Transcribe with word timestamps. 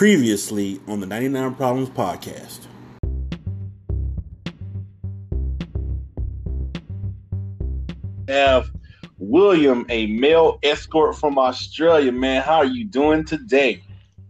Previously 0.00 0.80
on 0.88 1.00
the 1.00 1.06
99 1.06 1.56
Problems 1.56 1.90
podcast. 1.90 2.60
Have 8.26 8.70
William, 9.18 9.84
a 9.90 10.06
male 10.06 10.58
escort 10.62 11.16
from 11.16 11.36
Australia. 11.36 12.10
Man, 12.12 12.40
how 12.40 12.60
are 12.60 12.64
you 12.64 12.86
doing 12.86 13.26
today? 13.26 13.82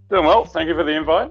Doing 0.08 0.24
well. 0.24 0.44
Thank 0.44 0.66
you 0.66 0.74
for 0.74 0.82
the 0.82 0.90
invite. 0.90 1.30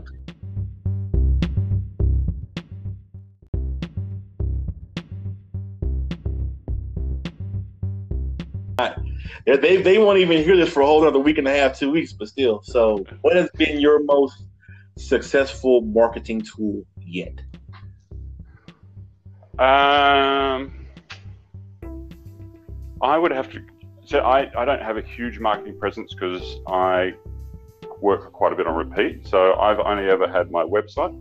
They 9.58 9.82
they 9.82 9.98
won't 9.98 10.20
even 10.20 10.44
hear 10.44 10.58
this 10.58 10.70
for 10.70 10.82
a 10.82 10.86
whole 10.86 11.06
other 11.06 11.20
week 11.20 11.38
and 11.38 11.48
a 11.48 11.52
half, 11.52 11.78
two 11.78 11.92
weeks, 11.92 12.14
but 12.14 12.28
still. 12.28 12.62
So, 12.64 13.06
what 13.22 13.36
has 13.36 13.50
been 13.52 13.80
your 13.80 14.04
most 14.04 14.44
successful 14.98 15.82
marketing 15.82 16.42
tool 16.42 16.84
yet? 16.98 17.40
Um, 19.58 20.88
I 23.02 23.18
would 23.18 23.32
have 23.32 23.52
to. 23.52 23.62
So 24.06 24.20
I, 24.20 24.50
I 24.60 24.66
don't 24.66 24.82
have 24.82 24.98
a 24.98 25.02
huge 25.02 25.40
marketing 25.40 25.78
presence 25.78 26.14
because 26.14 26.58
I 26.68 27.14
work 28.02 28.32
quite 28.32 28.54
a 28.54 28.56
bit 28.56 28.68
on 28.68 28.76
repeat. 28.76 29.28
So 29.28 29.54
I've 29.54 29.80
only 29.80 30.10
ever 30.10 30.28
had 30.28 30.50
my 30.50 30.64
website, 30.64 31.14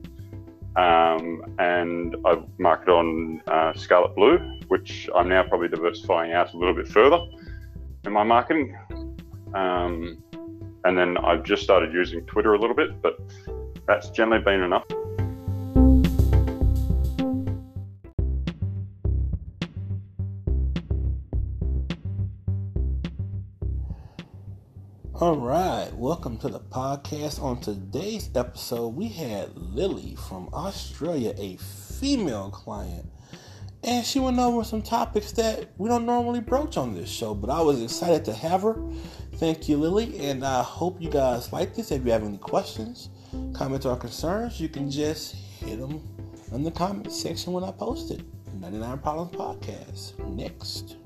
um, 0.77 1.55
and 1.59 2.17
I've 2.25 2.45
marketed 2.59 2.95
on 2.95 3.43
uh, 3.47 3.73
Scarlet 3.75 4.15
Blue, 4.15 4.39
which 4.69 5.11
I'm 5.15 5.29
now 5.29 5.43
probably 5.43 5.69
diversifying 5.69 6.33
out 6.33 6.55
a 6.55 6.57
little 6.57 6.75
bit 6.75 6.89
further 6.89 7.19
in 8.09 8.15
my 8.15 8.25
marketing. 8.25 8.75
Um, 9.55 10.23
and 10.85 10.97
then 10.97 11.19
I've 11.19 11.45
just 11.45 11.63
started 11.63 11.93
using 11.93 12.25
Twitter 12.25 12.55
a 12.55 12.59
little 12.59 12.75
bit, 12.75 13.03
but 13.03 13.21
that's 13.87 14.09
generally 14.11 14.43
been 14.43 14.63
enough. 14.63 14.85
All 25.21 25.37
right, 25.37 25.91
welcome 25.95 26.39
to 26.39 26.49
the 26.49 26.61
podcast. 26.61 27.43
On 27.43 27.61
today's 27.61 28.31
episode, 28.35 28.95
we 28.95 29.09
had 29.09 29.55
Lily 29.55 30.17
from 30.29 30.49
Australia, 30.55 31.35
a 31.37 31.57
female 31.57 32.51
client 32.51 33.11
and 33.85 34.05
she 34.05 34.21
went 34.21 34.39
over 34.39 34.65
some 34.65 34.83
topics 34.83 35.33
that 35.33 35.71
we 35.79 35.89
don't 35.89 36.07
normally 36.07 36.41
broach 36.41 36.77
on 36.77 36.95
this 36.95 37.09
show. 37.09 37.35
But 37.35 37.51
I 37.51 37.61
was 37.61 37.83
excited 37.83 38.25
to 38.27 38.35
have 38.35 38.63
her. 38.63 38.77
Thank 39.35 39.69
you, 39.69 39.77
Lily, 39.77 40.19
and 40.19 40.45
I 40.45 40.63
hope 40.63 41.01
you 41.01 41.11
guys 41.11 41.53
like 41.53 41.75
this. 41.75 41.93
If 41.93 42.05
you 42.05 42.11
have 42.13 42.25
any 42.25 42.39
questions, 42.39 43.11
comments, 43.55 43.87
or 43.87 43.97
concerns, 43.97 44.61
you 44.61 44.69
can 44.69 44.91
just 44.91 45.35
hit 45.35 45.79
them 45.79 46.03
in 46.53 46.65
the 46.65 46.71
comment 46.71 47.13
section 47.13 47.53
when 47.53 47.65
I 47.65 47.71
post 47.71 48.11
it. 48.11 48.23
99 48.61 48.99
Problems 48.99 49.33
Podcast. 49.33 50.19
Next. 50.35 50.97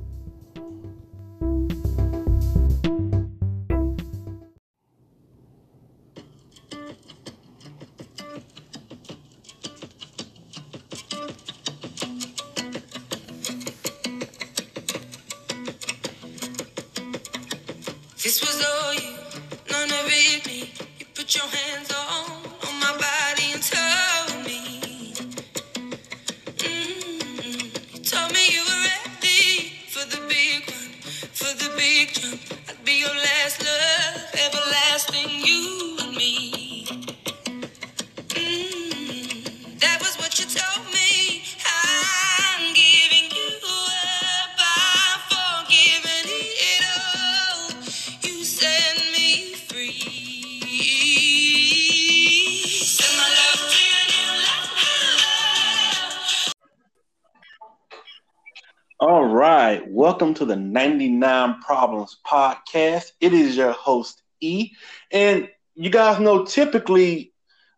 99 61.09 61.61
Problems 61.63 62.19
podcast. 62.27 63.13
It 63.21 63.33
is 63.33 63.57
your 63.57 63.73
host, 63.73 64.23
E. 64.41 64.73
And 65.11 65.49
you 65.75 65.91
guys 65.91 66.21
know 66.21 66.45
typically 66.45 67.33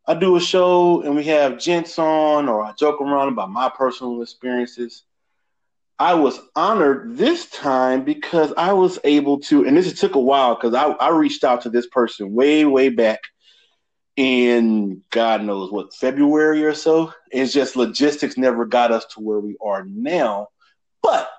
I 0.07 0.15
do 0.15 0.37
a 0.37 0.41
show 0.41 1.03
and 1.03 1.15
we 1.15 1.25
have 1.25 1.59
gents 1.59 1.99
on 1.99 2.49
or 2.49 2.63
I 2.63 2.73
joke 2.73 3.01
around 3.01 3.29
about 3.29 3.51
my 3.51 3.71
personal 3.71 4.23
experiences. 4.23 5.05
I 5.99 6.15
was 6.15 6.41
honored 6.57 7.17
this 7.17 7.49
time 7.51 8.05
because 8.05 8.53
I 8.57 8.73
was 8.73 8.99
able 9.05 9.41
to, 9.41 9.65
and 9.65 9.77
this 9.77 9.99
took 9.99 10.17
a 10.17 10.21
while 10.21 10.57
because 10.57 10.75
I, 10.75 10.89
I 10.89 11.11
reached 11.11 11.45
out 11.45 11.63
to 11.63 11.71
this 11.71 11.87
person 11.87 12.35
way, 12.35 12.65
way 12.65 12.89
back 12.89 13.21
in 14.17 15.03
God 15.11 15.43
knows 15.43 15.71
what, 15.71 15.95
February 15.95 16.65
or 16.65 16.75
so. 16.75 17.13
It's 17.31 17.53
just 17.53 17.77
logistics 17.77 18.37
never 18.37 18.65
got 18.67 18.93
us 18.93 19.07
to 19.15 19.21
where 19.21 19.41
we 19.41 19.57
are 19.65 19.85
now. 19.85 20.49
But 21.03 21.31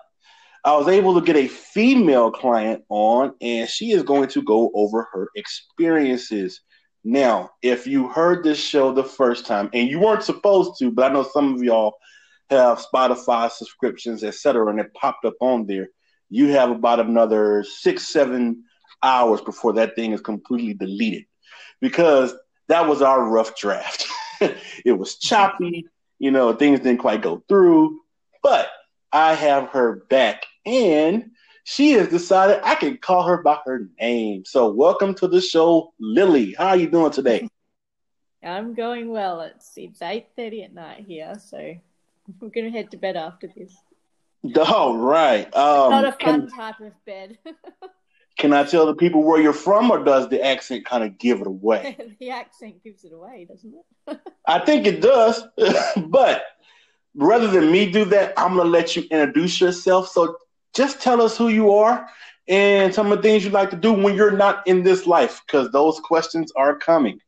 I 0.66 0.76
was 0.76 0.88
able 0.88 1.14
to 1.14 1.22
get 1.22 1.36
a 1.36 1.48
female 1.48 2.32
client 2.32 2.84
on, 2.90 3.36
and 3.40 3.70
she 3.70 3.92
is 3.92 4.02
going 4.02 4.30
to 4.30 4.42
go 4.42 4.72
over 4.74 5.08
her 5.14 5.30
experiences. 5.36 6.62
Now, 7.04 7.52
if 7.62 7.86
you 7.86 8.08
heard 8.08 8.44
this 8.44 8.58
show 8.58 8.92
the 8.92 9.04
first 9.04 9.46
time, 9.46 9.70
and 9.74 9.88
you 9.88 10.00
weren't 10.00 10.24
supposed 10.24 10.80
to, 10.80 10.90
but 10.90 11.12
I 11.12 11.14
know 11.14 11.22
some 11.22 11.54
of 11.54 11.62
y'all 11.62 11.94
have 12.50 12.84
Spotify 12.84 13.52
subscriptions, 13.52 14.24
etc., 14.24 14.68
and 14.72 14.80
it 14.80 14.92
popped 14.96 15.24
up 15.24 15.36
on 15.40 15.68
there, 15.68 15.90
you 16.32 16.48
have 16.48 16.72
about 16.72 17.00
another 17.00 17.64
six, 17.64 18.08
seven 18.08 18.64
hours 19.04 19.42
before 19.42 19.74
that 19.74 19.96
thing 19.96 20.14
is 20.14 20.22
completely 20.22 20.74
deleted 20.74 21.26
because 21.80 22.34
that 22.70 22.88
was 22.88 23.04
our 23.04 23.24
rough 23.24 23.56
draft. 23.56 24.08
it 24.42 24.98
was 24.98 25.20
choppy, 25.20 25.86
you 26.18 26.32
know, 26.32 26.54
things 26.54 26.80
didn't 26.80 27.02
quite 27.02 27.22
go 27.22 27.44
through, 27.48 28.00
but 28.42 28.68
I 29.12 29.36
have 29.36 29.70
her 29.70 30.04
back 30.10 30.44
and 30.66 31.32
she 31.64 31.92
has 31.94 32.08
decided 32.08 32.60
I 32.64 32.76
can 32.76 32.98
call 32.98 33.24
her 33.24 33.42
by 33.42 33.58
her 33.66 33.90
name. 34.00 34.46
So 34.46 34.70
welcome 34.70 35.14
to 35.16 35.28
the 35.28 35.42
show, 35.42 35.94
Lily. 36.00 36.56
How 36.58 36.70
are 36.70 36.78
you 36.78 36.90
doing 36.90 37.12
today? 37.12 37.48
I'm 38.44 38.76
going 38.76 39.10
well. 39.10 39.42
It's 39.42 39.74
it's 39.76 40.02
eight 40.02 40.28
thirty 40.36 40.64
at 40.64 40.74
night 40.74 41.06
here, 41.08 41.34
so 41.44 41.76
we're 42.40 42.50
gonna 42.50 42.70
head 42.70 42.92
to 42.92 42.98
bed 42.98 43.16
after 43.16 43.48
this. 43.48 43.76
All 44.68 44.96
right. 44.96 45.46
Um, 45.56 45.90
Not 45.90 46.06
a 46.06 46.12
fun 46.12 46.48
can, 46.48 46.50
type 46.50 46.80
of 46.80 46.94
bed. 47.06 47.40
can 48.38 48.54
I 48.54 48.64
tell 48.64 48.86
the 48.86 48.94
people 48.94 49.24
where 49.24 49.42
you're 49.42 49.54
from, 49.54 49.90
or 49.90 50.04
does 50.04 50.30
the 50.30 50.46
accent 50.46 50.86
kind 50.86 51.04
of 51.04 51.18
give 51.18 51.42
it 51.42 51.48
away? 51.48 51.98
the 52.20 52.30
accent 52.30 52.84
gives 52.84 53.04
it 53.04 53.14
away, 53.14 53.48
doesn't 53.50 53.74
it? 54.08 54.20
I 54.46 54.60
think 54.60 54.86
it 54.86 55.02
does, 55.02 55.44
but 55.98 56.44
rather 57.16 57.48
than 57.48 57.72
me 57.72 57.92
do 57.92 58.06
that, 58.06 58.34
I'm 58.38 58.58
gonna 58.58 58.70
let 58.70 58.96
you 58.96 59.04
introduce 59.10 59.60
yourself. 59.60 60.10
So 60.10 60.38
just 60.76 61.02
tell 61.02 61.22
us 61.22 61.38
who 61.38 61.48
you 61.48 61.74
are 61.74 62.08
and 62.48 62.94
some 62.94 63.12
of 63.12 63.18
the 63.18 63.22
things 63.24 63.44
you 63.44 63.50
like 63.50 63.72
to 63.72 63.76
do 63.76 63.92
when 63.92 64.16
you're 64.16 64.32
not 64.32 64.66
in 64.68 64.84
this 64.84 65.08
life, 65.08 65.42
because 65.46 65.72
those 65.72 66.00
questions 66.00 66.52
are 66.56 66.78
coming. 66.78 67.20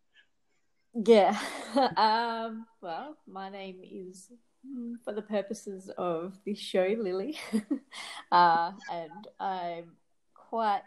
Yeah. 0.93 1.37
um, 1.97 2.65
well, 2.81 3.17
my 3.27 3.49
name 3.49 3.79
is, 3.83 4.31
mm, 4.67 4.95
for 5.03 5.13
the 5.13 5.21
purposes 5.21 5.89
of 5.97 6.37
this 6.45 6.59
show, 6.59 6.95
Lily, 6.99 7.37
uh, 8.31 8.71
and 8.91 9.27
I'm 9.39 9.91
quite 10.33 10.81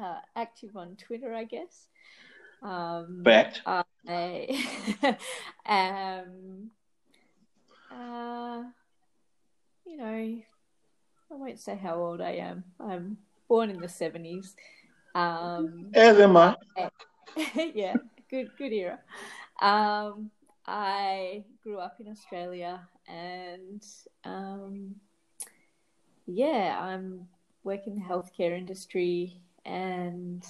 uh, 0.00 0.20
active 0.34 0.76
on 0.76 0.96
Twitter, 0.96 1.34
I 1.34 1.44
guess. 1.44 1.88
Um, 2.62 3.22
Fact. 3.24 3.60
I 3.66 3.86
am, 5.66 6.70
uh, 7.92 8.62
you 9.84 9.96
know, 9.98 10.42
I 11.30 11.34
won't 11.34 11.58
say 11.58 11.76
how 11.76 11.96
old 11.96 12.20
I 12.20 12.32
am. 12.32 12.64
I'm 12.78 13.18
born 13.48 13.70
in 13.70 13.80
the 13.80 13.88
seventies. 13.88 14.54
Um, 15.14 15.90
As 15.94 16.18
am 16.18 16.36
I. 16.36 16.56
yeah, 17.74 17.94
good 18.30 18.50
good 18.56 18.72
era. 18.72 18.98
Um, 19.60 20.30
I 20.66 21.44
grew 21.62 21.78
up 21.78 21.96
in 22.00 22.08
Australia, 22.08 22.80
and 23.08 23.84
um, 24.24 24.96
yeah, 26.26 26.78
I'm 26.80 27.28
working 27.64 27.94
in 27.94 27.98
the 28.00 28.04
healthcare 28.04 28.56
industry, 28.56 29.40
and 29.64 30.44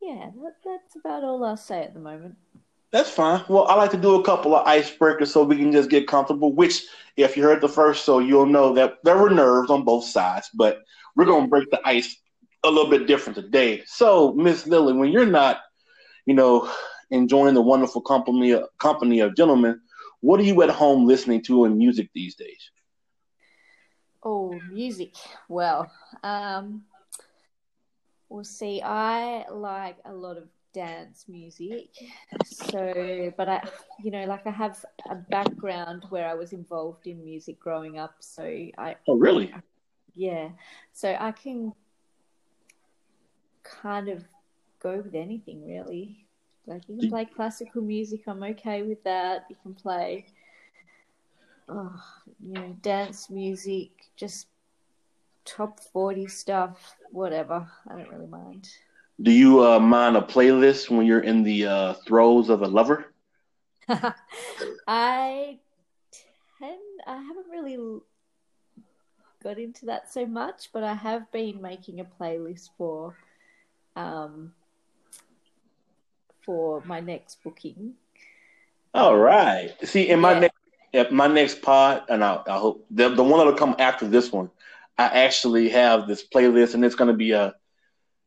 yeah, 0.00 0.30
that, 0.42 0.56
that's 0.64 0.96
about 0.96 1.24
all 1.24 1.44
I'll 1.44 1.56
say 1.56 1.82
at 1.82 1.94
the 1.94 2.00
moment. 2.00 2.36
That's 2.92 3.10
fine. 3.10 3.42
Well, 3.48 3.66
I 3.68 3.74
like 3.74 3.90
to 3.92 3.96
do 3.96 4.16
a 4.16 4.24
couple 4.24 4.54
of 4.54 4.66
icebreakers 4.66 5.28
so 5.28 5.42
we 5.42 5.56
can 5.56 5.72
just 5.72 5.88
get 5.88 6.06
comfortable. 6.06 6.52
Which, 6.52 6.84
if 7.16 7.36
you 7.36 7.42
heard 7.42 7.62
the 7.62 7.68
first, 7.68 8.04
so 8.04 8.18
you'll 8.18 8.46
know 8.46 8.74
that 8.74 8.98
there 9.02 9.16
were 9.16 9.30
nerves 9.30 9.70
on 9.70 9.84
both 9.84 10.04
sides, 10.04 10.50
but 10.52 10.82
we're 11.16 11.24
gonna 11.24 11.48
break 11.48 11.70
the 11.70 11.80
ice 11.86 12.14
a 12.64 12.70
little 12.70 12.90
bit 12.90 13.06
different 13.06 13.36
today. 13.36 13.82
So, 13.86 14.34
Miss 14.34 14.66
Lily, 14.66 14.92
when 14.92 15.10
you're 15.10 15.26
not, 15.26 15.60
you 16.26 16.34
know, 16.34 16.70
enjoying 17.10 17.54
the 17.54 17.62
wonderful 17.62 18.02
company 18.02 18.60
company 18.78 19.20
of 19.20 19.36
gentlemen, 19.36 19.80
what 20.20 20.38
are 20.38 20.44
you 20.44 20.62
at 20.62 20.70
home 20.70 21.06
listening 21.06 21.42
to 21.44 21.64
in 21.64 21.78
music 21.78 22.10
these 22.14 22.34
days? 22.34 22.70
Oh, 24.22 24.60
music. 24.70 25.14
Well, 25.48 25.90
um, 26.22 26.82
we'll 28.28 28.44
see. 28.44 28.82
I 28.82 29.46
like 29.50 29.96
a 30.04 30.12
lot 30.12 30.36
of 30.36 30.44
dance 30.72 31.26
music. 31.28 31.90
So, 32.44 33.32
but 33.36 33.48
I, 33.48 33.62
you 34.02 34.10
know, 34.10 34.24
like 34.24 34.46
I 34.46 34.50
have 34.50 34.84
a 35.10 35.14
background 35.14 36.04
where 36.10 36.28
I 36.28 36.34
was 36.34 36.52
involved 36.52 37.06
in 37.06 37.24
music 37.24 37.60
growing 37.60 37.98
up. 37.98 38.16
So 38.20 38.42
I. 38.44 38.96
Oh, 39.08 39.16
really? 39.16 39.54
Yeah. 40.14 40.50
So 40.92 41.16
I 41.18 41.32
can 41.32 41.72
kind 43.62 44.08
of 44.08 44.24
go 44.80 44.96
with 44.98 45.14
anything, 45.14 45.66
really. 45.66 46.26
Like 46.66 46.82
you 46.88 46.96
can 46.98 47.10
play 47.10 47.24
classical 47.24 47.82
music, 47.82 48.22
I'm 48.26 48.42
okay 48.42 48.82
with 48.82 49.02
that. 49.02 49.46
You 49.50 49.56
can 49.62 49.74
play, 49.74 50.26
oh, 51.68 52.00
you 52.40 52.52
know, 52.52 52.76
dance 52.82 53.28
music, 53.30 53.90
just 54.16 54.46
top 55.44 55.80
forty 55.80 56.28
stuff, 56.28 56.94
whatever. 57.10 57.68
I 57.88 57.96
don't 57.96 58.08
really 58.10 58.28
mind. 58.28 58.68
Do 59.22 59.30
you 59.30 59.64
uh, 59.64 59.78
mind 59.78 60.16
a 60.16 60.20
playlist 60.20 60.90
when 60.90 61.06
you're 61.06 61.20
in 61.20 61.44
the 61.44 61.66
uh, 61.66 61.92
throes 62.06 62.48
of 62.48 62.62
a 62.62 62.66
lover? 62.66 63.12
I 63.88 65.58
tend, 66.58 66.80
I 67.06 67.16
haven't 67.16 67.46
really 67.48 68.00
got 69.44 69.58
into 69.58 69.86
that 69.86 70.12
so 70.12 70.26
much, 70.26 70.70
but 70.72 70.82
I 70.82 70.94
have 70.94 71.30
been 71.30 71.62
making 71.62 72.00
a 72.00 72.04
playlist 72.04 72.70
for 72.76 73.16
um, 73.94 74.54
for 76.44 76.82
my 76.84 76.98
next 76.98 77.44
booking. 77.44 77.94
All 78.94 79.16
right. 79.16 79.72
See, 79.84 80.08
in 80.08 80.18
my 80.20 80.32
yeah. 80.32 80.40
next 80.40 81.12
my 81.12 81.28
next 81.28 81.62
pod, 81.62 82.02
and 82.08 82.24
I, 82.24 82.40
I 82.48 82.58
hope 82.58 82.84
the 82.90 83.08
the 83.08 83.22
one 83.22 83.38
that'll 83.38 83.54
come 83.54 83.76
after 83.78 84.08
this 84.08 84.32
one, 84.32 84.50
I 84.98 85.04
actually 85.04 85.68
have 85.68 86.08
this 86.08 86.26
playlist, 86.26 86.74
and 86.74 86.84
it's 86.84 86.96
going 86.96 87.08
to 87.08 87.16
be 87.16 87.32
a 87.32 87.54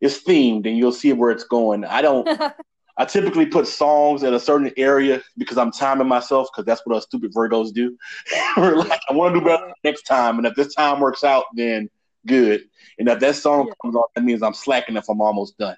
it's 0.02 0.24
themed, 0.24 0.68
and 0.68 0.78
you'll 0.78 0.92
see 0.92 1.14
where 1.14 1.32
it's 1.32 1.44
going. 1.44 1.86
I 1.86 2.02
don't. 2.02 2.28
I 2.98 3.04
typically 3.04 3.46
put 3.46 3.68
songs 3.68 4.24
at 4.24 4.34
a 4.34 4.40
certain 4.40 4.72
area 4.78 5.22
because 5.38 5.58
I'm 5.58 5.72
timing 5.72 6.08
myself 6.08 6.48
because 6.52 6.66
that's 6.66 6.82
what 6.86 6.96
us 6.96 7.04
stupid 7.04 7.34
Virgos 7.34 7.74
do. 7.74 7.98
We're 8.58 8.78
like, 8.78 9.02
I 9.10 9.14
want 9.14 9.34
to 9.34 9.42
do 9.42 9.46
better 9.46 9.74
next 9.84 10.04
time, 10.04 10.38
and 10.38 10.48
if 10.48 10.56
this 10.56 10.74
time 10.74 11.02
works 11.02 11.24
out, 11.24 11.46
then 11.56 11.90
good. 12.26 12.64
And 12.98 13.10
if 13.10 13.20
that 13.20 13.36
song 13.36 13.68
yeah. 13.68 13.74
comes 13.82 13.96
on, 13.96 14.04
that 14.16 14.24
means 14.24 14.42
I'm 14.42 14.54
slacking 14.54 14.96
if 14.96 15.10
I'm 15.10 15.20
almost 15.20 15.58
done. 15.58 15.76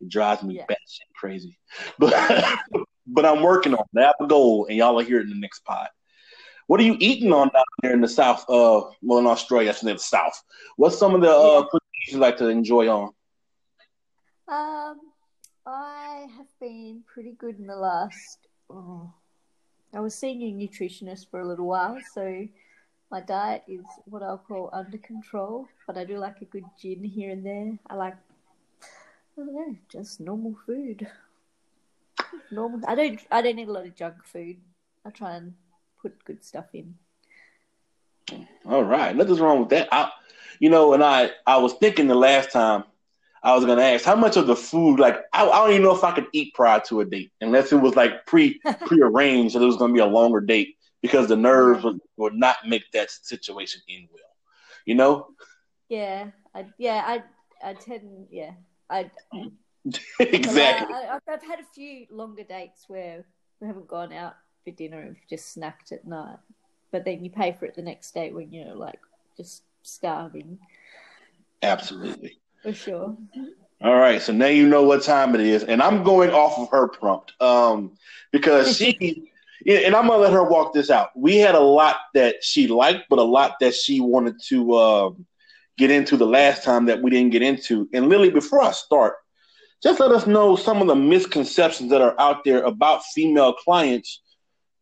It 0.00 0.08
drives 0.08 0.42
me 0.42 0.56
yeah. 0.56 0.66
batshit 0.68 1.14
crazy. 1.14 1.58
But 1.98 2.14
but 3.06 3.24
I'm 3.24 3.42
working 3.42 3.74
on 3.74 3.84
that. 3.92 4.02
I 4.02 4.06
have 4.06 4.14
a 4.20 4.26
goal, 4.26 4.66
and 4.66 4.76
y'all 4.76 4.94
will 4.94 5.04
hear 5.04 5.18
it 5.18 5.24
in 5.24 5.30
the 5.30 5.36
next 5.36 5.60
pod. 5.60 5.88
What 6.66 6.80
are 6.80 6.82
you 6.84 6.96
eating 6.98 7.32
on 7.32 7.48
down 7.50 7.62
there 7.82 7.92
in 7.92 8.00
the 8.00 8.08
south? 8.08 8.44
Uh, 8.48 8.90
well, 9.00 9.20
in 9.20 9.26
Australia, 9.26 9.68
that's 9.68 9.82
in 9.82 9.88
the 9.88 9.98
south. 9.98 10.42
What's 10.76 10.98
some 10.98 11.14
of 11.14 11.20
the 11.20 11.30
uh, 11.30 11.64
yeah. 11.72 11.78
you 12.08 12.18
like 12.18 12.36
to 12.38 12.48
enjoy 12.48 12.88
on? 12.88 13.12
Um, 14.48 15.00
I 15.66 16.28
have 16.36 16.46
been 16.60 17.02
pretty 17.12 17.32
good 17.32 17.58
in 17.58 17.66
the 17.66 17.76
last. 17.76 18.38
Oh, 18.70 19.12
I 19.92 20.00
was 20.00 20.14
seeing 20.14 20.42
a 20.42 20.52
nutritionist 20.52 21.30
for 21.30 21.40
a 21.40 21.46
little 21.46 21.66
while, 21.66 21.98
so 22.14 22.46
my 23.10 23.20
diet 23.20 23.64
is 23.66 23.84
what 24.04 24.22
I'll 24.22 24.38
call 24.38 24.70
under 24.72 24.98
control. 24.98 25.66
But 25.86 25.96
I 25.96 26.04
do 26.04 26.18
like 26.18 26.40
a 26.42 26.44
good 26.44 26.64
gin 26.80 27.02
here 27.02 27.30
and 27.30 27.44
there. 27.44 27.78
I 27.88 27.94
like 27.96 28.16
I 29.38 29.44
don't 29.44 29.54
know, 29.54 29.76
just 29.88 30.20
normal 30.20 30.54
food. 30.64 31.06
Normal. 32.50 32.80
I 32.86 32.94
don't. 32.94 33.20
I 33.30 33.42
don't 33.42 33.58
eat 33.58 33.68
a 33.68 33.72
lot 33.72 33.86
of 33.86 33.94
junk 33.94 34.24
food. 34.24 34.56
I 35.04 35.10
try 35.10 35.36
and 35.36 35.54
put 36.00 36.24
good 36.24 36.44
stuff 36.44 36.66
in. 36.72 36.94
All 38.64 38.82
right, 38.82 39.14
nothing's 39.14 39.40
wrong 39.40 39.60
with 39.60 39.68
that. 39.70 39.88
I, 39.92 40.10
you 40.58 40.70
know, 40.70 40.94
and 40.94 41.02
I, 41.02 41.30
I 41.46 41.58
was 41.58 41.74
thinking 41.74 42.06
the 42.06 42.14
last 42.14 42.50
time 42.50 42.84
I 43.46 43.54
was 43.54 43.64
gonna 43.64 43.80
ask 43.80 44.04
how 44.04 44.16
much 44.16 44.36
of 44.36 44.48
the 44.48 44.56
food, 44.56 44.98
like 44.98 45.18
I, 45.32 45.48
I 45.48 45.58
don't 45.60 45.70
even 45.70 45.82
know 45.84 45.94
if 45.94 46.02
I 46.02 46.12
could 46.12 46.26
eat 46.32 46.52
prior 46.54 46.80
to 46.86 47.00
a 47.00 47.04
date, 47.04 47.30
unless 47.40 47.70
it 47.70 47.76
was 47.76 47.94
like 47.94 48.26
pre 48.26 48.60
pre-arranged 48.86 49.54
that 49.54 49.62
it 49.62 49.66
was 49.66 49.76
gonna 49.76 49.92
be 49.92 50.00
a 50.00 50.06
longer 50.06 50.40
date 50.40 50.76
because 51.00 51.28
the 51.28 51.36
nerves 51.36 51.84
would, 51.84 52.00
would 52.16 52.34
not 52.34 52.56
make 52.66 52.82
that 52.92 53.08
situation 53.08 53.82
end 53.88 54.08
well. 54.12 54.22
You 54.84 54.96
know? 54.96 55.28
Yeah, 55.88 56.30
I, 56.56 56.66
yeah, 56.76 57.04
I, 57.06 57.22
I 57.70 57.74
tend, 57.74 58.26
yeah, 58.32 58.50
I 58.90 59.12
exactly. 60.18 60.92
Uh, 60.92 60.98
I, 60.98 61.02
have 61.12 61.22
I've 61.28 61.42
had 61.44 61.60
a 61.60 61.66
few 61.72 62.06
longer 62.10 62.42
dates 62.42 62.86
where 62.88 63.24
we 63.60 63.68
haven't 63.68 63.86
gone 63.86 64.12
out 64.12 64.34
for 64.64 64.72
dinner 64.72 65.00
and 65.00 65.14
just 65.30 65.56
snacked 65.56 65.92
at 65.92 66.04
night, 66.04 66.38
but 66.90 67.04
then 67.04 67.24
you 67.24 67.30
pay 67.30 67.52
for 67.52 67.66
it 67.66 67.76
the 67.76 67.82
next 67.82 68.12
day 68.12 68.32
when 68.32 68.52
you're 68.52 68.74
like 68.74 68.98
just 69.36 69.62
starving. 69.84 70.58
Absolutely. 71.62 72.40
For 72.62 72.72
sure. 72.72 73.16
All 73.82 73.94
right, 73.94 74.20
so 74.20 74.32
now 74.32 74.46
you 74.46 74.66
know 74.66 74.82
what 74.82 75.02
time 75.02 75.34
it 75.34 75.40
is, 75.40 75.62
and 75.62 75.82
I'm 75.82 76.02
going 76.02 76.30
off 76.30 76.58
of 76.58 76.70
her 76.70 76.88
prompt 76.88 77.32
um, 77.42 77.92
because 78.32 78.76
she, 78.76 79.30
and 79.66 79.94
I'm 79.94 80.08
gonna 80.08 80.22
let 80.22 80.32
her 80.32 80.44
walk 80.44 80.72
this 80.72 80.90
out. 80.90 81.10
We 81.14 81.36
had 81.36 81.54
a 81.54 81.60
lot 81.60 81.96
that 82.14 82.42
she 82.42 82.68
liked, 82.68 83.04
but 83.10 83.18
a 83.18 83.22
lot 83.22 83.56
that 83.60 83.74
she 83.74 84.00
wanted 84.00 84.40
to 84.48 84.78
um, 84.78 85.26
get 85.76 85.90
into 85.90 86.16
the 86.16 86.26
last 86.26 86.64
time 86.64 86.86
that 86.86 87.02
we 87.02 87.10
didn't 87.10 87.32
get 87.32 87.42
into. 87.42 87.88
And 87.92 88.08
Lily, 88.08 88.30
before 88.30 88.62
I 88.62 88.72
start, 88.72 89.16
just 89.82 90.00
let 90.00 90.10
us 90.10 90.26
know 90.26 90.56
some 90.56 90.80
of 90.80 90.88
the 90.88 90.96
misconceptions 90.96 91.90
that 91.90 92.00
are 92.00 92.18
out 92.18 92.44
there 92.44 92.62
about 92.62 93.04
female 93.04 93.52
clients 93.52 94.22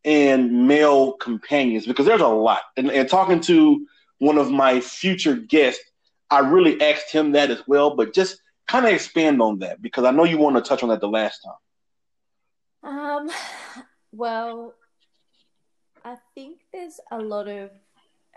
and 0.05 0.67
male 0.67 1.13
companions, 1.13 1.85
because 1.85 2.05
there's 2.05 2.21
a 2.21 2.27
lot. 2.27 2.61
And, 2.77 2.89
and 2.91 3.09
talking 3.09 3.41
to 3.41 3.85
one 4.19 4.37
of 4.37 4.51
my 4.51 4.79
future 4.79 5.35
guests, 5.35 5.83
I 6.29 6.39
really 6.39 6.81
asked 6.81 7.11
him 7.11 7.31
that 7.33 7.51
as 7.51 7.61
well, 7.67 7.95
but 7.95 8.13
just 8.13 8.41
kind 8.67 8.85
of 8.85 8.93
expand 8.93 9.41
on 9.41 9.59
that 9.59 9.81
because 9.81 10.05
I 10.05 10.11
know 10.11 10.23
you 10.23 10.37
want 10.37 10.55
to 10.55 10.61
touch 10.61 10.83
on 10.83 10.89
that 10.89 11.01
the 11.01 11.07
last 11.07 11.41
time. 12.83 12.97
Um, 12.97 13.29
well, 14.11 14.73
I 16.03 16.17
think 16.33 16.59
there's 16.71 16.99
a 17.11 17.19
lot 17.19 17.47
of, 17.47 17.71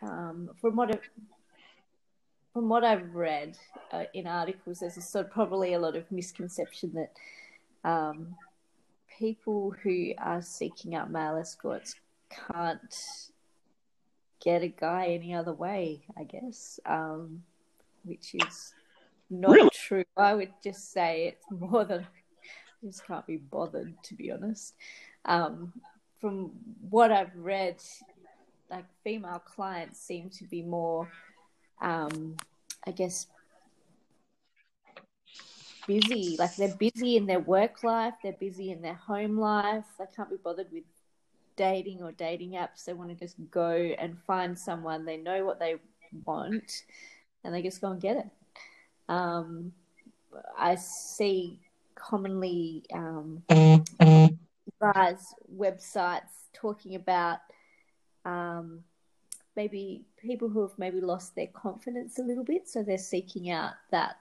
um, 0.02 0.50
from 0.60 0.76
what 0.76 1.00
from 2.52 2.68
what 2.68 2.82
I've 2.82 3.14
read 3.14 3.56
uh, 3.92 4.04
in 4.14 4.26
articles, 4.26 4.80
there's 4.80 4.94
sort 5.04 5.26
of 5.26 5.32
probably 5.32 5.74
a 5.74 5.78
lot 5.78 5.94
of 5.94 6.10
misconception 6.10 6.92
that 6.94 7.88
um, 7.88 8.34
people 9.18 9.74
who 9.82 10.12
are 10.18 10.42
seeking 10.42 10.94
out 10.94 11.10
male 11.10 11.36
escorts 11.36 11.94
can't 12.30 12.96
get 14.40 14.62
a 14.62 14.68
guy 14.68 15.06
any 15.06 15.34
other 15.34 15.52
way, 15.52 16.00
I 16.16 16.24
guess, 16.24 16.80
um, 16.86 17.42
which 18.04 18.34
is 18.34 18.74
not 19.30 19.52
really? 19.52 19.70
true. 19.72 20.04
I 20.16 20.34
would 20.34 20.52
just 20.62 20.92
say 20.92 21.28
it's 21.28 21.46
more 21.50 21.84
than 21.84 22.00
I 22.00 22.86
just 22.86 23.06
can't 23.06 23.26
be 23.26 23.36
bothered, 23.36 23.94
to 24.04 24.14
be 24.14 24.30
honest. 24.30 24.74
Um, 25.24 25.72
from 26.20 26.52
what 26.88 27.12
I've 27.12 27.34
read, 27.36 27.76
like 28.70 28.84
female 29.04 29.42
clients 29.44 30.00
seem 30.00 30.30
to 30.30 30.44
be 30.44 30.62
more 30.62 31.08
um, 31.80 32.36
I 32.86 32.90
guess, 32.90 33.26
busy. 35.86 36.36
Like 36.38 36.56
they're 36.56 36.76
busy 36.76 37.16
in 37.16 37.26
their 37.26 37.40
work 37.40 37.82
life, 37.82 38.14
they're 38.22 38.32
busy 38.32 38.70
in 38.70 38.82
their 38.82 38.94
home 38.94 39.38
life. 39.38 39.84
They 39.98 40.04
can't 40.14 40.30
be 40.30 40.36
bothered 40.36 40.72
with 40.72 40.84
dating 41.56 42.02
or 42.02 42.12
dating 42.12 42.52
apps. 42.52 42.84
They 42.84 42.92
want 42.92 43.10
to 43.10 43.16
just 43.16 43.36
go 43.50 43.70
and 43.70 44.18
find 44.26 44.58
someone. 44.58 45.04
They 45.04 45.16
know 45.16 45.44
what 45.44 45.58
they 45.58 45.76
want, 46.24 46.84
and 47.44 47.54
they 47.54 47.62
just 47.62 47.80
go 47.80 47.90
and 47.90 48.00
get 48.00 48.16
it. 48.16 48.28
Um, 49.08 49.72
I 50.56 50.74
see 50.74 51.58
commonly 51.94 52.84
um, 52.92 53.42
guys 54.80 55.34
websites 55.56 56.46
talking 56.52 56.94
about 56.94 57.38
um, 58.24 58.84
maybe 59.56 60.04
people 60.20 60.48
who 60.48 60.62
have 60.62 60.78
maybe 60.78 61.00
lost 61.00 61.34
their 61.34 61.48
confidence 61.48 62.18
a 62.18 62.22
little 62.22 62.44
bit, 62.44 62.68
so 62.68 62.82
they're 62.82 62.98
seeking 62.98 63.50
out 63.50 63.72
that 63.90 64.18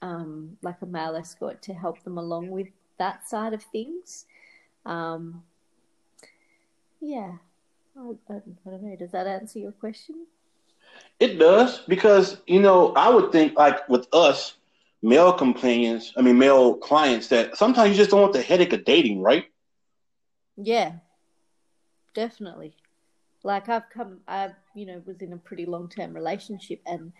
um, 0.00 0.56
like 0.62 0.80
a 0.82 0.86
male 0.86 1.16
escort 1.16 1.62
to 1.62 1.74
help 1.74 2.02
them 2.02 2.18
along 2.18 2.50
with 2.50 2.68
that 2.98 3.28
side 3.28 3.52
of 3.52 3.62
things. 3.62 4.26
Um, 4.84 5.42
yeah, 7.00 7.32
I, 7.96 8.00
I, 8.28 8.34
I 8.34 8.70
don't 8.70 8.82
know. 8.82 8.96
Does 8.96 9.12
that 9.12 9.26
answer 9.26 9.58
your 9.58 9.72
question? 9.72 10.26
It 11.20 11.38
does 11.38 11.80
because 11.86 12.38
you 12.46 12.60
know 12.60 12.92
I 12.94 13.08
would 13.08 13.32
think 13.32 13.56
like 13.56 13.88
with 13.88 14.06
us, 14.12 14.56
male 15.02 15.32
companions, 15.32 16.12
I 16.16 16.22
mean 16.22 16.38
male 16.38 16.74
clients 16.76 17.28
that 17.28 17.56
sometimes 17.56 17.90
you 17.90 17.96
just 17.96 18.10
don't 18.10 18.20
want 18.20 18.32
the 18.32 18.42
headache 18.42 18.72
of 18.72 18.84
dating, 18.84 19.22
right? 19.22 19.44
Yeah, 20.56 20.92
definitely. 22.14 22.74
Like 23.44 23.68
I've 23.68 23.88
come, 23.90 24.20
I 24.26 24.50
you 24.74 24.86
know 24.86 25.02
was 25.06 25.20
in 25.20 25.32
a 25.32 25.36
pretty 25.38 25.66
long 25.66 25.88
term 25.88 26.12
relationship, 26.12 26.80
and 26.86 27.12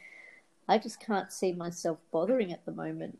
I 0.68 0.78
just 0.78 1.00
can't 1.00 1.32
see 1.32 1.52
myself 1.52 1.98
bothering 2.10 2.52
at 2.52 2.64
the 2.64 2.72
moment. 2.72 3.18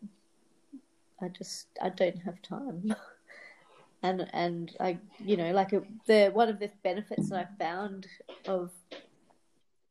I 1.21 1.29
just 1.29 1.67
I 1.81 1.89
don't 1.91 2.19
have 2.19 2.43
time. 2.43 2.95
and 4.03 4.29
and 4.33 4.77
I 4.81 4.99
you 5.25 5.37
know 5.37 5.53
like 5.53 5.71
the 6.07 6.31
one 6.33 6.49
of 6.49 6.59
the 6.59 6.71
benefits 6.83 7.31
that 7.31 7.49
I 7.49 7.63
found 7.63 8.07
of 8.47 8.71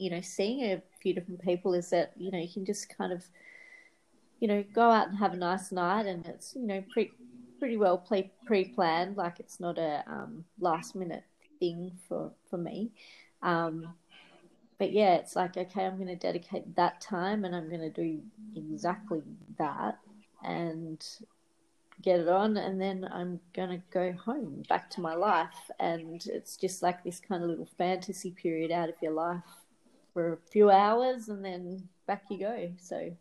you 0.01 0.09
know 0.09 0.19
seeing 0.21 0.63
a 0.63 0.81
few 0.99 1.13
different 1.13 1.39
people 1.41 1.75
is 1.75 1.91
that 1.91 2.11
you 2.17 2.31
know 2.31 2.39
you 2.39 2.49
can 2.51 2.65
just 2.65 2.89
kind 2.97 3.13
of 3.13 3.23
you 4.39 4.47
know 4.47 4.63
go 4.73 4.89
out 4.89 5.07
and 5.07 5.17
have 5.17 5.33
a 5.33 5.37
nice 5.37 5.71
night 5.71 6.07
and 6.07 6.25
it's 6.25 6.55
you 6.55 6.65
know 6.65 6.83
pre 6.91 7.11
pretty 7.59 7.77
well 7.77 7.99
pre 7.99 8.31
pre 8.45 8.65
planned 8.65 9.15
like 9.15 9.39
it's 9.39 9.59
not 9.59 9.77
a 9.77 10.03
um, 10.07 10.43
last 10.59 10.95
minute 10.95 11.23
thing 11.59 11.91
for 12.09 12.31
for 12.49 12.57
me. 12.57 12.91
Um, 13.43 13.93
but 14.79 14.91
yeah 14.91 15.13
it's 15.13 15.35
like 15.35 15.55
okay 15.55 15.85
I'm 15.85 15.97
going 15.97 16.07
to 16.07 16.15
dedicate 16.15 16.75
that 16.75 16.99
time 16.99 17.45
and 17.45 17.55
I'm 17.55 17.69
going 17.69 17.81
to 17.81 17.89
do 17.91 18.19
exactly 18.55 19.21
that 19.59 19.99
and 20.43 21.05
get 22.01 22.19
it 22.19 22.27
on 22.27 22.57
and 22.57 22.81
then 22.81 23.07
I'm 23.11 23.39
gonna 23.53 23.83
go 23.91 24.11
home 24.11 24.63
back 24.67 24.89
to 24.91 25.01
my 25.01 25.13
life. 25.13 25.69
And 25.79 26.25
it's 26.25 26.57
just 26.57 26.81
like 26.81 27.03
this 27.03 27.19
kind 27.19 27.43
of 27.43 27.49
little 27.51 27.69
fantasy 27.77 28.31
period 28.31 28.71
out 28.71 28.89
of 28.89 28.95
your 29.03 29.11
life 29.11 29.60
for 30.13 30.33
a 30.33 30.37
few 30.51 30.69
hours 30.69 31.29
and 31.29 31.43
then 31.43 31.87
back 32.07 32.23
you 32.29 32.39
go 32.39 32.71
so 32.77 33.15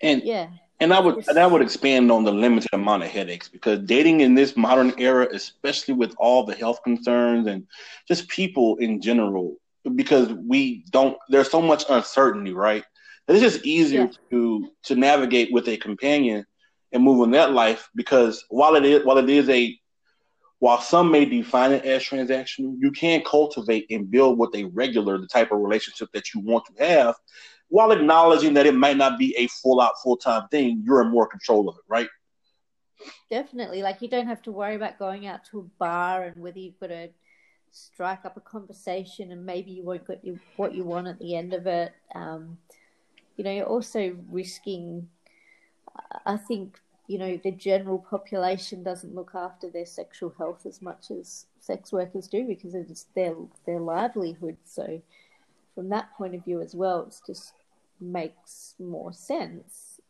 and 0.00 0.22
yeah 0.22 0.48
and 0.80 0.92
I 0.92 1.00
would 1.00 1.26
and 1.28 1.38
I 1.38 1.46
would 1.46 1.62
expand 1.62 2.10
on 2.10 2.24
the 2.24 2.32
limited 2.32 2.70
amount 2.72 3.04
of 3.04 3.10
headaches 3.10 3.48
because 3.48 3.78
dating 3.80 4.20
in 4.20 4.34
this 4.34 4.56
modern 4.56 4.92
era, 4.98 5.28
especially 5.32 5.94
with 5.94 6.14
all 6.18 6.44
the 6.44 6.54
health 6.54 6.82
concerns 6.82 7.46
and 7.46 7.66
just 8.08 8.28
people 8.28 8.76
in 8.76 9.00
general, 9.00 9.56
because 9.94 10.32
we 10.32 10.84
don't 10.90 11.16
there's 11.28 11.50
so 11.50 11.62
much 11.62 11.84
uncertainty, 11.88 12.52
right? 12.52 12.84
It's 13.28 13.40
just 13.40 13.64
easier 13.64 14.02
yeah. 14.02 14.30
to 14.30 14.70
to 14.84 14.96
navigate 14.96 15.52
with 15.52 15.68
a 15.68 15.76
companion 15.76 16.44
and 16.92 17.02
move 17.02 17.24
in 17.24 17.30
that 17.32 17.52
life 17.52 17.88
because 17.94 18.44
while 18.48 18.74
it 18.74 18.84
is 18.84 19.04
while 19.04 19.18
it 19.18 19.30
is 19.30 19.48
a 19.48 19.78
while 20.64 20.80
some 20.80 21.10
may 21.10 21.26
define 21.26 21.72
it 21.72 21.84
as 21.84 22.02
transactional, 22.02 22.74
you 22.78 22.90
can 22.90 23.22
cultivate 23.26 23.84
and 23.90 24.10
build 24.10 24.38
with 24.38 24.48
a 24.54 24.64
regular 24.64 25.18
the 25.18 25.26
type 25.26 25.52
of 25.52 25.60
relationship 25.60 26.08
that 26.14 26.32
you 26.32 26.40
want 26.40 26.64
to 26.64 26.82
have, 26.82 27.14
while 27.68 27.92
acknowledging 27.92 28.54
that 28.54 28.64
it 28.64 28.74
might 28.74 28.96
not 28.96 29.18
be 29.18 29.36
a 29.36 29.46
full 29.48 29.78
out 29.78 29.92
full 30.02 30.16
time 30.16 30.48
thing. 30.50 30.82
You're 30.82 31.02
in 31.02 31.10
more 31.10 31.26
control 31.26 31.68
of 31.68 31.74
it, 31.76 31.82
right? 31.86 32.08
Definitely. 33.28 33.82
Like 33.82 34.00
you 34.00 34.08
don't 34.08 34.26
have 34.26 34.40
to 34.44 34.52
worry 34.52 34.74
about 34.74 34.98
going 34.98 35.26
out 35.26 35.44
to 35.50 35.58
a 35.58 35.62
bar 35.78 36.22
and 36.22 36.36
whether 36.38 36.58
you've 36.58 36.80
got 36.80 36.86
to 36.86 37.10
strike 37.70 38.24
up 38.24 38.38
a 38.38 38.40
conversation 38.40 39.32
and 39.32 39.44
maybe 39.44 39.70
you 39.70 39.84
won't 39.84 40.06
get 40.06 40.24
what 40.56 40.74
you 40.74 40.84
want 40.84 41.08
at 41.08 41.18
the 41.18 41.36
end 41.36 41.52
of 41.52 41.66
it. 41.66 41.92
Um, 42.14 42.56
you 43.36 43.44
know, 43.44 43.52
you're 43.52 43.66
also 43.66 44.16
risking. 44.30 45.10
I 46.24 46.38
think 46.38 46.80
you 47.06 47.18
know 47.18 47.38
the 47.42 47.50
general 47.50 47.98
population 47.98 48.82
doesn't 48.82 49.14
look 49.14 49.32
after 49.34 49.68
their 49.68 49.86
sexual 49.86 50.32
health 50.38 50.64
as 50.66 50.80
much 50.80 51.10
as 51.10 51.46
sex 51.60 51.92
workers 51.92 52.28
do 52.28 52.46
because 52.46 52.74
it's 52.74 53.06
their 53.14 53.34
their 53.66 53.80
livelihood. 53.80 54.56
So 54.64 55.02
from 55.74 55.88
that 55.90 56.12
point 56.16 56.34
of 56.34 56.44
view 56.44 56.60
as 56.60 56.74
well, 56.74 57.02
it 57.02 57.16
just 57.26 57.52
makes 58.00 58.74
more 58.78 59.12
sense 59.12 60.00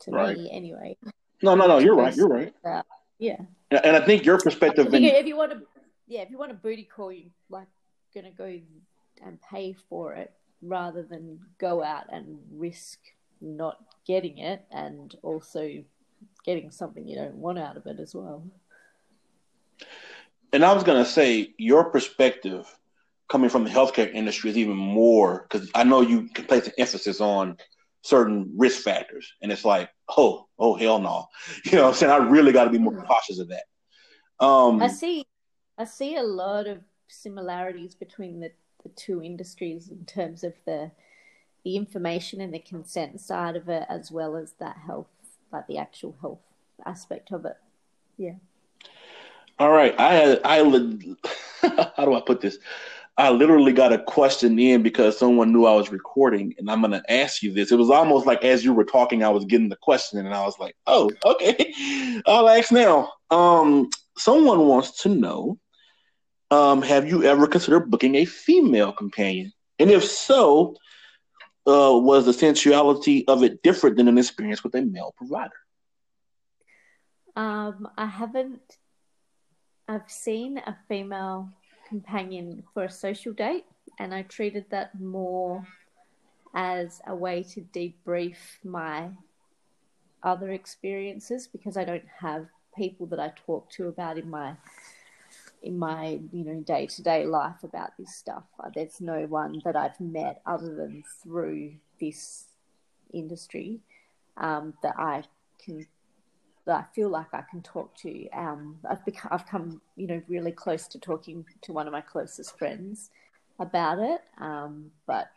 to 0.00 0.10
right. 0.10 0.36
me 0.36 0.50
anyway. 0.52 0.96
No, 1.42 1.54
no, 1.54 1.66
no. 1.66 1.78
You're 1.78 1.94
right. 1.94 2.14
You're 2.14 2.28
right. 2.28 2.54
Uh, 2.64 2.82
yeah. 3.18 3.38
And 3.70 3.96
I 3.96 4.00
think 4.00 4.24
your 4.24 4.38
perspective. 4.38 4.88
Think 4.88 5.06
in... 5.06 5.14
if 5.14 5.26
you 5.26 5.36
want 5.36 5.52
to, 5.52 5.62
yeah, 6.06 6.20
if 6.20 6.30
you 6.30 6.38
want 6.38 6.50
a 6.50 6.54
booty 6.54 6.84
call, 6.84 7.12
you're 7.12 7.30
like 7.48 7.68
gonna 8.14 8.30
go 8.30 8.58
and 9.24 9.38
pay 9.42 9.74
for 9.88 10.14
it 10.14 10.32
rather 10.62 11.02
than 11.02 11.40
go 11.58 11.82
out 11.82 12.04
and 12.12 12.38
risk 12.52 12.98
not 13.40 13.78
getting 14.06 14.38
it 14.38 14.64
and 14.70 15.16
also 15.22 15.82
getting 16.44 16.70
something 16.70 17.06
you 17.06 17.16
don't 17.16 17.36
want 17.36 17.58
out 17.58 17.76
of 17.76 17.86
it 17.86 17.98
as 17.98 18.14
well. 18.14 18.46
And 20.52 20.64
I 20.64 20.72
was 20.72 20.84
going 20.84 21.02
to 21.02 21.10
say, 21.10 21.54
your 21.58 21.90
perspective 21.90 22.66
coming 23.28 23.50
from 23.50 23.64
the 23.64 23.70
healthcare 23.70 24.12
industry 24.12 24.50
is 24.50 24.58
even 24.58 24.76
more 24.76 25.46
because 25.48 25.70
I 25.74 25.84
know 25.84 26.00
you 26.02 26.28
can 26.28 26.44
place 26.44 26.66
an 26.66 26.74
emphasis 26.78 27.20
on 27.20 27.56
certain 28.02 28.52
risk 28.56 28.82
factors, 28.82 29.32
and 29.42 29.50
it's 29.50 29.64
like, 29.64 29.90
oh, 30.16 30.46
oh, 30.58 30.74
hell 30.74 31.00
no, 31.00 31.26
you 31.64 31.72
know, 31.72 31.88
I'm 31.88 31.94
saying 31.94 32.12
I 32.12 32.18
really 32.18 32.52
got 32.52 32.64
to 32.64 32.70
be 32.70 32.78
more 32.78 32.94
hmm. 32.94 33.06
cautious 33.06 33.38
of 33.38 33.48
that. 33.48 33.64
Um, 34.38 34.82
I 34.82 34.88
see, 34.88 35.24
I 35.78 35.84
see 35.84 36.16
a 36.16 36.22
lot 36.22 36.66
of 36.66 36.78
similarities 37.08 37.94
between 37.94 38.40
the, 38.40 38.50
the 38.82 38.90
two 38.90 39.22
industries 39.22 39.88
in 39.88 40.04
terms 40.04 40.44
of 40.44 40.54
the 40.66 40.90
the 41.64 41.76
information 41.76 42.42
and 42.42 42.52
the 42.52 42.58
consent 42.58 43.18
side 43.20 43.56
of 43.56 43.70
it, 43.70 43.86
as 43.88 44.12
well 44.12 44.36
as 44.36 44.52
that 44.60 44.76
health 44.86 45.06
like 45.54 45.66
the 45.66 45.78
actual 45.78 46.14
health 46.20 46.40
aspect 46.84 47.32
of 47.32 47.44
it. 47.46 47.56
Yeah. 48.18 48.34
All 49.58 49.70
right. 49.70 49.98
I 49.98 50.14
had 50.14 50.40
I 50.44 50.58
how 51.96 52.04
do 52.04 52.14
I 52.14 52.20
put 52.20 52.40
this? 52.40 52.58
I 53.16 53.30
literally 53.30 53.72
got 53.72 53.92
a 53.92 53.98
question 53.98 54.58
in 54.58 54.82
because 54.82 55.16
someone 55.16 55.52
knew 55.52 55.66
I 55.66 55.74
was 55.76 55.92
recording, 55.92 56.52
and 56.58 56.68
I'm 56.68 56.80
gonna 56.80 57.02
ask 57.08 57.42
you 57.42 57.52
this. 57.52 57.70
It 57.70 57.78
was 57.78 57.90
almost 57.90 58.26
like 58.26 58.42
as 58.42 58.64
you 58.64 58.72
were 58.72 58.84
talking, 58.84 59.22
I 59.22 59.28
was 59.28 59.44
getting 59.44 59.68
the 59.68 59.76
question, 59.76 60.18
and 60.18 60.34
I 60.34 60.42
was 60.42 60.58
like, 60.58 60.74
"Oh, 60.88 61.10
okay, 61.24 61.72
I'll 62.26 62.48
ask 62.48 62.72
now." 62.72 63.12
Um, 63.30 63.88
someone 64.18 64.66
wants 64.66 65.02
to 65.02 65.08
know, 65.08 65.58
um, 66.50 66.82
have 66.82 67.08
you 67.08 67.22
ever 67.22 67.46
considered 67.46 67.88
booking 67.88 68.16
a 68.16 68.24
female 68.24 68.92
companion, 68.92 69.52
and 69.78 69.92
if 69.92 70.02
so, 70.02 70.74
uh, 71.66 71.96
was 71.96 72.26
the 72.26 72.32
sensuality 72.32 73.26
of 73.26 73.42
it 73.42 73.62
different 73.62 73.96
than 73.96 74.08
an 74.08 74.18
experience 74.18 74.62
with 74.62 74.74
a 74.74 74.82
male 74.82 75.14
provider? 75.16 75.54
Um, 77.36 77.88
I 77.96 78.06
haven't. 78.06 78.78
I've 79.88 80.10
seen 80.10 80.58
a 80.58 80.76
female 80.88 81.50
companion 81.88 82.62
for 82.72 82.84
a 82.84 82.90
social 82.90 83.32
date, 83.32 83.64
and 83.98 84.14
I 84.14 84.22
treated 84.22 84.66
that 84.70 84.98
more 84.98 85.66
as 86.54 87.00
a 87.06 87.14
way 87.14 87.42
to 87.42 87.60
debrief 87.60 88.36
my 88.62 89.10
other 90.22 90.50
experiences 90.50 91.46
because 91.46 91.76
I 91.76 91.84
don't 91.84 92.04
have 92.20 92.46
people 92.76 93.06
that 93.06 93.20
I 93.20 93.32
talk 93.46 93.70
to 93.72 93.88
about 93.88 94.18
in 94.18 94.30
my 94.30 94.54
in 95.64 95.78
my 95.78 96.20
you 96.30 96.44
know 96.44 96.60
day 96.60 96.86
to 96.86 97.02
day 97.02 97.24
life 97.24 97.64
about 97.64 97.96
this 97.98 98.14
stuff. 98.14 98.44
Uh, 98.62 98.68
there's 98.74 99.00
no 99.00 99.22
one 99.22 99.60
that 99.64 99.74
I've 99.74 99.98
met 99.98 100.42
other 100.46 100.74
than 100.74 101.02
through 101.22 101.72
this 101.98 102.44
industry 103.12 103.80
um, 104.36 104.74
that 104.82 104.94
I 104.98 105.24
can 105.58 105.86
that 106.66 106.76
I 106.76 106.94
feel 106.94 107.08
like 107.08 107.32
I 107.32 107.42
can 107.50 107.62
talk 107.62 107.96
to. 107.98 108.28
Um, 108.30 108.78
I've 108.88 109.04
become 109.06 109.30
I've 109.32 109.46
come 109.46 109.80
you 109.96 110.06
know 110.06 110.22
really 110.28 110.52
close 110.52 110.86
to 110.88 110.98
talking 110.98 111.46
to 111.62 111.72
one 111.72 111.86
of 111.86 111.92
my 111.92 112.02
closest 112.02 112.58
friends 112.58 113.10
about 113.58 113.98
it, 113.98 114.20
um, 114.38 114.90
but 115.06 115.30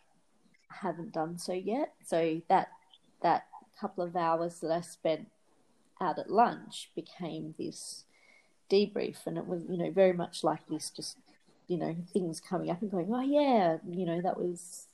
haven't 0.69 1.13
done 1.13 1.37
so 1.37 1.53
yet. 1.53 1.93
So 2.05 2.41
that 2.49 2.67
that 3.21 3.45
couple 3.79 4.03
of 4.03 4.17
hours 4.17 4.59
that 4.59 4.71
I 4.71 4.81
spent 4.81 5.29
out 6.01 6.19
at 6.19 6.29
lunch 6.29 6.91
became 6.95 7.55
this 7.57 8.03
debrief, 8.69 9.25
and 9.25 9.37
it 9.37 9.47
was 9.47 9.63
you 9.69 9.77
know 9.77 9.91
very 9.91 10.13
much 10.13 10.43
like 10.43 10.67
this, 10.67 10.89
just 10.89 11.17
you 11.67 11.77
know 11.77 11.95
things 12.13 12.39
coming 12.39 12.69
up 12.69 12.81
and 12.81 12.91
going, 12.91 13.13
oh 13.13 13.21
yeah, 13.21 13.77
you 13.89 14.05
know 14.05 14.21
that 14.21 14.39
was 14.39 14.87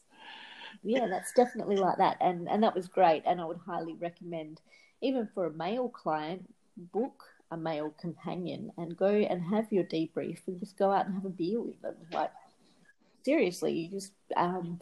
yeah, 0.84 1.08
that's 1.08 1.34
definitely 1.34 1.78
like 1.78 1.98
that, 1.98 2.18
and 2.22 2.50
and 2.50 2.64
that 2.64 2.76
was 2.76 2.88
great, 2.88 3.24
and 3.26 3.40
I 3.42 3.46
would 3.46 3.60
highly 3.66 3.94
recommend 3.94 4.62
even 5.02 5.28
for 5.34 5.46
a 5.46 5.54
male 5.54 5.90
client 5.90 6.48
book 6.78 7.24
a 7.54 7.58
male 7.58 7.94
companion 8.02 8.72
and 8.78 8.98
go 8.98 9.08
and 9.08 9.42
have 9.44 9.72
your 9.72 9.84
debrief 9.84 10.40
and 10.48 10.60
just 10.60 10.78
go 10.78 10.92
out 10.92 11.06
and 11.06 11.14
have 11.14 11.26
a 11.26 11.30
beer 11.30 11.62
with 11.62 11.80
them. 11.82 11.96
Like 12.12 12.32
seriously, 13.24 13.74
you 13.74 13.90
just 13.90 14.14
um, 14.36 14.80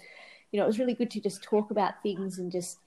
you 0.51 0.57
know, 0.57 0.63
it 0.63 0.67
was 0.67 0.79
really 0.79 0.93
good 0.93 1.12
to 1.12 1.21
just 1.21 1.43
talk 1.43 1.71
about 1.71 2.01
things 2.01 2.39
and 2.39 2.51
just 2.51 2.79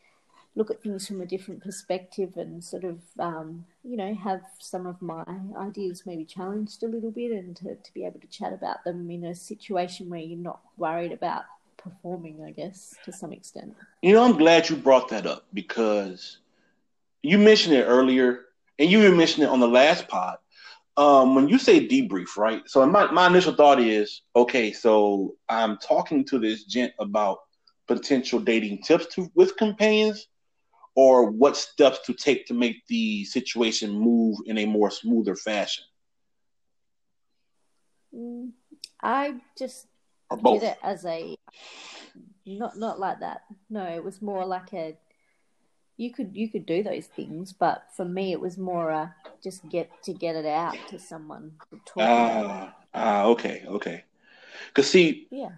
look 0.56 0.70
at 0.70 0.82
things 0.82 1.06
from 1.06 1.20
a 1.20 1.26
different 1.26 1.62
perspective 1.62 2.36
and 2.36 2.62
sort 2.62 2.84
of, 2.84 2.98
um, 3.18 3.64
you 3.82 3.96
know, 3.96 4.14
have 4.14 4.42
some 4.60 4.86
of 4.86 5.00
my 5.02 5.24
ideas 5.58 6.04
maybe 6.06 6.24
challenged 6.24 6.82
a 6.82 6.88
little 6.88 7.10
bit 7.10 7.32
and 7.32 7.56
to, 7.56 7.74
to 7.74 7.94
be 7.94 8.04
able 8.04 8.20
to 8.20 8.26
chat 8.28 8.52
about 8.52 8.84
them 8.84 9.10
in 9.10 9.24
a 9.24 9.34
situation 9.34 10.08
where 10.08 10.20
you're 10.20 10.38
not 10.38 10.60
worried 10.76 11.12
about 11.12 11.44
performing, 11.76 12.44
I 12.44 12.52
guess, 12.52 12.94
to 13.04 13.12
some 13.12 13.32
extent. 13.32 13.74
You 14.02 14.14
know, 14.14 14.24
I'm 14.24 14.38
glad 14.38 14.68
you 14.68 14.76
brought 14.76 15.08
that 15.08 15.26
up 15.26 15.44
because 15.52 16.38
you 17.22 17.36
mentioned 17.38 17.74
it 17.74 17.84
earlier 17.84 18.46
and 18.78 18.90
you 18.90 19.00
even 19.00 19.16
mentioned 19.16 19.44
it 19.44 19.50
on 19.50 19.60
the 19.60 19.68
last 19.68 20.06
pod. 20.08 20.38
Um, 20.96 21.34
when 21.34 21.48
you 21.48 21.58
say 21.58 21.88
debrief, 21.88 22.36
right? 22.36 22.62
So 22.66 22.86
my, 22.86 23.10
my 23.10 23.26
initial 23.26 23.54
thought 23.54 23.80
is, 23.80 24.22
okay, 24.36 24.70
so 24.72 25.34
I'm 25.48 25.76
talking 25.78 26.24
to 26.26 26.38
this 26.38 26.62
gent 26.62 26.92
about 27.00 27.38
potential 27.88 28.38
dating 28.38 28.82
tips 28.82 29.12
to, 29.14 29.28
with 29.34 29.56
companions 29.56 30.28
or 30.94 31.30
what 31.30 31.56
steps 31.56 32.00
to 32.06 32.14
take 32.14 32.46
to 32.46 32.54
make 32.54 32.86
the 32.86 33.24
situation 33.24 33.90
move 33.90 34.38
in 34.46 34.58
a 34.58 34.66
more 34.66 34.90
smoother 34.90 35.34
fashion? 35.34 35.84
Mm, 38.14 38.50
I 39.02 39.36
just 39.58 39.86
did 40.42 40.62
it 40.62 40.78
as 40.82 41.04
a 41.04 41.36
not 42.46 42.78
not 42.78 43.00
like 43.00 43.20
that. 43.20 43.42
No, 43.68 43.84
it 43.84 44.04
was 44.04 44.22
more 44.22 44.46
like 44.46 44.72
a 44.72 44.96
you 45.96 46.12
could 46.12 46.36
you 46.36 46.48
could 46.48 46.66
do 46.66 46.82
those 46.82 47.06
things, 47.06 47.52
but 47.52 47.84
for 47.96 48.04
me 48.04 48.32
it 48.32 48.40
was 48.40 48.58
more 48.58 48.90
a 48.90 49.14
just 49.42 49.68
get 49.68 49.90
to 50.04 50.12
get 50.12 50.36
it 50.36 50.46
out 50.46 50.76
to 50.88 50.98
someone 50.98 51.52
to 51.70 51.80
talk 51.84 51.96
about. 51.96 52.04
Ah, 52.08 52.74
ah, 52.94 53.24
okay, 53.26 53.64
okay. 53.66 54.04
Because 54.68 54.88
see, 54.90 55.26
Yeah. 55.30 55.52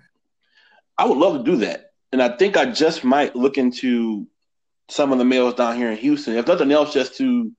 I 0.98 1.06
would 1.06 1.18
love 1.18 1.44
to 1.44 1.50
do 1.50 1.58
that, 1.58 1.92
and 2.12 2.22
I 2.22 2.36
think 2.36 2.56
I 2.56 2.66
just 2.66 3.04
might 3.04 3.36
look 3.36 3.58
into 3.58 4.26
some 4.88 5.12
of 5.12 5.18
the 5.18 5.24
males 5.24 5.54
down 5.54 5.76
here 5.76 5.90
in 5.90 5.98
Houston, 5.98 6.36
if 6.36 6.46
nothing 6.46 6.72
else, 6.72 6.92
just 6.92 7.16
to 7.16 7.52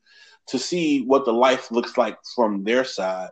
to 0.47 0.57
see 0.57 1.03
what 1.03 1.25
the 1.25 1.33
life 1.33 1.71
looks 1.71 1.97
like 1.97 2.17
from 2.35 2.63
their 2.63 2.85
side, 2.85 3.29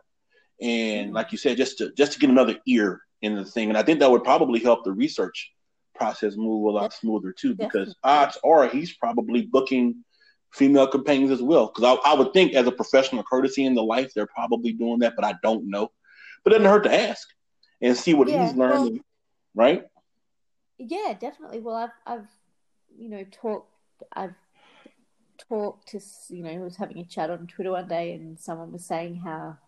and 0.60 1.14
like 1.14 1.32
you 1.32 1.38
said, 1.38 1.56
just 1.56 1.78
to 1.78 1.92
just 1.92 2.12
to 2.12 2.18
get 2.18 2.30
another 2.30 2.56
ear 2.66 3.02
in 3.22 3.34
the 3.34 3.44
thing, 3.44 3.68
and 3.68 3.78
I 3.78 3.82
think 3.82 4.00
that 4.00 4.10
would 4.10 4.24
probably 4.24 4.60
help 4.60 4.84
the 4.84 4.92
research 4.92 5.52
process 5.94 6.36
move 6.36 6.66
a 6.66 6.70
lot 6.70 6.92
smoother 6.92 7.32
too, 7.32 7.54
because 7.54 7.94
odds 8.04 8.38
are 8.44 8.68
he's 8.68 8.94
probably 8.94 9.42
booking 9.46 10.04
female 10.52 10.86
companions 10.86 11.30
as 11.30 11.42
well. 11.42 11.66
Because 11.74 11.98
I, 12.04 12.10
I 12.10 12.14
would 12.14 12.32
think, 12.32 12.54
as 12.54 12.66
a 12.66 12.72
professional 12.72 13.22
courtesy 13.24 13.64
in 13.64 13.74
the 13.74 13.82
life, 13.82 14.12
they're 14.14 14.26
probably 14.26 14.72
doing 14.72 15.00
that, 15.00 15.14
but 15.16 15.24
I 15.24 15.34
don't 15.42 15.68
know. 15.70 15.90
But 16.44 16.52
it 16.52 16.58
doesn't 16.58 16.70
hurt 16.72 16.84
to 16.84 16.94
ask 16.94 17.26
and 17.80 17.96
see 17.96 18.14
what 18.14 18.28
Yeah, 18.28 18.38
he's 18.38 18.54
learning, 18.54 19.02
right? 19.54 19.84
Yeah, 20.78 21.14
definitely. 21.18 21.60
Well, 21.60 21.76
I've 21.76 21.90
I've 22.06 22.28
you 22.96 23.08
know 23.08 23.24
talked 23.24 23.72
I've 24.12 24.34
talked 25.48 25.88
to 25.88 26.00
you 26.30 26.42
know 26.42 26.50
I 26.50 26.58
was 26.58 26.76
having 26.76 26.98
a 26.98 27.04
chat 27.04 27.30
on 27.30 27.46
Twitter 27.46 27.70
one 27.72 27.88
day 27.88 28.14
and 28.14 28.38
someone 28.38 28.72
was 28.72 28.84
saying 28.84 29.16
how 29.16 29.58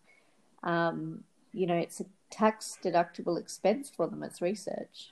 um 0.63 1.23
you 1.53 1.67
know 1.67 1.75
it's 1.75 1.99
a 1.99 2.05
tax 2.31 2.77
deductible 2.83 3.39
expense 3.39 3.89
for 3.89 4.07
them. 4.07 4.23
It's 4.23 4.41
research. 4.41 5.11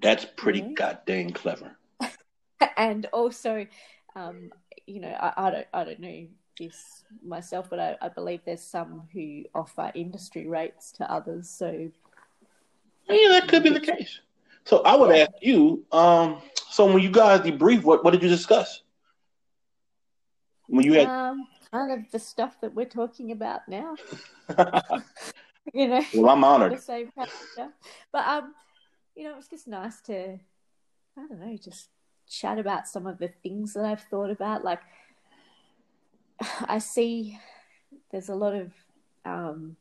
That's 0.00 0.24
pretty 0.36 0.60
Mhm. 0.60 0.74
goddamn 0.74 1.30
clever. 1.30 1.76
and 2.76 3.06
also, 3.06 3.66
um, 4.14 4.50
you 4.86 5.00
know, 5.00 5.08
I, 5.08 5.32
I 5.36 5.50
don't 5.50 5.66
I 5.72 5.84
don't 5.84 6.00
know 6.00 6.26
this 6.58 7.04
myself, 7.24 7.68
but 7.68 7.78
I, 7.78 7.96
I 8.00 8.08
believe 8.08 8.40
there's 8.44 8.62
some 8.62 9.08
who 9.12 9.44
offer 9.54 9.92
industry 9.94 10.46
rates 10.46 10.92
to 10.92 11.10
others. 11.12 11.48
So 11.50 11.90
Yeah, 13.08 13.28
that 13.28 13.48
could 13.48 13.62
be 13.62 13.70
the 13.70 13.80
case. 13.80 14.20
So 14.66 14.82
I 14.82 14.96
would 14.96 15.14
ask 15.14 15.30
you, 15.40 15.84
um, 15.92 16.42
so 16.70 16.86
when 16.92 17.00
you 17.02 17.10
guys 17.10 17.40
debrief, 17.40 17.82
what 17.84 18.04
what 18.04 18.10
did 18.10 18.22
you 18.22 18.28
discuss? 18.28 18.82
When 20.66 20.84
you 20.84 20.94
had, 20.94 21.06
um, 21.06 21.46
kind 21.70 21.92
of 21.92 22.10
the 22.10 22.18
stuff 22.18 22.60
that 22.60 22.74
we're 22.74 22.86
talking 22.86 23.30
about 23.30 23.60
now, 23.68 23.94
you 25.72 25.86
know, 25.86 26.02
Well, 26.12 26.30
I'm 26.30 26.40
the 26.40 26.46
honored. 26.46 26.80
same 26.80 27.12
kind 27.12 27.28
of 27.28 27.48
stuff. 27.52 27.70
But 28.12 28.26
um, 28.26 28.54
you 29.14 29.24
know, 29.24 29.36
it's 29.38 29.48
just 29.48 29.68
nice 29.68 30.00
to 30.02 30.40
I 31.16 31.26
don't 31.28 31.40
know, 31.40 31.56
just 31.56 31.88
chat 32.28 32.58
about 32.58 32.88
some 32.88 33.06
of 33.06 33.18
the 33.18 33.28
things 33.44 33.74
that 33.74 33.84
I've 33.84 34.02
thought 34.02 34.30
about. 34.30 34.64
Like 34.64 34.80
I 36.68 36.78
see 36.78 37.38
there's 38.10 38.28
a 38.28 38.34
lot 38.34 38.54
of 38.54 38.72
um, 39.24 39.76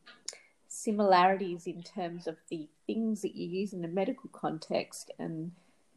similarities 0.86 1.68
in 1.68 1.82
terms 1.82 2.28
of 2.28 2.38
the 2.50 2.68
things 2.88 3.22
that 3.24 3.36
you 3.36 3.48
use 3.48 3.74
in 3.74 3.84
a 3.84 3.90
medical 3.90 4.30
context 4.32 5.12
and 5.20 5.52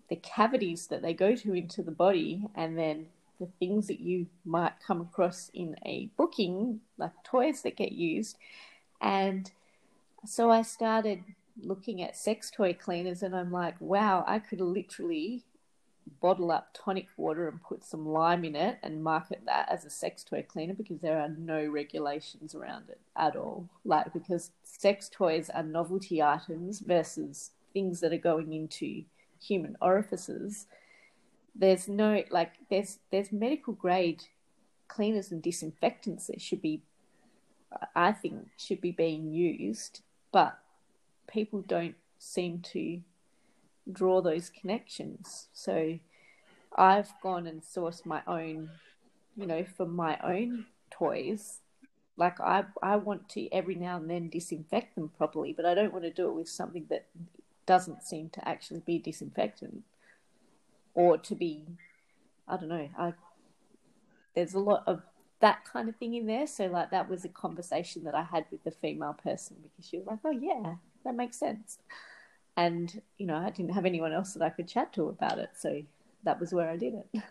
the 0.09 0.16
cavities 0.16 0.87
that 0.87 1.02
they 1.02 1.12
go 1.12 1.37
to 1.37 1.54
into 1.54 1.83
the 1.83 1.90
body, 1.90 2.49
and 2.54 2.78
then 2.78 3.07
the 3.38 3.49
things 3.61 3.87
that 3.87 4.00
you 4.00 4.26
might 4.45 4.73
come 4.85 5.00
across 5.00 5.50
in 5.52 5.76
a 5.85 6.09
booking, 6.16 6.80
like 6.97 7.12
toys 7.23 7.61
that 7.62 7.76
get 7.76 7.92
used. 7.92 8.37
And 9.00 9.50
so 10.25 10.50
I 10.50 10.62
started 10.62 11.22
looking 11.62 12.03
at 12.03 12.16
sex 12.16 12.51
toy 12.51 12.72
cleaners, 12.72 13.22
and 13.22 13.37
I'm 13.37 13.53
like, 13.53 13.77
wow, 13.81 14.24
I 14.27 14.38
could 14.38 14.61
literally 14.61 15.44
bottle 16.21 16.51
up 16.51 16.71
tonic 16.75 17.07
water 17.16 17.49
and 17.49 17.62
put 17.62 17.85
some 17.85 18.07
lime 18.07 18.44
in 18.44 18.57
it 18.57 18.79
and 18.83 19.03
market 19.03 19.40
that 19.47 19.68
as 19.71 19.85
a 19.85 19.90
sex 19.90 20.25
toy 20.25 20.44
cleaner 20.47 20.75
because 20.75 21.01
there 21.01 21.18
are 21.18 21.29
no 21.29 21.66
regulations 21.66 22.55
around 22.55 22.88
it 22.88 23.01
at 23.16 23.37
all. 23.37 23.68
Like, 23.85 24.12
because 24.12 24.51
sex 24.62 25.09
toys 25.09 25.51
are 25.51 25.62
novelty 25.62 26.23
items 26.23 26.81
versus 26.81 27.51
things 27.73 28.01
that 28.01 28.12
are 28.12 28.18
going 28.18 28.53
into 28.53 29.05
human 29.40 29.77
orifices. 29.81 30.66
There's 31.55 31.88
no, 31.88 32.23
like, 32.31 32.53
there's, 32.71 32.99
there's 33.11 33.33
medical 33.33 33.73
grade 33.73 34.25
cleaners 34.88 35.31
and 35.31 35.42
disinfectants 35.42 36.27
that 36.27 36.40
should 36.40 36.62
be, 36.62 36.83
I 37.94 38.12
think, 38.12 38.49
should 38.57 38.81
be 38.81 38.92
being 38.92 39.33
used, 39.33 40.01
but 40.33 40.59
people 41.27 41.61
don't 41.61 41.94
seem 42.18 42.61
to 42.61 43.01
draw 43.90 44.20
those 44.20 44.51
connections. 44.51 45.48
So 45.53 45.98
I've 46.77 47.12
gone 47.22 47.46
and 47.46 47.62
sourced 47.62 48.05
my 48.05 48.22
own, 48.27 48.70
you 49.37 49.46
know, 49.46 49.64
for 49.64 49.87
my 49.87 50.18
own 50.22 50.66
toys. 50.90 51.61
Like 52.16 52.40
I, 52.40 52.64
I 52.83 52.96
want 52.96 53.29
to 53.31 53.48
every 53.53 53.74
now 53.74 53.96
and 53.96 54.11
then 54.11 54.29
disinfect 54.29 54.94
them 54.94 55.11
properly, 55.16 55.53
but 55.53 55.64
I 55.64 55.74
don't 55.74 55.92
want 55.92 56.05
to 56.05 56.11
do 56.11 56.29
it 56.29 56.35
with 56.35 56.48
something 56.48 56.87
that 56.90 57.07
doesn't 57.66 58.03
seem 58.03 58.31
to 58.31 58.48
actually 58.48 58.81
be 58.81 58.98
disinfectant 58.98 59.83
or 60.94 61.16
to 61.18 61.35
be, 61.35 61.64
I 62.48 62.57
don't 62.57 62.68
know. 62.68 62.88
I 62.98 63.12
there's 64.35 64.55
a 64.55 64.61
lot 64.61 64.85
of 64.87 65.03
that 65.40 65.64
kind 65.64 65.88
of 65.88 65.96
thing 65.96 66.14
in 66.14 66.27
there. 66.27 66.46
So 66.46 66.66
like 66.66 66.90
that 66.90 67.09
was 67.09 67.24
a 67.24 67.29
conversation 67.29 68.05
that 68.05 68.14
I 68.14 68.22
had 68.22 68.46
with 68.51 68.64
the 68.64 68.70
female 68.70 69.14
person 69.14 69.57
because 69.62 69.88
she 69.88 69.98
was 69.98 70.07
like, 70.07 70.20
"Oh 70.24 70.31
yeah, 70.31 70.77
that 71.05 71.14
makes 71.14 71.38
sense." 71.38 71.79
And 72.59 73.01
you 73.18 73.27
know, 73.27 73.37
I 73.37 73.51
didn't 73.51 73.73
have 73.73 73.87
anyone 73.87 74.12
else 74.12 74.35
that 74.35 74.42
I 74.42 74.51
could 74.51 74.66
chat 74.66 74.92
to 74.94 75.09
about 75.09 75.38
it, 75.38 75.51
so 75.57 75.81
that 76.25 76.40
was 76.40 76.53
where 76.53 76.68
I 76.68 76.77
did 76.77 76.94
it. 76.94 77.23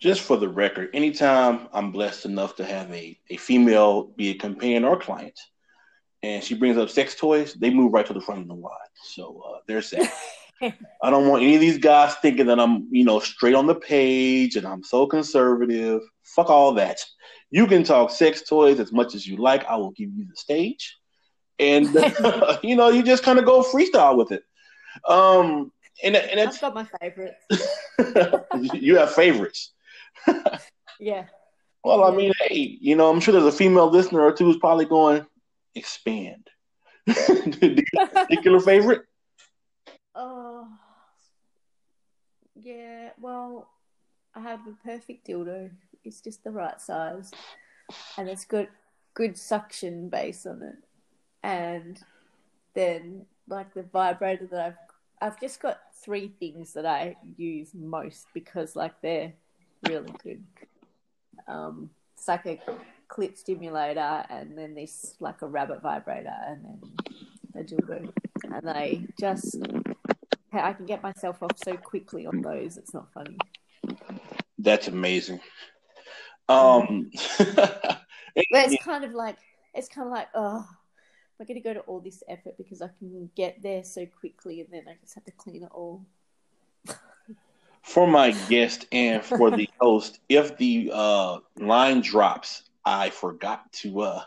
Just 0.00 0.22
for 0.22 0.38
the 0.38 0.48
record, 0.48 0.88
anytime 0.94 1.68
I'm 1.70 1.92
blessed 1.92 2.24
enough 2.24 2.56
to 2.56 2.64
have 2.64 2.90
a, 2.90 3.18
a 3.28 3.36
female 3.36 4.04
be 4.04 4.30
a 4.30 4.34
companion 4.34 4.84
or 4.84 4.98
client, 4.98 5.38
and 6.22 6.42
she 6.42 6.54
brings 6.54 6.78
up 6.78 6.88
sex 6.88 7.14
toys, 7.14 7.52
they 7.54 7.68
move 7.68 7.92
right 7.92 8.06
to 8.06 8.14
the 8.14 8.22
front 8.22 8.40
of 8.40 8.48
the 8.48 8.54
line. 8.54 8.72
So 9.04 9.42
uh, 9.46 9.58
there's 9.66 9.90
that. 9.90 10.10
I 11.02 11.10
don't 11.10 11.28
want 11.28 11.42
any 11.42 11.54
of 11.54 11.60
these 11.60 11.78
guys 11.78 12.14
thinking 12.16 12.46
that 12.46 12.58
I'm, 12.58 12.88
you 12.90 13.04
know, 13.04 13.20
straight 13.20 13.54
on 13.54 13.66
the 13.66 13.74
page 13.74 14.56
and 14.56 14.66
I'm 14.66 14.82
so 14.82 15.06
conservative. 15.06 16.00
Fuck 16.24 16.48
all 16.48 16.72
that. 16.74 16.98
You 17.50 17.66
can 17.66 17.84
talk 17.84 18.10
sex 18.10 18.42
toys 18.48 18.80
as 18.80 18.92
much 18.92 19.14
as 19.14 19.26
you 19.26 19.36
like. 19.36 19.64
I 19.66 19.76
will 19.76 19.92
give 19.92 20.10
you 20.12 20.26
the 20.26 20.36
stage, 20.36 20.97
and 21.58 21.86
you 22.62 22.76
know, 22.76 22.88
you 22.88 23.02
just 23.02 23.22
kind 23.22 23.38
of 23.38 23.44
go 23.44 23.62
freestyle 23.62 24.16
with 24.16 24.32
it. 24.32 24.44
Um, 25.08 25.72
and 26.02 26.16
and 26.16 26.40
I've 26.40 26.48
it's 26.48 26.58
got 26.58 26.74
my 26.74 26.86
favorites. 27.00 27.44
you 28.74 28.96
have 28.96 29.12
favorites. 29.14 29.72
Yeah. 31.00 31.24
Well, 31.84 32.04
I 32.04 32.14
mean, 32.14 32.32
hey, 32.40 32.76
you 32.80 32.96
know, 32.96 33.08
I'm 33.08 33.20
sure 33.20 33.32
there's 33.32 33.44
a 33.44 33.56
female 33.56 33.90
listener 33.90 34.20
or 34.20 34.32
two 34.32 34.44
who's 34.44 34.56
probably 34.58 34.84
going 34.84 35.24
expand. 35.74 36.48
Do 37.06 37.58
you 37.62 37.82
have 37.98 38.10
a 38.10 38.26
particular 38.26 38.60
favorite? 38.60 39.02
Oh, 40.14 40.68
yeah. 42.54 43.10
Well, 43.20 43.70
I 44.34 44.40
have 44.40 44.64
the 44.64 44.74
perfect 44.84 45.26
dildo. 45.26 45.70
It's 46.04 46.20
just 46.20 46.44
the 46.44 46.50
right 46.50 46.80
size, 46.80 47.30
and 48.16 48.28
it's 48.28 48.44
got 48.44 48.68
good 49.14 49.36
suction 49.36 50.08
base 50.08 50.46
on 50.46 50.62
it. 50.62 50.87
And 51.42 51.98
then, 52.74 53.26
like 53.48 53.72
the 53.74 53.82
vibrator 53.82 54.46
that 54.46 54.60
I've, 54.60 55.32
I've 55.32 55.40
just 55.40 55.60
got 55.60 55.80
three 56.02 56.32
things 56.40 56.72
that 56.74 56.86
I 56.86 57.16
use 57.36 57.70
most 57.74 58.26
because, 58.34 58.76
like, 58.76 59.00
they're 59.00 59.32
really 59.88 60.12
good. 60.22 60.44
Um, 61.46 61.90
it's 62.14 62.28
like 62.28 62.46
a 62.46 62.60
clit 63.08 63.38
stimulator, 63.38 64.24
and 64.28 64.56
then 64.56 64.74
this 64.74 65.14
like 65.20 65.42
a 65.42 65.46
rabbit 65.46 65.82
vibrator, 65.82 66.34
and 66.46 66.64
then 66.64 66.80
a 67.54 67.64
dildo, 67.64 68.12
and 68.44 68.68
they 68.68 69.06
just 69.18 69.56
I 70.52 70.72
can 70.72 70.86
get 70.86 71.02
myself 71.02 71.42
off 71.42 71.52
so 71.56 71.76
quickly 71.76 72.26
on 72.26 72.42
those. 72.42 72.76
It's 72.76 72.94
not 72.94 73.12
funny. 73.12 73.36
That's 74.58 74.88
amazing. 74.88 75.40
Um, 76.48 77.10
But 78.50 78.72
it's 78.72 78.84
kind 78.84 79.04
of 79.04 79.12
like 79.12 79.36
it's 79.74 79.88
kind 79.88 80.06
of 80.06 80.12
like 80.12 80.28
oh, 80.34 80.64
I'm 81.40 81.46
going 81.46 81.60
to 81.60 81.68
go 81.68 81.74
to 81.74 81.80
all 81.80 82.00
this 82.00 82.22
effort 82.28 82.56
because 82.58 82.82
I 82.82 82.88
can 82.98 83.30
get 83.36 83.62
there 83.62 83.84
so 83.84 84.06
quickly, 84.06 84.60
and 84.60 84.68
then 84.72 84.84
I 84.88 84.96
just 85.00 85.14
have 85.14 85.24
to 85.24 85.32
clean 85.32 85.62
it 85.62 85.70
all. 85.72 86.04
for 87.82 88.06
my 88.06 88.32
guest 88.48 88.86
and 88.92 89.22
for 89.22 89.50
the 89.50 89.68
host, 89.80 90.18
if 90.28 90.56
the 90.58 90.90
uh, 90.92 91.38
line 91.58 92.00
drops, 92.00 92.64
I 92.84 93.10
forgot 93.10 93.72
to 93.74 94.00
uh, 94.02 94.24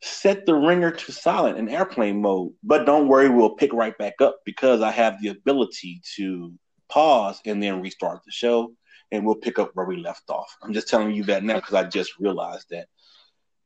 set 0.00 0.46
the 0.46 0.54
ringer 0.54 0.92
to 0.92 1.12
silent 1.12 1.58
in 1.58 1.68
airplane 1.68 2.22
mode. 2.22 2.52
But 2.62 2.86
don't 2.86 3.08
worry, 3.08 3.28
we'll 3.28 3.56
pick 3.56 3.72
right 3.72 3.96
back 3.98 4.20
up 4.20 4.38
because 4.44 4.82
I 4.82 4.90
have 4.92 5.20
the 5.20 5.28
ability 5.28 6.00
to 6.16 6.52
pause 6.88 7.40
and 7.44 7.62
then 7.62 7.82
restart 7.82 8.20
the 8.24 8.32
show. 8.32 8.72
and 9.12 9.24
we'll 9.24 9.36
pick 9.36 9.58
up 9.58 9.70
where 9.74 9.86
we 9.86 9.96
left 9.96 10.28
off. 10.30 10.56
I'm 10.62 10.72
just 10.72 10.88
telling 10.88 11.12
you 11.12 11.22
that 11.24 11.44
now 11.44 11.56
because 11.56 11.74
I 11.74 11.84
just 11.84 12.18
realized 12.18 12.66
that 12.70 12.88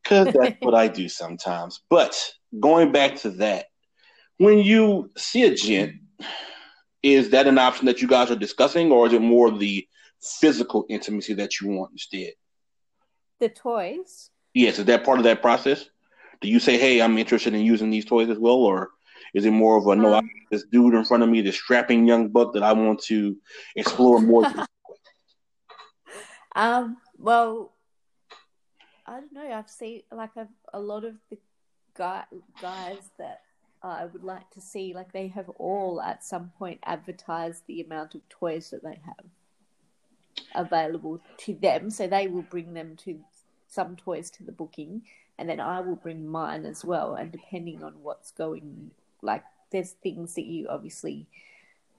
because 0.03 0.33
that's 0.35 0.57
what 0.61 0.75
I 0.75 0.89
do 0.89 1.09
sometimes. 1.23 1.81
But 1.89 2.33
going 2.59 2.93
back 2.93 3.17
to 3.17 3.31
that, 3.33 3.67
when 4.39 4.59
you 4.59 5.11
see 5.17 5.45
a 5.45 5.55
gent, 5.55 5.95
is 7.03 7.31
that 7.31 7.47
an 7.47 7.59
option 7.59 7.87
that 7.87 8.03
you 8.03 8.09
guys 8.09 8.31
are 8.31 8.37
discussing, 8.37 8.93
or 8.93 9.07
is 9.07 9.13
it 9.13 9.23
more 9.23 9.51
the 9.51 9.87
physical 10.21 10.87
intimacy 10.89 11.35
that 11.35 11.61
you 11.61 11.69
want 11.69 11.93
instead? 11.93 12.33
The 13.39 13.49
toys. 13.49 14.31
Yes, 14.53 14.79
is 14.79 14.85
that 14.87 15.05
part 15.05 15.19
of 15.19 15.25
that 15.25 15.41
process? 15.41 15.87
Do 16.41 16.49
you 16.49 16.59
say, 16.59 16.79
"Hey, 16.79 17.01
I'm 17.01 17.17
interested 17.19 17.55
in 17.55 17.61
using 17.61 17.91
these 17.91 18.05
toys 18.05 18.29
as 18.29 18.39
well," 18.39 18.57
or 18.57 18.91
is 19.35 19.47
it 19.47 19.51
more 19.51 19.77
of 19.77 19.87
a 19.87 19.97
no? 19.97 20.15
Um, 20.15 20.31
this 20.51 20.65
dude 20.65 20.95
in 20.95 21.05
front 21.05 21.23
of 21.23 21.29
me, 21.29 21.41
this 21.41 21.57
strapping 21.57 22.07
young 22.07 22.29
buck 22.29 22.53
that 22.55 22.63
I 22.63 22.73
want 22.73 23.01
to 23.05 23.37
explore 23.77 24.21
more. 24.21 24.45
Um. 26.57 26.97
Well, 27.17 27.73
I 29.11 29.14
don't 29.14 29.33
know. 29.33 29.53
I've 29.53 29.68
seen 29.68 30.03
like 30.12 30.37
a, 30.37 30.46
a 30.73 30.79
lot 30.79 31.05
of 31.05 31.14
the 31.31 31.38
guy, 31.96 32.23
guys 32.62 33.11
that 33.18 33.40
I 33.83 34.05
would 34.05 34.23
like 34.23 34.49
to 34.51 34.61
see, 34.61 34.94
like 34.94 35.12
they 35.12 35.27
have 35.29 35.49
all 35.49 36.01
at 36.01 36.23
some 36.23 36.53
point 36.57 36.79
advertised 36.85 37.64
the 37.66 37.81
amount 37.81 38.14
of 38.14 38.20
toys 38.29 38.70
that 38.70 38.85
they 38.85 39.01
have 39.05 39.25
available 40.55 41.20
to 41.38 41.55
them. 41.55 41.90
So 41.90 42.07
they 42.07 42.29
will 42.29 42.42
bring 42.42 42.73
them 42.75 42.94
to 42.99 43.18
some 43.66 43.96
toys 43.96 44.31
to 44.31 44.44
the 44.44 44.53
booking, 44.53 45.03
and 45.38 45.49
then 45.49 45.59
I 45.59 45.81
will 45.81 45.96
bring 45.96 46.29
mine 46.29 46.64
as 46.64 46.85
well. 46.85 47.16
And 47.16 47.33
depending 47.33 47.83
on 47.83 47.94
what's 48.03 48.31
going, 48.31 48.92
like 49.23 49.42
there's 49.73 49.90
things 49.90 50.35
that 50.35 50.46
you 50.46 50.68
obviously 50.68 51.27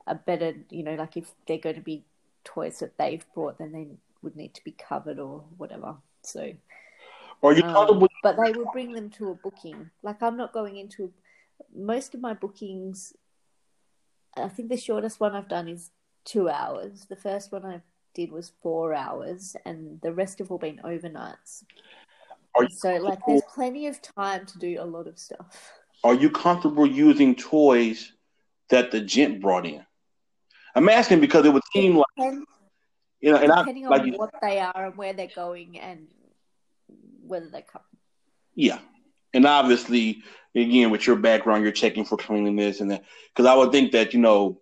are 0.08 0.16
better, 0.16 0.54
you 0.70 0.84
know, 0.84 0.96
like 0.96 1.18
if 1.18 1.32
they're 1.46 1.58
going 1.58 1.76
to 1.76 1.82
be 1.82 2.06
toys 2.46 2.80
that 2.80 2.98
they've 2.98 3.26
brought, 3.34 3.58
then 3.58 3.74
they 3.74 3.88
would 4.22 4.38
need 4.38 4.54
to 4.54 4.64
be 4.64 4.72
covered 4.72 5.20
or 5.20 5.44
whatever. 5.58 5.96
So 6.24 6.54
Are 7.44 7.54
you 7.54 7.64
um, 7.64 8.08
but 8.22 8.38
they 8.44 8.52
will 8.52 8.70
bring 8.72 8.94
them 8.94 9.10
to 9.12 9.32
a 9.32 9.36
booking. 9.36 9.90
Like 10.04 10.22
I'm 10.22 10.38
not 10.38 10.54
going 10.54 10.78
into 10.78 11.12
most 11.74 12.14
of 12.14 12.22
my 12.22 12.34
bookings. 12.34 13.14
I 14.38 14.48
think 14.48 14.70
the 14.70 14.78
shortest 14.78 15.20
one 15.20 15.36
I've 15.36 15.50
done 15.50 15.68
is 15.68 15.90
two 16.24 16.50
hours. 16.50 17.06
The 17.10 17.16
first 17.16 17.52
one 17.52 17.66
I 17.66 17.82
did 18.14 18.32
was 18.32 18.52
four 18.62 18.94
hours, 18.94 19.56
and 19.66 20.00
the 20.02 20.14
rest 20.14 20.40
have 20.40 20.52
all 20.52 20.60
been 20.60 20.82
overnights. 20.84 21.64
Are 22.56 22.68
So 22.70 22.96
like, 22.98 23.20
there's 23.26 23.42
plenty 23.54 23.88
of 23.88 24.02
time 24.02 24.46
to 24.46 24.60
do 24.60 24.78
a 24.80 24.86
lot 24.86 25.08
of 25.08 25.18
stuff. 25.18 25.72
Are 26.04 26.14
you 26.14 26.30
comfortable 26.30 26.86
using 26.86 27.36
toys 27.36 28.12
that 28.70 28.92
the 28.92 29.02
gent 29.02 29.42
brought 29.42 29.66
in? 29.66 29.84
I'm 30.76 30.90
asking 30.90 31.22
because 31.22 31.46
it 31.46 31.54
would 31.54 31.64
seem 31.74 31.98
like 31.98 32.34
you 33.22 33.32
know, 33.32 33.38
and 33.38 33.52
I 33.52 33.60
depending 33.60 33.88
like 33.88 34.02
on 34.02 34.12
what 34.14 34.34
they 34.42 34.60
are 34.60 34.86
and 34.86 34.96
where 34.98 35.14
they're 35.14 35.30
going 35.36 35.80
and 35.80 36.08
whether 37.32 37.50
they 37.50 37.62
come. 37.64 37.82
yeah, 38.54 38.80
and 39.34 39.46
obviously, 39.46 40.22
again, 40.54 40.92
with 40.92 41.08
your 41.08 41.16
background, 41.16 41.64
you're 41.64 41.72
checking 41.72 42.06
for 42.06 42.18
cleanliness 42.18 42.82
and 42.82 42.92
that 42.92 43.04
because 43.34 43.50
I 43.50 43.56
would 43.56 43.72
think 43.72 43.94
that 43.94 44.14
you 44.14 44.20
know, 44.20 44.62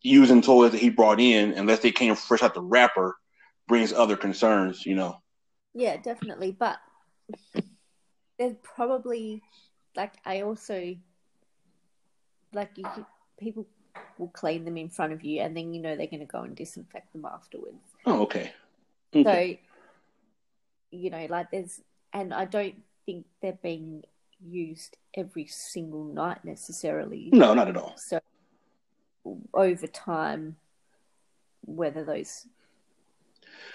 using 0.00 0.40
toys 0.40 0.72
that 0.72 0.80
he 0.80 0.88
brought 0.88 1.20
in, 1.20 1.52
unless 1.52 1.80
they 1.80 1.90
came 1.92 2.14
fresh 2.14 2.42
out 2.42 2.54
the 2.54 2.62
wrapper, 2.62 3.16
brings 3.66 3.92
other 3.92 4.16
concerns. 4.16 4.86
You 4.86 4.94
know, 4.94 5.20
Yeah, 5.74 5.96
definitely. 5.96 6.52
But 6.52 6.78
there's 8.38 8.56
probably 8.62 9.42
like 9.96 10.14
I 10.24 10.42
also 10.42 10.94
like 12.54 12.70
you 12.76 12.86
people 13.38 13.66
will 14.18 14.28
clean 14.28 14.64
them 14.64 14.76
in 14.76 14.88
front 14.88 15.12
of 15.12 15.24
you 15.24 15.40
and 15.40 15.56
then 15.56 15.74
you 15.74 15.80
know 15.80 15.96
they're 15.96 16.06
going 16.06 16.20
to 16.20 16.26
go 16.26 16.42
and 16.42 16.54
disinfect 16.54 17.12
them 17.12 17.24
afterwards. 17.24 17.82
oh 18.06 18.22
okay, 18.22 18.52
okay. 19.14 19.60
You 20.90 21.10
know 21.10 21.26
like 21.28 21.50
there's 21.50 21.80
and 22.12 22.34
I 22.34 22.44
don't 22.44 22.74
think 23.06 23.26
they're 23.40 23.58
being 23.62 24.04
used 24.42 24.96
every 25.14 25.46
single 25.46 26.04
night 26.04 26.44
necessarily. 26.44 27.30
no, 27.32 27.54
not 27.54 27.68
at 27.68 27.76
all. 27.76 27.94
So 27.96 28.20
over 29.54 29.86
time 29.86 30.56
whether 31.66 32.04
those 32.04 32.46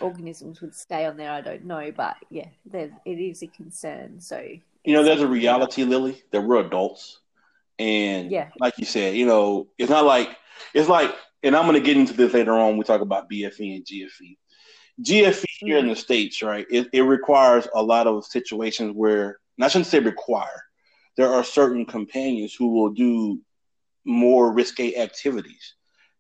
organisms 0.01 0.59
would 0.61 0.73
stay 0.75 1.05
on 1.05 1.15
there 1.17 1.31
I 1.31 1.39
don't 1.41 1.63
know 1.65 1.91
but 1.95 2.17
yeah 2.29 2.47
there 2.65 2.91
it 3.05 3.19
is 3.19 3.41
a 3.43 3.47
concern 3.47 4.19
so 4.19 4.39
You 4.83 4.93
know, 4.93 5.03
there's 5.03 5.21
a 5.21 5.27
reality, 5.27 5.83
Lily, 5.83 6.21
that 6.31 6.41
we're 6.41 6.59
adults, 6.59 7.21
and 7.79 8.29
Yeah. 8.31 8.49
like 8.59 8.77
you 8.77 8.85
said, 8.85 9.15
you 9.15 9.25
know, 9.25 9.67
it's 9.77 9.89
not 9.89 10.05
like 10.05 10.29
it's 10.73 10.89
like, 10.89 11.15
and 11.43 11.55
I'm 11.55 11.63
going 11.65 11.73
to 11.81 11.85
get 11.85 11.97
into 11.97 12.13
this 12.13 12.33
later 12.33 12.53
on. 12.53 12.77
We 12.77 12.83
talk 12.83 13.01
about 13.01 13.29
BFE 13.29 13.75
and 13.77 13.85
GFE. 13.85 14.37
GFE 15.03 15.45
here 15.59 15.77
in 15.77 15.85
mm-hmm. 15.85 15.89
the 15.91 15.95
states, 15.95 16.41
right? 16.41 16.65
It, 16.69 16.87
it 16.93 17.01
requires 17.01 17.67
a 17.73 17.81
lot 17.81 18.07
of 18.07 18.25
situations 18.25 18.93
where, 18.95 19.37
and 19.57 19.65
I 19.65 19.67
shouldn't 19.67 19.87
say 19.87 19.99
require. 19.99 20.63
There 21.17 21.31
are 21.31 21.43
certain 21.43 21.85
companions 21.85 22.53
who 22.53 22.69
will 22.73 22.89
do 22.89 23.39
more 24.03 24.51
risque 24.51 24.95
activities, 24.95 25.75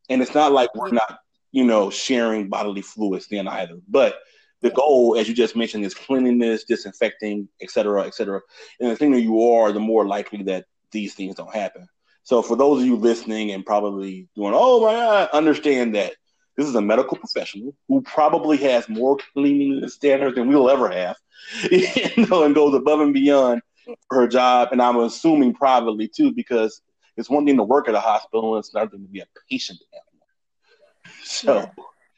and 0.09 0.21
it's 0.21 0.33
not 0.33 0.51
like 0.51 0.73
we're 0.75 0.91
not, 0.91 1.19
you 1.51 1.65
know, 1.65 1.89
sharing 1.89 2.49
bodily 2.49 2.81
fluids 2.81 3.27
then 3.27 3.47
either. 3.47 3.77
But 3.87 4.19
the 4.61 4.69
goal, 4.71 5.17
as 5.17 5.27
you 5.27 5.33
just 5.33 5.55
mentioned, 5.55 5.85
is 5.85 5.93
cleanliness, 5.93 6.63
disinfecting, 6.63 7.47
et 7.61 7.69
cetera, 7.69 8.05
et 8.05 8.13
cetera. 8.13 8.41
And 8.79 8.91
the 8.91 8.95
cleaner 8.95 9.17
you 9.17 9.51
are, 9.51 9.71
the 9.71 9.79
more 9.79 10.05
likely 10.05 10.43
that 10.43 10.65
these 10.91 11.13
things 11.13 11.35
don't 11.35 11.53
happen. 11.53 11.87
So 12.23 12.41
for 12.41 12.55
those 12.55 12.81
of 12.81 12.87
you 12.87 12.95
listening 12.95 13.51
and 13.51 13.65
probably 13.65 14.27
going, 14.35 14.55
oh 14.57 14.81
my 14.81 14.93
God, 14.93 15.29
understand 15.33 15.93
that 15.95 16.15
this 16.57 16.67
is 16.67 16.75
a 16.75 16.81
medical 16.81 17.17
professional 17.17 17.75
who 17.87 18.01
probably 18.01 18.57
has 18.57 18.87
more 18.87 19.17
cleaning 19.33 19.87
standards 19.87 20.35
than 20.35 20.47
we'll 20.47 20.69
ever 20.69 20.89
have, 20.89 21.17
you 21.71 22.27
know, 22.29 22.43
and 22.43 22.55
goes 22.55 22.73
above 22.73 23.01
and 23.01 23.13
beyond 23.13 23.61
her 24.09 24.27
job. 24.27 24.69
And 24.71 24.81
I'm 24.81 24.97
assuming 24.97 25.53
privately 25.53 26.07
too, 26.07 26.31
because 26.33 26.81
it's 27.17 27.29
one 27.29 27.45
thing 27.45 27.57
to 27.57 27.63
work 27.63 27.87
at 27.87 27.95
a 27.95 27.99
hospital 27.99 28.55
and 28.55 28.61
it's 28.63 28.73
another 28.73 28.91
thing 28.91 29.03
to 29.03 29.11
be 29.11 29.19
a 29.19 29.27
patient 29.49 29.79
at 29.93 30.01
one. 30.11 31.13
So, 31.23 31.55
Yeah. 31.55 31.69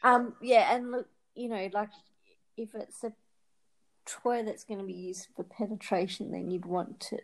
Um, 0.04 0.36
yeah, 0.42 0.76
and 0.76 0.92
look, 0.92 1.08
you 1.36 1.50
know, 1.50 1.70
like 1.74 1.90
if 2.56 2.76
it's 2.76 3.04
a 3.04 3.12
toy 4.06 4.44
that's 4.44 4.64
going 4.64 4.80
to 4.80 4.86
be 4.86 4.94
used 4.94 5.28
for 5.36 5.44
penetration, 5.44 6.32
then 6.32 6.52
you'd 6.52 6.66
want 6.66 7.00
to 7.00 7.18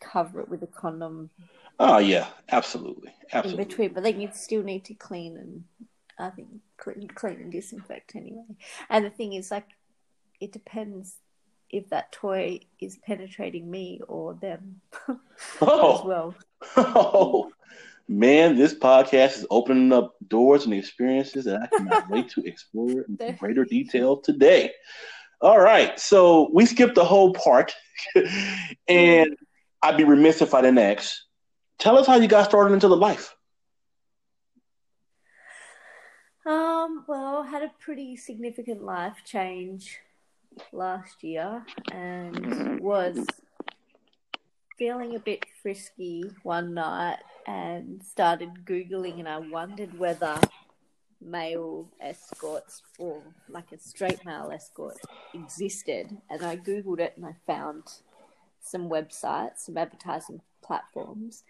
cover 0.00 0.40
it 0.40 0.48
with 0.48 0.62
a 0.62 0.66
condom 0.66 1.30
oh 1.78 1.98
yeah, 1.98 2.26
absolutely, 2.50 3.12
absolutely. 3.32 3.62
in 3.62 3.68
between. 3.68 3.92
But 3.92 4.02
then 4.02 4.20
you'd 4.20 4.34
still 4.34 4.62
need 4.62 4.84
to 4.86 4.94
clean 4.94 5.36
and 5.36 5.64
I 6.18 6.30
think 6.30 6.48
clean, 6.78 7.08
clean 7.14 7.36
and 7.36 7.52
disinfect 7.52 8.16
anyway. 8.16 8.44
And 8.88 9.04
the 9.04 9.10
thing 9.10 9.34
is, 9.34 9.50
like, 9.50 9.68
it 10.40 10.52
depends 10.52 11.16
if 11.70 11.88
that 11.90 12.12
toy 12.12 12.60
is 12.80 12.96
penetrating 12.98 13.70
me 13.70 14.00
or 14.08 14.34
them 14.34 14.80
oh. 15.08 15.14
as 15.14 15.20
Oh, 15.60 16.02
well. 16.06 16.34
oh, 16.76 17.50
man, 18.08 18.56
this 18.56 18.74
podcast 18.74 19.38
is 19.38 19.46
opening 19.50 19.92
up 19.92 20.14
doors 20.28 20.64
and 20.64 20.74
experiences 20.74 21.44
that 21.44 21.62
I 21.62 21.76
cannot 21.76 22.08
wait 22.10 22.28
to 22.30 22.42
explore 22.44 23.04
in 23.08 23.36
greater 23.38 23.64
detail 23.64 24.16
today. 24.18 24.72
All 25.40 25.60
right, 25.60 25.98
so 26.00 26.50
we 26.52 26.64
skipped 26.64 26.94
the 26.94 27.04
whole 27.04 27.34
part, 27.34 27.74
and 28.14 28.26
mm. 28.88 29.36
I'd 29.82 29.98
be 29.98 30.04
remiss 30.04 30.40
if 30.40 30.54
I 30.54 30.62
didn't 30.62 30.78
ask. 30.78 31.14
Tell 31.78 31.98
us 31.98 32.06
how 32.06 32.16
you 32.16 32.26
got 32.26 32.46
started 32.46 32.72
into 32.72 32.88
the 32.88 32.96
life. 32.96 33.35
Um, 36.46 37.04
well, 37.08 37.42
I 37.42 37.48
had 37.48 37.64
a 37.64 37.72
pretty 37.80 38.16
significant 38.16 38.84
life 38.84 39.16
change 39.24 39.98
last 40.72 41.24
year 41.24 41.64
and 41.90 42.78
was 42.80 43.26
feeling 44.78 45.16
a 45.16 45.18
bit 45.18 45.44
frisky 45.60 46.30
one 46.44 46.72
night 46.72 47.18
and 47.48 48.00
started 48.04 48.64
Googling 48.64 49.18
and 49.18 49.28
I 49.28 49.38
wondered 49.38 49.98
whether 49.98 50.38
male 51.20 51.88
escorts 52.00 52.82
or 52.96 53.22
like 53.48 53.72
a 53.72 53.78
straight 53.78 54.24
male 54.24 54.52
escort 54.54 54.98
existed. 55.34 56.16
And 56.30 56.44
I 56.44 56.56
Googled 56.56 57.00
it 57.00 57.14
and 57.16 57.26
I 57.26 57.34
found 57.44 57.82
some 58.60 58.88
websites, 58.88 59.58
some 59.58 59.76
advertising 59.76 60.42
platforms, 60.62 61.42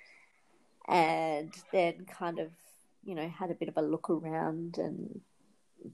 and 0.89 1.53
then 1.71 2.07
kind 2.07 2.39
of, 2.39 2.49
you 3.07 3.15
know, 3.15 3.29
had 3.29 3.51
a 3.51 3.55
bit 3.55 3.69
of 3.69 3.77
a 3.77 3.83
look 3.83 4.11
around 4.11 4.77
and 4.79 5.21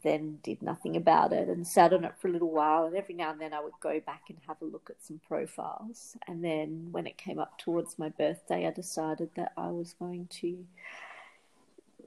then 0.02 0.38
did 0.42 0.62
nothing 0.62 0.96
about 0.96 1.32
it 1.32 1.48
and 1.48 1.66
sat 1.66 1.92
on 1.92 2.04
it 2.04 2.14
for 2.18 2.28
a 2.28 2.30
little 2.30 2.50
while. 2.50 2.86
And 2.86 2.96
every 2.96 3.14
now 3.14 3.30
and 3.30 3.40
then 3.40 3.52
I 3.52 3.60
would 3.60 3.74
go 3.80 4.00
back 4.00 4.22
and 4.30 4.38
have 4.46 4.56
a 4.62 4.64
look 4.64 4.88
at 4.88 5.04
some 5.04 5.20
profiles. 5.28 6.16
And 6.26 6.42
then 6.42 6.88
when 6.90 7.06
it 7.06 7.18
came 7.18 7.38
up 7.38 7.58
towards 7.58 7.98
my 7.98 8.08
birthday, 8.08 8.66
I 8.66 8.70
decided 8.70 9.30
that 9.36 9.52
I 9.56 9.68
was 9.68 9.94
going 9.98 10.28
to 10.40 10.64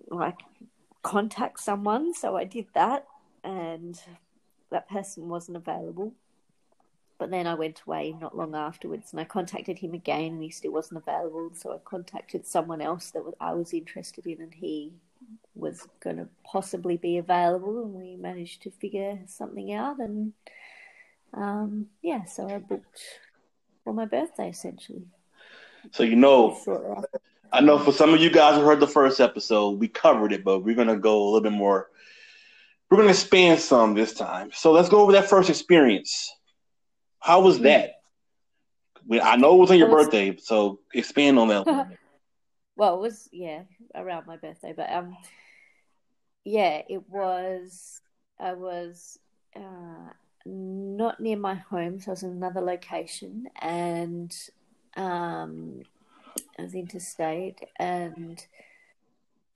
like 0.10 0.40
contact 1.04 1.60
someone. 1.60 2.14
So 2.16 2.36
I 2.36 2.46
did 2.46 2.66
that, 2.74 3.06
and 3.44 4.02
that 4.72 4.90
person 4.90 5.30
wasn't 5.30 5.58
available. 5.58 6.14
But 7.18 7.32
then 7.32 7.48
I 7.48 7.54
went 7.54 7.82
away 7.88 8.14
not 8.20 8.38
long 8.38 8.56
afterwards, 8.56 9.12
and 9.12 9.20
I 9.22 9.24
contacted 9.24 9.80
him 9.80 9.94
again, 9.94 10.34
and 10.34 10.44
he 10.44 10.50
still 10.50 10.74
wasn't 10.74 11.02
available. 11.02 11.52
So 11.56 11.74
I 11.74 11.78
contacted 11.86 12.46
someone 12.46 12.82
else 12.82 13.12
that 13.12 13.24
I 13.40 13.54
was 13.54 13.74
interested 13.74 14.26
in, 14.26 14.42
and 14.42 14.54
he 14.54 14.92
was 15.56 15.88
going 16.02 16.18
to 16.18 16.28
possibly 16.44 16.98
be 16.98 17.18
available, 17.18 17.84
and 17.84 17.94
we 17.94 18.16
managed 18.18 18.64
to 18.64 18.72
figure 18.72 19.20
something 19.28 19.74
out. 19.74 20.00
And 20.00 20.34
um, 21.34 21.88
yeah, 22.02 22.26
so 22.26 22.50
I 22.50 22.58
booked 22.58 23.02
for 23.84 23.94
my 23.94 24.06
birthday 24.06 24.50
essentially. 24.50 25.04
So 25.92 26.04
you 26.04 26.16
know, 26.16 26.58
I 27.54 27.62
know 27.62 27.78
for 27.80 27.92
some 27.92 28.14
of 28.14 28.20
you 28.20 28.30
guys 28.30 28.56
who 28.56 28.66
heard 28.66 28.80
the 28.80 28.88
first 28.88 29.22
episode, 29.22 29.80
we 29.80 29.88
covered 29.88 30.34
it, 30.34 30.44
but 30.44 30.60
we're 30.60 30.76
gonna 30.76 30.98
go 30.98 31.22
a 31.22 31.26
little 31.26 31.42
bit 31.42 31.52
more. 31.52 31.90
We're 32.90 32.98
gonna 32.98 33.10
expand 33.10 33.60
some 33.60 33.94
this 33.94 34.14
time. 34.14 34.52
So 34.54 34.72
let's 34.72 34.90
go 34.90 35.02
over 35.02 35.12
that 35.14 35.30
first 35.30 35.50
experience. 35.50 36.32
How 37.26 37.40
was 37.40 37.60
that? 37.62 38.02
I 39.12 39.36
know 39.36 39.56
it 39.56 39.58
was 39.58 39.72
on 39.72 39.80
your 39.80 39.90
was, 39.90 40.06
birthday, 40.06 40.38
so 40.38 40.80
expand 40.94 41.40
on 41.40 41.48
that. 41.48 41.66
well, 42.76 42.96
it 42.96 43.02
was 43.02 43.28
yeah 43.32 43.64
around 43.96 44.28
my 44.28 44.38
birthday, 44.38 44.76
but 44.78 44.92
um, 44.92 45.18
yeah, 46.44 46.84
it 46.88 47.10
was. 47.10 48.00
I 48.40 48.54
was 48.54 49.18
uh, 49.56 50.12
not 50.46 51.20
near 51.20 51.38
my 51.38 51.56
home, 51.56 52.00
so 52.00 52.12
I 52.12 52.14
was 52.14 52.22
in 52.22 52.30
another 52.30 52.62
location, 52.62 53.48
and 53.60 54.32
um, 54.96 55.82
I 56.60 56.62
was 56.62 56.76
interstate, 56.76 57.60
and 57.80 58.46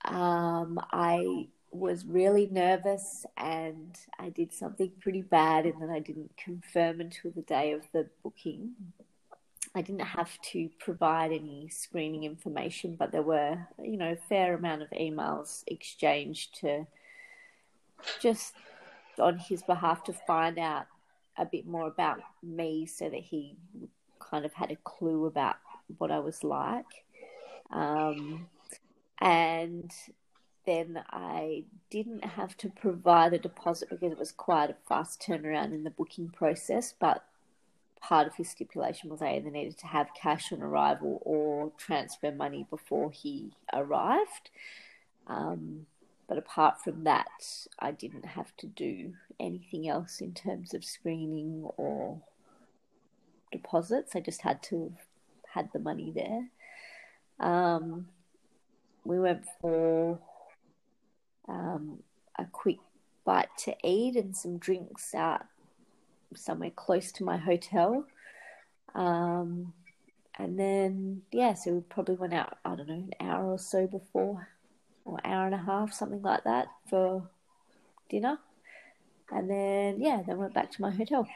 um, 0.04 0.80
I 0.90 1.46
was 1.70 2.04
really 2.04 2.48
nervous, 2.50 3.24
and 3.36 3.96
I 4.18 4.30
did 4.30 4.52
something 4.52 4.92
pretty 5.00 5.22
bad, 5.22 5.66
and 5.66 5.80
then 5.80 5.90
I 5.90 6.00
didn't 6.00 6.36
confirm 6.36 7.00
until 7.00 7.30
the 7.30 7.42
day 7.42 7.72
of 7.72 7.82
the 7.92 8.08
booking. 8.22 8.72
I 9.74 9.82
didn't 9.82 10.00
have 10.00 10.40
to 10.52 10.68
provide 10.80 11.30
any 11.30 11.68
screening 11.68 12.24
information, 12.24 12.96
but 12.98 13.12
there 13.12 13.22
were, 13.22 13.68
you 13.80 13.96
know, 13.96 14.12
a 14.12 14.28
fair 14.28 14.54
amount 14.54 14.82
of 14.82 14.90
emails 14.90 15.62
exchanged 15.68 16.58
to 16.60 16.86
just 18.20 18.54
on 19.18 19.38
his 19.38 19.62
behalf 19.62 20.02
to 20.04 20.12
find 20.12 20.58
out 20.58 20.86
a 21.38 21.44
bit 21.44 21.66
more 21.66 21.86
about 21.86 22.20
me 22.42 22.86
so 22.86 23.08
that 23.08 23.20
he 23.20 23.54
kind 24.18 24.44
of 24.44 24.52
had 24.52 24.70
a 24.70 24.76
clue 24.76 25.26
about 25.26 25.56
what 25.98 26.10
I 26.10 26.18
was 26.18 26.42
like. 26.42 27.04
Um, 27.70 28.48
and 29.20 29.92
then 30.70 31.02
I 31.10 31.64
didn't 31.90 32.24
have 32.24 32.56
to 32.58 32.68
provide 32.68 33.32
a 33.32 33.38
deposit 33.38 33.90
because 33.90 34.12
it 34.12 34.18
was 34.18 34.30
quite 34.30 34.70
a 34.70 34.76
fast 34.88 35.20
turnaround 35.20 35.74
in 35.74 35.82
the 35.82 35.90
booking 35.90 36.28
process, 36.28 36.94
but 36.98 37.24
part 38.00 38.28
of 38.28 38.36
his 38.36 38.48
stipulation 38.48 39.10
was 39.10 39.20
I 39.20 39.34
either 39.34 39.50
needed 39.50 39.78
to 39.78 39.88
have 39.88 40.14
cash 40.14 40.52
on 40.52 40.62
arrival 40.62 41.20
or 41.22 41.72
transfer 41.76 42.30
money 42.30 42.66
before 42.70 43.10
he 43.10 43.50
arrived. 43.72 44.50
Um, 45.26 45.86
but 46.28 46.38
apart 46.38 46.80
from 46.82 47.02
that, 47.02 47.66
I 47.80 47.90
didn't 47.90 48.24
have 48.24 48.56
to 48.58 48.68
do 48.68 49.14
anything 49.40 49.88
else 49.88 50.20
in 50.20 50.34
terms 50.34 50.72
of 50.72 50.84
screening 50.84 51.68
or 51.76 52.20
deposits. 53.50 54.14
I 54.14 54.20
just 54.20 54.42
had 54.42 54.62
to 54.64 54.82
have 54.84 55.64
had 55.64 55.70
the 55.72 55.80
money 55.80 56.12
there. 56.14 56.48
Um, 57.40 58.06
we 59.04 59.18
went 59.18 59.44
for 59.60 60.20
um, 61.48 62.02
a 62.38 62.44
quick 62.46 62.78
bite 63.24 63.48
to 63.58 63.74
eat 63.84 64.16
and 64.16 64.36
some 64.36 64.58
drinks 64.58 65.14
out 65.14 65.42
somewhere 66.34 66.70
close 66.70 67.12
to 67.12 67.24
my 67.24 67.36
hotel. 67.36 68.04
Um, 68.94 69.72
and 70.38 70.58
then, 70.58 71.22
yeah, 71.32 71.54
so 71.54 71.72
we 71.72 71.80
probably 71.80 72.14
went 72.14 72.34
out, 72.34 72.58
I 72.64 72.74
don't 72.74 72.88
know, 72.88 72.94
an 72.94 73.12
hour 73.20 73.52
or 73.52 73.58
so 73.58 73.86
before 73.86 74.48
or 75.04 75.18
hour 75.24 75.46
and 75.46 75.54
a 75.54 75.58
half, 75.58 75.92
something 75.92 76.22
like 76.22 76.44
that, 76.44 76.68
for 76.88 77.28
dinner. 78.08 78.38
And 79.30 79.50
then, 79.50 80.00
yeah, 80.00 80.22
then 80.26 80.38
went 80.38 80.54
back 80.54 80.70
to 80.72 80.82
my 80.82 80.90
hotel. 80.90 81.26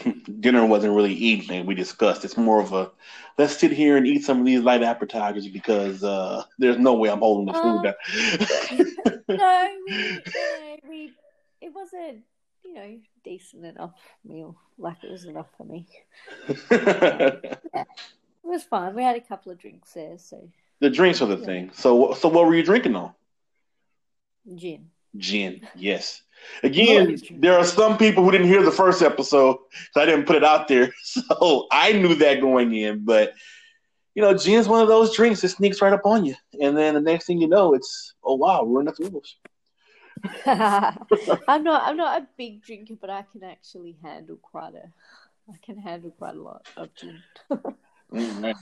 dinner 0.40 0.64
wasn't 0.66 0.94
really 0.94 1.14
eating. 1.14 1.66
We 1.66 1.74
discussed 1.74 2.24
it's 2.24 2.36
more 2.36 2.60
of 2.60 2.72
a 2.72 2.90
let's 3.38 3.56
sit 3.56 3.72
here 3.72 3.96
and 3.96 4.06
eat 4.06 4.24
some 4.24 4.40
of 4.40 4.46
these 4.46 4.60
light 4.60 4.82
appetizers 4.82 5.48
because 5.48 6.02
uh, 6.04 6.44
there's 6.58 6.78
no 6.78 6.94
way 6.94 7.10
I'm 7.10 7.20
holding 7.20 7.46
the 7.46 7.60
food 7.60 7.82
down. 7.82 9.22
no, 9.28 9.70
we, 9.86 9.92
you 9.94 10.60
know, 10.60 10.76
we 10.88 11.12
it 11.60 11.72
wasn't 11.74 12.22
you 12.64 12.74
know 12.74 12.98
decent 13.24 13.64
enough 13.64 13.92
meal. 14.24 14.56
Like 14.78 15.02
it 15.04 15.10
was 15.10 15.24
enough 15.24 15.48
for 15.56 15.64
me. 15.64 15.86
yeah, 16.70 17.36
it 17.74 17.86
was 18.42 18.64
fine. 18.64 18.94
We 18.94 19.02
had 19.02 19.16
a 19.16 19.20
couple 19.20 19.52
of 19.52 19.58
drinks 19.58 19.92
there, 19.92 20.18
so 20.18 20.48
the 20.80 20.90
drinks 20.90 21.22
are 21.22 21.26
the 21.26 21.38
yeah. 21.38 21.46
thing. 21.46 21.70
So, 21.74 22.12
so 22.14 22.28
what 22.28 22.46
were 22.46 22.54
you 22.54 22.64
drinking 22.64 22.96
on? 22.96 23.12
Gin. 24.56 24.90
Gin, 25.16 25.66
yes. 25.74 26.22
Again, 26.62 27.18
there 27.30 27.56
are 27.56 27.64
some 27.64 27.96
people 27.96 28.24
who 28.24 28.30
didn't 28.32 28.48
hear 28.48 28.62
the 28.62 28.70
first 28.70 29.02
episode, 29.02 29.58
so 29.92 30.00
I 30.00 30.06
didn't 30.06 30.26
put 30.26 30.36
it 30.36 30.44
out 30.44 30.68
there. 30.68 30.92
So 31.02 31.66
I 31.70 31.92
knew 31.92 32.14
that 32.16 32.40
going 32.40 32.74
in, 32.74 33.04
but 33.04 33.34
you 34.14 34.22
know, 34.22 34.34
gin's 34.34 34.68
one 34.68 34.82
of 34.82 34.88
those 34.88 35.14
drinks 35.14 35.40
that 35.40 35.48
sneaks 35.48 35.80
right 35.80 35.92
up 35.92 36.04
on 36.04 36.24
you, 36.24 36.34
and 36.60 36.76
then 36.76 36.94
the 36.94 37.00
next 37.00 37.26
thing 37.26 37.40
you 37.40 37.48
know, 37.48 37.74
it's 37.74 38.14
oh 38.24 38.34
wow, 38.34 38.64
we're 38.64 38.80
in 38.80 38.86
the 38.86 38.94
rules. 38.98 39.36
I'm 40.46 41.64
not. 41.64 41.82
I'm 41.82 41.96
not 41.96 42.22
a 42.22 42.26
big 42.36 42.62
drinker, 42.62 42.94
but 43.00 43.10
I 43.10 43.24
can 43.30 43.44
actually 43.44 43.96
handle 44.02 44.36
quite 44.36 44.74
a. 44.74 44.88
I 45.52 45.56
can 45.62 45.78
handle 45.78 46.10
quite 46.10 46.34
a 46.34 46.42
lot 46.42 46.66
of 46.76 46.94
gin. 46.94 47.22
mm-hmm 48.12 48.52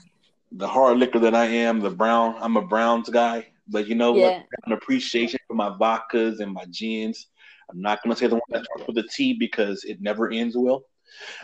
the 0.51 0.67
hard 0.67 0.97
liquor 0.97 1.19
that 1.19 1.35
I 1.35 1.45
am, 1.45 1.79
the 1.79 1.89
brown. 1.89 2.35
I'm 2.39 2.57
a 2.57 2.61
Browns 2.61 3.09
guy, 3.09 3.47
but 3.67 3.87
you 3.87 3.95
know 3.95 4.15
yeah. 4.15 4.37
what? 4.37 4.45
An 4.65 4.73
appreciation 4.73 5.39
for 5.47 5.53
my 5.53 5.69
vodkas 5.69 6.39
and 6.39 6.53
my 6.53 6.65
gins. 6.65 7.27
I'm 7.69 7.81
not 7.81 8.03
going 8.03 8.13
to 8.13 8.19
say 8.19 8.27
the 8.27 8.35
one 8.35 8.41
that 8.49 8.65
starts 8.65 8.87
with 8.87 8.97
a 8.97 9.07
T 9.07 9.33
because 9.33 9.83
it 9.83 10.01
never 10.01 10.29
ends 10.29 10.55
well. 10.57 10.83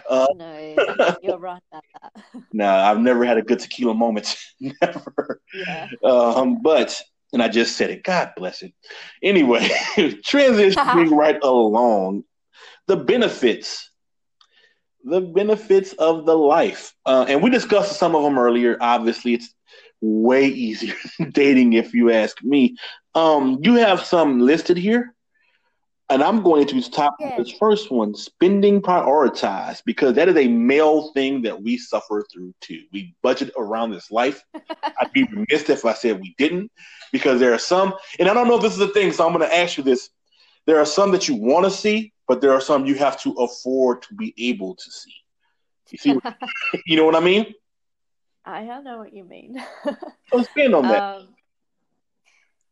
Uh, 0.09 0.27
no, 0.35 0.75
you're 1.21 1.37
right 1.37 1.61
about 1.71 1.83
that. 2.01 2.23
no, 2.53 2.69
I've 2.69 2.99
never 2.99 3.25
had 3.25 3.37
a 3.37 3.41
good 3.41 3.59
tequila 3.59 3.93
moment. 3.93 4.37
never. 4.59 5.41
Yeah. 5.53 5.89
Um, 6.03 6.61
but 6.61 7.01
and 7.33 7.43
I 7.43 7.49
just 7.49 7.75
said 7.75 7.89
it. 7.89 8.03
God 8.03 8.31
bless 8.37 8.61
it. 8.61 8.73
Anyway, 9.21 9.67
transitioning 9.97 11.11
right 11.11 11.39
along, 11.43 12.23
the 12.87 12.97
benefits 12.97 13.89
the 15.07 15.21
benefits 15.21 15.93
of 15.93 16.25
the 16.25 16.35
life. 16.35 16.93
Uh, 17.05 17.25
and 17.29 17.41
we 17.41 17.49
discussed 17.49 17.97
some 17.97 18.15
of 18.15 18.23
them 18.23 18.37
earlier. 18.37 18.77
Obviously, 18.81 19.33
it's 19.33 19.53
way 20.01 20.47
easier 20.47 20.95
than 21.19 21.31
dating, 21.31 21.73
if 21.73 21.93
you 21.93 22.11
ask 22.11 22.43
me. 22.43 22.75
Um, 23.15 23.59
you 23.61 23.75
have 23.75 24.05
some 24.05 24.39
listed 24.39 24.77
here, 24.77 25.13
and 26.09 26.23
I'm 26.23 26.41
going 26.41 26.67
to 26.67 26.89
top 26.89 27.15
yeah. 27.19 27.37
this 27.37 27.51
first 27.51 27.91
one: 27.91 28.15
spending 28.15 28.81
prioritized, 28.81 29.83
because 29.85 30.15
that 30.15 30.29
is 30.29 30.37
a 30.37 30.47
male 30.47 31.11
thing 31.13 31.41
that 31.43 31.61
we 31.61 31.77
suffer 31.77 32.25
through 32.31 32.53
too. 32.61 32.83
We 32.91 33.15
budget 33.23 33.51
around 33.57 33.91
this 33.91 34.11
life. 34.11 34.43
I'd 34.99 35.11
be 35.13 35.23
remiss 35.23 35.69
if 35.69 35.85
I 35.85 35.93
said 35.93 36.19
we 36.19 36.35
didn't, 36.37 36.71
because 37.11 37.39
there 37.39 37.53
are 37.53 37.59
some, 37.59 37.93
and 38.19 38.29
I 38.29 38.33
don't 38.33 38.47
know 38.47 38.55
if 38.55 38.61
this 38.61 38.73
is 38.73 38.79
a 38.79 38.89
thing, 38.89 39.11
so 39.11 39.25
I'm 39.25 39.33
going 39.33 39.47
to 39.47 39.55
ask 39.55 39.77
you 39.77 39.83
this: 39.83 40.09
there 40.65 40.79
are 40.79 40.85
some 40.85 41.11
that 41.11 41.27
you 41.27 41.35
want 41.35 41.65
to 41.65 41.71
see, 41.71 42.13
but 42.27 42.41
there 42.41 42.51
are 42.51 42.61
some 42.61 42.85
you 42.85 42.95
have 42.95 43.19
to 43.21 43.31
afford 43.33 44.03
to 44.03 44.13
be 44.13 44.33
able 44.37 44.75
to 44.75 44.91
see. 44.91 45.13
You 45.89 45.97
see, 45.97 46.19
you 46.85 46.97
know 46.97 47.05
what 47.05 47.15
I 47.15 47.21
mean? 47.21 47.53
I 48.47 48.65
don't 48.65 48.85
know 48.85 48.97
what 48.97 49.13
you 49.13 49.25
mean. 49.25 49.61
expand 50.33 50.73
on 50.73 50.87
that. 50.87 51.03
Um, 51.03 51.27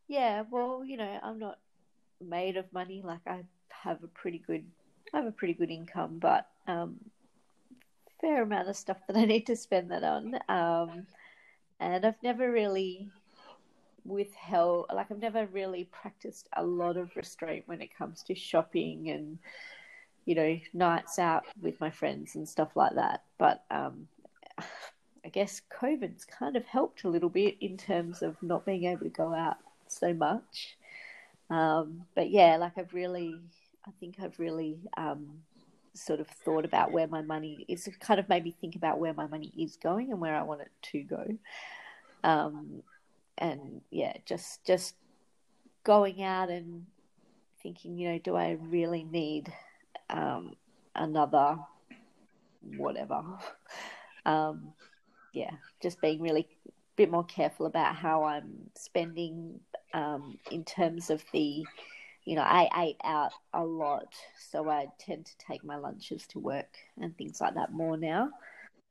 yeah, 0.07 0.43
well, 0.49 0.85
you 0.85 0.95
know, 0.95 1.19
I'm 1.21 1.37
not 1.37 1.59
made 2.25 2.55
of 2.55 2.71
money. 2.71 3.01
Like 3.03 3.19
I 3.27 3.41
have 3.69 4.01
a 4.01 4.07
pretty 4.07 4.41
good, 4.47 4.63
I 5.13 5.17
have 5.17 5.25
a 5.25 5.31
pretty 5.31 5.53
good 5.53 5.69
income, 5.69 6.17
but 6.19 6.47
um, 6.65 6.95
fair 8.21 8.41
amount 8.41 8.69
of 8.69 8.77
stuff 8.77 8.97
that 9.07 9.17
I 9.17 9.25
need 9.25 9.47
to 9.47 9.55
spend 9.57 9.91
that 9.91 10.03
on. 10.03 10.39
Um, 10.47 11.07
and 11.81 12.05
I've 12.05 12.23
never 12.23 12.49
really 12.49 13.09
withheld 14.05 14.85
like 14.93 15.09
I've 15.09 15.19
never 15.19 15.47
really 15.47 15.85
practiced 15.85 16.47
a 16.55 16.63
lot 16.63 16.95
of 16.95 17.15
restraint 17.15 17.63
when 17.65 17.81
it 17.81 17.97
comes 17.97 18.21
to 18.23 18.35
shopping 18.35 19.09
and 19.09 19.39
you 20.25 20.35
know 20.35 20.59
nights 20.73 21.17
out 21.17 21.43
with 21.59 21.79
my 21.81 21.89
friends 21.89 22.35
and 22.35 22.47
stuff 22.47 22.75
like 22.75 22.93
that 22.93 23.23
but 23.39 23.63
um 23.71 24.07
I 25.25 25.29
guess 25.29 25.61
COVID's 25.71 26.25
kind 26.25 26.55
of 26.55 26.65
helped 26.65 27.03
a 27.03 27.09
little 27.09 27.29
bit 27.29 27.57
in 27.59 27.77
terms 27.77 28.21
of 28.21 28.41
not 28.41 28.65
being 28.65 28.85
able 28.85 29.03
to 29.03 29.09
go 29.09 29.33
out 29.33 29.57
so 29.87 30.13
much 30.13 30.77
um 31.51 32.03
but 32.15 32.31
yeah 32.31 32.57
like 32.57 32.77
I've 32.77 32.93
really 32.93 33.39
I 33.87 33.91
think 33.99 34.15
I've 34.21 34.39
really 34.39 34.79
um 34.97 35.41
sort 35.93 36.19
of 36.19 36.27
thought 36.27 36.65
about 36.65 36.91
where 36.91 37.07
my 37.07 37.21
money 37.21 37.65
is 37.67 37.87
kind 37.99 38.19
of 38.19 38.27
made 38.27 38.43
me 38.43 38.55
think 38.59 38.75
about 38.75 38.99
where 38.99 39.13
my 39.13 39.27
money 39.27 39.51
is 39.57 39.77
going 39.77 40.11
and 40.11 40.19
where 40.19 40.35
I 40.35 40.43
want 40.43 40.61
it 40.61 40.71
to 40.91 41.03
go 41.03 41.37
um 42.23 42.81
and 43.37 43.81
yeah, 43.91 44.13
just 44.25 44.63
just 44.65 44.95
going 45.83 46.21
out 46.23 46.49
and 46.49 46.85
thinking, 47.61 47.97
you 47.97 48.11
know, 48.11 48.19
do 48.19 48.35
I 48.35 48.57
really 48.61 49.03
need 49.03 49.51
um, 50.09 50.55
another 50.95 51.57
whatever? 52.77 53.23
um, 54.25 54.73
yeah, 55.35 55.51
just 55.81 56.01
being 56.01 56.21
really 56.21 56.47
a 56.65 56.71
bit 56.95 57.11
more 57.11 57.25
careful 57.25 57.65
about 57.65 57.95
how 57.95 58.23
I'm 58.23 58.69
spending 58.75 59.59
um, 59.93 60.39
in 60.49 60.63
terms 60.63 61.09
of 61.09 61.23
the, 61.33 61.65
you 62.23 62.35
know, 62.35 62.41
I 62.41 62.69
ate 62.77 63.01
out 63.03 63.33
a 63.53 63.63
lot, 63.63 64.13
so 64.49 64.69
I 64.69 64.87
tend 64.97 65.25
to 65.25 65.37
take 65.37 65.63
my 65.63 65.75
lunches 65.75 66.25
to 66.27 66.39
work 66.39 66.77
and 66.99 67.15
things 67.17 67.41
like 67.41 67.55
that 67.55 67.73
more 67.73 67.97
now. 67.97 68.29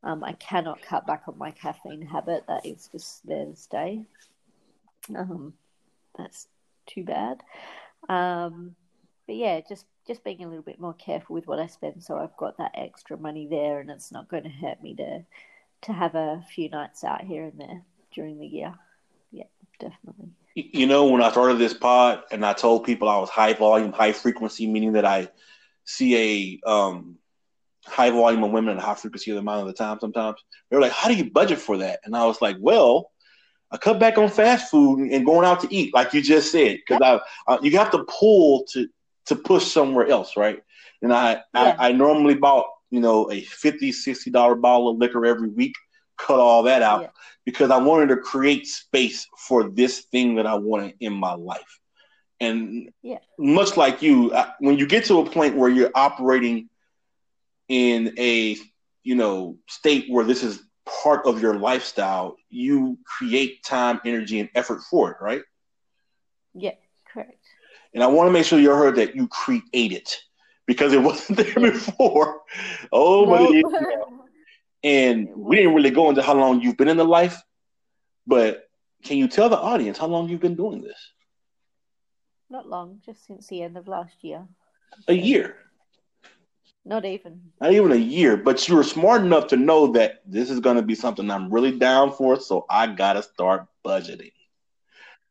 Um, 0.02 0.22
I 0.22 0.32
cannot 0.34 0.82
cut 0.82 1.06
back 1.06 1.22
on 1.26 1.38
my 1.38 1.50
caffeine 1.50 2.02
habit. 2.02 2.44
That 2.46 2.66
is 2.66 2.88
just 2.92 3.26
there 3.26 3.46
to 3.46 3.56
stay. 3.56 4.04
Um, 5.16 5.54
that's 6.16 6.46
too 6.86 7.04
bad. 7.04 7.42
Um, 8.10 8.76
but 9.26 9.36
yeah, 9.36 9.60
just 9.66 9.86
just 10.06 10.22
being 10.22 10.44
a 10.44 10.48
little 10.48 10.62
bit 10.62 10.78
more 10.78 10.92
careful 10.92 11.32
with 11.32 11.46
what 11.46 11.58
I 11.58 11.66
spend, 11.66 12.02
so 12.02 12.18
I've 12.18 12.36
got 12.36 12.58
that 12.58 12.72
extra 12.74 13.16
money 13.16 13.46
there, 13.46 13.80
and 13.80 13.90
it's 13.90 14.12
not 14.12 14.28
going 14.28 14.42
to 14.42 14.50
hurt 14.50 14.82
me 14.82 14.94
to 14.96 15.24
to 15.84 15.92
have 15.92 16.14
a 16.14 16.44
few 16.54 16.68
nights 16.68 17.04
out 17.04 17.22
here 17.22 17.44
and 17.44 17.58
there 17.58 17.82
during 18.12 18.38
the 18.38 18.46
year. 18.46 18.74
Yeah, 19.30 19.44
definitely. 19.78 20.30
You 20.54 20.86
know, 20.86 21.06
when 21.06 21.22
I 21.22 21.30
started 21.30 21.58
this 21.58 21.74
pod 21.74 22.22
and 22.30 22.44
I 22.44 22.52
told 22.52 22.84
people 22.84 23.08
I 23.08 23.18
was 23.18 23.28
high 23.28 23.54
volume, 23.54 23.92
high 23.92 24.12
frequency, 24.12 24.66
meaning 24.66 24.92
that 24.92 25.04
I 25.04 25.28
see 25.84 26.60
a 26.64 26.68
um, 26.70 27.16
high 27.86 28.10
volume 28.10 28.44
of 28.44 28.50
women 28.50 28.72
and 28.72 28.80
high 28.80 28.94
frequency 28.94 29.30
of 29.30 29.34
the 29.34 29.40
amount 29.40 29.62
of 29.62 29.66
the 29.66 29.72
time 29.72 29.98
sometimes, 30.00 30.38
they 30.70 30.76
were 30.76 30.82
like, 30.82 30.92
How 30.92 31.08
do 31.08 31.14
you 31.14 31.30
budget 31.30 31.58
for 31.58 31.78
that? 31.78 32.00
And 32.04 32.16
I 32.16 32.24
was 32.24 32.40
like, 32.40 32.56
Well, 32.60 33.10
I 33.70 33.76
cut 33.76 33.98
back 33.98 34.16
on 34.18 34.28
fast 34.28 34.70
food 34.70 35.10
and 35.10 35.26
going 35.26 35.44
out 35.44 35.60
to 35.60 35.74
eat, 35.74 35.92
like 35.92 36.14
you 36.14 36.22
just 36.22 36.52
said, 36.52 36.78
because 36.86 37.00
I, 37.02 37.52
uh, 37.52 37.58
you 37.60 37.76
have 37.78 37.90
to 37.90 38.04
pull 38.04 38.64
to 38.72 38.88
to 39.26 39.36
push 39.36 39.66
somewhere 39.66 40.06
else, 40.06 40.36
right? 40.36 40.62
And 41.02 41.12
I, 41.12 41.32
yeah. 41.54 41.76
I, 41.78 41.88
I 41.88 41.92
normally 41.92 42.34
bought, 42.34 42.66
you 42.94 43.00
know, 43.00 43.28
a 43.32 43.40
50 43.40 43.90
60 43.90 44.30
dollar 44.30 44.54
bottle 44.54 44.88
of 44.88 44.98
liquor 44.98 45.26
every 45.26 45.48
week, 45.48 45.74
cut 46.16 46.38
all 46.38 46.62
that 46.62 46.80
out 46.80 47.02
yeah. 47.02 47.08
because 47.44 47.72
I 47.72 47.78
wanted 47.78 48.10
to 48.10 48.18
create 48.18 48.68
space 48.68 49.26
for 49.36 49.68
this 49.68 50.02
thing 50.12 50.36
that 50.36 50.46
I 50.46 50.54
wanted 50.54 50.94
in 51.00 51.12
my 51.12 51.34
life. 51.34 51.80
And 52.38 52.90
yeah. 53.02 53.18
much 53.36 53.76
like 53.76 54.00
you, 54.00 54.32
when 54.60 54.78
you 54.78 54.86
get 54.86 55.06
to 55.06 55.18
a 55.20 55.28
point 55.28 55.56
where 55.56 55.68
you're 55.68 55.90
operating 55.96 56.68
in 57.68 58.14
a 58.16 58.56
you 59.02 59.14
know 59.16 59.56
state 59.68 60.06
where 60.08 60.24
this 60.24 60.44
is 60.44 60.62
part 61.02 61.26
of 61.26 61.42
your 61.42 61.58
lifestyle, 61.58 62.36
you 62.48 62.96
create 63.04 63.64
time, 63.64 64.00
energy, 64.04 64.38
and 64.38 64.50
effort 64.54 64.82
for 64.82 65.10
it, 65.10 65.16
right? 65.20 65.42
Yeah, 66.54 66.74
correct. 67.12 67.40
And 67.92 68.04
I 68.04 68.06
want 68.06 68.28
to 68.28 68.32
make 68.32 68.44
sure 68.44 68.60
you 68.60 68.70
heard 68.70 68.96
that 68.96 69.16
you 69.16 69.26
created 69.26 70.08
because 70.66 70.92
it 70.92 71.02
wasn't 71.08 71.38
there 71.38 71.54
before. 71.54 72.42
Oh, 72.92 73.26
but 73.26 73.42
it 73.42 73.64
is. 73.64 73.64
And 74.84 75.30
we 75.34 75.56
didn't 75.56 75.74
really 75.74 75.90
go 75.90 76.10
into 76.10 76.20
how 76.20 76.34
long 76.34 76.60
you've 76.60 76.76
been 76.76 76.88
in 76.88 76.98
the 76.98 77.06
life, 77.06 77.42
but 78.26 78.68
can 79.02 79.16
you 79.16 79.28
tell 79.28 79.48
the 79.48 79.56
audience 79.56 79.96
how 79.96 80.08
long 80.08 80.28
you've 80.28 80.42
been 80.42 80.56
doing 80.56 80.82
this? 80.82 81.12
Not 82.50 82.68
long, 82.68 83.00
just 83.04 83.26
since 83.26 83.46
the 83.46 83.62
end 83.62 83.78
of 83.78 83.88
last 83.88 84.22
year. 84.22 84.46
A 85.08 85.14
year. 85.14 85.56
Not 86.84 87.06
even. 87.06 87.40
Not 87.60 87.72
even 87.72 87.92
a 87.92 87.96
year, 87.96 88.36
but 88.36 88.68
you 88.68 88.76
were 88.76 88.84
smart 88.84 89.22
enough 89.22 89.46
to 89.48 89.56
know 89.56 89.92
that 89.92 90.20
this 90.26 90.50
is 90.50 90.60
going 90.60 90.76
to 90.76 90.82
be 90.82 90.94
something 90.94 91.30
I'm 91.30 91.50
really 91.50 91.78
down 91.78 92.12
for, 92.12 92.38
so 92.38 92.66
I 92.68 92.86
got 92.88 93.14
to 93.14 93.22
start 93.22 93.66
budgeting. 93.84 94.32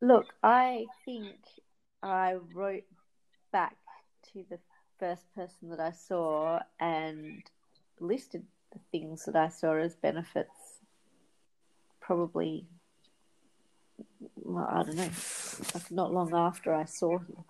Look, 0.02 0.26
I 0.42 0.88
think 1.06 1.36
I 2.02 2.38
wrote 2.56 2.84
back 3.52 3.78
to 4.34 4.44
the 4.50 4.58
first 5.00 5.24
person 5.36 5.70
that 5.70 5.80
I 5.80 5.92
saw 5.92 6.60
and 6.80 7.44
listed 8.00 8.44
the 8.72 8.80
things 8.92 9.26
that 9.26 9.36
I 9.36 9.50
saw 9.50 9.76
as 9.76 9.96
benefits. 9.96 10.80
Probably, 12.02 12.66
well, 14.36 14.68
I 14.70 14.84
don't 14.84 14.96
know, 14.96 15.10
like 15.74 15.92
not 15.92 16.14
long 16.14 16.34
after 16.34 16.74
I 16.74 16.86
saw 16.86 17.20
him. 17.20 17.44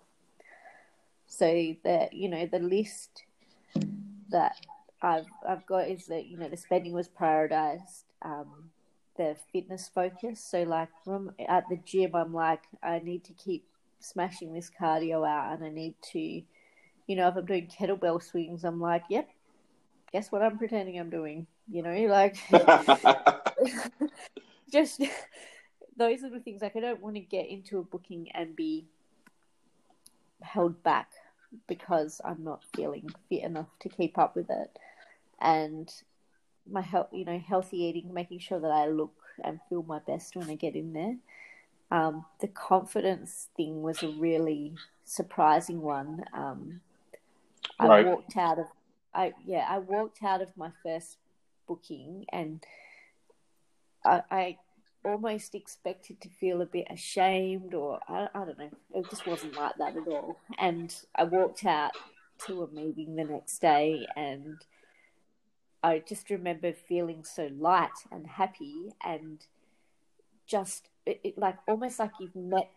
So 1.27 1.75
that 1.83 2.13
you 2.13 2.29
know, 2.29 2.45
the 2.45 2.59
list 2.59 3.23
that 4.29 4.55
I've 5.01 5.25
I've 5.47 5.65
got 5.65 5.87
is 5.87 6.05
that 6.07 6.27
you 6.27 6.37
know 6.37 6.49
the 6.49 6.57
spending 6.57 6.93
was 6.93 7.09
prioritized. 7.09 8.03
Um, 8.21 8.69
the 9.17 9.35
fitness 9.51 9.89
focus. 9.93 10.43
So 10.43 10.63
like 10.63 10.89
from 11.03 11.31
at 11.47 11.67
the 11.69 11.77
gym, 11.85 12.15
I'm 12.15 12.33
like 12.33 12.63
I 12.83 12.99
need 12.99 13.23
to 13.25 13.33
keep 13.33 13.65
smashing 14.03 14.53
this 14.53 14.69
cardio 14.69 15.27
out 15.27 15.53
and 15.53 15.63
I 15.63 15.69
need 15.69 15.95
to, 16.11 16.41
you 17.07 17.15
know, 17.15 17.27
if 17.27 17.35
I'm 17.35 17.45
doing 17.45 17.67
kettlebell 17.67 18.23
swings, 18.23 18.63
I'm 18.63 18.79
like, 18.79 19.03
yep, 19.09 19.29
guess 20.11 20.31
what 20.31 20.41
I'm 20.41 20.57
pretending 20.57 20.99
I'm 20.99 21.09
doing, 21.09 21.47
you 21.69 21.81
know, 21.81 21.93
like 22.07 22.37
just 24.71 25.01
those 25.97 26.21
little 26.21 26.39
things 26.39 26.61
like 26.61 26.75
I 26.75 26.79
don't 26.79 27.01
want 27.01 27.15
to 27.15 27.21
get 27.21 27.49
into 27.49 27.79
a 27.79 27.83
booking 27.83 28.29
and 28.33 28.55
be 28.55 28.85
held 30.41 30.81
back 30.83 31.09
because 31.67 32.19
I'm 32.23 32.43
not 32.43 32.63
feeling 32.75 33.09
fit 33.29 33.43
enough 33.43 33.69
to 33.81 33.89
keep 33.89 34.17
up 34.17 34.35
with 34.35 34.49
it. 34.49 34.77
And 35.39 35.91
my 36.69 36.81
health, 36.81 37.09
you 37.11 37.25
know, 37.25 37.39
healthy 37.39 37.83
eating, 37.83 38.13
making 38.13 38.39
sure 38.39 38.59
that 38.59 38.71
I 38.71 38.87
look 38.87 39.13
and 39.43 39.59
feel 39.69 39.83
my 39.83 39.99
best 39.99 40.35
when 40.35 40.49
I 40.49 40.55
get 40.55 40.75
in 40.75 40.93
there. 40.93 41.15
Um, 41.91 42.25
the 42.39 42.47
confidence 42.47 43.49
thing 43.55 43.83
was 43.83 44.01
a 44.01 44.07
really 44.09 44.73
surprising 45.03 45.81
one. 45.81 46.23
Um, 46.33 46.81
right. 47.79 48.05
I 48.05 48.09
walked 48.09 48.37
out 48.37 48.59
of, 48.59 48.65
I 49.13 49.33
yeah, 49.45 49.65
I 49.69 49.79
walked 49.79 50.23
out 50.23 50.41
of 50.41 50.55
my 50.57 50.71
first 50.83 51.17
booking 51.67 52.25
and 52.31 52.63
I, 54.05 54.21
I 54.31 54.57
almost 55.05 55.53
expected 55.53 56.21
to 56.21 56.29
feel 56.29 56.61
a 56.61 56.65
bit 56.65 56.87
ashamed 56.89 57.73
or 57.73 57.99
I, 58.07 58.27
I 58.33 58.45
don't 58.45 58.57
know. 58.57 58.69
It 58.93 59.09
just 59.09 59.27
wasn't 59.27 59.55
like 59.55 59.75
that 59.77 59.97
at 59.97 60.07
all. 60.07 60.37
And 60.57 60.95
I 61.15 61.25
walked 61.25 61.65
out 61.65 61.91
to 62.47 62.63
a 62.63 62.67
meeting 62.67 63.15
the 63.15 63.23
next 63.23 63.59
day 63.59 64.07
and 64.15 64.57
I 65.83 65.99
just 65.99 66.29
remember 66.29 66.71
feeling 66.71 67.23
so 67.23 67.49
light 67.57 67.91
and 68.11 68.25
happy 68.25 68.93
and 69.03 69.45
just 70.47 70.89
it, 71.05 71.19
it, 71.23 71.37
like 71.37 71.57
almost 71.67 71.99
like 71.99 72.11
you've 72.19 72.35
met 72.35 72.71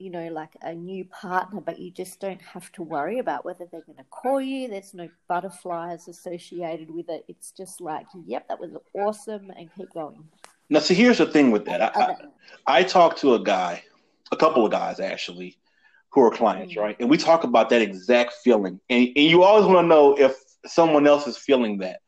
you 0.00 0.10
know 0.10 0.28
like 0.28 0.56
a 0.62 0.74
new 0.74 1.04
partner 1.04 1.60
but 1.60 1.78
you 1.78 1.90
just 1.90 2.18
don't 2.20 2.40
have 2.40 2.72
to 2.72 2.82
worry 2.82 3.18
about 3.18 3.44
whether 3.44 3.66
they're 3.70 3.82
going 3.82 3.98
to 3.98 4.04
call 4.04 4.40
you. 4.40 4.68
There's 4.68 4.94
no 4.94 5.08
butterflies 5.28 6.08
associated 6.08 6.90
with 6.90 7.08
it. 7.08 7.24
It's 7.28 7.52
just 7.52 7.80
like 7.80 8.06
yep 8.26 8.48
that 8.48 8.58
was 8.58 8.70
awesome 8.94 9.50
and 9.56 9.68
keep 9.76 9.92
going. 9.92 10.24
Now 10.70 10.80
see 10.80 10.94
here's 10.94 11.18
the 11.18 11.26
thing 11.26 11.50
with 11.50 11.66
that. 11.66 11.82
I, 11.82 12.16
I, 12.66 12.78
I 12.78 12.82
talked 12.82 13.18
to 13.20 13.34
a 13.34 13.42
guy 13.42 13.82
a 14.32 14.36
couple 14.36 14.64
of 14.64 14.72
guys 14.72 15.00
actually 15.00 15.58
who 16.10 16.22
are 16.22 16.30
clients 16.30 16.72
mm-hmm. 16.72 16.82
right? 16.82 16.96
And 16.98 17.10
we 17.10 17.16
talk 17.16 17.44
about 17.44 17.68
that 17.70 17.82
exact 17.82 18.34
feeling. 18.42 18.80
And, 18.88 19.08
and 19.14 19.26
you 19.26 19.42
always 19.42 19.66
want 19.66 19.84
to 19.84 19.88
know 19.88 20.16
if 20.18 20.34
someone 20.66 21.06
else 21.06 21.26
is 21.26 21.36
feeling 21.36 21.78
that. 21.78 22.00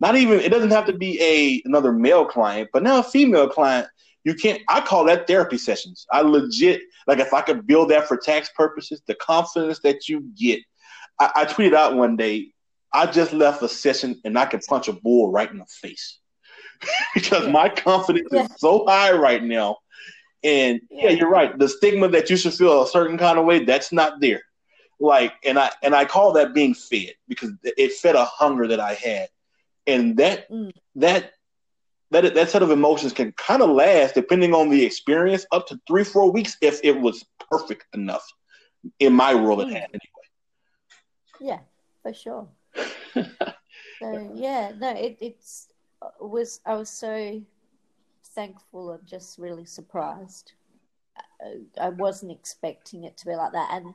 Not 0.00 0.16
even 0.16 0.40
it 0.40 0.50
doesn't 0.50 0.70
have 0.70 0.86
to 0.86 0.92
be 0.92 1.20
a 1.20 1.62
another 1.66 1.92
male 1.92 2.24
client 2.24 2.70
but 2.72 2.82
now 2.82 2.98
a 2.98 3.02
female 3.02 3.48
client 3.48 3.86
you 4.24 4.34
can't. 4.34 4.62
I 4.68 4.80
call 4.80 5.04
that 5.04 5.26
therapy 5.26 5.58
sessions. 5.58 6.06
I 6.10 6.22
legit 6.22 6.82
like 7.06 7.18
if 7.18 7.34
I 7.34 7.42
could 7.42 7.66
build 7.66 7.90
that 7.90 8.08
for 8.08 8.16
tax 8.16 8.50
purposes, 8.56 9.02
the 9.06 9.14
confidence 9.16 9.80
that 9.80 10.08
you 10.08 10.30
get. 10.36 10.60
I, 11.20 11.30
I 11.36 11.44
tweeted 11.44 11.74
out 11.74 11.94
one 11.94 12.16
day. 12.16 12.48
I 12.92 13.06
just 13.06 13.32
left 13.32 13.60
a 13.62 13.68
session 13.68 14.20
and 14.24 14.38
I 14.38 14.46
could 14.46 14.62
punch 14.62 14.86
a 14.86 14.92
bull 14.92 15.32
right 15.32 15.50
in 15.50 15.58
the 15.58 15.66
face 15.66 16.20
because 17.14 17.48
my 17.48 17.68
confidence 17.68 18.28
yeah. 18.30 18.44
is 18.44 18.50
so 18.56 18.86
high 18.86 19.12
right 19.12 19.42
now. 19.42 19.78
And 20.44 20.80
yeah, 20.90 21.10
you're 21.10 21.30
right. 21.30 21.58
The 21.58 21.68
stigma 21.68 22.08
that 22.08 22.30
you 22.30 22.36
should 22.36 22.54
feel 22.54 22.82
a 22.82 22.86
certain 22.86 23.18
kind 23.18 23.38
of 23.38 23.46
way, 23.46 23.64
that's 23.64 23.92
not 23.92 24.20
there. 24.20 24.42
Like, 25.00 25.32
and 25.44 25.58
I 25.58 25.70
and 25.82 25.94
I 25.94 26.04
call 26.04 26.32
that 26.32 26.54
being 26.54 26.74
fed 26.74 27.14
because 27.28 27.50
it 27.64 27.92
fed 27.94 28.14
a 28.14 28.24
hunger 28.24 28.68
that 28.68 28.78
I 28.78 28.94
had, 28.94 29.28
and 29.86 30.16
that 30.18 30.48
mm. 30.50 30.70
that 30.96 31.32
that 32.10 32.34
that 32.34 32.50
set 32.50 32.62
of 32.62 32.70
emotions 32.70 33.12
can 33.12 33.32
kind 33.32 33.62
of 33.62 33.70
last, 33.70 34.14
depending 34.14 34.54
on 34.54 34.68
the 34.68 34.84
experience, 34.84 35.46
up 35.52 35.66
to 35.68 35.80
three, 35.86 36.04
four 36.04 36.30
weeks 36.30 36.56
if 36.60 36.80
it 36.84 36.98
was 36.98 37.24
perfect 37.50 37.86
enough. 37.94 38.24
In 39.00 39.12
my 39.14 39.34
world, 39.34 39.62
it 39.62 39.68
had 39.68 39.88
anyway. 39.90 40.00
Yeah, 41.40 41.60
for 42.02 42.12
sure. 42.12 42.48
so 43.14 44.30
yeah, 44.34 44.72
no, 44.78 44.90
it 44.90 45.16
it's 45.20 45.68
uh, 46.02 46.08
was 46.20 46.60
I 46.66 46.74
was 46.74 46.90
so 46.90 47.40
thankful 48.34 48.92
and 48.92 49.06
just 49.06 49.38
really 49.38 49.64
surprised. 49.64 50.52
I, 51.40 51.86
I 51.86 51.88
wasn't 51.90 52.32
expecting 52.32 53.04
it 53.04 53.16
to 53.18 53.26
be 53.26 53.34
like 53.34 53.52
that, 53.52 53.70
and 53.72 53.94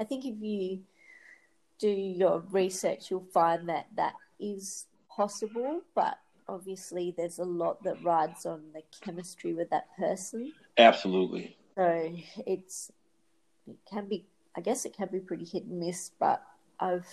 I 0.00 0.04
think 0.04 0.24
if 0.24 0.36
you 0.40 0.80
do 1.78 1.88
your 1.88 2.42
research, 2.50 3.10
you'll 3.10 3.28
find 3.32 3.68
that 3.68 3.86
that 3.96 4.14
is 4.38 4.86
possible, 5.08 5.80
but 5.94 6.18
obviously 6.48 7.14
there's 7.16 7.38
a 7.38 7.44
lot 7.44 7.82
that 7.84 8.02
rides 8.02 8.46
on 8.46 8.62
the 8.72 8.82
chemistry 9.04 9.52
with 9.52 9.70
that 9.70 9.94
person. 9.96 10.52
Absolutely. 10.78 11.56
So 11.76 12.12
it's 12.46 12.90
it 13.66 13.76
can 13.90 14.08
be 14.08 14.24
I 14.56 14.60
guess 14.60 14.84
it 14.84 14.96
can 14.96 15.08
be 15.12 15.20
pretty 15.20 15.44
hit 15.44 15.64
and 15.64 15.78
miss, 15.78 16.10
but 16.18 16.42
I've 16.80 17.06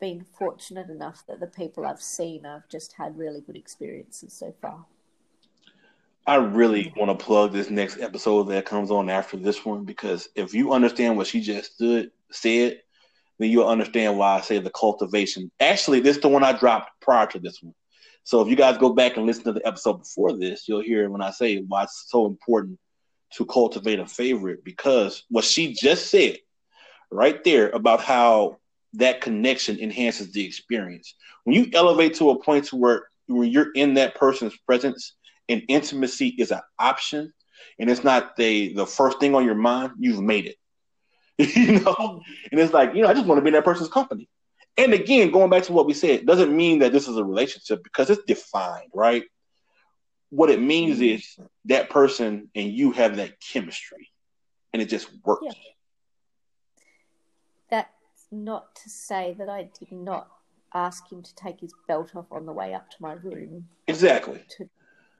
been 0.00 0.24
fortunate 0.38 0.88
enough 0.88 1.24
that 1.28 1.40
the 1.40 1.46
people 1.46 1.84
I've 1.84 2.02
seen 2.02 2.46
I've 2.46 2.68
just 2.68 2.92
had 2.92 3.18
really 3.18 3.40
good 3.40 3.56
experiences 3.56 4.32
so 4.32 4.54
far. 4.62 4.86
I 6.26 6.36
really 6.36 6.92
want 6.96 7.16
to 7.16 7.22
plug 7.22 7.52
this 7.52 7.68
next 7.68 8.00
episode 8.00 8.44
that 8.44 8.64
comes 8.64 8.90
on 8.90 9.10
after 9.10 9.36
this 9.36 9.62
one 9.64 9.84
because 9.84 10.28
if 10.34 10.54
you 10.54 10.72
understand 10.72 11.18
what 11.18 11.26
she 11.26 11.42
just 11.42 11.74
stood 11.74 12.12
said, 12.30 12.80
then 13.38 13.50
you'll 13.50 13.68
understand 13.68 14.16
why 14.16 14.38
I 14.38 14.40
say 14.40 14.58
the 14.58 14.70
cultivation. 14.70 15.50
Actually, 15.60 16.00
this 16.00 16.16
is 16.16 16.22
the 16.22 16.28
one 16.28 16.42
I 16.42 16.52
dropped 16.52 16.98
prior 17.02 17.26
to 17.26 17.38
this 17.38 17.58
one. 17.62 17.74
So 18.24 18.40
if 18.40 18.48
you 18.48 18.56
guys 18.56 18.78
go 18.78 18.92
back 18.92 19.16
and 19.16 19.26
listen 19.26 19.44
to 19.44 19.52
the 19.52 19.66
episode 19.66 19.98
before 19.98 20.36
this, 20.36 20.66
you'll 20.66 20.82
hear 20.82 21.08
when 21.10 21.22
I 21.22 21.30
say 21.30 21.58
why 21.58 21.84
it's 21.84 22.06
so 22.08 22.26
important 22.26 22.78
to 23.34 23.44
cultivate 23.44 23.98
a 23.98 24.06
favorite 24.06 24.64
because 24.64 25.24
what 25.28 25.44
she 25.44 25.74
just 25.74 26.10
said 26.10 26.38
right 27.10 27.42
there 27.44 27.70
about 27.70 28.00
how 28.00 28.58
that 28.94 29.20
connection 29.20 29.78
enhances 29.78 30.32
the 30.32 30.44
experience. 30.44 31.14
When 31.44 31.54
you 31.54 31.68
elevate 31.74 32.14
to 32.14 32.30
a 32.30 32.42
point 32.42 32.66
to 32.66 32.76
where 32.76 33.08
when 33.26 33.50
you're 33.50 33.72
in 33.72 33.94
that 33.94 34.14
person's 34.14 34.56
presence 34.66 35.14
and 35.48 35.62
intimacy 35.68 36.28
is 36.28 36.50
an 36.50 36.60
option 36.78 37.32
and 37.78 37.90
it's 37.90 38.04
not 38.04 38.36
the 38.36 38.72
the 38.74 38.86
first 38.86 39.20
thing 39.20 39.34
on 39.34 39.44
your 39.44 39.54
mind, 39.54 39.92
you've 39.98 40.22
made 40.22 40.46
it. 40.46 40.56
you 41.56 41.80
know? 41.80 42.22
And 42.50 42.60
it's 42.60 42.72
like, 42.72 42.94
you 42.94 43.02
know, 43.02 43.08
I 43.08 43.14
just 43.14 43.26
want 43.26 43.38
to 43.38 43.42
be 43.42 43.48
in 43.48 43.54
that 43.54 43.64
person's 43.64 43.88
company. 43.88 44.28
And 44.76 44.92
again, 44.92 45.30
going 45.30 45.50
back 45.50 45.62
to 45.64 45.72
what 45.72 45.86
we 45.86 45.94
said, 45.94 46.26
doesn't 46.26 46.54
mean 46.54 46.80
that 46.80 46.92
this 46.92 47.06
is 47.06 47.16
a 47.16 47.24
relationship 47.24 47.84
because 47.84 48.10
it's 48.10 48.24
defined, 48.24 48.90
right? 48.92 49.24
What 50.30 50.50
it 50.50 50.60
means 50.60 51.00
is 51.00 51.36
that 51.66 51.90
person 51.90 52.50
and 52.54 52.72
you 52.72 52.90
have 52.92 53.16
that 53.16 53.40
chemistry 53.40 54.10
and 54.72 54.82
it 54.82 54.86
just 54.86 55.08
works. 55.24 55.44
Yeah. 55.44 55.52
That's 57.70 58.26
not 58.32 58.74
to 58.76 58.90
say 58.90 59.36
that 59.38 59.48
I 59.48 59.68
did 59.78 59.92
not 59.92 60.28
ask 60.74 61.10
him 61.10 61.22
to 61.22 61.34
take 61.36 61.60
his 61.60 61.72
belt 61.86 62.16
off 62.16 62.26
on 62.32 62.44
the 62.44 62.52
way 62.52 62.74
up 62.74 62.90
to 62.90 62.96
my 62.98 63.12
room. 63.12 63.68
Exactly. 63.86 64.42
To 64.58 64.68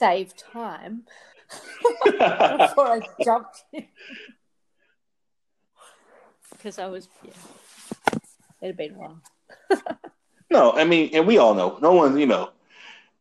save 0.00 0.36
time 0.36 1.04
before 2.04 2.88
I 2.88 3.00
jumped 3.22 3.64
in. 3.72 3.86
Because 6.50 6.78
I 6.78 6.86
was, 6.86 7.08
yeah, 7.22 7.32
it 8.62 8.66
had 8.68 8.76
been 8.78 8.94
a 8.94 8.98
while. 8.98 9.20
no, 10.50 10.72
I 10.72 10.84
mean, 10.84 11.10
and 11.12 11.26
we 11.26 11.38
all 11.38 11.54
know, 11.54 11.78
no 11.80 11.92
one, 11.92 12.18
you 12.18 12.26
know, 12.26 12.50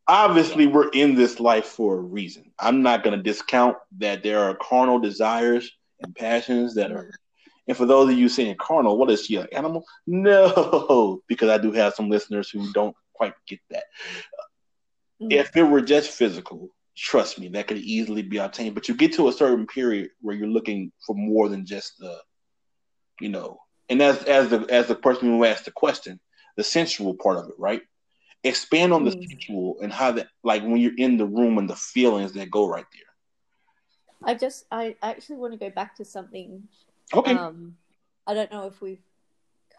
obviously 0.08 0.68
we're 0.68 0.90
in 0.90 1.16
this 1.16 1.40
life 1.40 1.66
for 1.66 1.96
a 1.96 2.02
reason. 2.02 2.52
I'm 2.60 2.82
not 2.82 3.04
going 3.04 3.18
to 3.18 3.24
discount 3.24 3.78
that 4.00 4.24
there 4.24 4.40
are 4.40 4.56
carnal 4.56 5.00
desires 5.00 5.72
and 6.02 6.16
passions 6.16 6.76
that 6.76 6.92
are. 6.92 7.12
And 7.68 7.78
for 7.78 7.86
those 7.86 8.12
of 8.12 8.18
you 8.18 8.28
saying 8.28 8.58
carnal, 8.60 8.98
what 8.98 9.10
is 9.10 9.26
she, 9.26 9.38
an 9.38 9.48
animal? 9.54 9.86
No, 10.06 11.22
because 11.28 11.50
I 11.50 11.58
do 11.58 11.72
have 11.72 11.94
some 11.94 12.10
listeners 12.10 12.50
who 12.50 12.72
don't 12.74 12.96
quite 13.14 13.34
get 13.48 13.60
that. 13.70 13.84
Mm-hmm. 15.22 15.32
If 15.32 15.56
it 15.56 15.64
were 15.64 15.82
just 15.82 16.12
physical, 16.12 16.70
trust 16.98 17.40
me, 17.40 17.48
that 17.50 17.68
could 17.68 17.78
easily 17.78 18.22
be 18.22 18.38
obtained. 18.38 18.76
But 18.76 18.90
you 18.90 18.96
get 18.96 19.14
to 19.14 19.30
a 19.30 19.34
certain 19.34 19.66
period 19.66 20.10
where 20.20 20.36
you're 20.36 20.48
looking 20.48 20.92
for 21.06 21.16
more 21.16 21.48
than 21.48 21.66
just 21.66 21.98
the, 22.00 22.18
you 23.22 23.30
know, 23.30 23.60
and 23.90 24.02
as 24.02 24.24
as 24.24 24.50
the 24.50 24.66
as 24.70 24.88
the 24.88 24.96
person 24.96 25.30
who 25.30 25.46
asked 25.46 25.66
the 25.66 25.72
question, 25.72 26.20
the 26.58 26.64
sensual 26.64 27.16
part 27.16 27.38
of 27.38 27.50
it, 27.50 27.56
right? 27.58 27.82
Expand 28.44 28.94
on 28.94 29.06
the 29.06 29.12
mm. 29.12 29.30
sensual 29.30 29.78
and 29.82 29.92
how 29.92 30.12
that 30.12 30.28
like 30.44 30.64
when 30.64 30.78
you're 30.78 30.98
in 30.98 31.18
the 31.18 31.26
room 31.26 31.58
and 31.58 31.70
the 31.70 31.76
feelings 31.76 32.34
that 32.34 32.52
go 32.52 32.68
right 32.68 32.86
there. 32.94 34.32
I 34.32 34.36
just 34.36 34.66
I 34.72 34.96
actually 35.02 35.38
want 35.38 35.54
to 35.54 35.60
go 35.60 35.70
back 35.70 35.96
to 35.98 36.06
something. 36.06 36.64
Okay. 37.14 37.34
Um, 37.34 37.76
I 38.26 38.34
don't 38.34 38.52
know 38.52 38.68
if 38.68 38.82
we've 38.82 39.04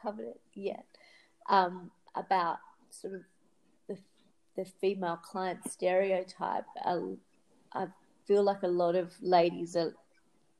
covered 0.02 0.26
it 0.26 0.40
yet. 0.54 0.84
Um, 1.48 1.90
about 2.14 2.58
sort 2.90 3.14
of 3.14 3.20
the 3.88 3.98
the 4.56 4.64
female 4.64 5.16
client 5.16 5.60
stereotype. 5.68 6.64
I, 6.84 7.00
I 7.72 7.86
feel 8.26 8.42
like 8.42 8.62
a 8.62 8.68
lot 8.68 8.94
of 8.94 9.12
ladies 9.20 9.76
are 9.76 9.94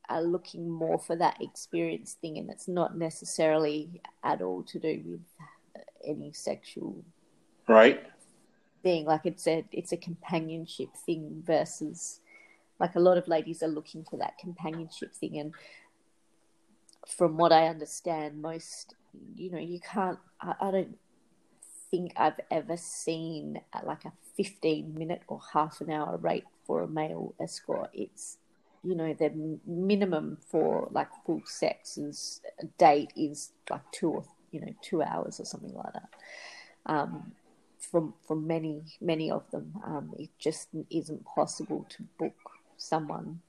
are 0.09 0.23
looking 0.23 0.69
more 0.69 0.99
for 0.99 1.17
that 1.17 1.41
experience 1.41 2.17
thing, 2.21 2.39
and 2.39 2.51
it's 2.51 2.69
not 2.69 2.97
necessarily 2.97 4.01
at 4.23 4.43
all 4.43 4.63
to 4.65 4.79
do 4.79 5.03
with 5.07 5.21
uh, 5.77 5.81
any 6.07 6.33
sexual 6.33 7.05
right 7.69 8.03
thing. 8.83 9.07
Like 9.07 9.23
it's 9.25 9.47
a 9.47 9.65
it's 9.73 9.93
a 9.93 9.97
companionship 9.97 10.95
thing 11.07 11.43
versus 11.45 12.21
like 12.79 12.97
a 12.97 13.01
lot 13.01 13.19
of 13.19 13.29
ladies 13.29 13.63
are 13.63 13.69
looking 13.69 14.05
for 14.05 14.19
that 14.19 14.39
companionship 14.39 15.15
thing, 15.15 15.39
and 15.39 15.55
from 17.07 17.37
what 17.37 17.53
I 17.53 17.69
understand, 17.69 18.41
most 18.41 18.95
you 19.37 19.51
know 19.51 19.59
you 19.59 19.81
can't. 19.81 20.19
I, 20.41 20.55
I 20.61 20.71
don't 20.71 20.99
think 21.91 22.13
I've 22.17 22.41
ever 22.51 22.77
seen 22.77 23.61
uh, 23.73 23.81
like 23.85 24.05
a 24.05 24.13
fifteen 24.37 24.95
minute 24.95 25.23
or 25.29 25.41
half 25.53 25.81
an 25.81 25.91
hour 25.91 26.17
rate 26.17 26.45
for 26.67 26.83
a 26.83 26.89
male 26.89 27.35
escort. 27.41 27.91
It's 27.93 28.39
you 28.85 28.95
know 28.95 29.15
the 29.15 29.59
minimum 29.67 30.39
for 30.47 30.89
like 30.93 31.09
full 31.25 31.43
sex 31.47 31.97
is 31.97 32.41
a 32.61 32.67
date 32.79 33.13
is 33.17 33.53
like 33.71 33.91
two 33.93 34.11
or 34.11 34.25
you 34.51 34.61
know 34.61 34.75
two 34.83 35.03
hours 35.03 35.41
or 35.41 35.45
something 35.45 35.75
like 35.75 35.93
that. 35.95 36.09
Um, 36.87 37.33
from 37.79 38.15
from 38.27 38.47
many 38.47 38.83
many 39.01 39.31
of 39.31 39.51
them 39.51 39.73
um, 39.85 40.15
it 40.19 40.31
just 40.39 40.69
isn't 40.91 41.25
possible 41.25 41.87
to 41.89 42.03
book 42.19 42.37
someone 42.77 43.41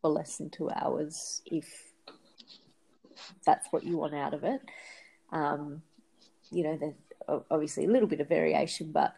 for 0.00 0.10
less 0.10 0.36
than 0.38 0.50
two 0.50 0.70
hours 0.70 1.42
if 1.46 1.92
that's 3.44 3.68
what 3.70 3.84
you 3.84 3.98
want 3.98 4.14
out 4.14 4.34
of 4.34 4.44
it. 4.44 4.60
Um, 5.32 5.82
you 6.50 6.64
know 6.64 6.78
there's 6.78 7.42
obviously 7.50 7.84
a 7.84 7.90
little 7.90 8.08
bit 8.08 8.20
of 8.20 8.28
variation 8.28 8.92
but 8.92 9.14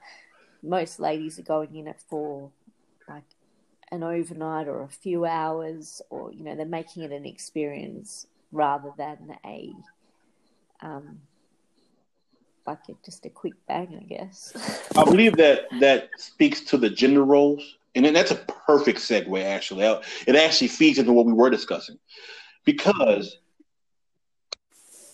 most 0.63 0.99
ladies 0.99 1.39
are 1.39 1.43
going 1.43 1.77
in 1.77 1.87
it 1.87 2.01
for 2.09 2.51
like 3.09 3.25
an 3.91 4.03
overnight 4.03 4.69
or 4.69 4.83
a 4.83 4.89
few 4.89 5.25
hours, 5.25 6.03
or 6.11 6.33
you 6.33 6.45
know, 6.45 6.55
they're 6.55 6.67
making 6.67 7.03
it 7.03 7.13
an 7.13 7.27
experience 7.27 8.27
rather 8.53 8.93
than 8.97 9.37
a 9.45 9.73
um, 10.81 11.21
like 12.67 12.79
just 13.05 13.25
a 13.27 13.31
quick 13.31 13.55
bang, 13.67 13.99
I 14.01 14.05
guess. 14.05 14.53
I 14.97 15.05
believe 15.05 15.37
that 15.37 15.67
that 15.81 16.11
speaks 16.19 16.61
to 16.63 16.77
the 16.77 16.91
gender 16.91 17.25
roles, 17.25 17.79
and 17.95 18.05
then 18.05 18.13
that's 18.13 18.31
a 18.31 18.37
perfect 18.67 18.99
segue. 18.99 19.43
Actually, 19.43 19.85
it 20.27 20.37
actually 20.37 20.69
feeds 20.69 20.99
into 20.99 21.13
what 21.13 21.27
we 21.27 21.33
were 21.33 21.51
discussing 21.51 21.99
because 22.65 23.39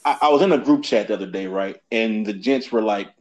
I, 0.05 0.19
I 0.23 0.29
was 0.29 0.43
in 0.43 0.53
a 0.53 0.59
group 0.59 0.83
chat 0.83 1.09
the 1.09 1.15
other 1.15 1.31
day, 1.31 1.47
right, 1.47 1.81
and 1.91 2.27
the 2.27 2.33
gents 2.33 2.71
were 2.73 2.83
like, 2.83 3.14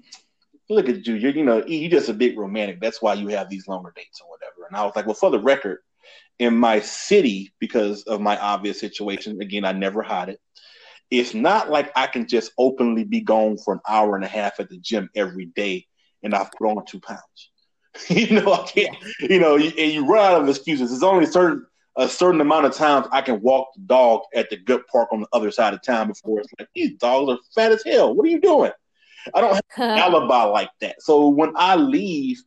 look 0.70 0.90
at 0.90 1.06
you, 1.06 1.16
you're 1.16 1.32
you 1.32 1.44
know 1.44 1.64
you're 1.66 1.92
just 1.92 2.10
a 2.10 2.14
big 2.14 2.38
romantic. 2.38 2.80
That's 2.80 3.02
why 3.02 3.14
you 3.16 3.28
have 3.30 3.50
these 3.50 3.68
longer 3.68 3.94
dates 3.96 4.22
or 4.22 4.30
whatever. 4.30 4.68
And 4.68 4.76
I 4.78 4.84
was 4.86 4.96
like, 4.96 5.06
well, 5.06 5.16
for 5.16 5.30
the 5.30 5.40
record, 5.40 5.80
in 6.40 6.58
my 6.58 6.80
city, 6.80 7.54
because 7.60 8.04
of 8.04 8.22
my 8.22 8.38
obvious 8.38 8.80
situation, 8.80 9.42
again, 9.42 9.66
I 9.66 9.72
never 9.72 10.02
hide 10.02 10.30
it. 10.30 10.40
It's 11.12 11.34
not 11.34 11.70
like 11.70 11.92
I 11.96 12.08
can 12.08 12.28
just 12.28 12.52
openly 12.58 13.04
be 13.04 13.22
gone 13.22 13.58
for 13.58 13.74
an 13.74 13.82
hour 13.88 14.16
and 14.16 14.26
a 14.26 14.28
half 14.28 14.60
at 14.60 14.70
the 14.70 14.78
gym 14.78 15.10
every 15.16 15.46
day 15.46 15.86
and 16.24 16.34
I've 16.34 16.52
put 16.52 16.68
on 16.68 16.86
two 16.86 17.00
pounds. 17.00 17.52
you 18.10 18.42
know, 18.42 18.54
I 18.54 18.64
can't. 18.66 18.96
You 19.20 19.40
know, 19.40 19.56
and 19.58 19.76
you 19.76 20.08
run 20.08 20.34
out 20.34 20.42
of 20.42 20.50
excuses. 20.50 20.90
There's 20.90 21.04
only 21.04 21.26
certain 21.26 21.66
a 21.96 22.10
certain 22.10 22.42
amount 22.42 22.66
of 22.66 22.74
times 22.74 23.06
I 23.12 23.22
can 23.22 23.40
walk 23.42 23.68
the 23.76 23.82
dog 23.82 24.22
at 24.34 24.50
the 24.50 24.58
gut 24.58 24.82
park 24.88 25.10
on 25.12 25.22
the 25.22 25.28
other 25.32 25.52
side 25.52 25.76
of 25.76 25.84
town 25.84 26.08
before 26.08 26.40
it's 26.40 26.50
like 26.58 26.68
these 26.74 26.98
dogs 26.98 27.32
are 27.32 27.38
fat 27.54 27.72
as 27.72 27.84
hell. 27.86 28.16
What 28.16 28.26
are 28.26 28.30
you 28.30 28.42
doing? 28.42 28.72
I 29.34 29.42
don't 29.42 29.54
have 29.54 29.64
an 29.78 29.98
alibi 30.00 30.44
like 30.44 30.70
that. 30.82 31.02
So 31.02 31.28
when 31.30 31.54
I 31.56 31.76
leave, 31.76 32.42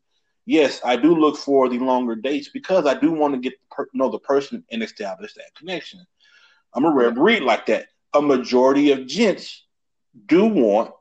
yes, 0.44 0.80
I 0.84 0.96
do 0.96 1.14
look 1.14 1.36
for 1.36 1.68
the 1.68 1.78
longer 1.78 2.14
dates 2.14 2.48
because 2.48 2.86
I 2.86 2.94
do 2.94 3.12
want 3.12 3.34
to 3.34 3.40
get 3.40 3.54
per- 3.70 3.88
know 3.92 4.10
the 4.10 4.18
person 4.18 4.64
and 4.70 4.82
establish 4.82 5.34
that 5.34 5.54
connection. 5.56 6.04
I'm 6.74 6.84
a 6.84 6.92
rare 6.92 7.10
breed 7.10 7.42
like 7.42 7.66
that. 7.66 7.86
A 8.14 8.22
majority 8.22 8.92
of 8.92 9.06
gents 9.06 9.64
do 10.26 10.46
want 10.46 10.92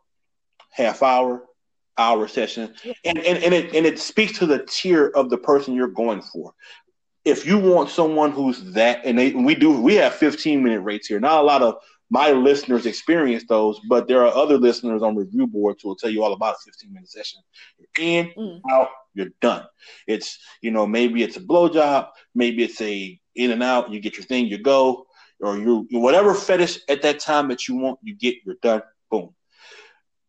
half 0.71 1.01
hour, 1.03 1.43
hour 1.97 2.27
session, 2.27 2.73
and 3.03 3.17
and, 3.17 3.43
and 3.43 3.53
it 3.53 3.73
and 3.75 3.85
it 3.85 3.99
speaks 3.99 4.39
to 4.39 4.45
the 4.45 4.65
tier 4.67 5.07
of 5.07 5.29
the 5.29 5.37
person 5.37 5.73
you're 5.73 5.87
going 5.87 6.21
for. 6.21 6.53
If 7.23 7.45
you 7.45 7.57
want 7.57 7.89
someone 7.89 8.31
who's 8.31 8.63
that, 8.73 9.01
and, 9.03 9.17
they, 9.17 9.31
and 9.31 9.43
we 9.43 9.55
do, 9.55 9.81
we 9.81 9.95
have 9.95 10.13
15 10.13 10.63
minute 10.63 10.81
rates 10.81 11.07
here. 11.07 11.19
Not 11.19 11.39
a 11.39 11.43
lot 11.43 11.63
of 11.63 11.77
my 12.09 12.31
listeners 12.31 12.85
experience 12.85 13.43
those, 13.47 13.79
but 13.89 14.07
there 14.07 14.25
are 14.25 14.33
other 14.33 14.57
listeners 14.57 15.01
on 15.01 15.15
review 15.15 15.47
boards 15.47 15.81
who 15.81 15.89
will 15.89 15.95
tell 15.95 16.09
you 16.09 16.23
all 16.23 16.33
about 16.33 16.55
a 16.55 16.57
15 16.65 16.93
minute 16.93 17.09
session. 17.09 17.41
You're 17.77 18.07
in, 18.07 18.31
mm. 18.37 18.61
out, 18.71 18.89
you're 19.13 19.29
done. 19.41 19.65
It's, 20.07 20.37
you 20.61 20.71
know, 20.71 20.85
maybe 20.85 21.23
it's 21.23 21.37
a 21.37 21.41
blowjob, 21.41 22.09
maybe 22.35 22.63
it's 22.63 22.79
a 22.81 23.19
in 23.35 23.51
and 23.51 23.63
out, 23.63 23.91
you 23.91 23.99
get 23.99 24.17
your 24.17 24.25
thing, 24.25 24.45
you 24.45 24.57
go, 24.59 25.07
or 25.39 25.57
you 25.57 25.87
whatever 25.91 26.33
fetish 26.33 26.79
at 26.89 27.01
that 27.01 27.19
time 27.19 27.47
that 27.49 27.67
you 27.67 27.75
want, 27.75 27.99
you 28.01 28.15
get, 28.15 28.35
you're 28.45 28.55
done, 28.61 28.81
boom. 29.09 29.33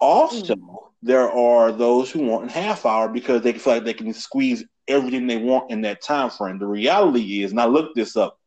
Also, 0.01 0.55
mm. 0.55 0.77
there 1.03 1.31
are 1.31 1.73
those 1.73 2.11
who 2.11 2.27
want 2.27 2.51
a 2.51 2.53
half 2.53 2.87
hour 2.87 3.09
because 3.09 3.43
they 3.43 3.53
feel 3.53 3.75
like 3.75 3.85
they 3.85 3.95
can 3.95 4.13
squeeze 4.13 4.65
everything 4.89 5.27
they 5.27 5.37
want 5.37 5.71
in 5.71 5.83
that 5.83 6.03
time 6.03 6.31
frame. 6.31 6.59
The 6.59 6.67
reality 6.67 7.43
is, 7.43 7.51
and 7.51 7.61
I 7.61 7.67
looked 7.67 7.97
this 7.97 8.17
up, 8.17 8.39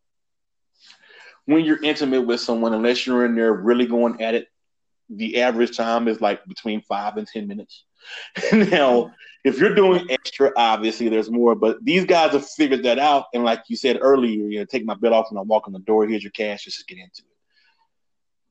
when 1.50 1.66
you're 1.66 1.82
intimate 1.82 2.22
with 2.22 2.40
someone, 2.40 2.76
unless 2.76 3.08
you're 3.08 3.26
in 3.26 3.34
there 3.34 3.52
really 3.52 3.88
going 3.88 4.22
at 4.22 4.36
it, 4.36 4.50
the 5.10 5.42
average 5.42 5.76
time 5.76 6.08
is 6.08 6.22
like 6.22 6.46
between 6.46 6.80
five 6.84 7.18
and 7.18 7.26
ten 7.26 7.48
minutes. 7.48 7.86
now, 8.54 9.12
if 9.44 9.58
you're 9.58 9.74
doing 9.74 10.06
extra, 10.12 10.52
obviously 10.56 11.10
there's 11.10 11.32
more, 11.32 11.56
but 11.56 11.84
these 11.84 12.06
guys 12.06 12.34
have 12.34 12.48
figured 12.48 12.84
that 12.84 13.00
out. 13.00 13.26
And 13.34 13.44
like 13.44 13.64
you 13.68 13.76
said 13.76 13.98
earlier, 14.00 14.48
you 14.48 14.60
know, 14.60 14.66
take 14.66 14.86
my 14.86 14.94
belt 14.94 15.12
off 15.16 15.32
when 15.32 15.40
I 15.40 15.42
walk 15.42 15.66
in 15.66 15.74
the 15.74 15.80
door. 15.80 16.06
Here's 16.06 16.22
your 16.24 16.32
cash. 16.34 16.66
Just 16.66 16.88
get 16.88 17.00
into 17.00 17.22
it. 17.22 17.38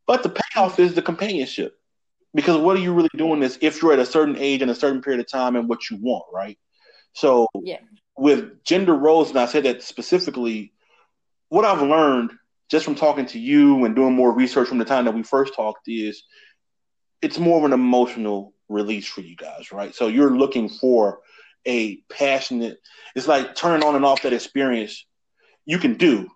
But 0.08 0.24
the 0.24 0.30
payoff 0.30 0.80
is 0.80 0.94
the 0.94 1.02
companionship. 1.02 1.76
Because 2.34 2.56
what 2.56 2.76
are 2.76 2.80
you 2.80 2.92
really 2.92 3.10
doing 3.16 3.38
this 3.38 3.58
if 3.60 3.80
you're 3.80 3.92
at 3.92 4.00
a 4.00 4.06
certain 4.06 4.36
age 4.38 4.60
and 4.60 4.72
a 4.72 4.74
certain 4.74 5.02
period 5.02 5.20
of 5.20 5.30
time 5.30 5.54
and 5.54 5.68
what 5.68 5.88
you 5.88 5.98
want, 6.00 6.24
right? 6.32 6.58
So 7.12 7.46
Yeah. 7.62 7.78
with 8.16 8.64
gender 8.64 8.94
roles, 8.94 9.30
and 9.30 9.38
I 9.38 9.46
said 9.46 9.62
that 9.66 9.84
specifically, 9.84 10.72
what 11.48 11.64
I've 11.64 11.80
learned 11.80 12.32
just 12.70 12.84
from 12.84 12.94
talking 12.94 13.26
to 13.26 13.38
you 13.38 13.84
and 13.84 13.94
doing 13.96 14.14
more 14.14 14.32
research 14.32 14.68
from 14.68 14.78
the 14.78 14.84
time 14.84 15.04
that 15.06 15.14
we 15.14 15.22
first 15.22 15.54
talked 15.54 15.88
is 15.88 16.24
it's 17.22 17.38
more 17.38 17.58
of 17.58 17.64
an 17.64 17.72
emotional 17.72 18.52
release 18.68 19.06
for 19.06 19.20
you 19.22 19.36
guys, 19.36 19.72
right? 19.72 19.94
So 19.94 20.08
you're 20.08 20.36
looking 20.36 20.68
for 20.68 21.20
a 21.66 21.96
passionate, 22.10 22.78
it's 23.14 23.26
like 23.26 23.54
turning 23.54 23.86
on 23.86 23.96
and 23.96 24.04
off 24.04 24.22
that 24.22 24.32
experience 24.32 25.06
you 25.64 25.78
can 25.78 25.94
do, 25.94 26.28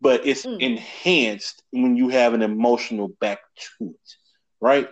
but 0.00 0.26
it's 0.26 0.44
Mm. 0.46 0.60
enhanced 0.60 1.62
when 1.70 1.96
you 1.96 2.08
have 2.08 2.34
an 2.34 2.42
emotional 2.42 3.08
back 3.20 3.38
to 3.78 3.90
it, 3.90 4.14
right? 4.60 4.88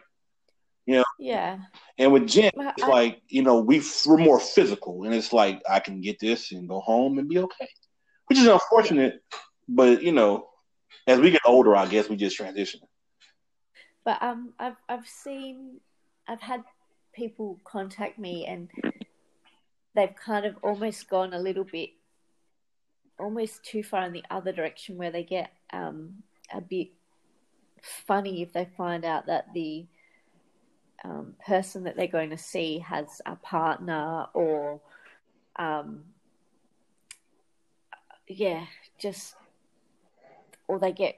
Yeah. 0.86 1.02
Yeah. 1.18 1.58
And 1.98 2.12
with 2.12 2.28
Jen, 2.28 2.52
Well, 2.54 2.72
it's 2.76 2.84
I- 2.84 2.88
like, 2.88 3.22
you 3.28 3.42
know, 3.42 3.60
we, 3.60 3.82
we're 4.06 4.18
more 4.18 4.38
physical, 4.38 5.04
and 5.04 5.14
it's 5.14 5.32
like, 5.32 5.62
I 5.68 5.80
can 5.80 6.00
get 6.00 6.20
this 6.20 6.52
and 6.52 6.68
go 6.68 6.80
home 6.80 7.18
and 7.18 7.28
be 7.28 7.38
okay, 7.38 7.68
which 8.26 8.38
is 8.38 8.46
unfortunate, 8.46 9.22
but, 9.68 10.02
you 10.02 10.12
know, 10.12 10.48
as 11.06 11.20
we 11.20 11.30
get 11.30 11.42
older, 11.44 11.76
I 11.76 11.86
guess 11.86 12.08
we 12.08 12.16
just 12.16 12.36
transition. 12.36 12.80
But 14.04 14.22
um, 14.22 14.52
I've 14.58 14.76
I've 14.88 15.06
seen, 15.06 15.80
I've 16.28 16.40
had 16.40 16.62
people 17.14 17.58
contact 17.64 18.18
me, 18.18 18.46
and 18.46 18.70
they've 19.94 20.14
kind 20.14 20.46
of 20.46 20.56
almost 20.62 21.08
gone 21.08 21.32
a 21.32 21.38
little 21.38 21.64
bit, 21.64 21.90
almost 23.18 23.64
too 23.64 23.82
far 23.82 24.04
in 24.04 24.12
the 24.12 24.24
other 24.30 24.52
direction, 24.52 24.96
where 24.96 25.10
they 25.10 25.24
get 25.24 25.50
um 25.72 26.22
a 26.52 26.60
bit 26.60 26.88
funny 27.82 28.42
if 28.42 28.52
they 28.52 28.68
find 28.76 29.04
out 29.04 29.26
that 29.26 29.46
the 29.54 29.86
um, 31.04 31.34
person 31.44 31.84
that 31.84 31.96
they're 31.96 32.06
going 32.06 32.30
to 32.30 32.38
see 32.38 32.78
has 32.80 33.20
a 33.26 33.36
partner 33.36 34.26
or 34.34 34.80
um 35.56 36.04
yeah 38.28 38.64
just 38.98 39.34
or 40.68 40.78
they 40.78 40.92
get 40.92 41.16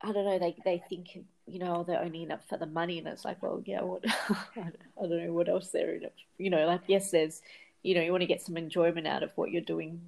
I 0.00 0.12
don't 0.12 0.24
know 0.24 0.38
they 0.38 0.56
they 0.64 0.82
think 0.88 1.18
you 1.46 1.58
know 1.58 1.82
they're 1.84 2.02
only 2.02 2.22
in 2.22 2.30
it 2.30 2.40
for 2.48 2.56
the 2.56 2.66
money 2.66 2.98
and 2.98 3.08
it's 3.08 3.24
like 3.24 3.42
well 3.42 3.62
yeah 3.64 3.82
what 3.82 4.04
I 4.56 4.70
don't 5.00 5.26
know 5.26 5.32
what 5.32 5.48
else 5.48 5.68
they're 5.68 5.94
in 5.94 6.04
it 6.04 6.14
you 6.38 6.50
know 6.50 6.66
like 6.66 6.82
yes 6.86 7.10
there's 7.10 7.42
you 7.82 7.94
know 7.94 8.02
you 8.02 8.10
want 8.12 8.22
to 8.22 8.26
get 8.26 8.42
some 8.42 8.56
enjoyment 8.56 9.06
out 9.06 9.22
of 9.22 9.30
what 9.36 9.50
you're 9.50 9.62
doing 9.62 10.00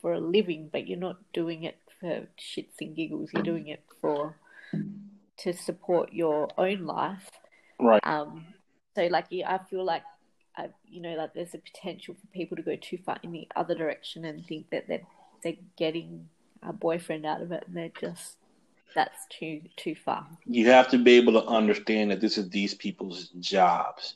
for 0.00 0.12
a 0.12 0.20
living 0.20 0.68
but 0.70 0.86
you're 0.86 0.98
not 0.98 1.16
doing 1.32 1.64
it 1.64 1.76
for 2.00 2.26
shits 2.38 2.80
and 2.80 2.94
giggles 2.94 3.30
you're 3.32 3.42
doing 3.42 3.68
it 3.68 3.82
for 4.00 4.36
to 5.38 5.52
support 5.52 6.12
your 6.12 6.48
own 6.58 6.84
life 6.84 7.30
Right. 7.80 8.04
um, 8.04 8.44
so 8.96 9.06
like 9.06 9.26
I 9.32 9.58
feel 9.70 9.84
like 9.84 10.02
I, 10.56 10.68
you 10.88 11.00
know 11.00 11.14
like 11.14 11.32
there's 11.34 11.54
a 11.54 11.58
potential 11.58 12.14
for 12.20 12.26
people 12.28 12.56
to 12.56 12.62
go 12.62 12.74
too 12.76 12.98
far 12.98 13.18
in 13.22 13.30
the 13.30 13.46
other 13.54 13.74
direction 13.76 14.24
and 14.24 14.44
think 14.44 14.70
that 14.70 14.88
they're 14.88 15.06
they're 15.42 15.52
getting 15.76 16.28
a 16.62 16.72
boyfriend 16.72 17.24
out 17.26 17.42
of 17.42 17.52
it 17.52 17.64
and 17.66 17.76
they're 17.76 17.90
just 18.00 18.34
that's 18.94 19.26
too 19.28 19.60
too 19.76 19.94
far. 19.94 20.26
You 20.46 20.66
have 20.70 20.88
to 20.88 20.98
be 20.98 21.12
able 21.16 21.34
to 21.34 21.44
understand 21.46 22.10
that 22.10 22.20
this 22.20 22.38
is 22.38 22.48
these 22.48 22.74
people's 22.74 23.28
jobs. 23.38 24.14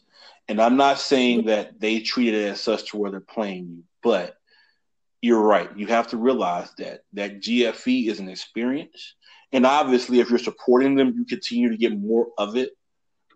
And 0.49 0.61
I'm 0.61 0.77
not 0.77 0.99
saying 0.99 1.47
that 1.47 1.79
they 1.79 2.01
treat 2.01 2.35
it 2.35 2.49
as 2.49 2.61
such 2.61 2.91
to 2.91 2.97
where 2.97 3.11
they're 3.11 3.21
playing 3.21 3.69
you, 3.69 3.85
but 4.03 4.37
you're 5.21 5.41
right. 5.43 5.71
You 5.77 5.87
have 5.87 6.09
to 6.09 6.17
realize 6.17 6.71
that 6.79 7.05
that 7.13 7.41
GFE 7.41 8.09
is 8.09 8.19
an 8.19 8.29
experience. 8.29 9.15
And 9.53 9.65
obviously, 9.67 10.19
if 10.19 10.31
you're 10.31 10.39
supporting 10.39 10.97
them, 10.97 11.15
you 11.17 11.25
continue 11.25 11.69
to 11.71 11.77
get 11.77 11.97
more 11.97 12.29
of 12.39 12.57
it. 12.57 12.71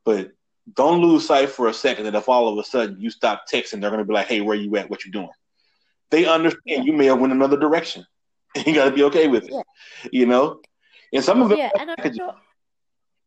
But 0.04 0.32
don't 0.74 1.00
lose 1.00 1.26
sight 1.26 1.50
for 1.50 1.68
a 1.68 1.74
second 1.74 2.06
that 2.06 2.14
if 2.16 2.28
all 2.28 2.48
of 2.48 2.58
a 2.58 2.64
sudden 2.64 3.00
you 3.00 3.10
stop 3.10 3.44
texting, 3.50 3.80
they're 3.80 3.90
going 3.90 3.98
to 3.98 4.04
be 4.04 4.14
like, 4.14 4.26
hey, 4.26 4.40
where 4.40 4.56
you 4.56 4.74
at? 4.76 4.90
What 4.90 5.04
you 5.04 5.12
doing? 5.12 5.28
They 6.10 6.24
understand 6.26 6.60
Yeah. 6.64 6.82
you 6.82 6.92
may 6.92 7.06
have 7.06 7.20
went 7.20 7.32
another 7.32 7.58
direction. 7.58 8.04
you 8.66 8.74
got 8.74 8.86
to 8.86 8.90
be 8.90 9.04
okay 9.04 9.28
with 9.28 9.44
it. 9.44 9.52
Yeah. 9.52 9.62
You 10.12 10.26
know? 10.26 10.60
And 11.12 11.24
some 11.24 11.42
of 11.42 11.52
it, 11.52 11.58
Yeah, 11.58 11.70
and 11.78 11.90
I'm 11.90 12.14
sure 12.14 12.34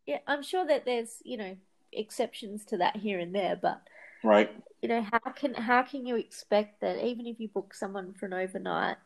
yeah, 0.09 0.17
I'm 0.25 0.41
sure 0.41 0.65
that 0.65 0.85
there's, 0.85 1.21
you 1.23 1.37
know, 1.37 1.55
exceptions 1.93 2.65
to 2.65 2.77
that 2.77 2.95
here 2.95 3.19
and 3.19 3.33
there, 3.33 3.55
but 3.55 3.81
right? 4.23 4.49
you 4.81 4.89
know, 4.89 5.05
how 5.11 5.19
can 5.35 5.53
how 5.53 5.83
can 5.83 6.03
you 6.07 6.15
expect 6.15 6.81
that 6.81 7.05
even 7.05 7.27
if 7.27 7.39
you 7.39 7.47
book 7.47 7.75
someone 7.75 8.13
for 8.13 8.25
an 8.25 8.33
overnight, 8.33 8.97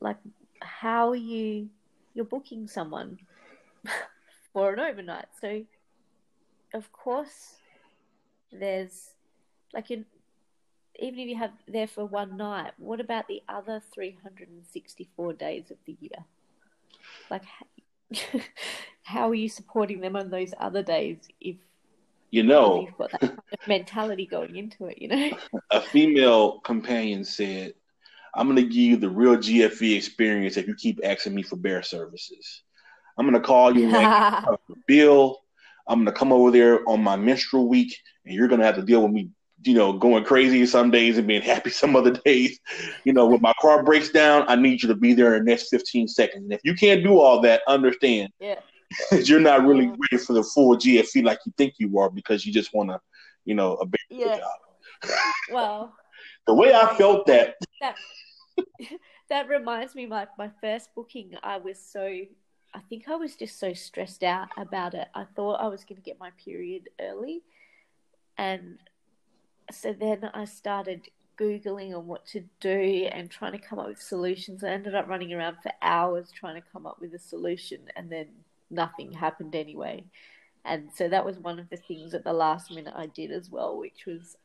like 0.00 0.16
how 0.60 1.10
are 1.10 1.16
you 1.16 1.68
you're 2.12 2.24
booking 2.24 2.66
someone 2.66 3.18
for 4.52 4.72
an 4.72 4.80
overnight? 4.80 5.26
So 5.40 5.64
of 6.74 6.92
course 6.92 7.54
there's 8.50 9.10
like 9.72 9.92
in 9.92 10.06
even 10.98 11.18
if 11.20 11.28
you 11.28 11.36
have 11.36 11.52
there 11.66 11.86
for 11.86 12.04
one 12.04 12.36
night, 12.36 12.72
what 12.78 13.00
about 13.00 13.28
the 13.28 13.42
other 13.48 13.82
364 13.92 15.32
days 15.34 15.70
of 15.70 15.76
the 15.86 15.96
year? 16.00 16.24
Like 17.30 17.42
how 19.02 19.30
are 19.30 19.34
you 19.34 19.48
supporting 19.48 20.00
them 20.00 20.16
on 20.16 20.30
those 20.30 20.52
other 20.58 20.82
days 20.82 21.18
if 21.40 21.56
You 22.30 22.42
know, 22.42 22.82
you've 22.82 22.98
got 22.98 23.10
that 23.12 23.20
kind 23.20 23.38
of 23.52 23.68
mentality 23.68 24.26
going 24.26 24.56
into 24.56 24.86
it, 24.86 25.00
you 25.00 25.08
know? 25.08 25.30
a 25.70 25.80
female 25.80 26.60
companion 26.60 27.24
said, 27.24 27.74
I'm 28.34 28.48
going 28.48 28.56
to 28.56 28.62
give 28.62 28.74
you 28.74 28.96
the 28.96 29.08
real 29.08 29.36
GFE 29.36 29.96
experience 29.96 30.56
if 30.56 30.66
you 30.66 30.74
keep 30.74 31.00
asking 31.04 31.34
me 31.34 31.42
for 31.42 31.56
bare 31.56 31.82
services. 31.82 32.62
I'm 33.16 33.28
going 33.28 33.40
to 33.40 33.46
call 33.46 33.76
you 33.76 33.88
like 33.88 34.44
Bill. 34.86 35.40
I'm 35.86 36.00
going 36.00 36.12
to 36.12 36.18
come 36.18 36.32
over 36.32 36.50
there 36.50 36.80
on 36.88 37.02
my 37.02 37.14
menstrual 37.14 37.68
week, 37.68 37.96
and 38.24 38.34
you're 38.34 38.48
going 38.48 38.60
to 38.60 38.66
have 38.66 38.76
to 38.76 38.82
deal 38.82 39.02
with 39.02 39.12
me, 39.12 39.30
you 39.66 39.74
know, 39.74 39.92
going 39.92 40.24
crazy 40.24 40.64
some 40.66 40.90
days 40.90 41.18
and 41.18 41.26
being 41.26 41.42
happy 41.42 41.70
some 41.82 41.96
other 41.96 42.12
days. 42.12 42.58
You 43.04 43.12
know, 43.12 43.26
when 43.26 43.40
my 43.40 43.52
car 43.60 43.82
breaks 43.82 44.10
down, 44.10 44.44
I 44.48 44.56
need 44.56 44.82
you 44.82 44.88
to 44.88 44.94
be 44.94 45.14
there 45.14 45.36
in 45.36 45.44
the 45.44 45.50
next 45.50 45.68
15 45.70 46.08
seconds. 46.08 46.44
And 46.44 46.52
if 46.52 46.60
you 46.64 46.74
can't 46.74 47.02
do 47.02 47.18
all 47.18 47.40
that, 47.42 47.62
understand 47.66 48.30
yeah. 48.40 48.60
you're 49.12 49.40
not 49.40 49.66
really 49.66 49.88
ready 49.88 50.22
for 50.24 50.32
the 50.34 50.42
full 50.42 50.76
GFE 50.76 51.24
like 51.24 51.38
you 51.46 51.52
think 51.56 51.74
you 51.78 51.98
are 51.98 52.10
because 52.10 52.44
you 52.46 52.52
just 52.52 52.74
want 52.74 52.90
to, 52.90 53.00
you 53.44 53.54
know, 53.54 53.74
a 53.76 53.86
Yeah. 54.10 54.38
job. 54.38 55.10
Well, 55.50 55.96
The 56.46 56.54
way 56.54 56.74
I 56.74 56.94
felt 56.96 57.26
that 57.26 57.56
that 57.80 57.96
that 59.30 59.48
reminds 59.48 59.94
me 59.94 60.04
my 60.04 60.26
my 60.36 60.50
first 60.60 60.94
booking 60.94 61.32
I 61.42 61.56
was 61.56 61.78
so 61.78 62.20
I 62.74 62.80
think 62.90 63.08
I 63.08 63.14
was 63.16 63.36
just 63.36 63.58
so 63.58 63.72
stressed 63.72 64.22
out 64.24 64.48
about 64.56 64.94
it. 64.94 65.08
I 65.14 65.24
thought 65.36 65.60
I 65.60 65.68
was 65.68 65.84
going 65.84 65.96
to 65.96 66.02
get 66.02 66.18
my 66.18 66.30
period 66.44 66.88
early 67.00 67.42
and 68.36 68.78
so 69.70 69.92
then 69.92 70.30
I 70.34 70.44
started 70.44 71.08
googling 71.38 71.96
on 71.96 72.06
what 72.06 72.26
to 72.26 72.44
do 72.60 73.08
and 73.10 73.30
trying 73.30 73.52
to 73.52 73.58
come 73.58 73.78
up 73.78 73.88
with 73.88 74.00
solutions. 74.00 74.62
I 74.62 74.68
ended 74.68 74.94
up 74.94 75.08
running 75.08 75.32
around 75.32 75.56
for 75.62 75.72
hours 75.82 76.30
trying 76.32 76.60
to 76.60 76.68
come 76.72 76.86
up 76.86 77.00
with 77.00 77.12
a 77.14 77.18
solution 77.18 77.80
and 77.96 78.10
then 78.10 78.28
nothing 78.70 79.12
happened 79.12 79.54
anyway. 79.54 80.04
And 80.64 80.90
so 80.94 81.08
that 81.08 81.24
was 81.24 81.38
one 81.38 81.58
of 81.58 81.68
the 81.70 81.76
things 81.76 82.14
at 82.14 82.24
the 82.24 82.32
last 82.32 82.70
minute 82.70 82.94
I 82.96 83.06
did 83.06 83.30
as 83.30 83.50
well, 83.50 83.76
which 83.76 84.06
was 84.06 84.36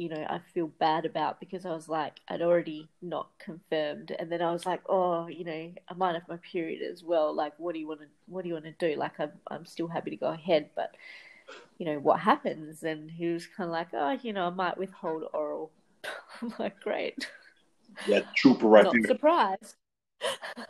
you 0.00 0.08
know, 0.08 0.24
I 0.30 0.40
feel 0.54 0.68
bad 0.68 1.04
about 1.04 1.40
because 1.40 1.66
I 1.66 1.72
was 1.72 1.86
like, 1.86 2.20
I'd 2.26 2.40
already 2.40 2.88
not 3.02 3.28
confirmed, 3.38 4.16
and 4.18 4.32
then 4.32 4.40
I 4.40 4.50
was 4.50 4.64
like, 4.64 4.80
oh, 4.88 5.26
you 5.26 5.44
know, 5.44 5.72
I 5.88 5.94
might 5.94 6.14
have 6.14 6.26
my 6.26 6.38
period 6.38 6.80
as 6.90 7.04
well. 7.04 7.34
Like, 7.34 7.52
what 7.58 7.74
do 7.74 7.80
you 7.80 7.86
want 7.86 8.00
to, 8.00 8.06
what 8.26 8.42
do 8.42 8.48
you 8.48 8.54
want 8.54 8.64
to 8.64 8.72
do? 8.72 8.96
Like, 8.96 9.20
I'm, 9.20 9.32
I'm 9.48 9.66
still 9.66 9.88
happy 9.88 10.08
to 10.08 10.16
go 10.16 10.28
ahead, 10.28 10.70
but 10.74 10.94
you 11.78 11.86
know, 11.86 11.98
what 11.98 12.20
happens? 12.20 12.82
And 12.82 13.10
he 13.10 13.28
was 13.28 13.46
kind 13.46 13.68
of 13.68 13.72
like, 13.72 13.88
oh, 13.92 14.18
you 14.22 14.32
know, 14.32 14.46
I 14.46 14.50
might 14.50 14.78
withhold 14.78 15.24
oral. 15.32 15.70
I'm 16.42 16.52
like, 16.58 16.80
great, 16.80 17.28
that 18.08 18.34
trooper 18.34 18.66
right 18.66 18.84
not 18.84 18.94
there, 18.94 19.06
surprised. 19.06 19.74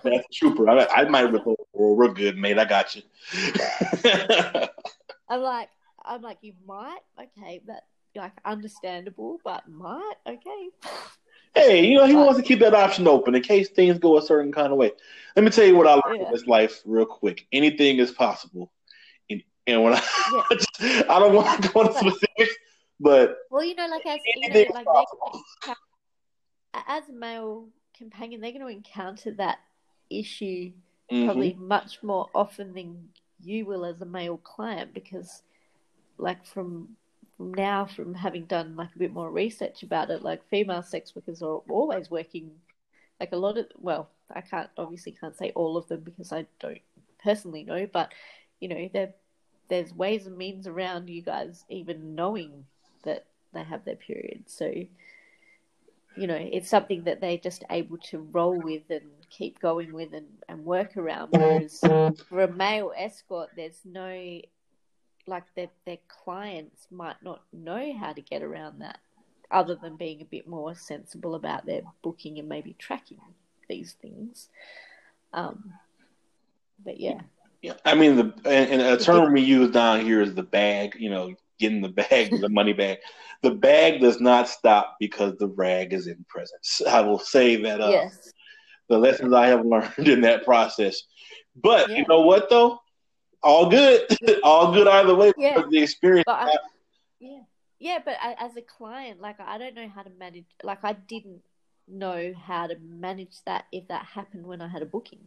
that 0.05 0.25
trooper. 0.33 0.69
I, 0.69 0.87
I 0.87 1.05
might 1.09 1.27
withhold 1.27 1.59
oral. 1.73 1.97
we're 1.97 2.13
good, 2.13 2.37
mate. 2.37 2.59
I 2.59 2.65
got 2.65 2.97
you. 2.97 3.03
I'm 5.29 5.41
like, 5.41 5.69
I'm 6.05 6.23
like, 6.23 6.39
you 6.43 6.55
might, 6.67 7.01
okay, 7.19 7.61
that 7.67 7.85
like 8.17 8.33
understandable, 8.45 9.39
but 9.45 9.69
might, 9.69 10.15
okay. 10.27 10.69
hey, 11.55 11.87
you 11.87 11.97
know 11.97 12.07
he 12.07 12.15
wants 12.15 12.39
to 12.39 12.43
keep 12.43 12.61
that 12.61 12.75
option 12.75 13.07
open 13.07 13.35
in 13.35 13.43
case 13.43 13.69
things 13.69 13.99
go 13.99 14.19
a 14.19 14.23
certain 14.23 14.53
kind 14.53 14.73
of 14.73 14.79
way. 14.79 14.93
Let 15.37 15.45
me 15.45 15.51
tell 15.51 15.65
you 15.65 15.77
what 15.77 15.87
I 15.87 15.95
learned 15.95 16.21
Yeah. 16.21 16.27
in 16.27 16.33
this 16.33 16.47
life, 16.47 16.81
real 16.85 17.07
quick. 17.07 17.47
Anything 17.53 17.99
is 17.99 18.11
possible, 18.11 18.73
and, 19.71 19.85
when 19.85 19.95
I, 19.95 20.03
Yeah. 20.81 21.03
I 21.09 21.19
don't 21.19 21.35
want 21.35 21.63
to 21.63 21.69
go 21.69 21.83
into 21.83 21.95
specifics, 21.95 22.55
but 22.99 23.39
Well, 23.51 23.65
you 23.65 23.75
know, 23.75 23.87
like 23.87 24.07
as 24.07 24.21
you 24.25 24.49
know, 24.49 24.75
like 24.75 24.87
they, 25.65 25.73
as 26.87 27.09
a 27.09 27.13
male 27.13 27.69
companion, 27.97 28.41
they're 28.41 28.53
going 28.53 28.63
to 28.63 28.69
encounter 28.69 29.33
that 29.33 29.59
issue 30.09 30.73
mhm. 31.11 31.25
probably 31.25 31.55
much 31.55 32.03
more 32.03 32.29
often 32.35 32.73
than 32.75 33.09
you 33.43 33.65
will 33.65 33.85
as 33.85 34.01
a 34.01 34.07
male 34.07 34.37
client 34.39 34.93
because, 34.95 35.43
like 36.19 36.45
from 36.47 36.97
from 37.37 37.55
now, 37.55 37.87
from 37.87 38.13
having 38.13 38.45
done 38.45 38.77
like 38.77 38.95
a 38.95 38.99
bit 38.99 39.15
more 39.15 39.31
research 39.31 39.83
about 39.83 40.11
it, 40.11 40.23
like 40.23 40.47
female 40.51 40.83
sex 40.83 41.17
workers 41.17 41.41
are 41.41 41.63
always 41.71 42.11
working, 42.11 42.51
like 43.19 43.33
a 43.33 43.37
lot 43.37 43.57
of, 43.57 43.65
well, 43.79 44.11
I 44.31 44.43
can't 44.43 44.69
obviously 44.77 45.13
can't 45.13 45.35
say 45.37 45.51
all 45.55 45.79
of 45.79 45.89
them 45.89 46.01
because 46.01 46.33
I 46.33 46.45
don't 46.61 46.83
personally 47.25 47.65
know, 47.65 47.87
but 47.91 48.13
you 48.61 48.69
know, 48.69 48.91
there 48.93 49.15
there's 49.71 49.95
ways 49.95 50.27
and 50.27 50.37
means 50.37 50.67
around 50.67 51.09
you 51.09 51.23
guys 51.23 51.65
even 51.71 52.15
knowing 52.15 52.67
that 53.05 53.25
they 53.55 53.63
have 53.63 53.85
their 53.85 53.97
period. 53.97 54.43
So, 54.47 54.67
you 56.17 56.27
know, 56.27 56.37
it's 56.39 56.69
something 56.69 57.05
that 57.05 57.21
they're 57.21 57.39
just 57.39 57.65
able 57.71 57.97
to 58.11 58.19
roll 58.33 58.61
with 58.61 58.83
and 58.91 59.07
keep 59.31 59.61
going 59.61 59.93
with 59.93 60.13
and, 60.13 60.27
and 60.49 60.65
work 60.65 60.97
around. 60.97 61.29
Whereas 61.31 61.81
for 62.29 62.43
a 62.43 62.53
male 62.53 62.93
escort, 62.97 63.51
there's 63.57 63.81
no, 63.85 64.41
like, 65.27 65.45
their, 65.55 65.69
their 65.87 65.99
clients 66.09 66.87
might 66.91 67.23
not 67.23 67.43
know 67.53 67.97
how 67.99 68.13
to 68.13 68.21
get 68.21 68.43
around 68.43 68.81
that 68.81 68.99
other 69.51 69.77
than 69.77 69.97
being 69.97 70.21
a 70.21 70.25
bit 70.27 70.47
more 70.47 70.75
sensible 70.75 71.35
about 71.35 71.65
their 71.65 71.83
booking 72.03 72.39
and 72.39 72.49
maybe 72.49 72.75
tracking 72.79 73.21
these 73.69 73.95
things. 74.03 74.49
Um, 75.33 75.73
but 76.85 77.01
yeah. 77.01 77.21
Yeah, 77.63 77.75
I 77.85 77.95
mean 77.95 78.17
the 78.17 78.33
and, 78.47 78.81
and 78.81 78.83
a 78.83 78.97
term 78.97 79.33
we 79.33 79.43
use 79.43 79.71
down 79.71 80.05
here 80.05 80.23
is 80.23 80.35
the 80.35 80.43
bag. 80.43 80.97
You 80.99 81.11
know, 81.11 81.35
getting 81.59 81.83
the 81.83 81.91
bag, 81.91 82.41
the 82.41 82.49
money 82.51 82.73
bag. 82.73 82.99
The 83.43 83.51
bag 83.51 84.01
does 84.01 84.21
not 84.21 84.49
stop 84.49 84.97
because 84.99 85.37
the 85.37 85.49
rag 85.49 85.93
is 85.93 86.07
in 86.07 86.25
presence. 86.29 86.83
I 86.87 87.01
will 87.01 87.19
say 87.19 87.57
that. 87.63 87.81
Uh, 87.81 87.91
yes. 87.91 88.33
The 88.89 88.99
lessons 88.99 89.33
I 89.33 89.47
have 89.47 89.65
learned 89.65 89.93
in 90.09 90.23
that 90.23 90.45
process, 90.45 91.03
but 91.55 91.89
yeah. 91.89 91.99
you 91.99 92.07
know 92.09 92.23
what 92.23 92.51
though, 92.51 92.81
all 93.43 93.69
good, 93.69 94.07
all 94.43 94.73
good 94.73 94.89
either 94.89 95.15
way. 95.15 95.33
Yeah. 95.37 95.63
The 95.71 95.83
experience. 95.83 96.25
I, 96.27 96.57
yeah, 97.21 97.41
yeah, 97.79 97.99
but 98.05 98.17
as 98.39 98.57
a 98.57 98.63
client, 98.63 99.21
like 99.21 99.39
I 99.39 99.59
don't 99.59 99.75
know 99.75 99.89
how 99.89 100.03
to 100.03 100.11
manage. 100.11 100.47
Like 100.65 100.83
I 100.83 100.95
didn't 100.95 101.43
know 101.87 102.33
how 102.43 102.67
to 102.67 102.77
manage 102.81 103.37
that 103.47 103.67
if 103.71 103.89
that 103.89 104.07
happened 104.07 104.47
when 104.47 104.61
I 104.61 104.69
had 104.69 104.83
a 104.83 104.87
booking 104.87 105.21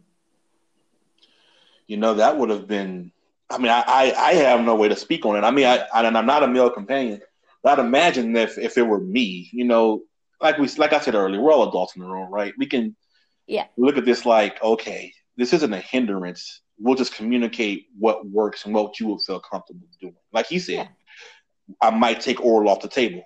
you 1.86 1.96
know, 1.96 2.14
that 2.14 2.38
would 2.38 2.50
have 2.50 2.66
been. 2.66 3.12
I 3.50 3.58
mean, 3.58 3.70
I, 3.70 3.84
I, 3.86 4.12
I 4.12 4.32
have 4.34 4.62
no 4.62 4.74
way 4.74 4.88
to 4.88 4.96
speak 4.96 5.26
on 5.26 5.36
it. 5.36 5.44
I 5.44 5.50
mean, 5.50 5.66
I, 5.66 5.86
I 5.92 6.04
and 6.04 6.16
I'm 6.16 6.26
not 6.26 6.42
a 6.42 6.48
male 6.48 6.70
companion. 6.70 7.20
But 7.62 7.78
I'd 7.78 7.84
imagine 7.84 8.36
if 8.36 8.58
if 8.58 8.76
it 8.76 8.82
were 8.82 9.00
me, 9.00 9.48
you 9.52 9.64
know, 9.64 10.02
like 10.40 10.58
we 10.58 10.68
like 10.76 10.92
I 10.92 11.00
said 11.00 11.14
earlier, 11.14 11.40
we're 11.40 11.52
all 11.52 11.68
adults 11.68 11.96
in 11.96 12.02
the 12.02 12.08
room, 12.08 12.30
right? 12.30 12.52
We 12.58 12.66
can 12.66 12.94
yeah 13.46 13.66
look 13.76 13.96
at 13.96 14.04
this 14.04 14.26
like, 14.26 14.62
okay, 14.62 15.12
this 15.36 15.52
isn't 15.52 15.72
a 15.72 15.80
hindrance. 15.80 16.60
We'll 16.78 16.96
just 16.96 17.14
communicate 17.14 17.86
what 17.98 18.26
works 18.26 18.64
and 18.64 18.74
what 18.74 18.98
you 18.98 19.08
would 19.08 19.22
feel 19.22 19.40
comfortable 19.40 19.86
doing. 20.00 20.14
Like 20.32 20.46
he 20.46 20.58
said, 20.58 20.90
yeah. 21.68 21.76
I 21.80 21.90
might 21.90 22.20
take 22.20 22.44
oral 22.44 22.68
off 22.68 22.80
the 22.80 22.88
table 22.88 23.22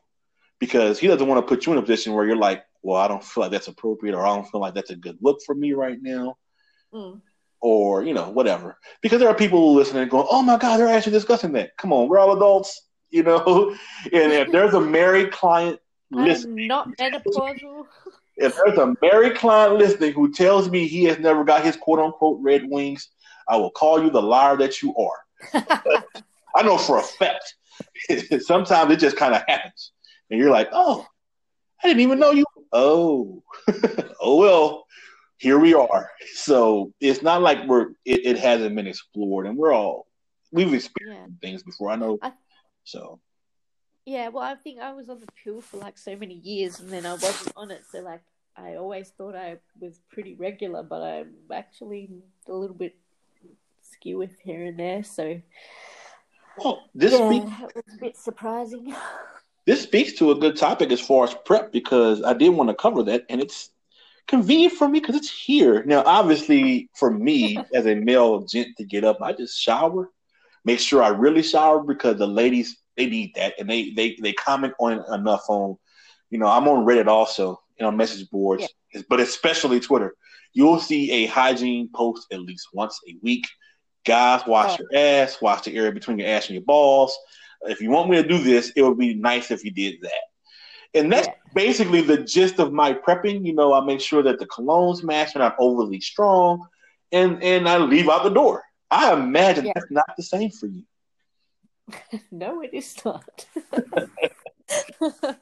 because 0.58 0.98
he 0.98 1.06
doesn't 1.06 1.26
want 1.26 1.44
to 1.44 1.48
put 1.48 1.66
you 1.66 1.72
in 1.72 1.78
a 1.78 1.82
position 1.82 2.12
where 2.12 2.26
you're 2.26 2.36
like, 2.36 2.64
well, 2.82 3.00
I 3.00 3.08
don't 3.08 3.24
feel 3.24 3.42
like 3.42 3.52
that's 3.52 3.68
appropriate 3.68 4.14
or 4.14 4.24
I 4.24 4.34
don't 4.34 4.48
feel 4.48 4.60
like 4.60 4.74
that's 4.74 4.90
a 4.90 4.96
good 4.96 5.18
look 5.20 5.40
for 5.44 5.54
me 5.54 5.72
right 5.72 5.98
now. 6.00 6.36
Mm 6.92 7.20
or 7.60 8.04
you 8.04 8.14
know 8.14 8.30
whatever. 8.30 8.78
Because 9.02 9.20
there 9.20 9.28
are 9.28 9.34
people 9.34 9.74
listening 9.74 10.08
going 10.08 10.26
oh 10.30 10.42
my 10.42 10.56
god 10.56 10.78
they're 10.78 10.88
actually 10.88 11.12
discussing 11.12 11.52
that. 11.52 11.76
Come 11.76 11.92
on 11.92 12.08
we're 12.08 12.18
all 12.18 12.36
adults 12.36 12.82
you 13.10 13.22
know? 13.22 13.74
And 14.12 14.32
if 14.32 14.52
there's 14.52 14.74
a 14.74 14.80
married 14.80 15.32
client 15.32 15.80
listening 16.10 16.68
not 16.68 16.88
menopausal. 16.98 17.84
if 18.36 18.56
there's 18.56 18.78
a 18.78 18.94
married 19.02 19.36
client 19.36 19.74
listening 19.74 20.12
who 20.12 20.32
tells 20.32 20.70
me 20.70 20.86
he 20.86 21.04
has 21.04 21.18
never 21.18 21.44
got 21.44 21.64
his 21.64 21.76
quote 21.76 21.98
unquote 21.98 22.38
red 22.40 22.68
wings 22.68 23.08
i 23.48 23.56
will 23.56 23.70
call 23.70 24.02
you 24.02 24.10
the 24.10 24.22
liar 24.22 24.56
that 24.56 24.82
you 24.82 24.94
are. 24.96 25.54
I 26.56 26.62
know 26.62 26.78
for 26.78 26.98
a 26.98 27.02
fact 27.02 27.54
sometimes 28.40 28.92
it 28.92 28.98
just 28.98 29.16
kind 29.16 29.34
of 29.34 29.42
happens. 29.48 29.92
And 30.30 30.38
you're 30.38 30.50
like 30.50 30.68
oh 30.72 31.06
i 31.82 31.88
didn't 31.88 32.00
even 32.00 32.18
know 32.18 32.32
you. 32.32 32.44
Oh. 32.72 33.42
Oh 34.20 34.36
well 34.36 34.84
here 35.38 35.58
we 35.58 35.74
are. 35.74 36.10
So 36.34 36.92
it's 37.00 37.22
not 37.22 37.42
like 37.42 37.66
we're 37.66 37.90
it, 38.04 38.26
it 38.26 38.38
hasn't 38.38 38.74
been 38.76 38.86
explored, 38.86 39.46
and 39.46 39.56
we're 39.56 39.72
all 39.72 40.06
we've 40.52 40.72
experienced 40.74 41.34
yeah. 41.42 41.48
things 41.48 41.62
before. 41.62 41.90
I 41.90 41.96
know. 41.96 42.18
I, 42.22 42.32
so. 42.84 43.20
Yeah, 44.04 44.28
well, 44.28 44.42
I 44.42 44.54
think 44.54 44.80
I 44.80 44.92
was 44.92 45.10
on 45.10 45.20
the 45.20 45.28
pill 45.44 45.60
for 45.60 45.76
like 45.76 45.98
so 45.98 46.16
many 46.16 46.34
years, 46.34 46.80
and 46.80 46.90
then 46.90 47.06
I 47.06 47.12
wasn't 47.12 47.52
on 47.56 47.70
it. 47.70 47.82
So 47.90 48.00
like, 48.00 48.22
I 48.56 48.76
always 48.76 49.10
thought 49.10 49.36
I 49.36 49.58
was 49.78 50.00
pretty 50.10 50.34
regular, 50.34 50.82
but 50.82 51.02
I'm 51.02 51.34
actually 51.52 52.10
a 52.48 52.52
little 52.52 52.76
bit 52.76 52.96
skew 53.82 54.18
with 54.18 54.38
here 54.40 54.64
and 54.64 54.78
there. 54.78 55.04
So. 55.04 55.40
Well, 56.56 56.88
this 56.94 57.12
yeah, 57.12 57.28
speaks, 57.28 57.74
was 57.74 57.94
a 57.94 58.00
bit 58.00 58.16
surprising. 58.16 58.94
This 59.66 59.82
speaks 59.82 60.14
to 60.14 60.30
a 60.30 60.34
good 60.34 60.56
topic 60.56 60.90
as 60.92 60.98
far 61.02 61.24
as 61.24 61.34
prep 61.44 61.72
because 61.72 62.22
I 62.22 62.32
did 62.32 62.48
want 62.48 62.70
to 62.70 62.74
cover 62.74 63.02
that, 63.02 63.26
and 63.28 63.38
it's 63.38 63.68
convenient 64.28 64.74
for 64.74 64.88
me 64.88 65.00
because 65.00 65.16
it's 65.16 65.30
here. 65.30 65.82
Now, 65.84 66.02
obviously, 66.06 66.88
for 66.94 67.10
me 67.10 67.58
as 67.74 67.86
a 67.86 67.94
male 67.96 68.40
gent 68.40 68.76
to 68.76 68.84
get 68.84 69.02
up, 69.04 69.20
I 69.20 69.32
just 69.32 69.58
shower, 69.58 70.10
make 70.64 70.78
sure 70.78 71.02
I 71.02 71.08
really 71.08 71.42
shower 71.42 71.82
because 71.82 72.18
the 72.18 72.26
ladies 72.26 72.76
they 72.96 73.06
need 73.06 73.32
that, 73.34 73.54
and 73.58 73.68
they 73.68 73.90
they 73.90 74.16
they 74.20 74.32
comment 74.32 74.74
on 74.78 75.02
enough 75.12 75.44
on, 75.48 75.76
you 76.30 76.38
know, 76.38 76.46
I'm 76.46 76.68
on 76.68 76.84
Reddit 76.84 77.06
also, 77.06 77.60
you 77.78 77.84
know, 77.84 77.90
message 77.90 78.28
boards, 78.30 78.68
yeah. 78.92 79.02
but 79.08 79.20
especially 79.20 79.80
Twitter. 79.80 80.14
You'll 80.52 80.80
see 80.80 81.10
a 81.12 81.26
hygiene 81.26 81.90
post 81.94 82.26
at 82.32 82.40
least 82.40 82.68
once 82.72 82.98
a 83.08 83.14
week. 83.22 83.46
Guys, 84.04 84.42
wash 84.46 84.78
oh. 84.80 84.84
your 84.90 85.00
ass, 85.00 85.40
wash 85.40 85.62
the 85.62 85.76
area 85.76 85.92
between 85.92 86.18
your 86.18 86.28
ass 86.28 86.46
and 86.46 86.54
your 86.54 86.64
balls. 86.64 87.16
If 87.62 87.80
you 87.80 87.90
want 87.90 88.08
me 88.10 88.20
to 88.20 88.26
do 88.26 88.38
this, 88.38 88.72
it 88.74 88.82
would 88.82 88.98
be 88.98 89.14
nice 89.14 89.50
if 89.50 89.64
you 89.64 89.70
did 89.70 90.00
that. 90.02 90.22
And 90.94 91.12
that's 91.12 91.26
yeah. 91.26 91.34
basically 91.54 92.00
the 92.00 92.18
gist 92.18 92.58
of 92.58 92.72
my 92.72 92.92
prepping. 92.92 93.44
You 93.44 93.54
know, 93.54 93.72
I 93.72 93.84
make 93.84 94.00
sure 94.00 94.22
that 94.22 94.38
the 94.38 94.46
colognes 94.46 95.02
match 95.02 95.36
are 95.36 95.40
not 95.40 95.56
overly 95.58 96.00
strong, 96.00 96.66
and 97.12 97.42
and 97.42 97.68
I 97.68 97.78
leave 97.78 98.08
out 98.08 98.24
the 98.24 98.30
door. 98.30 98.64
I 98.90 99.12
imagine 99.12 99.66
yeah. 99.66 99.72
that's 99.74 99.90
not 99.90 100.06
the 100.16 100.22
same 100.22 100.50
for 100.50 100.66
you. 100.66 100.84
no, 102.30 102.62
it 102.62 102.70
is 102.72 102.96
not. 103.04 103.46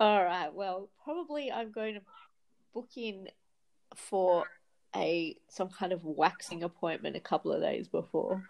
All 0.00 0.24
right. 0.24 0.52
Well, 0.52 0.90
probably 1.04 1.50
I'm 1.50 1.70
going 1.70 1.94
to 1.94 2.00
book 2.74 2.90
in 2.96 3.28
for 3.94 4.46
a 4.94 5.36
some 5.48 5.68
kind 5.68 5.92
of 5.92 6.04
waxing 6.04 6.62
appointment 6.62 7.16
a 7.16 7.20
couple 7.20 7.52
of 7.52 7.62
days 7.62 7.88
before. 7.88 8.44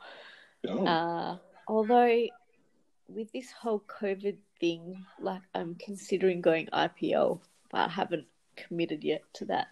Oh. 0.66 0.86
Uh, 0.86 1.36
although 1.68 2.26
with 3.14 3.32
this 3.32 3.50
whole 3.50 3.82
COVID 3.86 4.36
thing, 4.60 5.04
like 5.20 5.42
I'm 5.54 5.74
considering 5.76 6.40
going 6.40 6.66
IPL, 6.72 7.40
but 7.70 7.80
I 7.80 7.88
haven't 7.88 8.26
committed 8.56 9.04
yet 9.04 9.22
to 9.34 9.46
that. 9.46 9.68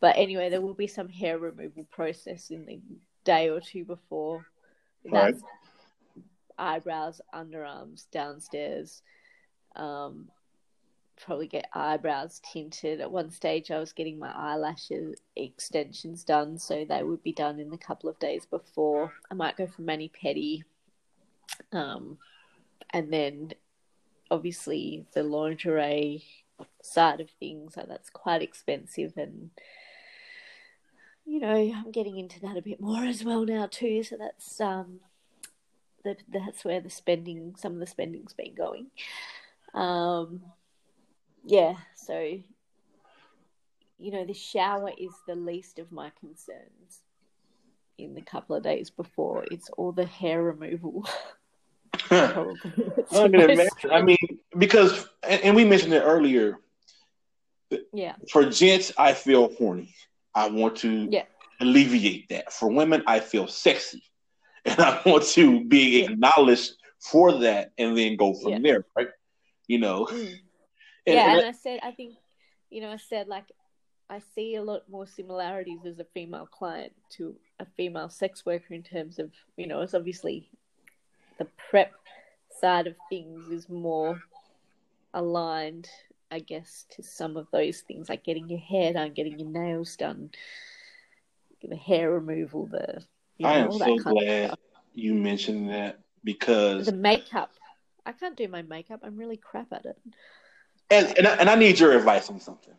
But 0.00 0.16
anyway, 0.16 0.48
there 0.48 0.60
will 0.60 0.74
be 0.74 0.86
some 0.86 1.08
hair 1.08 1.38
removal 1.38 1.84
process 1.90 2.50
in 2.50 2.66
the 2.66 2.80
day 3.24 3.48
or 3.48 3.60
two 3.60 3.84
before. 3.84 4.46
Right. 5.04 5.34
That's 5.34 5.42
eyebrows, 6.56 7.20
underarms, 7.34 8.06
downstairs. 8.10 9.02
Um, 9.76 10.28
probably 11.20 11.48
get 11.48 11.68
eyebrows 11.72 12.40
tinted. 12.52 13.00
At 13.00 13.10
one 13.10 13.30
stage, 13.30 13.70
I 13.70 13.78
was 13.78 13.92
getting 13.92 14.18
my 14.18 14.30
eyelashes 14.30 15.20
extensions 15.36 16.24
done, 16.24 16.58
so 16.58 16.84
they 16.84 17.02
would 17.02 17.22
be 17.22 17.32
done 17.32 17.58
in 17.58 17.72
a 17.72 17.78
couple 17.78 18.08
of 18.08 18.18
days 18.18 18.46
before. 18.46 19.12
I 19.30 19.34
might 19.34 19.56
go 19.56 19.66
for 19.66 19.82
mani 19.82 20.10
pedi. 20.10 20.62
Um, 21.72 22.18
and 22.90 23.12
then 23.12 23.52
obviously 24.30 25.06
the 25.14 25.22
lingerie 25.22 26.24
side 26.82 27.20
of 27.20 27.30
things, 27.30 27.74
so 27.74 27.84
that's 27.88 28.10
quite 28.10 28.42
expensive 28.42 29.12
and 29.16 29.50
you 31.28 31.40
know, 31.40 31.54
I'm 31.54 31.90
getting 31.90 32.16
into 32.16 32.40
that 32.40 32.56
a 32.56 32.62
bit 32.62 32.80
more 32.80 33.04
as 33.04 33.22
well 33.22 33.44
now 33.44 33.68
too. 33.70 34.02
So 34.02 34.16
that's 34.16 34.62
um, 34.62 35.00
the, 36.02 36.16
that's 36.32 36.64
where 36.64 36.80
the 36.80 36.88
spending, 36.88 37.54
some 37.54 37.74
of 37.74 37.80
the 37.80 37.86
spending's 37.86 38.32
been 38.32 38.54
going. 38.54 38.86
Um, 39.74 40.40
yeah, 41.44 41.74
so 41.94 42.38
you 43.98 44.12
know, 44.12 44.24
the 44.24 44.32
shower 44.32 44.90
is 44.96 45.10
the 45.26 45.34
least 45.34 45.78
of 45.78 45.92
my 45.92 46.10
concerns 46.18 47.02
in 47.98 48.14
the 48.14 48.22
couple 48.22 48.56
of 48.56 48.62
days 48.62 48.88
before. 48.90 49.44
It's 49.50 49.68
all 49.70 49.92
the 49.92 50.06
hair 50.06 50.42
removal. 50.42 51.06
I 53.90 54.02
mean, 54.02 54.16
because 54.56 55.08
and, 55.22 55.54
we 55.54 55.64
mentioned 55.64 55.92
it 55.92 56.02
earlier. 56.02 56.58
Yeah. 57.92 58.14
For 58.30 58.44
gents, 58.46 58.92
I 58.96 59.12
feel 59.12 59.52
horny. 59.54 59.94
I 60.34 60.48
want 60.48 60.76
to 60.76 61.08
yeah. 61.10 61.24
alleviate 61.60 62.28
that. 62.30 62.52
For 62.52 62.70
women, 62.70 63.02
I 63.06 63.20
feel 63.20 63.46
sexy, 63.46 64.02
and 64.64 64.78
I 64.80 65.02
want 65.04 65.24
to 65.24 65.64
be 65.64 66.04
acknowledged 66.04 66.72
for 67.00 67.32
that, 67.40 67.72
and 67.78 67.96
then 67.96 68.16
go 68.16 68.34
from 68.34 68.52
yeah. 68.52 68.58
there. 68.62 68.86
Right? 68.96 69.08
You 69.66 69.78
know. 69.78 70.06
Mm. 70.06 70.38
And, 71.06 71.16
yeah, 71.16 71.30
and, 71.30 71.40
and 71.40 71.48
I 71.48 71.52
said, 71.52 71.80
I 71.82 71.90
think, 71.90 72.14
you 72.70 72.82
know, 72.82 72.90
I 72.90 72.98
said 72.98 73.28
like 73.28 73.46
I 74.10 74.20
see 74.34 74.54
a 74.54 74.62
lot 74.62 74.88
more 74.88 75.06
similarities 75.06 75.84
as 75.84 75.98
a 75.98 76.04
female 76.04 76.46
client 76.46 76.92
to 77.16 77.36
a 77.60 77.66
female 77.76 78.08
sex 78.08 78.46
worker 78.46 78.72
in 78.72 78.82
terms 78.82 79.18
of, 79.18 79.30
you 79.56 79.66
know, 79.66 79.82
it's 79.82 79.94
obviously 79.94 80.50
the 81.38 81.46
prep 81.70 81.92
side 82.60 82.86
of 82.86 82.94
things 83.08 83.48
is 83.50 83.68
more 83.68 84.20
aligned, 85.14 85.88
I 86.30 86.40
guess, 86.40 86.86
to 86.90 87.02
some 87.02 87.36
of 87.36 87.46
those 87.52 87.80
things 87.80 88.08
like 88.08 88.24
getting 88.24 88.48
your 88.48 88.60
hair 88.60 88.92
done, 88.92 89.12
getting 89.12 89.38
your 89.38 89.48
nails 89.48 89.96
done, 89.96 90.30
the 91.62 91.76
hair 91.76 92.10
removal, 92.12 92.66
the 92.66 93.02
you 93.38 93.46
know, 93.46 93.52
I 93.52 93.58
am 93.58 93.72
so 93.72 93.96
glad 93.98 94.56
you 94.94 95.14
mentioned 95.14 95.70
that 95.70 96.00
because 96.24 96.86
the 96.86 96.92
makeup. 96.92 97.52
I 98.04 98.12
can't 98.12 98.36
do 98.36 98.48
my 98.48 98.62
makeup. 98.62 99.00
I'm 99.02 99.16
really 99.16 99.36
crap 99.36 99.72
at 99.72 99.84
it. 99.84 99.98
And 100.90 101.18
and 101.18 101.26
I, 101.26 101.34
and 101.36 101.50
I 101.50 101.54
need 101.56 101.78
your 101.78 101.96
advice 101.96 102.30
on 102.30 102.40
something 102.40 102.74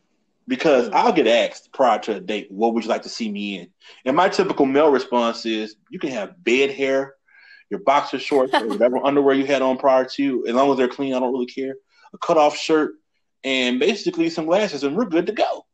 because 0.47 0.89
mm. 0.89 0.93
I'll 0.93 1.14
get 1.14 1.28
asked 1.28 1.72
prior 1.72 1.99
to 1.99 2.16
a 2.16 2.20
date, 2.20 2.51
"What 2.51 2.74
would 2.74 2.84
you 2.84 2.89
like 2.89 3.03
to 3.03 3.10
see 3.10 3.32
me 3.32 3.60
in?" 3.60 3.70
And 4.05 4.16
my 4.16 4.28
typical 4.28 4.66
male 4.66 4.91
response 4.91 5.45
is, 5.45 5.76
"You 5.89 5.99
can 5.99 6.10
have 6.10 6.43
bed 6.43 6.72
hair, 6.72 7.16
your 7.70 7.82
boxer 7.82 8.20
shorts, 8.20 8.53
or 8.53 8.67
whatever 8.67 8.97
underwear 9.05 9.36
you 9.36 9.45
had 9.45 9.61
on 9.61 9.78
prior 9.78 10.05
to, 10.05 10.45
as 10.47 10.53
long 10.53 10.72
as 10.72 10.78
they're 10.78 10.88
clean. 10.88 11.13
I 11.13 11.20
don't 11.20 11.34
really 11.34 11.45
care. 11.45 11.76
A 12.13 12.17
cutoff 12.17 12.57
shirt, 12.57 12.93
and 13.43 13.80
basically 13.80 14.30
some 14.30 14.45
glasses, 14.45 14.84
and 14.84 14.95
we're 14.95 15.05
good 15.05 15.28
to 15.28 15.34
go." 15.34 15.65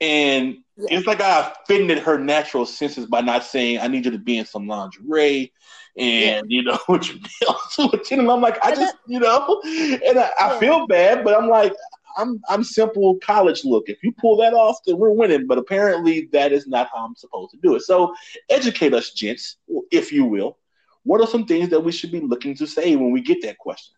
And 0.00 0.56
yeah. 0.76 0.98
it's 0.98 1.06
like 1.06 1.20
I 1.20 1.52
offended 1.52 1.98
her 2.00 2.18
natural 2.18 2.66
senses 2.66 3.06
by 3.06 3.20
not 3.20 3.44
saying, 3.44 3.80
"I 3.80 3.88
need 3.88 4.04
you 4.04 4.10
to 4.12 4.18
be 4.18 4.38
in 4.38 4.46
some 4.46 4.66
lingerie." 4.66 5.52
and 5.96 6.50
yeah. 6.50 6.56
you 6.56 6.62
know 6.62 6.78
what 6.86 7.08
you 7.08 7.14
nails 7.14 8.10
and 8.10 8.30
I'm 8.30 8.40
like, 8.40 8.58
I 8.64 8.74
just 8.74 8.96
you 9.06 9.20
know, 9.20 9.60
and 9.64 10.18
I, 10.18 10.30
I, 10.40 10.58
feel 10.58 10.86
bad, 10.86 11.24
but 11.24 11.40
I'm 11.40 11.48
like, 11.48 11.72
I'm 12.16 12.40
I'm 12.48 12.64
simple 12.64 13.18
college 13.22 13.64
look. 13.64 13.88
If 13.88 14.02
you 14.02 14.12
pull 14.12 14.36
that 14.38 14.54
off, 14.54 14.78
then 14.86 14.98
we're 14.98 15.10
winning. 15.10 15.46
But 15.46 15.58
apparently, 15.58 16.28
that 16.32 16.52
is 16.52 16.66
not 16.66 16.88
how 16.92 17.04
I'm 17.04 17.16
supposed 17.16 17.52
to 17.52 17.58
do 17.58 17.74
it. 17.74 17.82
So, 17.82 18.14
educate 18.50 18.94
us, 18.94 19.10
gents, 19.10 19.56
if 19.90 20.12
you 20.12 20.24
will. 20.24 20.58
What 21.04 21.20
are 21.20 21.26
some 21.26 21.46
things 21.46 21.68
that 21.68 21.80
we 21.80 21.92
should 21.92 22.10
be 22.10 22.20
looking 22.20 22.56
to 22.56 22.66
say 22.66 22.96
when 22.96 23.12
we 23.12 23.20
get 23.20 23.42
that 23.42 23.58
question? 23.58 23.94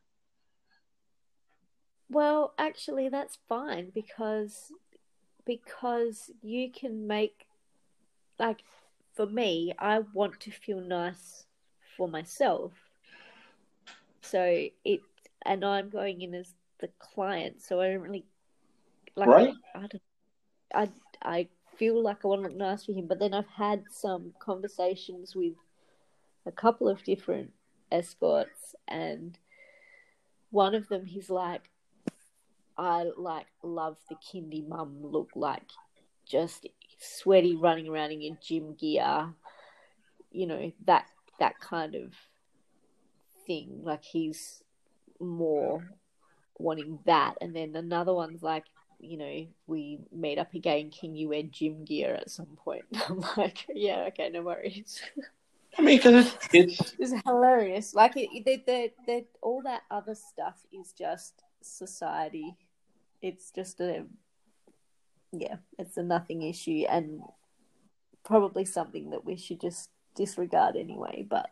Well, 2.08 2.52
actually, 2.58 3.08
that's 3.08 3.38
fine 3.48 3.90
because 3.94 4.72
because 5.44 6.30
you 6.42 6.70
can 6.70 7.06
make 7.06 7.46
like 8.38 8.62
for 9.14 9.26
me, 9.26 9.72
I 9.78 10.00
want 10.12 10.40
to 10.40 10.50
feel 10.50 10.80
nice 10.80 11.46
for 11.96 12.08
myself. 12.08 12.72
So 14.20 14.68
it 14.84 15.00
and 15.44 15.64
I'm 15.64 15.88
going 15.88 16.20
in 16.22 16.34
as 16.34 16.54
the 16.80 16.88
client, 16.98 17.62
so 17.62 17.80
I 17.80 17.90
don't 17.90 18.02
really 18.02 18.24
like. 19.14 19.28
Right. 19.28 19.54
I, 19.74 19.78
I, 19.78 19.86
don't, 19.86 20.02
I 20.74 20.88
I 21.22 21.48
feel 21.76 22.02
like 22.02 22.24
I 22.24 22.28
want 22.28 22.42
to 22.42 22.48
look 22.48 22.56
nice 22.56 22.84
for 22.84 22.92
him, 22.92 23.06
but 23.06 23.18
then 23.18 23.34
I've 23.34 23.48
had 23.48 23.84
some 23.90 24.32
conversations 24.38 25.34
with 25.34 25.54
a 26.46 26.52
couple 26.52 26.88
of 26.88 27.04
different 27.04 27.52
escorts, 27.90 28.74
and 28.88 29.38
one 30.50 30.74
of 30.74 30.88
them 30.88 31.04
he's 31.04 31.30
like, 31.30 31.70
I 32.78 33.10
like 33.16 33.46
love 33.62 33.98
the 34.08 34.16
kindy 34.16 34.66
mum 34.66 34.98
look, 35.02 35.30
like 35.34 35.70
just 36.24 36.66
sweaty, 36.98 37.56
running 37.56 37.88
around 37.88 38.12
in 38.12 38.20
your 38.20 38.36
gym 38.40 38.74
gear, 38.74 39.34
you 40.30 40.46
know 40.46 40.72
that 40.84 41.06
that 41.38 41.58
kind 41.60 41.94
of 41.94 42.12
thing. 43.46 43.80
Like 43.82 44.04
he's 44.04 44.62
more 45.20 45.82
wanting 46.58 46.98
that. 47.06 47.34
And 47.40 47.54
then 47.54 47.74
another 47.76 48.14
one's 48.14 48.42
like, 48.42 48.64
you 48.98 49.16
know, 49.16 49.46
we 49.66 49.98
meet 50.12 50.38
up 50.38 50.54
again. 50.54 50.90
Can 50.90 51.14
you 51.14 51.28
wear 51.28 51.42
gym 51.42 51.84
gear 51.84 52.14
at 52.14 52.30
some 52.30 52.56
point? 52.56 52.84
I'm 53.08 53.22
like, 53.36 53.66
yeah, 53.74 54.06
okay, 54.08 54.30
no 54.30 54.42
worries. 54.42 55.00
I 55.78 55.82
mean, 55.82 55.98
because 55.98 56.26
it's, 56.26 56.48
it's 56.52 56.94
it's 56.98 57.22
hilarious. 57.24 57.94
Like 57.94 58.16
it, 58.16 58.44
the, 58.44 58.62
the, 58.66 58.90
the, 59.06 59.24
all 59.42 59.62
that 59.62 59.82
other 59.90 60.14
stuff 60.14 60.64
is 60.72 60.92
just 60.92 61.42
society. 61.62 62.56
It's 63.22 63.50
just 63.50 63.80
a 63.80 64.04
yeah, 65.32 65.56
it's 65.78 65.96
a 65.96 66.02
nothing 66.02 66.42
issue 66.42 66.84
and 66.88 67.20
probably 68.24 68.64
something 68.64 69.10
that 69.10 69.24
we 69.24 69.36
should 69.36 69.60
just 69.60 69.90
disregard 70.14 70.76
anyway. 70.76 71.26
But 71.28 71.50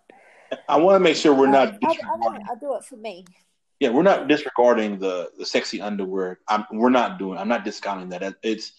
I 0.68 0.78
want 0.78 0.96
to 0.96 1.00
make 1.00 1.16
sure 1.16 1.34
we're 1.34 1.46
not. 1.46 1.68
Um, 1.68 1.78
I, 1.84 1.88
I, 1.88 2.52
I 2.52 2.54
do 2.60 2.74
it 2.76 2.84
for 2.84 2.96
me 2.96 3.24
yeah, 3.80 3.90
we're 3.90 4.02
not 4.02 4.28
disregarding 4.28 4.98
the 4.98 5.30
the 5.38 5.44
sexy 5.44 5.80
underwear. 5.80 6.40
I'm, 6.48 6.64
we're 6.72 6.90
not 6.90 7.18
doing. 7.18 7.38
I'm 7.38 7.48
not 7.48 7.64
discounting 7.64 8.08
that. 8.10 8.36
It's. 8.42 8.72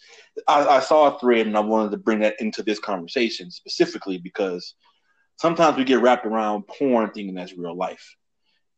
I, 0.47 0.65
I, 0.65 0.79
saw 0.79 1.15
a 1.15 1.19
thread 1.19 1.47
and 1.47 1.55
I 1.55 1.59
wanted 1.59 1.91
to 1.91 1.97
bring 1.97 2.19
that 2.19 2.35
into 2.39 2.63
this 2.63 2.79
conversation 2.79 3.51
specifically 3.51 4.17
because 4.17 4.73
sometimes 5.38 5.77
we 5.77 5.83
get 5.83 6.01
wrapped 6.01 6.25
around 6.25 6.67
porn 6.67 7.11
thinking 7.11 7.36
that's 7.36 7.57
real 7.57 7.75
life, 7.75 8.15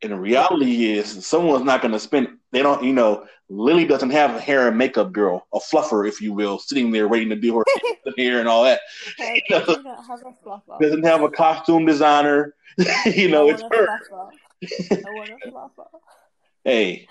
and 0.01 0.12
the 0.12 0.20
reality 0.20 0.91
is 0.91 1.26
someone's 1.26 1.66
not 1.66 1.82
going 1.82 1.93
to 1.93 1.99
spend. 1.99 2.28
They 2.51 2.62
don't. 2.62 2.84
You 2.84 2.93
know, 2.93 3.26
Lily 3.49 3.86
doesn't 3.86 4.10
have 4.10 4.36
a 4.36 4.39
hair 4.39 4.68
and 4.68 4.78
makeup 4.78 5.12
girl, 5.12 5.47
a 5.53 5.60
fluffer, 5.60 6.08
if 6.08 6.22
you 6.22 6.34
will, 6.34 6.60
sitting 6.60 6.91
there 6.91 7.08
waiting 7.08 7.30
to 7.30 7.36
do 7.36 7.58
her 7.58 7.66
hair 8.18 8.39
and 8.39 8.47
all 8.47 8.64
that. 8.64 8.82
Hey, 9.18 9.41
you 9.49 9.55
know, 9.55 9.66
have 9.66 10.82
doesn't 10.82 11.03
have 11.03 11.22
a 11.22 11.30
costume 11.30 11.86
designer. 11.86 12.55
you 13.05 13.30
know, 13.30 13.49
it's 13.49 13.62
her. 13.62 13.88
I 13.89 15.10
want 15.12 15.30
a 15.30 15.84
hey, 16.64 17.08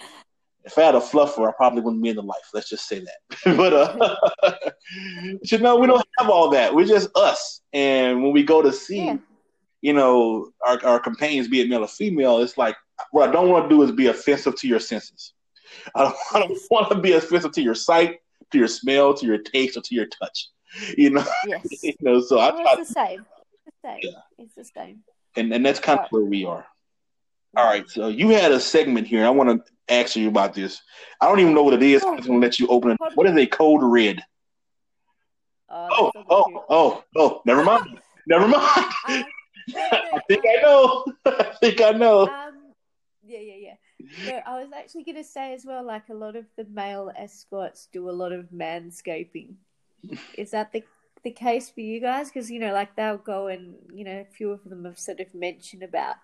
if 0.64 0.76
I 0.76 0.82
had 0.82 0.94
a 0.94 1.00
fluffer, 1.00 1.48
I 1.48 1.52
probably 1.52 1.80
wouldn't 1.80 2.02
be 2.02 2.10
in 2.10 2.16
the 2.16 2.22
life. 2.22 2.50
Let's 2.52 2.68
just 2.68 2.88
say 2.88 3.00
that. 3.00 3.56
but 3.56 3.72
uh, 3.72 4.56
you 5.42 5.58
know, 5.58 5.76
we 5.76 5.86
don't 5.86 6.04
have 6.18 6.28
all 6.28 6.50
that. 6.50 6.74
We're 6.74 6.86
just 6.86 7.08
us. 7.16 7.62
And 7.72 8.22
when 8.22 8.32
we 8.32 8.42
go 8.42 8.62
to 8.62 8.72
see, 8.72 9.06
yeah. 9.06 9.16
You 9.86 9.92
know, 9.92 10.50
our, 10.66 10.84
our 10.84 10.98
companions, 10.98 11.46
be 11.46 11.60
it 11.60 11.68
male 11.68 11.84
or 11.84 11.86
female, 11.86 12.40
it's 12.40 12.58
like 12.58 12.74
what 13.12 13.28
I 13.28 13.32
don't 13.32 13.50
want 13.50 13.66
to 13.66 13.68
do 13.68 13.82
is 13.84 13.92
be 13.92 14.08
offensive 14.08 14.56
to 14.56 14.66
your 14.66 14.80
senses. 14.80 15.32
I 15.94 16.02
don't, 16.02 16.16
I 16.34 16.40
don't 16.40 16.58
want 16.72 16.90
to 16.90 16.98
be 16.98 17.12
offensive 17.12 17.52
to 17.52 17.62
your 17.62 17.76
sight, 17.76 18.18
to 18.50 18.58
your 18.58 18.66
smell, 18.66 19.14
to 19.14 19.24
your 19.24 19.38
taste, 19.38 19.76
or 19.76 19.82
to 19.82 19.94
your 19.94 20.06
touch. 20.06 20.48
You 20.98 21.10
know, 21.10 21.24
yes. 21.46 21.68
you 21.84 21.94
know. 22.00 22.20
So 22.20 22.40
I 22.40 22.50
try. 22.50 22.74
It's 22.78 22.88
the 22.88 22.94
same. 22.94 23.26
It's 23.64 23.76
the 23.80 23.88
same. 23.88 23.98
Yeah. 24.02 24.18
It's 24.38 24.54
the 24.56 24.64
same. 24.64 25.04
And 25.36 25.52
and 25.54 25.64
that's 25.64 25.78
kind 25.78 26.00
of 26.00 26.06
where 26.10 26.24
we 26.24 26.44
are. 26.44 26.66
All 27.56 27.64
right, 27.64 27.88
so 27.88 28.08
you 28.08 28.30
had 28.30 28.50
a 28.50 28.58
segment 28.58 29.06
here. 29.06 29.24
I 29.24 29.30
want 29.30 29.64
to 29.64 29.94
ask 29.94 30.16
you 30.16 30.26
about 30.26 30.52
this. 30.52 30.82
I 31.20 31.28
don't 31.28 31.38
even 31.38 31.54
know 31.54 31.62
what 31.62 31.74
it 31.74 31.82
is. 31.84 32.02
I'm 32.02 32.16
going 32.16 32.24
to 32.24 32.38
let 32.38 32.58
you 32.58 32.66
open 32.66 32.90
it. 32.90 32.98
What 33.14 33.28
is 33.28 33.36
a 33.36 33.46
code 33.46 33.82
red? 33.84 34.20
Uh, 35.68 35.88
oh, 35.92 36.12
oh, 36.28 36.64
oh, 36.68 37.04
oh, 37.16 37.42
never 37.46 37.62
mind. 37.62 38.00
never 38.26 38.48
mind. 38.48 39.24
I 39.74 40.20
think 40.28 40.44
I 40.46 40.62
know. 40.62 41.04
I 41.26 41.52
think 41.60 41.80
I 41.80 41.90
know. 41.90 42.22
Um, 42.22 42.72
yeah, 43.24 43.40
yeah, 43.40 43.54
yeah. 43.58 43.74
No, 44.26 44.40
I 44.46 44.62
was 44.62 44.72
actually 44.76 45.04
going 45.04 45.16
to 45.16 45.24
say 45.24 45.52
as 45.52 45.64
well, 45.64 45.84
like 45.84 46.08
a 46.10 46.14
lot 46.14 46.36
of 46.36 46.44
the 46.56 46.64
male 46.64 47.10
escorts 47.16 47.88
do 47.92 48.08
a 48.08 48.12
lot 48.12 48.32
of 48.32 48.50
manscaping. 48.50 49.54
Is 50.36 50.52
that 50.52 50.72
the 50.72 50.84
the 51.24 51.30
case 51.32 51.70
for 51.70 51.80
you 51.80 52.00
guys? 52.00 52.28
Because 52.28 52.50
you 52.50 52.60
know, 52.60 52.72
like 52.72 52.94
they'll 52.94 53.18
go 53.18 53.48
and 53.48 53.74
you 53.92 54.04
know, 54.04 54.20
a 54.20 54.32
few 54.36 54.52
of 54.52 54.62
them 54.64 54.84
have 54.84 54.98
sort 54.98 55.20
of 55.20 55.34
mentioned 55.34 55.82
about 55.82 56.16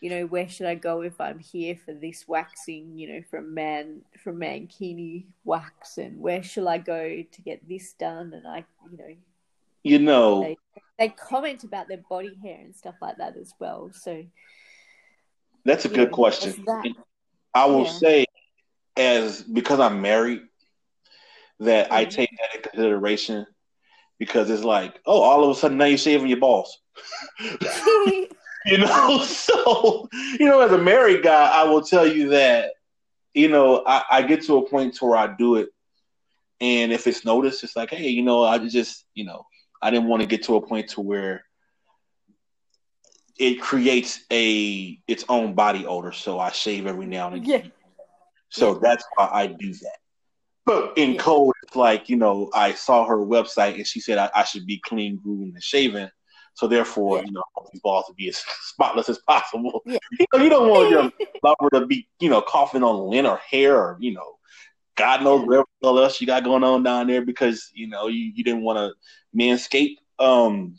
you 0.00 0.10
know, 0.10 0.26
where 0.26 0.46
should 0.46 0.66
I 0.66 0.74
go 0.74 1.00
if 1.00 1.18
I'm 1.18 1.38
here 1.38 1.76
for 1.82 1.94
this 1.94 2.28
waxing, 2.28 2.98
you 2.98 3.08
know, 3.10 3.22
from 3.30 3.54
man 3.54 4.02
from 4.22 4.38
Mankini 4.38 5.24
wax 5.44 5.96
and 5.96 6.20
where 6.20 6.42
shall 6.42 6.68
I 6.68 6.76
go 6.76 7.24
to 7.30 7.42
get 7.42 7.66
this 7.66 7.94
done 7.94 8.34
and 8.34 8.46
I 8.46 8.64
you 8.90 8.98
know 8.98 9.14
You 9.82 9.98
know 10.00 10.40
they, 10.42 10.58
they 10.98 11.08
comment 11.08 11.64
about 11.64 11.88
their 11.88 12.02
body 12.08 12.36
hair 12.42 12.58
and 12.60 12.74
stuff 12.74 12.94
like 13.00 13.16
that 13.18 13.36
as 13.36 13.52
well. 13.58 13.90
So 13.92 14.24
That's 15.64 15.84
a 15.84 15.88
good 15.88 16.12
question. 16.12 16.64
I 17.54 17.66
will 17.66 17.84
yeah. 17.84 17.90
say 17.90 18.26
as 18.96 19.42
because 19.42 19.80
I'm 19.80 20.00
married 20.00 20.42
that 21.60 21.86
mm-hmm. 21.86 21.94
I 21.94 22.04
take 22.04 22.30
that 22.30 22.56
into 22.56 22.68
consideration 22.68 23.46
because 24.18 24.50
it's 24.50 24.64
like, 24.64 25.00
oh, 25.06 25.20
all 25.20 25.44
of 25.44 25.56
a 25.56 25.58
sudden 25.58 25.78
now 25.78 25.86
you're 25.86 25.98
shaving 25.98 26.28
your 26.28 26.40
balls. 26.40 26.78
you 28.64 28.78
know 28.78 29.18
so 29.24 30.08
you 30.38 30.46
know 30.46 30.60
as 30.60 30.72
a 30.72 30.78
married 30.78 31.22
guy 31.22 31.50
i 31.52 31.64
will 31.64 31.82
tell 31.82 32.06
you 32.06 32.30
that 32.30 32.72
you 33.34 33.48
know 33.48 33.82
I, 33.86 34.04
I, 34.10 34.22
get 34.22 34.42
to 34.44 34.58
a 34.58 34.68
point 34.68 34.94
to 34.96 35.06
where 35.06 35.16
i 35.16 35.26
do 35.26 35.56
it 35.56 35.68
and 36.60 36.92
if 36.92 37.06
it's 37.06 37.24
noticed 37.24 37.64
it's 37.64 37.76
like 37.76 37.90
hey 37.90 38.08
you 38.08 38.22
know 38.22 38.44
i 38.44 38.58
just 38.58 39.04
you 39.14 39.24
know 39.24 39.46
i 39.84 39.90
didn't 39.90 40.08
want 40.08 40.20
to 40.20 40.26
get 40.26 40.42
to 40.42 40.56
a 40.56 40.66
point 40.66 40.88
to 40.88 41.00
where 41.00 41.44
it 43.38 43.60
creates 43.60 44.20
a 44.32 44.98
its 45.06 45.24
own 45.28 45.54
body 45.54 45.86
odor 45.86 46.12
so 46.12 46.38
i 46.38 46.50
shave 46.50 46.86
every 46.86 47.06
now 47.06 47.28
and 47.28 47.36
again 47.36 47.64
yeah. 47.64 48.04
so 48.48 48.72
yeah. 48.72 48.78
that's 48.82 49.04
why 49.14 49.28
i 49.32 49.46
do 49.46 49.72
that 49.72 49.98
but 50.66 50.92
in 50.96 51.12
yeah. 51.12 51.20
code 51.20 51.54
it's 51.62 51.76
like 51.76 52.08
you 52.08 52.16
know 52.16 52.50
i 52.54 52.72
saw 52.72 53.06
her 53.06 53.18
website 53.18 53.74
and 53.74 53.86
she 53.86 54.00
said 54.00 54.18
i, 54.18 54.30
I 54.34 54.44
should 54.44 54.66
be 54.66 54.80
clean 54.84 55.20
groomed 55.22 55.54
and 55.54 55.62
shaven 55.62 56.10
so 56.54 56.68
therefore, 56.68 57.18
yeah. 57.18 57.24
you 57.26 57.32
know, 57.32 57.42
these 57.72 57.80
balls 57.82 58.06
to 58.06 58.14
be 58.14 58.28
as 58.28 58.38
spotless 58.62 59.08
as 59.08 59.18
possible. 59.18 59.82
Yeah. 59.84 59.98
You 60.18 60.26
know, 60.32 60.42
you 60.44 60.50
don't 60.50 60.68
want 60.68 60.90
your 60.90 61.10
lover 61.42 61.70
to 61.74 61.86
be, 61.86 62.08
you 62.20 62.30
know, 62.30 62.40
coughing 62.40 62.82
on 62.82 63.10
lint 63.10 63.26
or 63.26 63.38
hair 63.38 63.76
or, 63.76 63.96
you 64.00 64.12
know, 64.12 64.33
God 64.96 65.22
knows 65.22 65.46
yeah. 65.50 65.62
what 65.80 66.02
else 66.02 66.20
you 66.20 66.26
got 66.26 66.44
going 66.44 66.64
on 66.64 66.82
down 66.82 67.06
there 67.06 67.24
because, 67.24 67.70
you 67.74 67.88
know, 67.88 68.06
you, 68.08 68.32
you 68.34 68.44
didn't 68.44 68.62
want 68.62 68.78
to 68.78 68.92
manscape. 69.38 69.96
Um, 70.18 70.76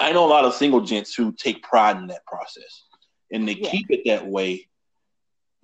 I 0.00 0.12
know 0.12 0.26
a 0.26 0.28
lot 0.28 0.44
of 0.44 0.54
single 0.54 0.80
gents 0.82 1.14
who 1.14 1.32
take 1.32 1.62
pride 1.62 1.96
in 1.96 2.08
that 2.08 2.26
process. 2.26 2.84
and 3.32 3.48
they 3.48 3.54
Yeah. 3.54 3.70
keep 3.70 3.86
it 3.90 4.02
that 4.06 4.26
way, 4.26 4.68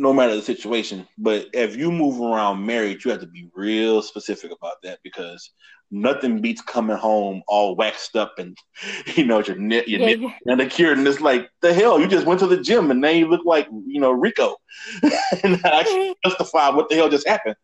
no 0.02 0.12
matter 0.12 0.36
the 0.36 0.42
situation. 0.42 1.06
But 1.18 1.46
if 1.54 1.76
you 1.76 1.92
move 1.92 2.20
around 2.20 2.66
married, 2.66 3.04
you 3.04 3.12
have 3.12 3.20
to 3.20 3.26
be 3.26 3.48
real 3.54 4.02
specific 4.02 4.52
about 4.52 4.76
that 4.82 5.00
because 5.04 5.50
nothing 5.90 6.40
beats 6.40 6.62
coming 6.62 6.96
home 6.96 7.42
all 7.48 7.76
waxed 7.76 8.16
up 8.16 8.34
and 8.38 8.56
you 9.16 9.24
know 9.26 9.40
your 9.40 9.56
net 9.56 9.88
your 9.88 10.00
Yeah, 10.00 10.06
nip 10.06 10.20
yeah. 10.20 10.30
manicured 10.46 10.98
and 10.98 11.06
it's 11.06 11.20
like 11.20 11.50
the 11.62 11.72
hell 11.72 12.00
you 12.00 12.08
just 12.08 12.26
went 12.26 12.40
to 12.40 12.46
the 12.46 12.60
gym 12.60 12.90
and 12.90 13.00
now 13.00 13.10
you 13.10 13.28
look 13.28 13.44
like 13.44 13.68
you 13.86 14.00
know 14.00 14.10
Rico 14.12 14.56
and 15.44 15.60
I 15.64 15.84
can't 15.84 16.18
justify 16.26 16.70
what 16.70 16.88
the 16.88 16.96
hell 16.96 17.10
just 17.10 17.28
happened 17.28 17.56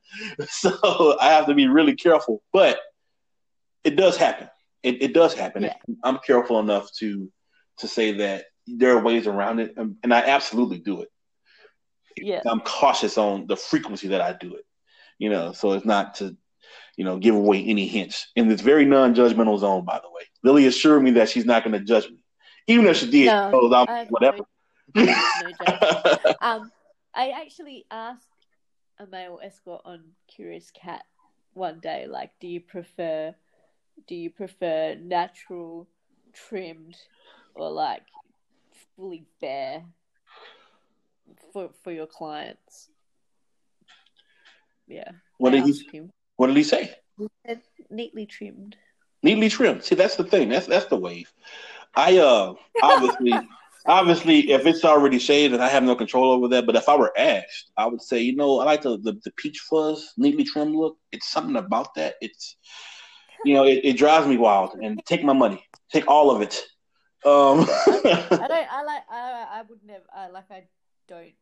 so 0.48 1.18
I 1.20 1.30
have 1.30 1.46
to 1.46 1.54
be 1.54 1.68
really 1.68 1.94
careful 1.96 2.42
but 2.52 2.78
it 3.84 3.96
does 3.96 4.16
happen 4.16 4.48
it, 4.82 5.02
it 5.02 5.14
does 5.14 5.34
happen 5.34 5.64
Yeah. 5.64 5.74
I'm 6.04 6.18
careful 6.18 6.58
enough 6.60 6.90
to 7.00 7.30
to 7.78 7.88
say 7.88 8.12
that 8.12 8.44
there 8.66 8.96
are 8.96 9.02
ways 9.02 9.26
around 9.26 9.60
it 9.60 9.74
and 9.76 9.96
and 10.02 10.12
I 10.14 10.20
absolutely 10.20 10.78
do 10.78 11.00
it 11.02 11.08
yeah. 12.22 12.42
I'm 12.46 12.60
cautious 12.60 13.18
on 13.18 13.46
the 13.46 13.56
frequency 13.56 14.08
that 14.08 14.20
I 14.20 14.32
do 14.32 14.54
it. 14.54 14.64
You 15.18 15.30
know, 15.30 15.52
so 15.52 15.72
it's 15.72 15.84
not 15.84 16.14
to, 16.16 16.36
you 16.96 17.04
know, 17.04 17.18
give 17.18 17.34
away 17.34 17.64
any 17.64 17.86
hints 17.88 18.28
in 18.36 18.48
this 18.48 18.60
very 18.60 18.84
non-judgmental 18.84 19.58
zone. 19.58 19.84
By 19.84 20.00
the 20.02 20.10
way, 20.10 20.22
Lily 20.44 20.66
assured 20.66 21.02
me 21.02 21.12
that 21.12 21.28
she's 21.28 21.44
not 21.44 21.64
going 21.64 21.78
to 21.78 21.84
judge 21.84 22.08
me, 22.08 22.22
even 22.68 22.86
if 22.86 22.96
she 22.98 23.10
did. 23.10 23.26
No, 23.26 23.68
I'm- 23.72 24.06
whatever. 24.10 24.38
no. 24.94 25.14
Um, 26.40 26.70
I 27.14 27.30
actually 27.30 27.84
asked 27.90 28.28
a 28.98 29.06
male 29.06 29.40
escort 29.42 29.82
on 29.84 30.02
Curious 30.28 30.70
Cat 30.70 31.04
one 31.54 31.80
day, 31.80 32.06
like, 32.08 32.30
do 32.40 32.46
you 32.46 32.60
prefer, 32.60 33.34
do 34.06 34.14
you 34.14 34.30
prefer 34.30 34.94
natural, 34.94 35.88
trimmed, 36.32 36.96
or 37.54 37.70
like 37.70 38.02
fully 38.96 39.24
bare 39.40 39.82
for 41.52 41.70
for 41.82 41.92
your 41.92 42.06
clients? 42.06 42.88
Yeah. 44.86 45.10
what 45.38 45.50
did 45.50 45.64
he? 45.64 45.88
him. 45.92 46.10
What 46.36 46.46
did 46.46 46.56
he 46.56 46.62
say? 46.62 46.94
He 47.18 47.28
said 47.46 47.60
neatly 47.90 48.26
trimmed. 48.26 48.76
Neatly 49.22 49.50
trimmed. 49.50 49.84
See, 49.84 49.94
that's 49.94 50.16
the 50.16 50.24
thing. 50.24 50.48
That's 50.48 50.66
that's 50.66 50.86
the 50.86 50.96
wave. 50.96 51.32
I 51.94 52.18
uh 52.18 52.54
obviously 52.82 53.32
obviously 53.86 54.50
if 54.50 54.66
it's 54.66 54.84
already 54.84 55.18
shaved 55.18 55.54
and 55.54 55.62
I 55.62 55.68
have 55.68 55.82
no 55.82 55.96
control 55.96 56.32
over 56.32 56.48
that, 56.48 56.66
but 56.66 56.76
if 56.76 56.88
I 56.88 56.96
were 56.96 57.12
asked, 57.18 57.70
I 57.76 57.86
would 57.86 58.02
say, 58.02 58.20
you 58.20 58.36
know, 58.36 58.60
I 58.60 58.64
like 58.64 58.82
the 58.82 58.98
the, 58.98 59.12
the 59.24 59.32
peach 59.32 59.60
fuzz, 59.60 60.12
neatly 60.16 60.44
trimmed 60.44 60.74
look. 60.74 60.96
It's 61.12 61.28
something 61.28 61.56
about 61.56 61.94
that. 61.94 62.14
It's 62.20 62.56
you 63.44 63.54
know, 63.54 63.64
it, 63.64 63.80
it 63.84 63.96
drives 63.96 64.26
me 64.26 64.36
wild. 64.36 64.74
And 64.80 65.04
take 65.04 65.24
my 65.24 65.32
money, 65.32 65.64
take 65.92 66.08
all 66.08 66.30
of 66.30 66.42
it. 66.42 66.60
Um, 67.24 67.66
I 67.68 68.46
don't. 68.48 68.72
I 68.72 68.82
like. 68.84 69.02
I. 69.10 69.46
I 69.50 69.62
would 69.68 69.80
never. 69.84 70.04
I 70.14 70.28
like. 70.28 70.44
I 70.50 70.64
don't 71.08 71.34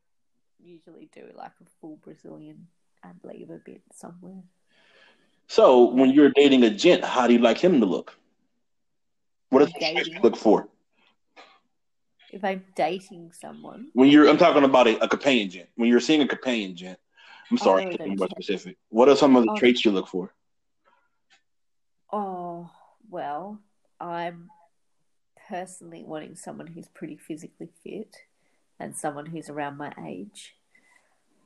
usually 0.59 1.11
do 1.13 1.25
like 1.37 1.53
a 1.61 1.65
full 1.81 1.97
Brazilian. 1.97 2.69
I 3.05 3.11
leave 3.23 3.51
a 3.51 3.59
bit 3.59 3.83
somewhere. 3.93 4.43
so 5.49 5.91
when 5.91 6.11
you're 6.11 6.31
dating 6.31 6.65
a 6.65 6.71
gent, 6.71 7.05
how 7.05 7.27
do 7.27 7.35
you 7.35 7.41
like 7.41 7.59
him 7.59 7.81
to 7.81 7.87
look? 7.87 8.17
What 9.51 9.69
traits 9.79 10.09
you 10.09 10.21
look 10.21 10.37
for? 10.37 10.69
If 12.33 12.45
I'm 12.45 12.65
dating 12.75 13.33
someone, 13.33 13.89
When 13.93 14.09
you're, 14.09 14.29
I'm 14.29 14.37
talking 14.37 14.65
about 14.65 14.89
a, 14.89 14.99
a 15.05 15.09
companion 15.09 15.49
gent. 15.49 15.69
When 15.77 15.89
you're 15.89 16.01
seeing 16.01 16.21
a 16.23 16.27
companion 16.29 16.75
gent, 16.77 16.99
I'm 17.51 17.59
oh, 17.61 17.65
sorry, 17.65 17.85
Oh, 17.85 17.89
I 17.89 17.97
can't 17.97 18.11
be 18.11 18.17
more 18.17 18.29
specific. 18.29 18.77
What 18.89 19.09
are 19.09 19.17
some 19.17 19.37
of 19.37 19.45
the 19.45 19.53
Oh. 19.53 19.57
traits 19.57 19.85
you 19.85 19.93
look 19.93 20.09
for? 20.09 20.33
oh 22.13 22.71
well, 23.09 23.61
I'm 24.01 24.51
personally 25.49 26.03
wanting 26.05 26.35
someone 26.35 26.67
who's 26.67 26.89
pretty 26.89 27.17
physically 27.17 27.69
fit 27.85 28.17
and 28.79 28.97
someone 28.97 29.27
who's 29.27 29.49
around 29.49 29.77
my 29.77 29.93
age. 30.07 30.55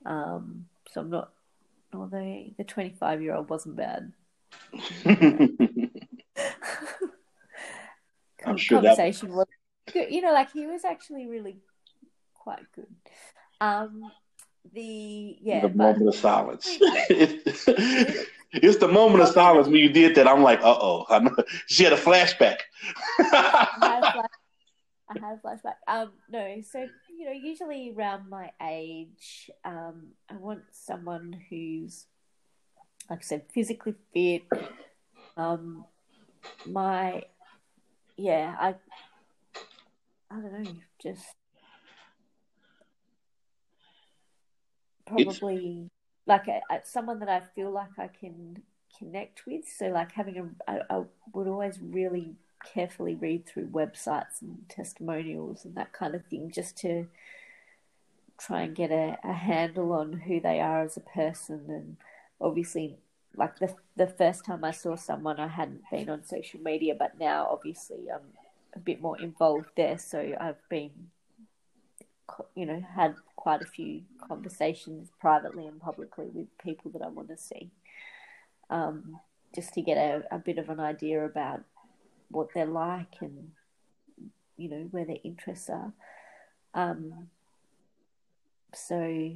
Um, 0.05 0.67
so 0.91 1.01
I'm 1.03 1.11
not. 1.11 1.33
Although 1.93 2.45
the 2.57 2.65
25 2.65 3.23
year 3.23 3.35
old 3.35 3.49
wasn't 3.51 3.77
bad. 3.77 4.13
I'm 8.47 8.57
sure 8.57 8.81
that- 8.81 8.97
conversation 8.97 9.35
was 9.35 9.47
good. 9.93 10.11
You 10.11 10.21
know, 10.21 10.33
like 10.33 10.53
he 10.53 10.67
was 10.67 10.85
actually 10.85 11.27
really 11.27 11.59
quite 12.35 12.65
good. 12.75 12.87
Um, 13.61 14.11
the 14.73 15.37
yeah, 15.41 15.61
the 15.61 15.69
but 15.69 15.77
moment 15.77 16.09
of 16.09 16.15
silence. 16.15 16.67
it's 18.53 18.77
the 18.79 18.89
moment 18.89 19.23
of 19.23 19.29
silence 19.31 19.67
when 19.67 19.77
you 19.77 19.89
did 19.89 20.15
that. 20.15 20.29
I'm 20.29 20.43
like, 20.43 20.61
uh 20.61 20.77
oh. 20.81 21.07
She 21.67 21.85
had 21.85 21.93
a 21.93 21.97
flashback. 21.97 22.59
I 25.11 25.19
had 25.19 25.39
a 25.39 25.41
flash- 25.41 25.61
I 25.65 25.71
had 25.71 25.79
a 25.89 26.01
flashback. 26.01 26.03
Um, 26.03 26.13
no, 26.31 26.61
so 26.63 26.89
you 27.19 27.25
know, 27.27 27.33
usually 27.33 27.93
around 27.93 28.29
my 28.31 28.53
age, 28.63 29.51
um, 29.65 30.13
I 30.29 30.37
want 30.37 30.63
someone 30.73 31.33
who's, 31.51 32.07
like 33.11 33.19
I 33.21 33.23
said, 33.23 33.43
physically 33.53 33.95
fit. 34.15 34.43
Um, 35.37 35.85
my, 36.67 37.25
yeah, 38.17 38.57
I, 38.59 38.75
I 40.31 40.35
don't 40.41 40.53
know, 40.63 40.73
just 41.03 41.25
It's- 45.17 45.39
probably 45.39 45.91
like 46.27 46.47
a, 46.49 46.61
a, 46.71 46.81
someone 46.85 47.19
that 47.21 47.29
I 47.29 47.41
feel 47.55 47.71
like 47.71 47.99
I 47.99 48.09
can 48.09 48.63
connect 48.99 49.47
with. 49.47 49.65
So, 49.69 49.87
like 49.89 50.13
having 50.13 50.39
a, 50.39 50.71
I, 50.71 50.81
I 50.89 51.03
would 51.35 51.49
always 51.49 51.79
really 51.81 52.37
carefully 52.65 53.15
read 53.15 53.47
through 53.47 53.67
websites 53.69 54.41
and 54.41 54.65
testimonials 54.69 55.65
and 55.65 55.75
that 55.75 55.93
kind 55.93 56.15
of 56.15 56.25
thing 56.27 56.51
just 56.51 56.77
to 56.79 57.07
try 58.39 58.63
and 58.63 58.75
get 58.75 58.91
a, 58.91 59.19
a 59.23 59.33
handle 59.33 59.93
on 59.93 60.13
who 60.13 60.41
they 60.41 60.61
are 60.61 60.83
as 60.83 60.97
a 60.97 61.01
person. 61.01 61.65
And 61.69 61.97
obviously 62.41 62.97
like 63.37 63.59
the 63.59 63.75
the 63.97 64.09
first 64.09 64.45
time 64.45 64.65
I 64.65 64.73
saw 64.73 64.97
someone 64.97 65.39
I 65.39 65.47
hadn't 65.47 65.83
been 65.91 66.11
on 66.11 66.25
social 66.25 66.61
media 66.61 66.97
but 66.99 67.19
now 67.19 67.47
obviously 67.49 68.11
I'm 68.13 68.27
a 68.75 68.79
bit 68.79 69.01
more 69.01 69.21
involved 69.21 69.71
there. 69.77 69.99
So 69.99 70.35
I've 70.41 70.69
been 70.69 70.91
you 72.55 72.67
know 72.67 72.85
had 72.95 73.15
quite 73.37 73.63
a 73.63 73.67
few 73.67 74.03
conversations 74.27 75.11
privately 75.19 75.67
and 75.67 75.81
publicly 75.81 76.27
with 76.33 76.47
people 76.59 76.91
that 76.93 77.03
I 77.03 77.09
want 77.09 77.29
to 77.29 77.37
see 77.37 77.71
um, 78.71 79.19
just 79.55 79.75
to 79.75 79.83
get 79.83 79.99
a, 79.99 80.23
a 80.31 80.39
bit 80.39 80.59
of 80.59 80.69
an 80.69 80.81
idea 80.81 81.25
about 81.25 81.63
what 82.31 82.49
they're 82.55 82.67
like 82.67 83.17
and 83.21 83.51
you 84.57 84.69
know 84.69 84.89
where 84.91 85.05
their 85.05 85.19
interests 85.25 85.69
are. 85.71 85.93
Um, 86.75 87.29
so 88.75 89.33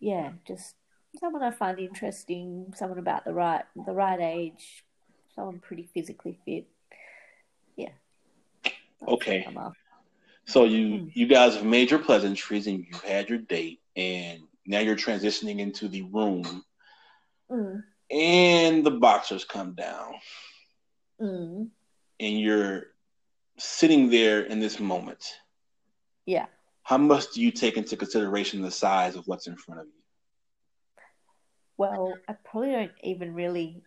yeah 0.00 0.32
just 0.46 0.74
someone 1.18 1.42
I 1.42 1.50
find 1.50 1.78
interesting 1.78 2.72
someone 2.76 2.98
about 2.98 3.24
the 3.24 3.32
right 3.32 3.64
the 3.86 3.92
right 3.92 4.20
age 4.20 4.84
someone 5.34 5.58
pretty 5.60 5.88
physically 5.94 6.38
fit. 6.44 6.66
Yeah. 7.76 7.88
Okay. 9.08 9.38
what 9.46 9.48
I'm 9.48 9.58
after. 9.58 9.78
So 10.44 10.64
you 10.64 10.98
Hmm. 10.98 11.08
you 11.14 11.26
guys 11.26 11.54
have 11.54 11.64
made 11.64 11.90
your 11.90 12.00
pleasantries 12.00 12.66
and 12.66 12.84
you've 12.86 13.02
had 13.02 13.28
your 13.28 13.38
date, 13.38 13.80
and 13.96 14.40
now 14.66 14.80
you're 14.80 14.96
transitioning 14.96 15.60
into 15.60 15.88
the 15.88 16.02
room, 16.02 16.64
Mm, 17.50 17.82
and 18.10 18.84
the 18.84 18.90
boxers 18.90 19.44
come 19.44 19.74
down, 19.74 20.14
mm, 21.20 21.68
and 22.22 22.40
you're 22.40 22.84
sitting 23.58 24.08
there 24.08 24.42
in 24.42 24.60
this 24.60 24.78
moment. 24.80 25.24
yeah 26.24 26.46
How 26.84 26.98
much 26.98 27.32
do 27.32 27.42
you 27.42 27.50
take 27.50 27.76
into 27.76 27.96
consideration 27.96 28.62
the 28.62 28.70
size 28.70 29.16
of 29.16 29.26
what's 29.26 29.46
in 29.46 29.56
front 29.56 29.80
of 29.80 29.86
you? 29.86 29.92
Well, 31.76 32.14
I 32.28 32.34
probably 32.34 32.70
don't 32.72 32.92
even 33.02 33.34
really. 33.34 33.82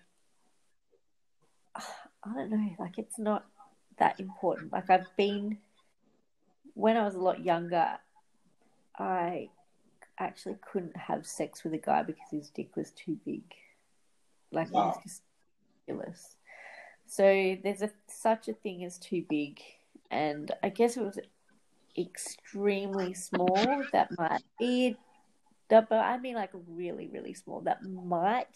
I 1.76 2.34
don't 2.34 2.50
know. 2.50 2.76
Like, 2.80 2.98
it's 2.98 3.20
not 3.20 3.46
that 4.00 4.20
important. 4.20 4.72
Like, 4.74 4.90
I've 4.90 5.08
been. 5.18 5.58
When 6.74 6.98
I 6.98 7.06
was 7.06 7.16
a 7.16 7.20
lot 7.22 7.44
younger, 7.46 7.98
I 9.00 9.50
actually 10.20 10.58
couldn't 10.70 10.98
have 10.98 11.26
sex 11.26 11.64
with 11.64 11.74
a 11.74 11.78
guy 11.78 12.04
because 12.04 12.30
his 12.32 12.50
dick 12.50 12.76
was 12.76 12.92
too 12.92 13.18
big. 13.26 13.44
Like, 14.52 14.68
it 14.68 14.74
was 14.74 14.96
Wow. 14.96 15.00
just 15.04 15.22
ridiculous. 15.88 16.36
So, 17.08 17.58
there's 17.64 17.82
a 17.82 17.92
such 18.08 18.48
a 18.48 18.54
thing 18.54 18.84
as 18.84 18.98
too 18.98 19.24
big. 19.30 19.62
And 20.12 20.52
I 20.64 20.70
guess 20.70 20.98
it 20.98 21.04
was 21.04 21.20
extremely 21.98 23.14
small 23.14 23.84
that 23.94 24.10
might 24.18 24.44
be 24.60 24.98
but 25.70 25.92
I 25.92 26.18
mean 26.18 26.36
like 26.36 26.52
really, 26.68 27.08
really 27.08 27.34
small. 27.34 27.62
That 27.62 27.84
might, 27.84 28.48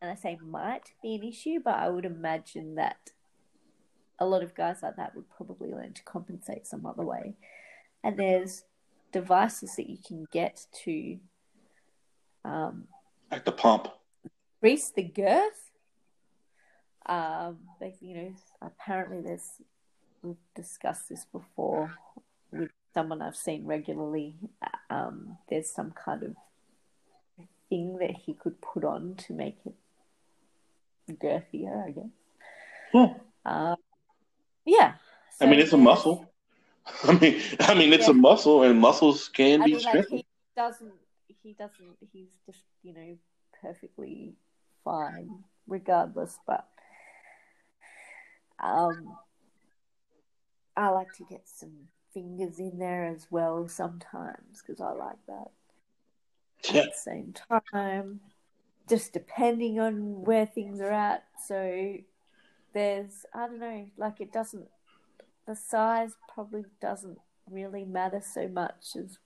and 0.00 0.10
I 0.10 0.14
say 0.14 0.38
might 0.42 0.92
be 1.02 1.14
an 1.16 1.24
issue, 1.24 1.60
but 1.64 1.74
I 1.74 1.88
would 1.88 2.04
imagine 2.04 2.76
that 2.76 3.10
a 4.18 4.26
lot 4.26 4.42
of 4.42 4.54
guys 4.54 4.82
like 4.82 4.96
that 4.96 5.14
would 5.16 5.28
probably 5.30 5.72
learn 5.72 5.92
to 5.94 6.02
compensate 6.04 6.66
some 6.66 6.86
other 6.86 7.04
way. 7.04 7.34
And 8.02 8.18
there's 8.18 8.64
devices 9.12 9.76
that 9.76 9.88
you 9.90 9.98
can 9.98 10.26
get 10.30 10.66
to 10.84 11.18
um, 12.44 12.84
Like 13.30 13.44
the 13.44 13.52
pump. 13.52 13.88
increase 14.62 14.90
the 14.90 15.02
girth. 15.02 15.70
Um, 17.06 17.58
you 18.00 18.14
know, 18.14 18.32
apparently 18.62 19.20
there's 19.20 19.60
we've 20.22 20.36
discussed 20.54 21.08
this 21.08 21.26
before 21.32 21.92
with 22.50 22.70
someone 22.94 23.20
I've 23.20 23.36
seen 23.36 23.66
regularly. 23.66 24.36
Um, 24.88 25.38
there's 25.48 25.70
some 25.70 25.92
kind 25.92 26.22
of 26.22 26.36
thing 27.68 27.98
that 27.98 28.12
he 28.12 28.34
could 28.34 28.60
put 28.60 28.84
on 28.84 29.16
to 29.26 29.32
make 29.32 29.58
it 29.66 29.74
girthier, 31.12 31.86
I 31.86 31.90
guess. 31.90 32.04
Yeah. 32.92 33.14
Um, 33.44 33.76
yeah. 34.64 34.94
I 35.40 35.46
mean, 35.46 35.60
it's 35.60 35.72
a 35.72 35.76
muscle. 35.76 36.30
I 37.04 37.18
mean, 37.18 37.40
I 37.60 37.74
mean, 37.74 37.92
it's 37.92 38.08
a 38.08 38.14
muscle, 38.14 38.62
and 38.62 38.78
muscles 38.78 39.28
can 39.28 39.62
I 39.62 39.64
be 39.66 39.74
mean, 39.74 39.84
like 39.84 40.08
he 40.08 40.24
doesn't. 40.56 40.92
He 41.42 41.52
doesn't. 41.52 41.96
He's 42.12 42.28
just 42.46 42.60
you 42.82 42.94
know 42.94 43.16
perfectly 43.60 44.34
fine, 44.84 45.44
regardless. 45.66 46.38
But 46.46 46.66
um, 48.58 49.16
I 50.76 50.88
like 50.88 51.12
to 51.14 51.24
get 51.24 51.42
some 51.46 51.88
fingers 52.12 52.58
in 52.58 52.78
there 52.78 53.06
as 53.06 53.26
well 53.30 53.68
sometimes 53.68 54.62
because 54.64 54.80
I 54.80 54.92
like 54.92 55.18
that. 55.26 55.50
Yeah. 56.72 56.82
At 56.82 56.92
the 56.92 57.10
same 57.10 57.34
time, 57.72 58.20
just 58.88 59.12
depending 59.12 59.80
on 59.80 60.22
where 60.22 60.46
things 60.46 60.80
are 60.80 60.92
at. 60.92 61.24
So 61.46 61.96
there's, 62.72 63.26
I 63.34 63.46
don't 63.46 63.60
know, 63.60 63.86
like 63.96 64.20
it 64.20 64.32
doesn't. 64.32 64.66
The 65.46 65.56
size 65.56 66.12
probably 66.32 66.64
doesn't 66.80 67.18
really 67.50 67.84
matter 67.84 68.22
so 68.24 68.48
much 68.48 68.96
as 68.96 69.18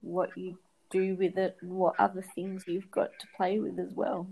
what 0.00 0.36
you 0.36 0.58
do 0.90 1.16
with 1.16 1.36
it 1.36 1.56
and 1.60 1.72
what 1.72 1.98
other 1.98 2.24
things 2.34 2.64
you've 2.66 2.90
got 2.90 3.10
to 3.18 3.26
play 3.36 3.58
with 3.58 3.78
as 3.78 3.92
well. 3.92 4.26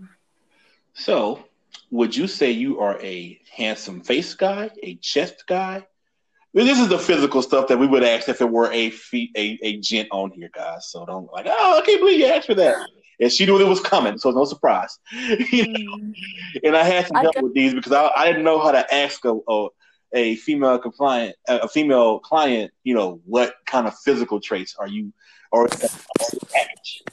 So, 0.93 1.43
would 1.91 2.15
you 2.15 2.27
say 2.27 2.51
you 2.51 2.79
are 2.79 2.99
a 3.01 3.39
handsome 3.51 4.01
face 4.01 4.33
guy, 4.33 4.69
a 4.83 4.95
chest 4.95 5.43
guy? 5.47 5.85
This 6.53 6.79
is 6.79 6.87
the 6.87 6.97
physical 6.97 7.41
stuff 7.41 7.67
that 7.67 7.77
we 7.77 7.85
would 7.85 8.03
ask 8.03 8.29
if 8.29 8.39
it 8.39 8.49
were 8.49 8.71
a 8.71 8.89
fe- 8.89 9.31
a, 9.35 9.59
a 9.61 9.77
gent 9.81 10.07
on 10.11 10.31
here, 10.31 10.49
guys. 10.53 10.89
So 10.89 11.05
don't 11.05 11.31
like, 11.33 11.47
oh, 11.49 11.79
I 11.81 11.85
can't 11.85 11.99
believe 11.99 12.19
you 12.19 12.27
asked 12.27 12.47
for 12.47 12.55
that. 12.55 12.77
And 13.19 13.31
she 13.31 13.45
knew 13.45 13.59
it 13.59 13.67
was 13.67 13.81
coming, 13.81 14.17
so 14.17 14.31
no 14.31 14.45
surprise. 14.45 14.97
You 15.11 15.67
know? 15.67 15.97
Mm, 15.97 16.13
and 16.63 16.77
I 16.77 16.83
had 16.83 17.07
some 17.07 17.17
I 17.17 17.21
help 17.21 17.41
with 17.41 17.53
these 17.53 17.73
because 17.73 17.91
I, 17.91 18.09
I 18.15 18.27
didn't 18.27 18.43
know 18.43 18.59
how 18.59 18.71
to 18.71 18.93
ask 18.93 19.23
a, 19.25 19.37
a, 19.49 19.67
a 20.13 20.35
female 20.37 20.79
compliant, 20.79 21.35
a 21.47 21.67
female 21.67 22.19
client, 22.19 22.71
you 22.83 22.93
know, 22.93 23.21
what 23.25 23.55
kind 23.65 23.87
of 23.87 23.97
physical 23.99 24.39
traits 24.39 24.75
are 24.79 24.87
you, 24.87 25.13
or 25.51 25.67
package. 25.67 27.03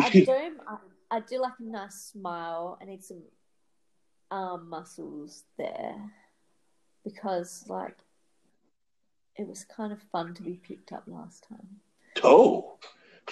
I 0.00 0.10
do. 0.10 0.26
I, 0.30 0.76
I 1.16 1.20
do 1.20 1.40
like 1.40 1.54
a 1.60 1.64
nice 1.64 2.10
smile. 2.12 2.78
I 2.80 2.84
need 2.84 3.02
some 3.02 3.22
arm 4.30 4.68
muscles 4.68 5.44
there 5.56 5.96
because, 7.04 7.64
like, 7.68 7.96
it 9.36 9.46
was 9.46 9.64
kind 9.64 9.92
of 9.92 10.00
fun 10.12 10.34
to 10.34 10.42
be 10.42 10.54
picked 10.54 10.92
up 10.92 11.04
last 11.06 11.46
time. 11.48 11.80
oh, 12.22 12.78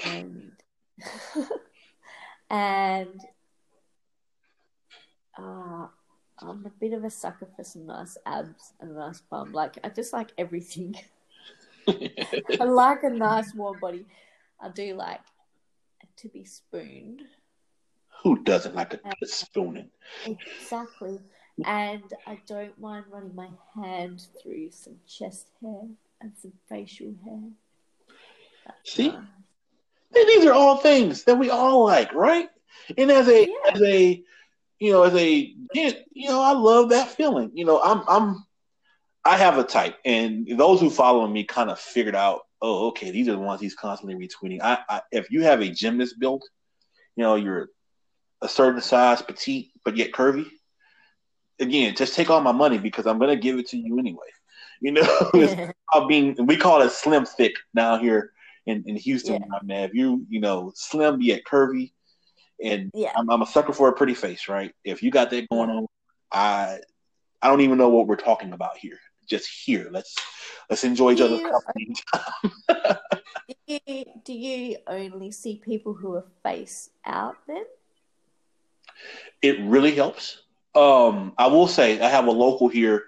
and 0.05 0.53
and 2.51 3.21
uh, 5.37 5.87
I'm 6.41 6.67
a 6.67 6.73
bit 6.81 6.93
of 6.93 7.05
a 7.05 7.11
sucker 7.11 7.49
for 7.57 7.65
some 7.65 7.87
nice 7.87 8.17
abs 8.27 8.73
and 8.81 8.91
a 8.93 8.95
nice 8.95 9.21
bum. 9.21 9.53
Like 9.53 9.79
I 9.85 9.89
just 9.89 10.13
like 10.13 10.33
everything. 10.39 10.97
I 11.89 12.65
like 12.65 13.03
a 13.03 13.11
nice 13.11 13.55
warm 13.55 13.79
body. 13.81 14.07
I 14.61 14.69
do 14.69 14.95
like 14.95 15.21
to 16.17 16.29
be 16.29 16.45
spooned. 16.45 17.23
Who 18.23 18.43
doesn't 18.43 18.75
like 18.75 18.95
a 18.95 18.99
good 18.99 19.29
spooning? 19.29 19.91
Exactly. 20.27 21.19
And 21.65 22.03
I 22.27 22.39
don't 22.47 22.79
mind 22.79 23.07
running 23.11 23.35
my 23.35 23.49
hand 23.75 24.23
through 24.41 24.71
some 24.71 24.97
chest 25.07 25.49
hair 25.61 25.83
and 26.21 26.33
some 26.41 26.53
facial 26.69 27.15
hair. 27.25 27.41
See? 28.85 29.09
Uh, 29.09 29.21
And 30.15 30.29
these 30.29 30.47
are 30.47 30.53
all 30.53 30.77
things 30.79 31.25
that 31.25 31.37
we 31.37 31.51
all 31.51 31.85
like, 31.85 32.13
right? 32.15 32.49
And 32.97 33.11
as 33.11 33.29
a 33.29 33.41
Yeah. 33.43 33.71
as 33.75 33.83
a 33.83 34.25
you 34.79 34.93
know, 34.93 35.03
as 35.03 35.15
a 35.15 35.55
you 35.75 36.29
know, 36.29 36.41
I 36.41 36.53
love 36.53 36.91
that 36.91 37.09
feeling. 37.09 37.51
You 37.55 37.65
know, 37.65 37.81
I'm 37.83 38.03
I'm 38.09 38.45
I 39.25 39.37
have 39.37 39.59
a 39.59 39.65
type, 39.65 39.97
and 40.05 40.47
those 40.57 40.81
who 40.81 40.89
follow 40.89 41.27
me 41.27 41.45
kind 41.45 41.71
of 41.71 41.79
figured 41.79 42.15
out, 42.15 42.43
oh, 42.63 42.89
okay, 42.89 43.11
these 43.11 43.29
are 43.29 43.33
the 43.33 43.39
ones 43.39 43.61
he's 43.61 43.75
constantly 43.75 44.15
retweeting. 44.15 44.61
I, 44.63 44.79
I 44.89 45.03
if 45.11 45.31
you 45.31 45.43
have 45.43 45.61
a 45.61 45.69
gymnast 45.69 46.19
build, 46.19 46.45
you 47.17 47.25
know, 47.25 47.35
you're 47.35 47.69
a 48.43 48.49
certain 48.49 48.81
size, 48.81 49.23
petite, 49.23 49.71
but 49.85 49.97
yet 49.97 50.13
curvy. 50.13 50.47
Again, 51.61 51.95
just 51.97 52.15
take 52.15 52.31
all 52.31 52.41
my 52.41 52.53
money 52.53 52.79
because 52.79 53.07
I'm 53.07 53.19
gonna 53.19 53.37
give 53.37 53.59
it 53.59 53.69
to 53.69 53.77
you 53.77 53.99
anyway. 53.99 54.29
You 54.81 54.93
know, 54.93 55.31
being 56.09 56.37
we 56.47 56.57
call 56.57 56.83
it 56.83 56.91
slim 56.91 57.25
thick 57.27 57.55
down 57.75 58.01
here 58.01 58.33
in, 58.67 58.85
in 58.87 58.97
Houston, 58.97 59.43
Yeah. 59.43 59.59
where 59.63 59.85
If 59.85 59.95
you 59.95 60.25
you 60.29 60.41
know 60.41 60.73
slim 60.75 61.21
yet 61.21 61.43
curvy, 61.45 61.93
and 62.63 62.91
yeah. 62.95 63.13
I'm, 63.17 63.29
I'm 63.31 63.43
a 63.43 63.47
sucker 63.47 63.73
for 63.73 63.89
a 63.89 63.93
pretty 63.93 64.15
face, 64.15 64.49
right? 64.49 64.73
If 64.85 65.03
you 65.03 65.11
got 65.11 65.31
that 65.31 65.49
going 65.49 65.71
on, 65.71 65.87
I 66.31 66.79
I 67.43 67.49
don't 67.49 67.61
even 67.61 67.79
know 67.79 67.89
what 67.89 68.07
we're 68.07 68.17
talking 68.17 68.53
about 68.53 68.77
here. 68.77 68.99
Just 69.29 69.49
here, 69.49 69.89
let's 69.91 70.15
let's 70.71 70.85
enjoy 70.85 71.13
each 71.13 71.21
other's 71.21 71.43
company. 71.43 71.95
Do 73.67 73.79
you, 73.87 74.05
do 74.25 74.33
you 74.33 74.77
only 74.87 75.31
see 75.31 75.61
people 75.63 75.93
who 75.93 76.15
are 76.15 76.25
face 76.43 76.91
out 77.05 77.37
then? 77.47 77.65
It 79.43 79.61
really 79.61 79.95
helps. 79.95 80.43
Um, 80.75 81.33
I 81.39 81.47
will 81.47 81.69
say 81.69 82.01
I 82.01 82.09
have 82.09 82.27
a 82.27 82.31
local 82.33 82.69
here 82.69 83.05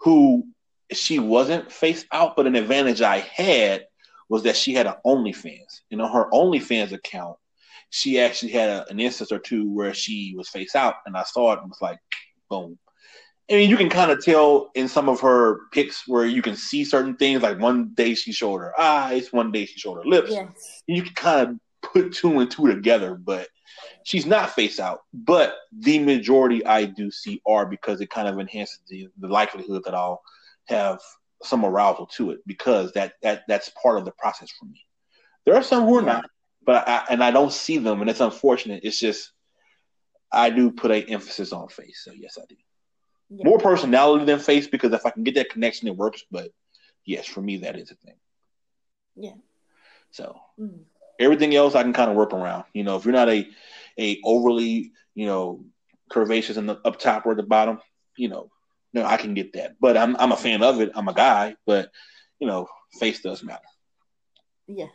who 0.00 0.44
she 0.92 1.18
wasn't 1.18 1.70
face 1.70 2.04
out, 2.12 2.36
but 2.36 2.46
an 2.46 2.56
advantage 2.56 3.02
I 3.02 3.18
had 3.18 3.86
was 4.28 4.42
that 4.44 4.56
she 4.56 4.74
had 4.74 4.86
an 4.86 4.94
OnlyFans. 5.06 5.80
You 5.90 5.98
know, 5.98 6.08
her 6.10 6.28
OnlyFans 6.32 6.92
account, 6.92 7.36
she 7.90 8.20
actually 8.20 8.52
had 8.52 8.70
a, 8.70 8.88
an 8.90 9.00
instance 9.00 9.32
or 9.32 9.38
two 9.38 9.70
where 9.70 9.94
she 9.94 10.34
was 10.36 10.48
face 10.48 10.74
out, 10.74 10.96
and 11.06 11.16
I 11.16 11.22
saw 11.24 11.52
it 11.52 11.60
and 11.60 11.68
was 11.68 11.80
like, 11.80 11.98
boom. 12.48 12.78
I 13.50 13.54
mean, 13.54 13.70
you 13.70 13.78
can 13.78 13.88
kind 13.88 14.10
of 14.10 14.22
tell 14.22 14.70
in 14.74 14.88
some 14.88 15.08
of 15.08 15.20
her 15.20 15.60
pics 15.72 16.06
where 16.06 16.26
you 16.26 16.42
can 16.42 16.54
see 16.54 16.84
certain 16.84 17.16
things. 17.16 17.42
Like 17.42 17.58
one 17.58 17.92
day 17.94 18.14
she 18.14 18.30
showed 18.30 18.58
her 18.58 18.78
eyes, 18.78 19.32
one 19.32 19.50
day 19.52 19.64
she 19.64 19.78
showed 19.78 19.94
her 19.94 20.04
lips 20.04 20.30
Yes. 20.30 20.82
you 20.86 21.02
can 21.02 21.14
kind 21.14 21.48
of 21.48 21.56
put 21.90 22.12
two 22.12 22.40
and 22.40 22.50
two 22.50 22.66
together, 22.66 23.14
but 23.14 23.48
she's 24.08 24.24
not 24.24 24.50
face 24.50 24.80
out. 24.80 25.02
But 25.12 25.54
the 25.70 25.98
majority 25.98 26.64
I 26.64 26.86
do 26.86 27.10
see 27.10 27.42
are 27.46 27.66
because 27.66 28.00
it 28.00 28.08
kind 28.08 28.26
of 28.26 28.38
enhances 28.38 28.80
the, 28.88 29.08
the 29.18 29.28
likelihood 29.28 29.82
that 29.84 29.94
I'll 29.94 30.22
have 30.68 30.98
some 31.42 31.62
arousal 31.62 32.06
to 32.06 32.30
it 32.30 32.40
because 32.46 32.90
that, 32.92 33.12
that 33.22 33.42
that's 33.46 33.70
part 33.82 33.98
of 33.98 34.06
the 34.06 34.10
process 34.12 34.50
for 34.50 34.64
me. 34.64 34.86
There 35.44 35.54
are 35.54 35.62
some 35.62 35.84
who 35.84 35.98
are 35.98 36.02
not, 36.02 36.24
but 36.64 36.88
I, 36.88 37.04
and 37.10 37.22
I 37.22 37.30
don't 37.30 37.52
see 37.52 37.76
them, 37.76 38.00
and 38.00 38.08
it's 38.08 38.20
unfortunate. 38.20 38.80
It's 38.82 38.98
just 38.98 39.30
I 40.32 40.48
do 40.48 40.70
put 40.70 40.90
a 40.90 41.04
emphasis 41.04 41.52
on 41.52 41.68
face, 41.68 42.00
so 42.02 42.12
yes, 42.12 42.38
I 42.40 42.46
do. 42.48 42.56
Yeah. 43.30 43.44
More 43.44 43.58
personality 43.58 44.24
than 44.24 44.38
face 44.38 44.66
because 44.66 44.92
if 44.92 45.04
I 45.04 45.10
can 45.10 45.22
get 45.22 45.34
that 45.34 45.50
connection, 45.50 45.86
it 45.86 45.96
works. 45.96 46.24
But 46.30 46.50
yes, 47.04 47.26
for 47.26 47.42
me, 47.42 47.58
that 47.58 47.76
is 47.76 47.90
a 47.90 47.94
thing. 47.94 48.16
Yeah. 49.16 49.36
So 50.10 50.40
Mm. 50.58 50.84
everything 51.18 51.54
else 51.54 51.74
I 51.74 51.82
can 51.82 51.92
kind 51.92 52.10
of 52.10 52.16
work 52.16 52.32
around. 52.32 52.64
You 52.72 52.84
know, 52.84 52.96
if 52.96 53.04
you're 53.04 53.12
not 53.12 53.28
a 53.28 53.48
a 53.98 54.20
overly 54.24 54.92
you 55.14 55.26
know 55.26 55.64
curvaceous 56.10 56.56
in 56.56 56.66
the 56.66 56.78
up 56.84 56.98
top 56.98 57.26
or 57.26 57.34
the 57.34 57.42
bottom, 57.42 57.80
you 58.16 58.28
know, 58.28 58.50
no, 58.92 59.04
I 59.04 59.16
can 59.16 59.34
get 59.34 59.52
that. 59.54 59.76
But 59.80 59.96
I'm 59.96 60.16
I'm 60.16 60.32
a 60.32 60.36
fan 60.36 60.62
of 60.62 60.80
it. 60.80 60.92
I'm 60.94 61.08
a 61.08 61.14
guy, 61.14 61.56
but 61.66 61.90
you 62.38 62.46
know, 62.46 62.68
face 62.98 63.20
does 63.20 63.42
matter. 63.42 63.60
Yeah. 64.66 64.86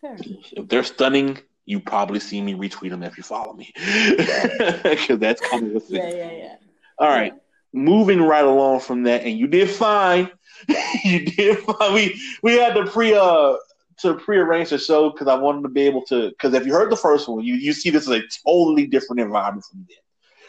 Fair. 0.00 0.16
If 0.52 0.68
they're 0.68 0.84
stunning, 0.84 1.38
you 1.64 1.80
probably 1.80 2.20
see 2.20 2.40
me 2.40 2.54
retweet 2.54 2.90
them 2.90 3.02
if 3.02 3.16
you 3.16 3.22
follow 3.22 3.52
me, 3.52 3.72
because 3.76 5.18
that's 5.18 5.40
kind 5.40 5.66
of 5.66 5.74
the 5.74 5.80
thing. 5.80 5.96
Yeah, 5.96 6.16
yeah, 6.16 6.32
yeah. 6.32 6.56
All 6.98 7.08
right, 7.08 7.34
moving 7.72 8.22
right 8.22 8.44
along 8.44 8.80
from 8.80 9.02
that, 9.04 9.22
and 9.24 9.36
you 9.36 9.46
did 9.46 9.68
fine. 9.68 10.30
you 11.04 11.26
did 11.26 11.58
fine. 11.58 11.94
We 11.94 12.20
we 12.42 12.58
had 12.58 12.74
the 12.74 12.84
pre 12.84 13.14
uh 13.14 13.56
to 14.00 14.14
prearrange 14.14 14.70
the 14.70 14.78
show 14.78 15.10
because 15.10 15.28
I 15.28 15.34
wanted 15.34 15.62
to 15.62 15.68
be 15.68 15.82
able 15.82 16.02
to. 16.06 16.30
Because 16.30 16.54
if 16.54 16.66
you 16.66 16.72
heard 16.72 16.90
the 16.90 16.96
first 16.96 17.28
one, 17.28 17.44
you 17.44 17.54
you 17.54 17.72
see 17.72 17.90
this 17.90 18.04
is 18.04 18.10
a 18.10 18.22
totally 18.46 18.86
different 18.86 19.20
environment 19.20 19.64
from 19.70 19.86
then. 19.88 19.98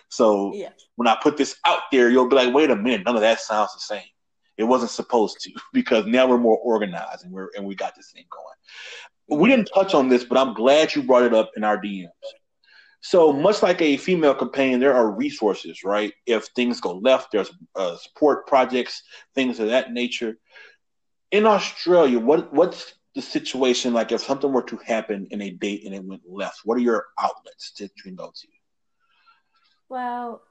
So 0.10 0.54
Yeah. 0.54 0.70
when 0.96 1.08
I 1.08 1.18
put 1.22 1.38
this 1.38 1.56
out 1.66 1.82
there, 1.92 2.10
you'll 2.10 2.28
be 2.28 2.36
like, 2.36 2.54
wait 2.54 2.72
a 2.72 2.76
minute, 2.76 3.06
none 3.06 3.16
of 3.16 3.22
that 3.22 3.40
sounds 3.40 3.74
the 3.74 3.80
same. 3.80 4.08
It 4.58 4.64
wasn't 4.64 4.92
supposed 4.92 5.40
to 5.42 5.52
because 5.74 6.06
now 6.06 6.28
we're 6.28 6.38
more 6.38 6.58
organized 6.58 7.24
and 7.24 7.34
we're 7.34 7.50
and 7.56 7.66
we 7.66 7.76
got 7.76 7.96
this 7.96 8.12
thing 8.12 8.26
going. 8.32 9.40
We 9.42 9.50
didn't 9.50 9.70
touch 9.74 9.94
on 9.94 10.10
this, 10.10 10.24
but 10.24 10.38
I'm 10.38 10.54
glad 10.56 10.96
you 10.96 11.04
brought 11.04 11.24
it 11.24 11.34
up 11.34 11.52
in 11.56 11.64
our 11.64 11.78
DMs. 11.78 12.10
So 13.02 13.32
much 13.32 13.64
like 13.64 13.82
a 13.82 13.96
female 13.96 14.36
companion, 14.36 14.80
there 14.80 14.96
are 14.96 15.12
resources, 15.12 15.84
right? 15.86 16.12
If 16.26 16.48
things 16.48 16.82
go 16.82 16.96
left, 16.98 17.32
there's 17.32 17.50
uh, 17.76 17.96
support 17.96 18.46
projects, 18.48 19.04
things 19.36 19.60
of 19.60 19.70
that 19.70 19.94
nature. 19.94 20.38
In 21.32 21.46
Australia, 21.46 22.20
what 22.20 22.52
what's 22.52 22.94
the 23.16 23.22
situation 23.22 23.94
like 23.94 24.12
if 24.12 24.22
something 24.22 24.52
were 24.52 24.64
to 24.64 24.78
happen 24.78 25.28
in 25.32 25.42
a 25.42 25.52
date 25.52 25.86
and 25.86 25.96
it 25.96 26.04
went 26.04 26.22
left? 26.28 26.62
What 26.64 26.78
are 26.78 26.82
your 26.82 27.08
outlets 27.20 27.72
that 27.80 27.92
you 28.06 28.12
go 28.12 28.32
to? 28.34 28.48
Well, 29.90 30.42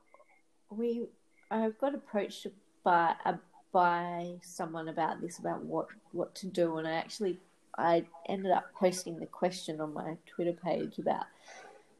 we 0.70 1.06
I 1.50 1.70
got 1.80 1.94
approached 1.94 2.46
by 2.84 3.14
uh, 3.24 3.34
by 3.72 4.34
someone 4.42 4.88
about 4.88 5.20
this 5.20 5.38
about 5.38 5.62
what 5.62 5.86
what 6.12 6.34
to 6.36 6.46
do, 6.46 6.78
and 6.78 6.88
I 6.88 6.92
actually 6.92 7.38
I 7.76 8.04
ended 8.28 8.50
up 8.50 8.66
posting 8.74 9.18
the 9.18 9.26
question 9.26 9.80
on 9.80 9.94
my 9.94 10.16
Twitter 10.26 10.52
page 10.52 10.98
about 10.98 11.26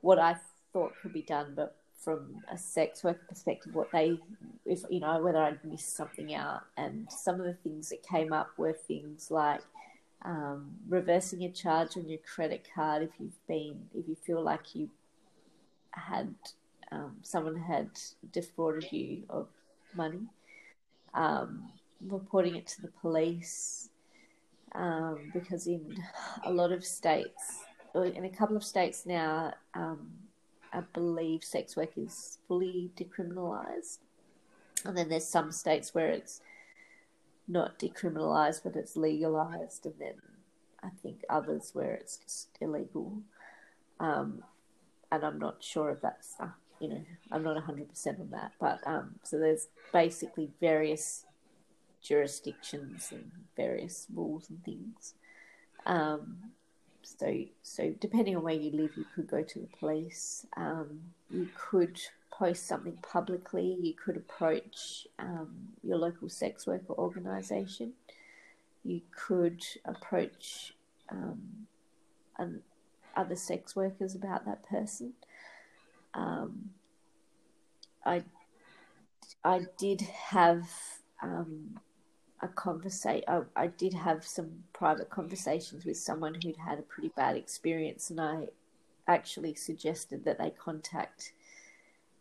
what 0.01 0.19
I 0.19 0.37
thought 0.73 0.93
could 1.01 1.13
be 1.13 1.23
done, 1.23 1.53
but 1.55 1.77
from 1.99 2.43
a 2.51 2.57
sex 2.57 3.03
worker 3.05 3.25
perspective, 3.29 3.75
what 3.75 3.91
they, 3.93 4.19
if 4.65 4.83
you 4.89 5.01
know, 5.01 5.21
whether 5.23 5.39
I'd 5.39 5.65
missed 5.65 5.97
something 5.97 6.35
out. 6.35 6.63
And 6.77 7.11
some 7.11 7.41
of 7.41 7.47
the 7.47 7.55
things 7.55 7.89
that 7.91 8.03
came 8.03 8.33
up 8.33 8.51
were 8.57 8.73
things 8.73 9.31
like 9.31 9.61
um, 10.23 10.73
reversing 10.89 11.45
a 11.45 11.51
charge 11.51 11.97
on 11.97 12.09
your 12.09 12.19
credit 12.19 12.67
card 12.75 13.03
if 13.03 13.11
you've 13.19 13.47
been, 13.47 13.89
if 13.95 14.09
you 14.09 14.17
feel 14.17 14.43
like 14.43 14.75
you 14.75 14.91
had 15.93 16.35
um, 16.91 17.17
someone 17.23 17.57
had 17.57 17.91
defrauded 18.33 18.91
you 18.93 19.23
of 19.29 19.49
money, 19.95 20.27
um, 21.15 21.71
reporting 22.07 22.57
it 22.57 22.67
to 22.67 22.83
the 22.83 22.89
police, 22.89 23.91
um, 24.75 25.31
because 25.33 25.67
in 25.67 25.97
a 26.45 26.51
lot 26.51 26.73
of 26.73 26.85
states, 26.85 27.65
in 27.95 28.25
a 28.25 28.31
couple 28.31 28.57
of 28.57 28.65
states 28.65 29.07
now, 29.07 29.53
um, 29.75 30.11
I 30.73 30.81
believe 30.93 31.43
sex 31.43 31.77
work 31.77 31.97
is 31.97 32.39
fully 32.47 32.91
decriminalised, 32.97 33.99
and 34.85 34.97
then 34.97 35.09
there's 35.09 35.27
some 35.27 35.53
states 35.53 35.95
where 35.95 36.09
it's 36.09 36.41
not 37.49 37.79
decriminalised 37.79 38.63
but 38.63 38.77
it's 38.77 38.97
legalised, 38.97 39.87
and 39.87 39.95
then 39.99 40.15
I 40.83 40.91
think 41.03 41.23
others 41.29 41.71
where 41.73 41.95
it's 41.95 42.19
just 42.19 42.59
illegal. 42.61 43.23
Um, 43.99 44.45
and 45.11 45.25
I'm 45.25 45.39
not 45.39 45.65
sure 45.65 45.91
if 45.91 46.01
that's 46.01 46.37
uh, 46.39 46.49
you 46.81 46.89
know 46.89 47.03
I'm 47.33 47.43
not 47.43 47.55
100 47.55 47.89
percent 47.89 48.21
on 48.21 48.31
that, 48.31 48.53
but 48.61 48.81
um, 48.87 49.17
so 49.23 49.39
there's 49.39 49.69
basically 49.93 50.51
various 50.61 51.25
jurisdictions 52.03 53.09
and 53.11 53.31
various 53.57 54.07
rules 54.15 54.49
and 54.51 54.63
things. 54.65 55.15
Um, 55.87 56.53
so, 57.03 57.45
so 57.63 57.95
depending 58.01 58.37
on 58.37 58.43
where 58.43 58.55
you 58.55 58.71
live, 58.71 58.97
you 58.97 59.07
could 59.15 59.29
go 59.29 59.43
to 59.43 59.59
the 59.59 59.69
police. 59.79 60.47
Um, 60.57 61.01
you 61.31 61.49
could 61.57 62.01
post 62.39 62.67
something 62.67 62.99
publicly. 63.03 63.77
You 63.81 63.95
could 63.95 64.17
approach 64.17 65.07
um, 65.19 65.71
your 65.83 65.99
local 65.99 66.29
sex 66.29 66.67
worker 66.67 66.93
organisation. 66.93 67.95
You 68.85 69.01
could 69.11 69.65
approach 69.85 70.75
um, 71.11 71.67
an, 72.39 72.63
other 73.17 73.37
sex 73.37 73.75
workers 73.75 74.15
about 74.15 74.47
that 74.47 74.69
person. 74.69 75.15
Um, 76.15 76.71
I 78.05 78.23
I 79.45 79.67
did 79.77 80.01
have 80.03 80.69
um, 81.23 81.81
a 82.41 82.49
conversation. 82.49 83.25
I, 83.27 83.41
I 83.57 83.67
did 83.67 83.95
have 83.95 84.25
some 84.25 84.65
private 84.73 85.11
conversations 85.11 85.85
with 85.85 85.97
someone 85.97 86.35
who'd 86.35 86.57
had 86.57 86.79
a 86.79 86.83
pretty 86.83 87.11
bad 87.17 87.37
experience, 87.37 88.11
and 88.11 88.21
I 88.21 88.49
actually 89.07 89.55
suggested 89.55 90.25
that 90.25 90.39
they 90.39 90.51
contact 90.51 91.33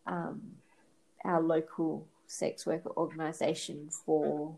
um, 0.07 0.41
our 1.23 1.41
local 1.41 2.07
sex 2.25 2.65
worker 2.65 2.91
organisation 2.97 3.89
for 3.89 4.55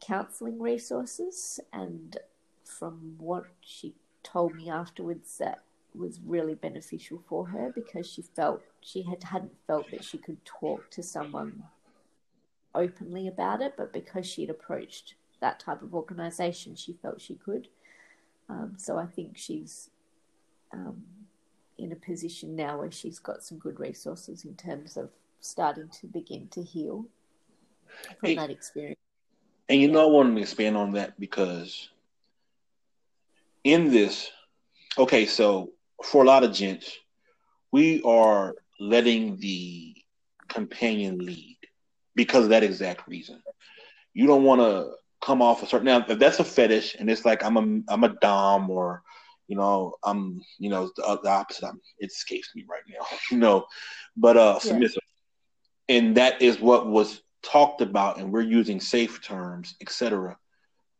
counselling 0.00 0.60
resources. 0.60 1.60
And 1.72 2.16
from 2.64 3.16
what 3.18 3.44
she 3.60 3.94
told 4.22 4.54
me 4.54 4.70
afterwards, 4.70 5.38
that 5.38 5.62
was 5.94 6.20
really 6.24 6.54
beneficial 6.54 7.22
for 7.28 7.46
her 7.48 7.72
because 7.74 8.06
she 8.10 8.22
felt 8.22 8.62
she 8.80 9.02
had 9.02 9.22
hadn't 9.22 9.56
felt 9.66 9.90
that 9.90 10.04
she 10.04 10.18
could 10.18 10.44
talk 10.44 10.90
to 10.90 11.02
someone 11.02 11.62
openly 12.74 13.28
about 13.28 13.62
it, 13.62 13.74
but 13.76 13.92
because 13.92 14.26
she'd 14.26 14.50
approached 14.50 15.14
that 15.40 15.60
type 15.60 15.82
of 15.82 15.94
organization, 15.94 16.74
she 16.74 16.92
felt 16.92 17.20
she 17.20 17.34
could. 17.34 17.68
Um, 18.48 18.74
so 18.76 18.98
I 18.98 19.06
think 19.06 19.36
she's 19.36 19.90
um, 20.72 21.04
in 21.78 21.92
a 21.92 21.96
position 21.96 22.56
now 22.56 22.78
where 22.78 22.90
she's 22.90 23.18
got 23.18 23.42
some 23.42 23.58
good 23.58 23.80
resources 23.80 24.44
in 24.44 24.54
terms 24.54 24.96
of 24.96 25.10
starting 25.40 25.88
to 25.88 26.06
begin 26.06 26.48
to 26.48 26.62
heal 26.62 27.06
from 28.18 28.30
hey, 28.30 28.34
that 28.36 28.50
experience. 28.50 28.98
And 29.68 29.80
you 29.80 29.88
yeah. 29.88 29.94
know, 29.94 30.08
I 30.08 30.10
want 30.10 30.34
to 30.34 30.42
expand 30.42 30.76
on 30.76 30.92
that 30.92 31.18
because 31.18 31.88
in 33.62 33.90
this, 33.90 34.30
okay, 34.98 35.26
so 35.26 35.72
for 36.02 36.22
a 36.22 36.26
lot 36.26 36.44
of 36.44 36.52
gents, 36.52 36.98
we 37.72 38.02
are 38.02 38.54
letting 38.78 39.36
the 39.38 39.94
companion 40.48 41.18
lead 41.18 41.58
because 42.14 42.44
of 42.44 42.50
that 42.50 42.62
exact 42.62 43.08
reason. 43.08 43.42
You 44.12 44.26
don't 44.26 44.44
want 44.44 44.60
to 44.60 44.92
come 45.24 45.40
off 45.40 45.62
a 45.62 45.66
certain 45.66 45.86
now 45.86 46.04
if 46.06 46.18
that's 46.18 46.38
a 46.38 46.44
fetish 46.44 46.96
and 46.98 47.08
it's 47.08 47.24
like 47.24 47.42
I'm 47.42 47.56
a 47.56 47.92
I'm 47.92 48.04
a 48.04 48.10
dom 48.20 48.68
or 48.68 49.02
you 49.48 49.56
know 49.56 49.94
I'm 50.02 50.40
you 50.58 50.70
know 50.70 50.90
the, 50.96 51.20
the 51.22 51.30
opposite. 51.30 51.66
I'm, 51.66 51.80
it 51.98 52.06
escapes 52.06 52.50
me 52.54 52.64
right 52.68 52.82
now, 52.88 53.06
you 53.30 53.38
know, 53.38 53.66
but 54.16 54.36
uh 54.36 54.58
submissive, 54.58 55.02
yeah. 55.88 55.96
and 55.96 56.16
that 56.16 56.42
is 56.42 56.60
what 56.60 56.86
was 56.86 57.22
talked 57.42 57.80
about, 57.80 58.18
and 58.18 58.32
we're 58.32 58.42
using 58.42 58.80
safe 58.80 59.22
terms, 59.22 59.76
etc. 59.80 60.36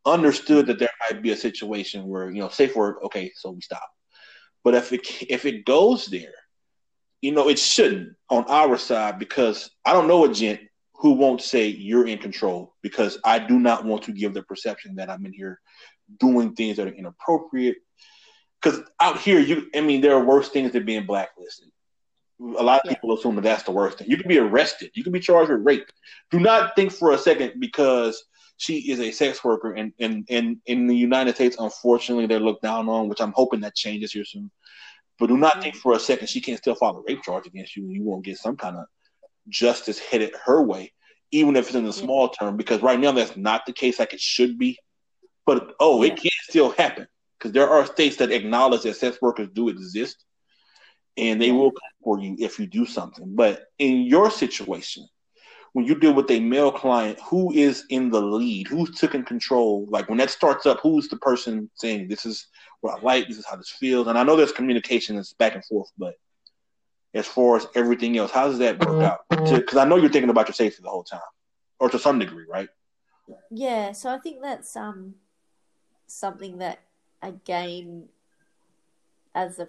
Understood 0.06 0.66
that 0.66 0.78
there 0.78 0.90
might 1.08 1.22
be 1.22 1.32
a 1.32 1.36
situation 1.36 2.06
where 2.06 2.30
you 2.30 2.40
know 2.40 2.48
safe 2.48 2.76
word. 2.76 2.96
Okay, 3.04 3.32
so 3.34 3.50
we 3.50 3.60
stop. 3.60 3.88
But 4.62 4.74
if 4.74 4.92
it 4.92 5.06
if 5.30 5.44
it 5.44 5.64
goes 5.64 6.06
there, 6.06 6.34
you 7.24 7.32
know, 7.32 7.48
it 7.48 7.58
shouldn't 7.58 8.10
on 8.28 8.44
our 8.48 8.76
side 8.76 9.18
because 9.18 9.70
I 9.84 9.94
don't 9.94 10.08
know 10.08 10.26
a 10.26 10.32
gent 10.32 10.60
who 10.92 11.12
won't 11.12 11.40
say 11.40 11.68
you're 11.68 12.06
in 12.06 12.18
control 12.18 12.74
because 12.82 13.18
I 13.24 13.38
do 13.38 13.58
not 13.58 13.84
want 13.84 14.02
to 14.04 14.12
give 14.12 14.34
the 14.34 14.42
perception 14.42 14.96
that 14.96 15.08
I'm 15.10 15.24
in 15.24 15.32
here 15.32 15.58
doing 16.18 16.54
things 16.54 16.76
that 16.76 16.86
are 16.86 16.94
inappropriate. 16.94 17.76
Because 18.64 18.80
out 18.98 19.18
here, 19.18 19.38
you, 19.38 19.68
I 19.74 19.82
mean, 19.82 20.00
there 20.00 20.14
are 20.14 20.24
worse 20.24 20.48
things 20.48 20.72
than 20.72 20.86
being 20.86 21.04
blacklisted. 21.04 21.68
A 22.40 22.62
lot 22.62 22.80
of 22.80 22.86
yeah. 22.86 22.94
people 22.94 23.14
assume 23.14 23.34
that 23.36 23.42
that's 23.42 23.62
the 23.62 23.72
worst 23.72 23.98
thing. 23.98 24.08
You 24.08 24.16
can 24.16 24.28
be 24.28 24.38
arrested. 24.38 24.90
You 24.94 25.04
can 25.04 25.12
be 25.12 25.20
charged 25.20 25.50
with 25.50 25.64
rape. 25.64 25.86
Do 26.30 26.40
not 26.40 26.74
think 26.74 26.90
for 26.90 27.12
a 27.12 27.18
second 27.18 27.60
because 27.60 28.24
she 28.56 28.90
is 28.90 29.00
a 29.00 29.10
sex 29.10 29.44
worker 29.44 29.72
and 29.72 29.92
in, 29.98 30.24
in, 30.28 30.60
in 30.66 30.86
the 30.86 30.96
United 30.96 31.34
States, 31.34 31.56
unfortunately, 31.58 32.26
they're 32.26 32.40
looked 32.40 32.62
down 32.62 32.88
on, 32.88 33.08
which 33.08 33.20
I'm 33.20 33.32
hoping 33.32 33.60
that 33.60 33.74
changes 33.74 34.12
here 34.12 34.24
soon. 34.24 34.50
But 35.18 35.26
do 35.26 35.36
not 35.36 35.62
think 35.62 35.74
mm-hmm. 35.74 35.82
for 35.82 35.92
a 35.92 36.00
second 36.00 36.28
she 36.28 36.40
can't 36.40 36.58
still 36.58 36.74
file 36.74 36.96
a 36.96 37.02
rape 37.06 37.22
charge 37.22 37.46
against 37.46 37.76
you 37.76 37.84
and 37.84 37.92
you 37.92 38.02
won't 38.02 38.24
get 38.24 38.38
some 38.38 38.56
kind 38.56 38.76
of 38.76 38.86
justice 39.48 39.98
headed 39.98 40.32
her 40.44 40.62
way, 40.62 40.92
even 41.30 41.54
if 41.54 41.66
it's 41.66 41.76
in 41.76 41.84
the 41.84 41.92
small 41.92 42.30
term, 42.30 42.56
because 42.56 42.82
right 42.82 42.98
now 42.98 43.12
that's 43.12 43.36
not 43.36 43.66
the 43.66 43.72
case 43.72 43.98
like 43.98 44.14
it 44.14 44.20
should 44.20 44.58
be. 44.58 44.78
But 45.44 45.74
oh, 45.78 46.02
yeah. 46.02 46.12
it 46.12 46.20
can 46.20 46.30
still 46.48 46.70
happen 46.70 47.06
because 47.44 47.52
there 47.52 47.68
are 47.68 47.84
states 47.84 48.16
that 48.16 48.32
acknowledge 48.32 48.84
that 48.84 48.96
sex 48.96 49.18
workers 49.20 49.50
do 49.52 49.68
exist 49.68 50.24
and 51.18 51.42
they 51.42 51.52
will 51.52 51.70
come 51.70 51.90
for 52.02 52.18
you 52.18 52.34
if 52.38 52.58
you 52.58 52.66
do 52.66 52.86
something. 52.86 53.34
But 53.36 53.66
in 53.78 54.04
your 54.04 54.30
situation, 54.30 55.06
when 55.74 55.84
you 55.84 55.94
deal 55.94 56.14
with 56.14 56.30
a 56.30 56.40
male 56.40 56.72
client, 56.72 57.18
who 57.20 57.52
is 57.52 57.84
in 57.90 58.08
the 58.08 58.20
lead? 58.22 58.68
Who's 58.68 58.98
taking 58.98 59.24
control? 59.24 59.86
Like 59.90 60.08
when 60.08 60.16
that 60.18 60.30
starts 60.30 60.64
up, 60.64 60.80
who's 60.82 61.08
the 61.08 61.18
person 61.18 61.68
saying, 61.74 62.08
This 62.08 62.24
is 62.24 62.46
what 62.80 62.98
I 62.98 63.02
like, 63.02 63.28
this 63.28 63.36
is 63.36 63.44
how 63.44 63.56
this 63.56 63.68
feels? 63.68 64.06
And 64.06 64.16
I 64.16 64.22
know 64.22 64.36
there's 64.36 64.50
communication 64.50 65.16
that's 65.16 65.34
back 65.34 65.54
and 65.54 65.64
forth, 65.66 65.90
but 65.98 66.14
as 67.12 67.26
far 67.26 67.56
as 67.56 67.66
everything 67.74 68.16
else? 68.16 68.30
How 68.30 68.48
does 68.48 68.58
that 68.60 68.84
work 68.86 69.02
out? 69.02 69.20
Because 69.28 69.76
I 69.76 69.84
know 69.84 69.96
you're 69.96 70.08
thinking 70.08 70.30
about 70.30 70.48
your 70.48 70.54
safety 70.54 70.80
the 70.82 70.88
whole 70.88 71.04
time, 71.04 71.20
or 71.78 71.90
to 71.90 71.98
some 71.98 72.18
degree, 72.18 72.46
right? 72.48 72.68
Yeah. 73.50 73.92
So 73.92 74.08
I 74.08 74.18
think 74.18 74.40
that's 74.40 74.74
um 74.76 75.16
something 76.06 76.58
that 76.58 76.80
again, 77.24 78.08
as 79.34 79.58
a 79.58 79.68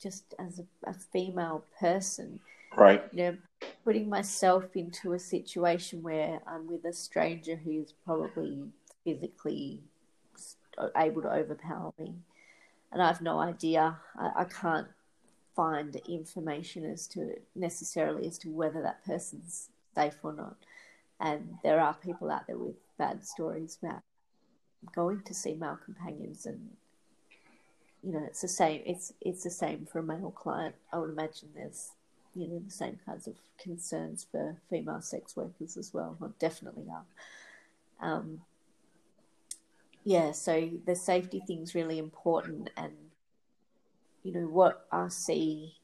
just 0.00 0.34
as 0.38 0.60
a, 0.60 0.90
a 0.90 0.94
female 0.94 1.64
person, 1.78 2.40
right? 2.76 3.04
You 3.12 3.22
know, 3.22 3.36
putting 3.84 4.08
myself 4.08 4.64
into 4.74 5.12
a 5.12 5.18
situation 5.18 6.02
where 6.02 6.40
I'm 6.46 6.66
with 6.66 6.84
a 6.84 6.92
stranger 6.92 7.56
who's 7.56 7.92
probably 8.04 8.62
physically 9.04 9.82
able 10.96 11.22
to 11.22 11.32
overpower 11.32 11.92
me, 11.98 12.14
and 12.92 13.02
I 13.02 13.06
have 13.06 13.22
no 13.22 13.38
idea. 13.38 13.98
I, 14.16 14.30
I 14.36 14.44
can't 14.44 14.88
find 15.54 15.94
information 16.08 16.84
as 16.84 17.06
to 17.06 17.36
necessarily 17.54 18.26
as 18.26 18.38
to 18.38 18.50
whether 18.50 18.82
that 18.82 19.04
person's 19.04 19.68
safe 19.94 20.16
or 20.22 20.32
not. 20.32 20.56
And 21.20 21.58
there 21.62 21.80
are 21.80 21.94
people 21.94 22.30
out 22.30 22.46
there 22.46 22.58
with 22.58 22.74
bad 22.98 23.24
stories 23.24 23.78
about 23.82 24.02
going 24.94 25.22
to 25.22 25.34
see 25.34 25.54
male 25.54 25.78
companions 25.82 26.46
and 26.46 26.70
you 28.04 28.12
know 28.12 28.24
it's 28.26 28.42
the 28.42 28.48
same 28.48 28.82
it's 28.84 29.12
it's 29.20 29.44
the 29.44 29.50
same 29.50 29.86
for 29.90 30.00
a 30.00 30.02
male 30.02 30.30
client. 30.30 30.74
I 30.92 30.98
would 30.98 31.10
imagine 31.10 31.48
there's 31.54 31.92
you 32.34 32.48
know 32.48 32.60
the 32.64 32.70
same 32.70 32.98
kinds 33.06 33.26
of 33.26 33.34
concerns 33.58 34.26
for 34.30 34.56
female 34.68 35.00
sex 35.00 35.36
workers 35.36 35.76
as 35.76 35.94
well. 35.94 36.16
Or 36.20 36.32
definitely 36.38 36.86
are. 36.90 37.04
Um, 38.00 38.40
yeah 40.02 40.32
so 40.32 40.68
the 40.84 40.94
safety 40.94 41.40
thing's 41.46 41.74
really 41.74 41.98
important 41.98 42.68
and 42.76 42.92
you 44.24 44.32
know, 44.32 44.48
what 44.48 44.86
I 44.90 45.08
see 45.08 45.76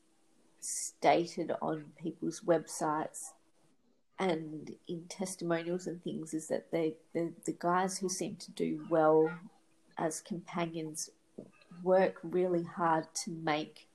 stated 0.61 1.53
on 1.63 1.93
people's 2.03 2.41
websites 2.41 3.33
and 4.19 4.75
in 4.89 5.05
testimonials 5.09 5.87
and 5.87 6.03
things 6.03 6.35
is 6.35 6.49
that 6.49 6.71
they 6.71 6.95
the, 7.15 7.33
the 7.45 7.57
guys 7.59 7.99
who 7.99 8.09
seem 8.09 8.37
to 8.37 8.51
do 8.51 8.85
well 8.91 9.31
as 9.97 10.21
companions 10.21 11.11
work 11.83 12.17
really 12.23 12.65
hard 12.65 13.07
to 13.25 13.31
make 13.31 13.89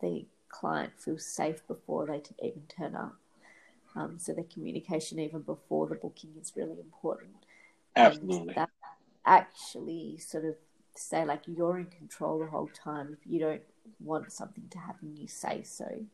the 0.00 0.26
client 0.48 0.92
feel 0.98 1.18
safe 1.18 1.66
before 1.66 2.06
they 2.06 2.22
even 2.46 2.62
turn 2.68 2.94
up. 2.94 3.16
Um, 3.94 4.18
so 4.18 4.32
the 4.32 4.42
communication 4.42 5.18
even 5.18 5.40
before 5.40 5.86
the 5.86 5.94
booking 5.94 6.30
is 6.40 6.52
really 6.54 6.78
important. 6.80 7.34
Absolutely. 7.94 8.48
And 8.48 8.56
that 8.56 8.70
actually 9.24 10.18
sort 10.18 10.44
of 10.44 10.54
say 10.94 11.24
like 11.24 11.42
you're 11.46 11.78
in 11.78 11.86
control 11.86 12.38
the 12.38 12.46
whole 12.46 12.68
time. 12.68 13.16
If 13.18 13.30
you 13.30 13.40
don't 13.40 13.62
want 14.00 14.32
something 14.32 14.64
to 14.70 14.78
happen, 14.78 15.16
you 15.16 15.26
say 15.26 15.62
so. 15.62 16.04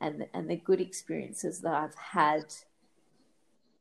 And 0.00 0.26
and 0.32 0.48
the 0.48 0.56
good 0.56 0.80
experiences 0.80 1.60
that 1.62 1.74
I've 1.74 1.96
had, 1.96 2.54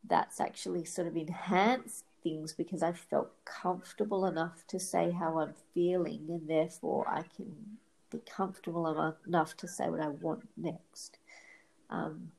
that's 0.08 0.42
actually 0.42 0.86
sort 0.86 1.08
of 1.08 1.16
enhanced 1.16 2.06
things 2.28 2.54
because 2.54 2.84
I 2.84 2.94
felt 2.94 3.30
comfortable 3.46 4.26
enough 4.26 4.66
to 4.68 4.80
say 4.80 5.12
how 5.12 5.40
I'm 5.40 5.54
feeling, 5.74 6.26
and 6.30 6.48
therefore 6.48 7.08
I 7.08 7.24
can 7.36 7.56
be 8.12 8.20
comfortable 8.20 9.16
enough 9.26 9.56
to 9.58 9.68
say 9.68 9.90
what 9.90 10.02
I 10.02 10.08
want 10.08 10.48
next. 10.58 11.18
Um, 11.90 12.32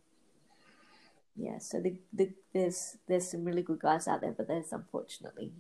yeah, 1.37 1.59
so 1.59 1.81
the, 1.81 1.95
the, 2.13 2.31
there's 2.53 2.99
there's 3.07 3.31
some 3.31 3.45
really 3.45 3.63
good 3.63 3.79
guys 3.81 4.09
out 4.09 4.21
there, 4.21 4.33
but 4.33 4.49
there's 4.49 4.73
unfortunately 4.73 5.53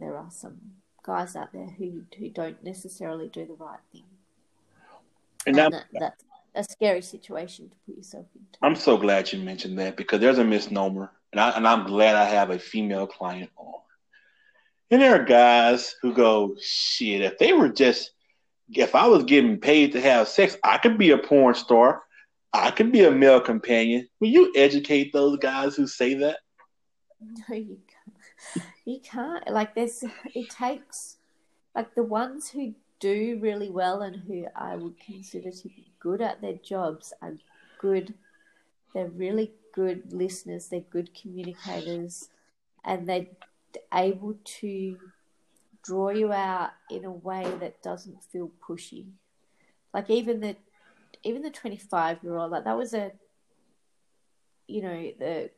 there 0.00 0.16
are 0.16 0.30
some 0.30 0.56
guys 1.02 1.36
out 1.36 1.52
there 1.52 1.70
who 1.78 2.02
who 2.18 2.30
don't 2.30 2.62
necessarily 2.64 3.28
do 3.28 3.46
the 3.46 3.52
right 3.52 3.80
thing, 3.92 4.04
and, 5.46 5.58
and 5.58 5.74
that, 5.74 5.84
that's 5.92 6.24
a 6.54 6.64
scary 6.64 7.02
situation 7.02 7.68
to 7.68 7.76
put 7.86 7.96
yourself 7.96 8.26
into. 8.34 8.58
I'm 8.62 8.76
so 8.76 8.96
glad 8.96 9.32
you 9.32 9.38
mentioned 9.40 9.78
that 9.78 9.96
because 9.96 10.20
there's 10.20 10.38
a 10.38 10.44
misnomer, 10.44 11.12
and 11.32 11.40
I 11.40 11.50
and 11.50 11.66
I'm 11.66 11.86
glad 11.86 12.16
I 12.16 12.24
have 12.24 12.50
a 12.50 12.58
female 12.58 13.06
client 13.06 13.50
on. 13.56 13.80
And 14.90 15.02
there 15.02 15.20
are 15.20 15.24
guys 15.24 15.94
who 16.00 16.14
go, 16.14 16.56
shit, 16.60 17.20
if 17.20 17.36
they 17.36 17.52
were 17.52 17.68
just, 17.68 18.12
if 18.70 18.94
I 18.94 19.06
was 19.06 19.24
getting 19.24 19.58
paid 19.58 19.92
to 19.92 20.00
have 20.00 20.28
sex, 20.28 20.56
I 20.64 20.78
could 20.78 20.96
be 20.96 21.10
a 21.10 21.18
porn 21.18 21.54
star. 21.54 22.02
I 22.54 22.70
could 22.70 22.90
be 22.90 23.04
a 23.04 23.10
male 23.10 23.40
companion. 23.40 24.08
Will 24.18 24.28
you 24.28 24.50
educate 24.56 25.12
those 25.12 25.38
guys 25.38 25.76
who 25.76 25.86
say 25.86 26.14
that? 26.14 26.38
No, 27.20 27.54
you 27.54 27.78
can't. 27.86 28.66
You 28.86 29.00
can't. 29.00 29.50
Like, 29.50 29.74
there's, 29.74 30.02
it 30.34 30.48
takes, 30.48 31.18
like, 31.74 31.94
the 31.94 32.02
ones 32.02 32.48
who 32.48 32.74
do 33.00 33.38
really 33.42 33.68
well 33.68 34.00
and 34.00 34.16
who 34.16 34.46
I 34.56 34.76
would 34.76 34.98
consider 34.98 35.50
to 35.50 35.68
be 35.68 35.92
good 36.00 36.22
at 36.22 36.40
their 36.40 36.54
jobs 36.54 37.12
are 37.20 37.34
good. 37.78 38.14
They're 38.94 39.08
really 39.08 39.52
good 39.74 40.12
listeners. 40.12 40.68
They're 40.68 40.80
good 40.80 41.10
communicators, 41.14 42.28
and 42.84 43.08
they're 43.08 43.26
able 43.92 44.36
to 44.60 44.98
draw 45.82 46.10
you 46.10 46.32
out 46.32 46.70
in 46.90 47.04
a 47.04 47.12
way 47.12 47.44
that 47.60 47.82
doesn't 47.82 48.22
feel 48.24 48.50
pushy. 48.60 49.06
Like 49.94 50.10
even 50.10 50.40
the 50.40 50.56
even 51.22 51.42
the 51.42 51.50
twenty 51.50 51.76
five 51.76 52.22
year 52.22 52.36
old, 52.36 52.50
like 52.50 52.64
that 52.64 52.76
was 52.76 52.94
a 52.94 53.12
you 54.66 54.82
know, 54.82 55.12
the 55.18 55.50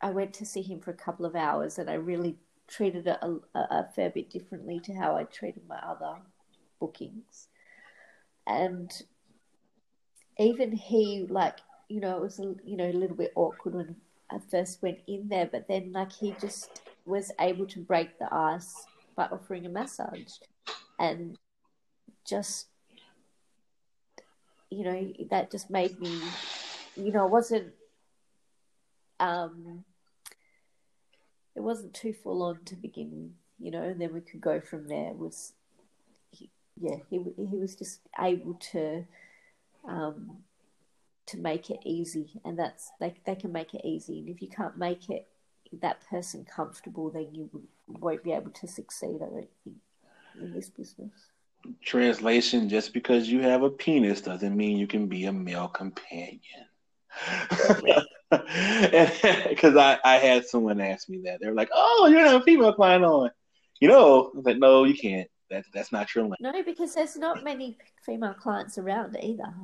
I 0.00 0.10
went 0.10 0.34
to 0.34 0.46
see 0.46 0.62
him 0.62 0.80
for 0.80 0.90
a 0.90 0.94
couple 0.94 1.26
of 1.26 1.34
hours 1.34 1.78
and 1.78 1.90
I 1.90 1.94
really 1.94 2.36
treated 2.68 3.06
it 3.06 3.18
a, 3.22 3.36
a 3.54 3.88
fair 3.94 4.10
bit 4.10 4.30
differently 4.30 4.80
to 4.80 4.94
how 4.94 5.16
I 5.16 5.24
treated 5.24 5.62
my 5.68 5.78
other 5.78 6.16
bookings. 6.80 7.48
And 8.46 8.90
even 10.38 10.72
he 10.72 11.26
like, 11.28 11.58
you 11.88 12.00
know, 12.00 12.16
it 12.16 12.22
was 12.22 12.38
you 12.38 12.76
know, 12.76 12.88
a 12.88 12.92
little 12.92 13.16
bit 13.16 13.32
awkward 13.34 13.74
when 13.74 13.96
I 14.30 14.38
first 14.50 14.82
went 14.82 14.98
in 15.06 15.28
there, 15.28 15.48
but 15.50 15.68
then 15.68 15.92
like 15.92 16.12
he 16.12 16.34
just 16.40 16.82
was 17.06 17.30
able 17.40 17.66
to 17.66 17.80
break 17.80 18.18
the 18.18 18.32
ice 18.32 18.86
by 19.16 19.26
offering 19.26 19.66
a 19.66 19.68
massage 19.68 20.32
and 20.98 21.36
just 22.26 22.66
you 24.70 24.84
know 24.84 25.12
that 25.30 25.50
just 25.50 25.70
made 25.70 26.00
me 26.00 26.20
you 26.96 27.12
know 27.12 27.26
it 27.26 27.30
wasn't 27.30 27.72
um 29.20 29.84
it 31.54 31.60
wasn't 31.60 31.92
too 31.94 32.12
full 32.12 32.42
on 32.42 32.58
to 32.64 32.74
begin 32.74 33.10
with 33.10 33.30
you 33.60 33.70
know 33.70 33.82
and 33.82 34.00
then 34.00 34.12
we 34.12 34.20
could 34.20 34.40
go 34.40 34.60
from 34.60 34.88
there. 34.88 35.10
It 35.10 35.18
was 35.18 35.52
he, 36.30 36.50
yeah 36.80 36.96
he 37.08 37.18
he 37.36 37.56
was 37.56 37.76
just 37.76 38.00
able 38.18 38.54
to 38.72 39.04
um 39.86 40.38
to 41.26 41.38
make 41.38 41.70
it 41.70 41.80
easy 41.84 42.40
and 42.44 42.58
that's 42.58 42.90
they 43.00 43.14
they 43.24 43.34
can 43.34 43.50
make 43.50 43.72
it 43.74 43.80
easy 43.84 44.18
and 44.18 44.28
if 44.28 44.42
you 44.42 44.48
can't 44.48 44.76
make 44.76 45.08
it 45.08 45.26
that 45.80 46.06
person 46.08 46.44
comfortable, 46.44 47.10
then 47.10 47.28
you 47.32 47.50
won't 47.88 48.22
be 48.22 48.32
able 48.32 48.50
to 48.50 48.66
succeed. 48.66 49.16
I 49.16 49.26
don't 49.26 49.48
think 49.64 49.76
in 50.40 50.52
this 50.52 50.68
business. 50.68 51.12
Translation: 51.82 52.68
Just 52.68 52.92
because 52.92 53.28
you 53.28 53.40
have 53.40 53.62
a 53.62 53.70
penis 53.70 54.20
doesn't 54.20 54.56
mean 54.56 54.76
you 54.76 54.86
can 54.86 55.06
be 55.06 55.24
a 55.24 55.32
male 55.32 55.68
companion. 55.68 56.40
Because 58.30 59.76
I, 59.76 59.96
I 60.04 60.16
had 60.16 60.44
someone 60.44 60.80
ask 60.80 61.08
me 61.08 61.22
that. 61.24 61.38
They 61.40 61.46
were 61.46 61.54
like, 61.54 61.70
"Oh, 61.72 62.08
you're 62.10 62.24
not 62.24 62.40
a 62.40 62.44
female 62.44 62.72
client 62.72 63.04
on." 63.04 63.30
You 63.80 63.86
know, 63.88 64.32
I 64.34 64.36
was 64.36 64.44
like, 64.44 64.58
"No, 64.58 64.82
you 64.82 64.94
can't. 64.94 65.30
That's 65.48 65.68
that's 65.72 65.92
not 65.92 66.12
your 66.14 66.24
lane." 66.24 66.34
No, 66.40 66.62
because 66.64 66.94
there's 66.94 67.16
not 67.16 67.44
many 67.44 67.78
female 68.04 68.34
clients 68.34 68.76
around 68.76 69.16
either. 69.22 69.54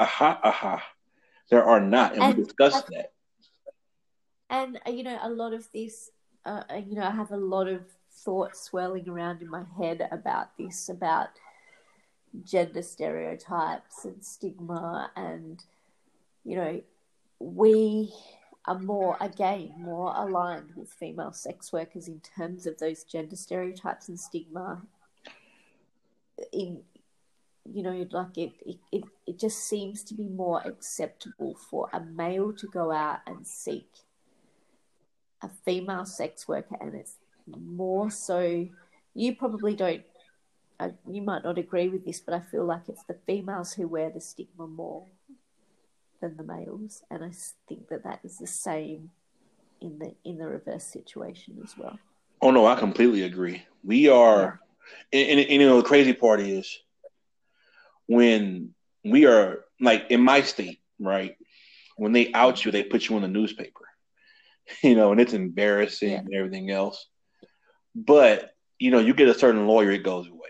Aha, 0.00 0.40
aha. 0.42 0.82
There 1.50 1.64
are 1.64 1.80
not, 1.80 2.14
and, 2.14 2.22
and 2.22 2.36
we 2.36 2.44
discussed 2.44 2.88
that 2.88 3.12
and 4.50 4.80
uh, 4.86 4.90
you 4.90 5.02
know 5.02 5.18
a 5.22 5.30
lot 5.30 5.54
of 5.54 5.66
this 5.72 6.10
uh, 6.44 6.62
uh, 6.70 6.74
you 6.74 6.96
know 6.96 7.04
i 7.04 7.10
have 7.10 7.30
a 7.30 7.36
lot 7.36 7.68
of 7.68 7.82
thoughts 8.12 8.64
swirling 8.64 9.08
around 9.08 9.40
in 9.40 9.48
my 9.48 9.64
head 9.78 10.06
about 10.10 10.56
this 10.58 10.88
about 10.88 11.28
gender 12.44 12.82
stereotypes 12.82 14.04
and 14.04 14.22
stigma 14.24 15.10
and 15.16 15.64
you 16.44 16.56
know 16.56 16.80
we 17.38 18.12
are 18.66 18.78
more 18.78 19.16
again 19.20 19.72
more 19.78 20.12
aligned 20.16 20.70
with 20.76 20.90
female 20.90 21.32
sex 21.32 21.72
workers 21.72 22.08
in 22.08 22.20
terms 22.20 22.66
of 22.66 22.76
those 22.78 23.04
gender 23.04 23.36
stereotypes 23.36 24.08
and 24.08 24.20
stigma 24.20 24.82
in 26.52 26.82
you 27.72 27.82
know 27.82 28.06
like 28.10 28.36
it, 28.36 28.52
it 28.92 29.04
it 29.26 29.38
just 29.38 29.68
seems 29.68 30.02
to 30.04 30.14
be 30.14 30.28
more 30.28 30.60
acceptable 30.64 31.56
for 31.70 31.88
a 31.92 32.00
male 32.00 32.52
to 32.52 32.66
go 32.66 32.90
out 32.90 33.20
and 33.26 33.46
seek 33.46 33.88
a 35.42 35.48
female 35.64 36.04
sex 36.04 36.46
worker, 36.46 36.76
and 36.80 36.94
it's 36.94 37.16
more 37.46 38.10
so. 38.10 38.66
You 39.14 39.36
probably 39.36 39.74
don't. 39.74 40.02
Uh, 40.78 40.90
you 41.10 41.20
might 41.20 41.44
not 41.44 41.58
agree 41.58 41.88
with 41.88 42.04
this, 42.04 42.20
but 42.20 42.34
I 42.34 42.40
feel 42.40 42.64
like 42.64 42.82
it's 42.88 43.04
the 43.04 43.16
females 43.26 43.72
who 43.72 43.86
wear 43.86 44.10
the 44.10 44.20
stigma 44.20 44.66
more 44.66 45.06
than 46.20 46.36
the 46.36 46.42
males, 46.42 47.02
and 47.10 47.24
I 47.24 47.30
think 47.68 47.88
that 47.88 48.04
that 48.04 48.20
is 48.24 48.38
the 48.38 48.46
same 48.46 49.10
in 49.80 49.98
the 49.98 50.14
in 50.24 50.38
the 50.38 50.46
reverse 50.46 50.84
situation 50.84 51.58
as 51.62 51.76
well. 51.76 51.98
Oh 52.42 52.50
no, 52.50 52.66
I 52.66 52.74
completely 52.76 53.22
agree. 53.22 53.62
We 53.84 54.08
are, 54.08 54.60
yeah. 55.12 55.20
and, 55.20 55.38
and, 55.38 55.50
and 55.50 55.62
you 55.62 55.68
know 55.68 55.80
the 55.80 55.88
crazy 55.88 56.12
part 56.12 56.40
is 56.40 56.80
when 58.10 58.74
we 59.04 59.26
are 59.26 59.60
like 59.80 60.10
in 60.10 60.20
my 60.20 60.42
state, 60.42 60.80
right? 60.98 61.36
When 61.96 62.10
they 62.10 62.32
out 62.32 62.64
you, 62.64 62.72
they 62.72 62.82
put 62.82 63.08
you 63.08 63.14
in 63.14 63.22
the 63.22 63.28
newspaper. 63.28 63.86
you 64.82 64.96
know, 64.96 65.12
and 65.12 65.20
it's 65.20 65.32
embarrassing 65.32 66.10
yeah. 66.10 66.18
and 66.18 66.34
everything 66.34 66.70
else. 66.70 67.06
But 67.94 68.50
you 68.80 68.90
know, 68.90 68.98
you 68.98 69.14
get 69.14 69.28
a 69.28 69.38
certain 69.38 69.66
lawyer, 69.68 69.92
it 69.92 70.02
goes 70.02 70.26
away. 70.26 70.40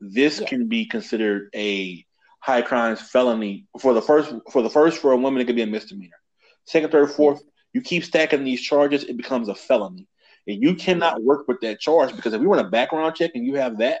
This 0.00 0.40
yeah. 0.40 0.46
can 0.46 0.68
be 0.68 0.84
considered 0.84 1.48
a 1.54 2.04
high 2.40 2.60
crimes 2.60 3.00
felony 3.00 3.66
for 3.80 3.94
the 3.94 4.02
first 4.02 4.34
for 4.50 4.60
the 4.60 4.70
first 4.70 4.98
for 4.98 5.12
a 5.12 5.16
woman 5.16 5.40
it 5.40 5.46
could 5.46 5.56
be 5.56 5.62
a 5.62 5.66
misdemeanor. 5.66 6.20
Second, 6.66 6.90
third, 6.90 7.10
fourth, 7.10 7.40
yeah. 7.40 7.50
you 7.72 7.80
keep 7.80 8.04
stacking 8.04 8.44
these 8.44 8.60
charges, 8.60 9.04
it 9.04 9.16
becomes 9.16 9.48
a 9.48 9.54
felony. 9.54 10.08
And 10.46 10.62
you 10.62 10.74
cannot 10.74 11.22
work 11.22 11.48
with 11.48 11.60
that 11.62 11.80
charge 11.80 12.14
because 12.14 12.34
if 12.34 12.40
we 12.40 12.46
run 12.46 12.64
a 12.64 12.68
background 12.68 13.14
check 13.14 13.30
and 13.34 13.46
you 13.46 13.54
have 13.54 13.78
that, 13.78 14.00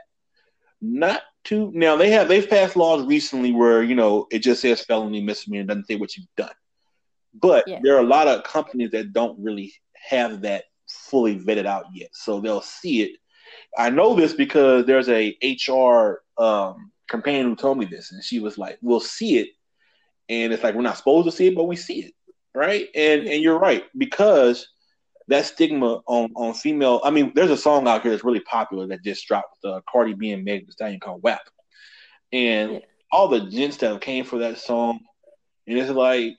not 0.82 1.22
too 1.44 1.70
now 1.74 1.96
they 1.96 2.10
have 2.10 2.28
they've 2.28 2.48
passed 2.50 2.76
laws 2.76 3.06
recently 3.06 3.52
where 3.52 3.82
you 3.82 3.94
know 3.94 4.26
it 4.30 4.40
just 4.40 4.60
says 4.60 4.84
felony 4.84 5.22
misdemeanor 5.22 5.64
doesn't 5.64 5.86
say 5.86 5.96
what 5.96 6.16
you've 6.16 6.26
done. 6.36 6.50
But 7.34 7.64
yeah. 7.66 7.78
there 7.82 7.96
are 7.96 8.02
a 8.02 8.06
lot 8.06 8.28
of 8.28 8.44
companies 8.44 8.90
that 8.90 9.12
don't 9.12 9.38
really 9.38 9.72
have 9.94 10.42
that 10.42 10.64
fully 10.88 11.38
vetted 11.38 11.66
out 11.66 11.86
yet. 11.94 12.10
So 12.12 12.40
they'll 12.40 12.60
see 12.60 13.02
it. 13.02 13.12
I 13.78 13.88
know 13.88 14.14
this 14.14 14.34
because 14.34 14.84
there's 14.84 15.08
a 15.08 15.36
HR 15.42 16.22
um, 16.36 16.90
companion 17.08 17.46
who 17.46 17.56
told 17.56 17.78
me 17.78 17.86
this, 17.86 18.12
and 18.12 18.22
she 18.22 18.38
was 18.38 18.58
like, 18.58 18.78
"We'll 18.82 19.00
see 19.00 19.38
it," 19.38 19.48
and 20.28 20.52
it's 20.52 20.62
like 20.62 20.74
we're 20.74 20.82
not 20.82 20.98
supposed 20.98 21.26
to 21.26 21.32
see 21.32 21.48
it, 21.48 21.54
but 21.54 21.64
we 21.64 21.76
see 21.76 22.00
it, 22.00 22.14
right? 22.54 22.88
And 22.94 23.22
and 23.26 23.42
you're 23.42 23.58
right 23.58 23.84
because 23.96 24.68
that 25.28 25.46
stigma 25.46 26.00
on 26.06 26.32
on 26.34 26.54
female. 26.54 27.00
I 27.04 27.10
mean, 27.10 27.32
there's 27.34 27.50
a 27.50 27.56
song 27.56 27.86
out 27.88 28.02
here 28.02 28.10
that's 28.10 28.24
really 28.24 28.40
popular 28.40 28.86
that 28.88 29.02
just 29.02 29.26
dropped 29.26 29.56
with 29.62 29.72
uh, 29.72 29.80
Cardi 29.90 30.14
B 30.14 30.30
and 30.30 30.44
Meg 30.44 30.66
Thee 30.66 30.72
Stallion 30.72 31.00
called 31.00 31.22
WAP, 31.22 31.40
and 32.32 32.72
yeah. 32.72 32.78
all 33.10 33.28
the 33.28 33.40
gents 33.40 33.76
that 33.78 34.00
came 34.00 34.24
for 34.24 34.38
that 34.40 34.58
song, 34.58 35.00
and 35.66 35.78
it's 35.78 35.90
like 35.90 36.36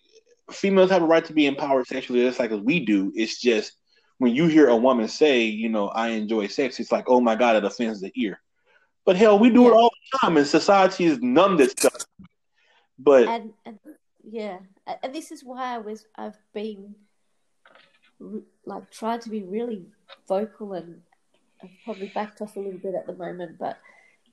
females 0.51 0.89
have 0.89 1.01
a 1.01 1.05
right 1.05 1.25
to 1.25 1.33
be 1.33 1.45
empowered 1.45 1.87
sexually 1.87 2.21
just 2.21 2.39
like 2.39 2.51
as 2.51 2.59
we 2.59 2.85
do. 2.85 3.11
It's 3.15 3.39
just 3.39 3.73
when 4.17 4.35
you 4.35 4.47
hear 4.47 4.69
a 4.69 4.77
woman 4.77 5.07
say, 5.07 5.43
you 5.43 5.69
know, 5.69 5.89
I 5.89 6.09
enjoy 6.09 6.47
sex, 6.47 6.79
it's 6.79 6.91
like, 6.91 7.05
oh 7.07 7.19
my 7.19 7.35
God, 7.35 7.55
it 7.55 7.65
offends 7.65 8.01
the 8.01 8.11
ear. 8.15 8.39
But 9.05 9.17
hell, 9.17 9.37
we 9.37 9.49
do 9.49 9.63
yeah. 9.63 9.69
it 9.69 9.73
all 9.73 9.89
the 9.89 10.19
time, 10.19 10.37
and 10.37 10.47
society 10.47 11.05
is 11.05 11.19
numbed 11.21 11.61
itself. 11.61 12.05
But 12.97 13.27
and, 13.27 13.53
and 13.65 13.79
yeah, 14.23 14.59
and 15.01 15.13
this 15.13 15.31
is 15.31 15.43
why 15.43 15.75
I 15.75 15.77
was 15.79 16.05
I've 16.15 16.37
been 16.53 16.95
like 18.65 18.91
trying 18.91 19.19
to 19.19 19.29
be 19.29 19.43
really 19.43 19.85
vocal 20.27 20.73
and 20.73 21.01
I've 21.61 21.69
probably 21.85 22.11
backed 22.13 22.41
off 22.41 22.55
a 22.55 22.59
little 22.59 22.79
bit 22.79 22.95
at 22.95 23.07
the 23.07 23.13
moment, 23.13 23.57
but 23.57 23.77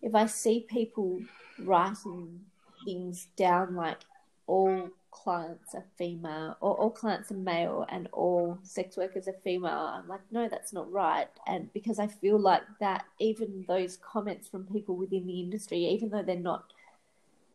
if 0.02 0.14
I 0.14 0.26
see 0.26 0.66
people 0.68 1.20
writing 1.58 2.40
things 2.84 3.28
down 3.36 3.76
like 3.76 3.98
all 4.46 4.90
clients 5.10 5.74
are 5.74 5.84
female 5.96 6.56
or 6.60 6.74
all 6.74 6.90
clients 6.90 7.30
are 7.30 7.34
male 7.34 7.86
and 7.88 8.08
all 8.12 8.58
sex 8.62 8.96
workers 8.96 9.28
are 9.28 9.36
female, 9.44 9.72
I'm 9.94 10.08
like, 10.08 10.20
no, 10.30 10.48
that's 10.48 10.72
not 10.72 10.90
right. 10.90 11.28
And 11.46 11.72
because 11.72 11.98
I 11.98 12.06
feel 12.06 12.38
like 12.38 12.62
that 12.80 13.04
even 13.18 13.64
those 13.68 13.96
comments 13.98 14.48
from 14.48 14.64
people 14.64 14.96
within 14.96 15.26
the 15.26 15.40
industry, 15.40 15.84
even 15.86 16.10
though 16.10 16.22
they're 16.22 16.36
not 16.36 16.72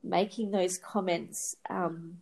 making 0.03 0.52
those 0.52 0.77
comments, 0.77 1.56
um, 1.69 2.18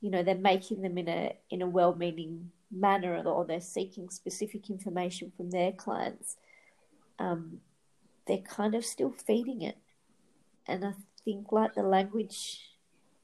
you 0.00 0.10
know, 0.10 0.22
they're 0.22 0.34
making 0.34 0.82
them 0.82 0.98
in 0.98 1.08
a 1.08 1.34
in 1.50 1.62
a 1.62 1.66
well 1.66 1.94
meaning 1.94 2.50
manner 2.78 3.22
or 3.24 3.44
they're 3.44 3.60
seeking 3.60 4.08
specific 4.10 4.70
information 4.70 5.32
from 5.36 5.50
their 5.50 5.72
clients 5.72 6.36
um, 7.18 7.60
they're 8.26 8.38
kind 8.38 8.74
of 8.74 8.84
still 8.84 9.10
feeding 9.10 9.62
it. 9.62 9.76
And 10.66 10.84
I 10.84 10.92
think, 11.24 11.52
like 11.52 11.74
the 11.74 11.82
language, 11.82 12.60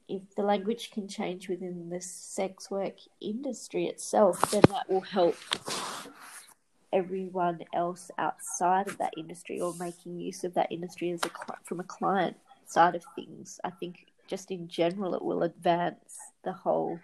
if 0.09 0.35
the 0.37 0.43
language 0.43 0.91
can 0.93 1.09
change 1.09 1.49
within 1.49 1.89
the 1.89 2.01
sex 2.01 2.71
work 2.71 2.95
industry 3.21 3.87
itself, 3.87 4.51
then 4.51 4.63
that 4.71 4.89
will 4.89 5.01
help 5.01 5.37
everyone 6.93 7.61
else 7.75 8.11
outside 8.19 8.87
of 8.87 8.99
that 8.99 9.15
industry 9.17 9.61
or 9.61 9.75
making 9.79 10.21
use 10.21 10.45
of 10.45 10.55
that 10.55 10.71
industry 10.71 11.11
as 11.11 11.25
a 11.25 11.31
from 11.65 11.81
a 11.81 11.85
client 11.85 12.37
side 12.67 12.95
of 12.95 13.05
things. 13.17 13.59
I 13.65 13.71
think 13.71 14.07
just 14.29 14.51
in 14.51 14.69
general, 14.69 15.15
it 15.15 15.23
will 15.23 15.43
advance 15.43 16.17
the 16.45 16.53
whole 16.53 17.01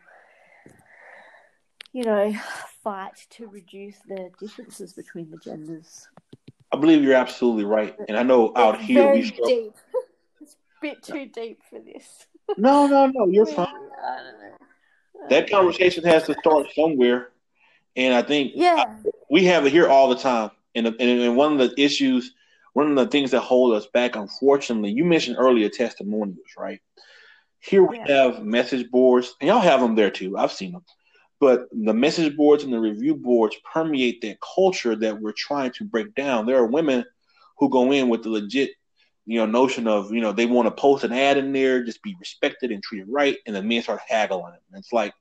you 1.99 2.05
know, 2.05 2.33
fight 2.85 3.27
to 3.31 3.49
reduce 3.49 3.99
the 4.07 4.31
differences 4.39 4.93
between 4.93 5.31
the 5.31 5.37
genders. 5.39 6.07
I 6.73 6.77
believe 6.77 7.03
you're 7.03 7.15
absolutely 7.15 7.65
right, 7.65 7.97
and 8.09 8.17
I 8.17 8.23
know 8.23 8.53
out 8.55 8.77
it's 8.77 8.85
here 8.85 9.13
we 9.13 9.27
struggle. 9.27 9.47
Deep. 9.47 9.73
It's 10.41 10.55
a 10.55 10.81
bit 10.81 11.03
too 11.03 11.27
deep 11.27 11.61
for 11.69 11.81
this. 11.81 12.27
No, 12.57 12.87
no, 12.87 13.05
no, 13.13 13.27
you're 13.27 13.45
fine. 13.45 13.67
I 13.67 14.23
don't 14.23 14.41
know. 14.41 15.29
That 15.29 15.51
conversation 15.51 16.03
has 16.05 16.23
to 16.25 16.35
start 16.41 16.69
somewhere, 16.75 17.29
and 17.95 18.15
I 18.15 18.23
think 18.23 18.53
yeah, 18.55 18.85
I, 18.89 19.11
we 19.29 19.45
have 19.45 19.67
it 19.67 19.71
here 19.71 19.87
all 19.87 20.09
the 20.09 20.17
time. 20.17 20.51
And, 20.75 20.87
and, 20.87 20.99
and 20.99 21.37
one 21.37 21.53
of 21.53 21.59
the 21.59 21.75
issues, 21.79 22.33
one 22.73 22.89
of 22.91 22.97
the 22.97 23.07
things 23.07 23.33
that 23.33 23.41
hold 23.41 23.75
us 23.75 23.87
back, 23.89 24.17
unfortunately, 24.17 24.93
you 24.93 25.05
mentioned 25.05 25.37
earlier 25.39 25.69
testimonials, 25.69 26.39
right? 26.57 26.81
Here 27.61 27.85
we 27.85 27.99
yeah. 27.99 28.25
have 28.25 28.43
message 28.43 28.91
boards, 28.91 29.35
and 29.43 29.49
y'all 29.49 29.61
have 29.61 29.81
them 29.81 29.95
there 29.95 30.11
too. 30.11 30.39
I've 30.39 30.53
seen 30.53 30.73
them. 30.73 30.85
But 31.41 31.69
the 31.73 31.95
message 31.95 32.37
boards 32.37 32.65
and 32.65 32.73
the 32.73 32.81
review 32.81 33.15
boards 33.15 33.57
permeate 33.73 34.21
that 34.23 34.39
culture 34.41 34.97
that 34.97 35.21
we're 35.21 35.33
trying 35.37 35.71
to 35.73 35.85
break 35.85 36.15
down. 36.15 36.47
There 36.47 36.59
are 36.59 36.67
women 36.67 37.05
who 37.59 37.69
go 37.69 37.93
in 37.93 38.09
with 38.09 38.25
the 38.25 38.31
legit, 38.31 38.71
you 39.27 39.39
know, 39.39 39.47
notion 39.47 39.87
of, 39.87 40.13
you 40.13 40.21
know, 40.21 40.33
they 40.33 40.47
want 40.47 40.67
to 40.67 40.81
post 40.81 41.05
an 41.05 41.13
ad 41.13 41.37
in 41.37 41.53
there, 41.53 41.85
just 41.85 42.03
be 42.03 42.17
respected 42.19 42.73
and 42.73 42.83
treated 42.83 43.07
right, 43.09 43.37
and 43.47 43.55
the 43.55 43.63
men 43.63 43.83
start 43.83 44.01
haggling. 44.09 44.55
It's 44.75 44.93
like 44.93 45.15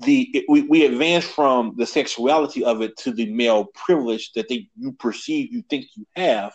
the 0.00 0.22
it, 0.34 0.44
we, 0.48 0.62
we 0.62 0.86
advance 0.86 1.24
from 1.24 1.74
the 1.76 1.86
sexuality 1.86 2.64
of 2.64 2.82
it 2.82 2.96
to 2.98 3.12
the 3.12 3.26
male 3.32 3.66
privilege 3.74 4.32
that 4.32 4.48
they 4.48 4.68
you 4.76 4.92
perceive 4.92 5.52
you 5.52 5.62
think 5.70 5.86
you 5.94 6.04
have 6.16 6.52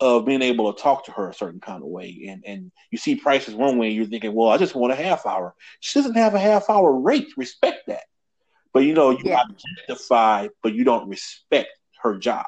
of 0.00 0.26
being 0.26 0.42
able 0.42 0.72
to 0.72 0.82
talk 0.82 1.06
to 1.06 1.12
her 1.12 1.30
a 1.30 1.34
certain 1.34 1.60
kind 1.60 1.82
of 1.82 1.88
way. 1.88 2.26
And 2.28 2.44
and 2.46 2.72
you 2.90 2.98
see 2.98 3.16
prices 3.16 3.54
one 3.54 3.78
way, 3.78 3.90
you're 3.90 4.06
thinking, 4.06 4.34
well, 4.34 4.50
I 4.50 4.58
just 4.58 4.74
want 4.74 4.92
a 4.92 4.96
half 4.96 5.24
hour. 5.26 5.54
She 5.80 5.98
doesn't 5.98 6.16
have 6.16 6.34
a 6.34 6.38
half 6.38 6.68
hour 6.68 6.92
rate. 6.92 7.28
Respect 7.36 7.86
that. 7.86 8.04
But 8.76 8.84
you 8.84 8.92
know, 8.92 9.08
you 9.08 9.22
yeah. 9.24 9.40
objectify, 9.40 10.48
but 10.62 10.74
you 10.74 10.84
don't 10.84 11.08
respect 11.08 11.70
her 12.02 12.18
job 12.18 12.44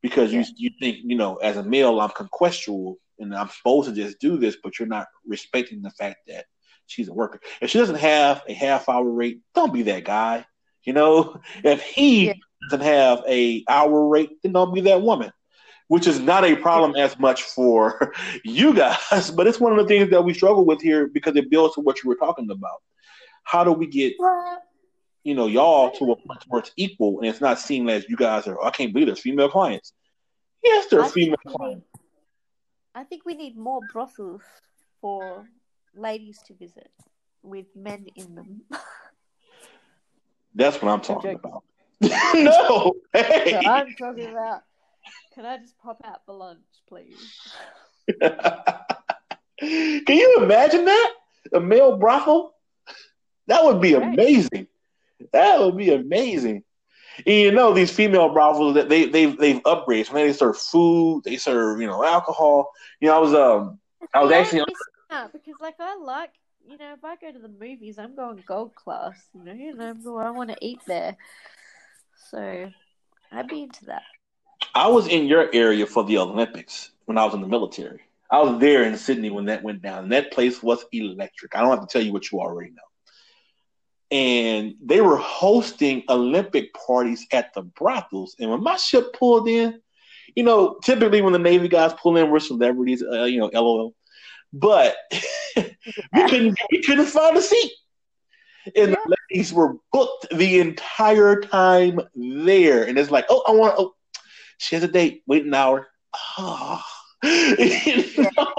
because 0.00 0.32
yeah. 0.32 0.42
you 0.42 0.46
you 0.56 0.70
think 0.78 0.98
you 1.02 1.16
know, 1.16 1.34
as 1.38 1.56
a 1.56 1.64
male, 1.64 2.00
I'm 2.00 2.10
conquestual 2.10 2.94
and 3.18 3.34
I'm 3.34 3.48
supposed 3.48 3.88
to 3.88 3.92
just 3.92 4.20
do 4.20 4.36
this, 4.36 4.56
but 4.62 4.78
you're 4.78 4.86
not 4.86 5.08
respecting 5.26 5.82
the 5.82 5.90
fact 5.90 6.18
that 6.28 6.44
she's 6.86 7.08
a 7.08 7.12
worker. 7.12 7.40
If 7.60 7.70
she 7.70 7.78
doesn't 7.78 7.96
have 7.96 8.44
a 8.46 8.52
half 8.52 8.88
hour 8.88 9.10
rate, 9.10 9.40
don't 9.52 9.74
be 9.74 9.82
that 9.82 10.04
guy. 10.04 10.46
You 10.84 10.92
know, 10.92 11.40
if 11.64 11.82
he 11.82 12.26
yeah. 12.28 12.34
doesn't 12.70 12.86
have 12.86 13.24
a 13.26 13.64
hour 13.68 14.06
rate, 14.06 14.30
then 14.44 14.52
don't 14.52 14.72
be 14.72 14.82
that 14.82 15.02
woman. 15.02 15.32
Which 15.88 16.06
is 16.06 16.20
not 16.20 16.44
a 16.44 16.54
problem 16.54 16.94
as 16.94 17.18
much 17.18 17.42
for 17.42 18.14
you 18.44 18.74
guys, 18.74 19.32
but 19.32 19.48
it's 19.48 19.58
one 19.58 19.72
of 19.72 19.78
the 19.78 19.86
things 19.86 20.08
that 20.10 20.22
we 20.22 20.34
struggle 20.34 20.64
with 20.64 20.80
here 20.80 21.08
because 21.08 21.34
it 21.34 21.50
builds 21.50 21.74
to 21.74 21.80
what 21.80 22.00
you 22.04 22.08
were 22.08 22.14
talking 22.14 22.48
about. 22.48 22.80
How 23.42 23.64
do 23.64 23.72
we 23.72 23.88
get 23.88 24.14
you 25.24 25.34
know, 25.34 25.46
y'all 25.46 25.90
to 25.92 26.12
a 26.12 26.16
point 26.16 26.44
where 26.48 26.60
it's 26.60 26.72
equal 26.76 27.20
and 27.20 27.28
it's 27.28 27.40
not 27.40 27.58
seen 27.58 27.88
as 27.88 28.08
you 28.08 28.16
guys 28.16 28.46
are, 28.46 28.60
oh, 28.60 28.66
I 28.66 28.70
can't 28.70 28.92
believe 28.92 29.06
there's 29.06 29.20
female 29.20 29.48
clients. 29.48 29.92
Yes, 30.62 30.86
there 30.86 31.00
are 31.00 31.08
female 31.08 31.36
clients. 31.46 31.86
Need, 31.94 32.02
I 32.94 33.04
think 33.04 33.24
we 33.24 33.34
need 33.34 33.56
more 33.56 33.80
brothels 33.92 34.42
for 35.00 35.46
ladies 35.94 36.40
to 36.46 36.54
visit 36.54 36.90
with 37.42 37.66
men 37.74 38.06
in 38.16 38.34
them. 38.34 38.62
That's 40.54 40.80
what 40.82 40.92
I'm 40.92 41.00
talking 41.00 41.34
about. 41.34 41.64
no, 42.00 42.94
hey. 43.12 43.50
So 43.50 43.60
I'm 43.70 43.94
talking 43.94 44.30
about. 44.30 44.62
Can 45.34 45.46
I 45.46 45.58
just 45.58 45.78
pop 45.78 46.00
out 46.04 46.20
for 46.26 46.34
lunch, 46.34 46.60
please? 46.88 47.16
Can 49.60 50.16
you 50.16 50.38
imagine 50.42 50.84
that? 50.84 51.12
A 51.54 51.60
male 51.60 51.96
brothel? 51.96 52.54
That 53.46 53.64
would 53.64 53.80
be 53.80 53.94
amazing. 53.94 54.68
That 55.32 55.60
would 55.60 55.76
be 55.76 55.92
amazing. 55.92 56.64
And 57.26 57.34
you 57.34 57.52
know 57.52 57.72
these 57.72 57.90
female 57.90 58.32
brothels 58.32 58.74
that 58.74 58.88
they 58.88 59.06
they've 59.06 59.36
they've 59.36 59.62
upgraded. 59.62 60.06
So 60.06 60.14
they 60.14 60.32
serve 60.32 60.58
food, 60.58 61.22
they 61.24 61.36
serve 61.36 61.80
you 61.80 61.86
know 61.86 62.04
alcohol. 62.04 62.70
You 63.00 63.08
know 63.08 63.16
I 63.16 63.18
was 63.18 63.34
um 63.34 63.78
I 64.14 64.22
was 64.22 64.32
actually 64.32 64.60
on... 64.60 65.30
because 65.32 65.60
like 65.60 65.74
I 65.78 65.96
like 65.96 66.30
you 66.66 66.78
know 66.78 66.92
if 66.94 67.04
I 67.04 67.16
go 67.16 67.32
to 67.32 67.38
the 67.38 67.48
movies 67.48 67.98
I'm 67.98 68.16
going 68.16 68.42
gold 68.46 68.74
class. 68.74 69.16
You 69.34 69.44
know 69.44 69.52
you 69.52 69.74
know 69.74 70.18
I 70.18 70.30
want 70.30 70.50
to 70.50 70.56
eat 70.60 70.80
there, 70.86 71.16
so 72.30 72.70
I'd 73.30 73.48
be 73.48 73.62
into 73.62 73.86
that. 73.86 74.02
I 74.74 74.88
was 74.88 75.06
in 75.06 75.26
your 75.26 75.50
area 75.52 75.86
for 75.86 76.04
the 76.04 76.18
Olympics 76.18 76.92
when 77.04 77.18
I 77.18 77.24
was 77.24 77.34
in 77.34 77.42
the 77.42 77.48
military. 77.48 78.00
I 78.30 78.40
was 78.40 78.58
there 78.58 78.84
in 78.84 78.96
Sydney 78.96 79.28
when 79.28 79.44
that 79.46 79.62
went 79.62 79.82
down. 79.82 80.04
And 80.04 80.12
that 80.12 80.32
place 80.32 80.62
was 80.62 80.86
electric. 80.92 81.54
I 81.54 81.60
don't 81.60 81.68
have 81.68 81.86
to 81.86 81.92
tell 81.92 82.00
you 82.00 82.14
what 82.14 82.32
you 82.32 82.40
already 82.40 82.70
know 82.70 82.82
and 84.12 84.74
they 84.84 85.00
were 85.00 85.16
hosting 85.16 86.04
Olympic 86.10 86.74
parties 86.74 87.26
at 87.32 87.54
the 87.54 87.62
brothels. 87.62 88.36
And 88.38 88.50
when 88.50 88.62
my 88.62 88.76
ship 88.76 89.14
pulled 89.14 89.48
in, 89.48 89.80
you 90.36 90.42
know, 90.42 90.76
typically 90.84 91.22
when 91.22 91.32
the 91.32 91.38
Navy 91.38 91.66
guys 91.66 91.94
pull 91.94 92.18
in, 92.18 92.30
we're 92.30 92.38
celebrities, 92.38 93.02
uh, 93.02 93.24
you 93.24 93.40
know, 93.40 93.50
LOL. 93.52 93.94
But 94.52 94.96
we 95.56 96.28
couldn't 96.28 96.58
we 96.70 96.82
couldn't 96.82 97.06
find 97.06 97.34
a 97.38 97.40
seat, 97.40 97.72
and 98.76 98.90
yeah. 98.90 98.96
the 99.02 99.16
ladies 99.30 99.50
were 99.50 99.76
booked 99.92 100.26
the 100.30 100.60
entire 100.60 101.40
time 101.40 101.98
there. 102.14 102.84
And 102.84 102.98
it's 102.98 103.10
like, 103.10 103.24
oh, 103.30 103.42
I 103.48 103.52
want. 103.52 103.76
Oh, 103.78 103.94
she 104.58 104.76
has 104.76 104.84
a 104.84 104.88
date. 104.88 105.22
Wait 105.26 105.46
an 105.46 105.54
hour. 105.54 105.88
Oh. 106.36 106.82
you 107.24 108.28
know? 108.36 108.51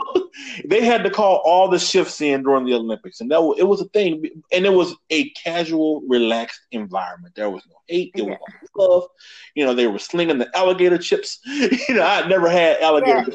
They 0.65 0.83
had 0.83 1.03
to 1.03 1.09
call 1.09 1.41
all 1.45 1.67
the 1.67 1.79
shifts 1.79 2.21
in 2.21 2.43
during 2.43 2.65
the 2.65 2.73
Olympics, 2.73 3.21
and 3.21 3.31
that 3.31 3.41
was, 3.41 3.57
it 3.59 3.63
was 3.63 3.81
a 3.81 3.85
thing, 3.89 4.25
and 4.51 4.65
it 4.65 4.73
was 4.73 4.95
a 5.09 5.29
casual, 5.31 6.01
relaxed 6.07 6.61
environment. 6.71 7.35
There 7.35 7.49
was 7.49 7.63
no 7.67 7.75
hate, 7.87 8.11
there 8.15 8.25
yeah. 8.25 8.37
was 8.61 8.69
love. 8.75 9.09
You 9.55 9.65
know, 9.65 9.73
they 9.73 9.87
were 9.87 9.99
slinging 9.99 10.37
the 10.37 10.55
alligator 10.57 10.97
chips. 10.97 11.39
you 11.45 11.95
know, 11.95 12.03
I 12.03 12.27
never 12.27 12.49
had 12.49 12.81
alligator. 12.81 13.33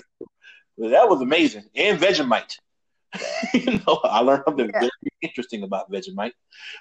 Yeah. 0.76 0.90
That 0.90 1.09
was 1.09 1.20
amazing, 1.20 1.64
and 1.74 1.98
Vegemite. 1.98 2.56
you 3.55 3.80
know, 3.86 4.01
I 4.05 4.20
learned 4.20 4.43
something 4.47 4.70
yeah. 4.72 4.80
very 4.80 4.90
interesting 5.22 5.62
about 5.62 5.90
Vegemite. 5.90 6.32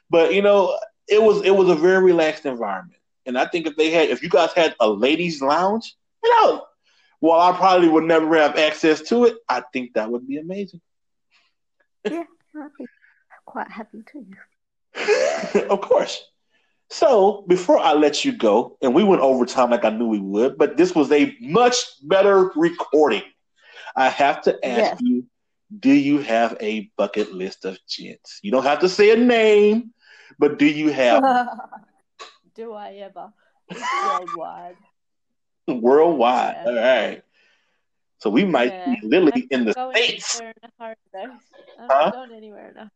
But 0.10 0.34
you 0.34 0.42
know, 0.42 0.78
it 1.08 1.22
was 1.22 1.44
it 1.44 1.56
was 1.56 1.70
a 1.70 1.76
very 1.76 2.04
relaxed 2.04 2.46
environment, 2.46 3.00
and 3.26 3.38
I 3.38 3.46
think 3.46 3.66
if 3.66 3.76
they 3.76 3.92
had, 3.92 4.10
if 4.10 4.22
you 4.22 4.30
guys 4.30 4.54
had 4.54 4.76
a 4.80 4.90
ladies' 4.90 5.42
lounge, 5.42 5.96
you 6.24 6.30
know, 6.30 6.66
while 7.20 7.40
I 7.40 7.56
probably 7.56 7.88
would 7.88 8.04
never 8.04 8.36
have 8.38 8.58
access 8.58 9.02
to 9.10 9.26
it, 9.26 9.38
I 9.50 9.64
think 9.74 9.94
that 9.94 10.12
would 10.12 10.28
be 10.28 10.38
amazing. 10.38 10.82
yeah, 12.06 12.24
I'd 12.56 12.70
be 12.78 12.86
quite 13.46 13.70
happy 13.72 14.04
too. 14.12 14.26
of 15.70 15.82
course. 15.82 16.24
So 16.90 17.44
before 17.48 17.80
I 17.80 17.94
let 17.94 18.24
you 18.24 18.32
go, 18.32 18.78
and 18.82 18.94
we 18.94 19.04
went 19.04 19.22
over 19.22 19.46
time 19.46 19.72
like 19.72 19.84
I 19.84 19.90
knew 19.90 20.08
we 20.08 20.20
would, 20.20 20.58
but 20.58 20.78
this 20.78 20.96
was 20.96 21.12
a 21.12 21.36
much 21.42 21.76
better 22.04 22.52
recording. 22.56 23.24
I 23.96 24.10
have 24.10 24.42
to 24.44 24.54
ask 24.66 24.80
yes. 24.80 24.98
you, 25.02 25.26
do 25.80 25.92
you 25.92 26.20
have 26.20 26.56
a 26.62 26.90
bucket 26.98 27.34
list 27.34 27.66
of 27.66 27.78
gents? 27.88 28.40
You 28.42 28.52
don't 28.52 28.64
have 28.64 28.80
to 28.80 28.90
say 28.90 29.12
a 29.12 29.18
name, 29.18 29.92
but 30.40 30.60
do 30.60 30.66
you 30.66 30.90
have? 30.90 31.24
do 32.56 32.74
I 32.74 32.94
ever? 32.94 33.34
worldwide. 33.70 34.76
Worldwide. 35.68 36.56
Yeah. 36.56 36.64
All 36.66 36.76
right. 36.76 37.24
So 38.20 38.30
we 38.30 38.46
might 38.46 38.72
Yeah. 38.72 38.96
see 38.96 39.08
Lily 39.08 39.48
in 39.52 39.66
the 39.66 39.74
States. 39.96 40.34
in. 40.36 40.54
I'm 41.80 41.88
Huh? 41.90 41.90
not 41.90 42.14
going 42.14 42.32
anywhere 42.32 42.70
in 42.72 42.78
a. 42.78 42.92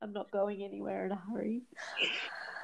I'm 0.00 0.12
not 0.12 0.30
going 0.30 0.62
anywhere 0.62 1.06
in 1.06 1.12
a 1.12 1.16
hurry. 1.16 1.62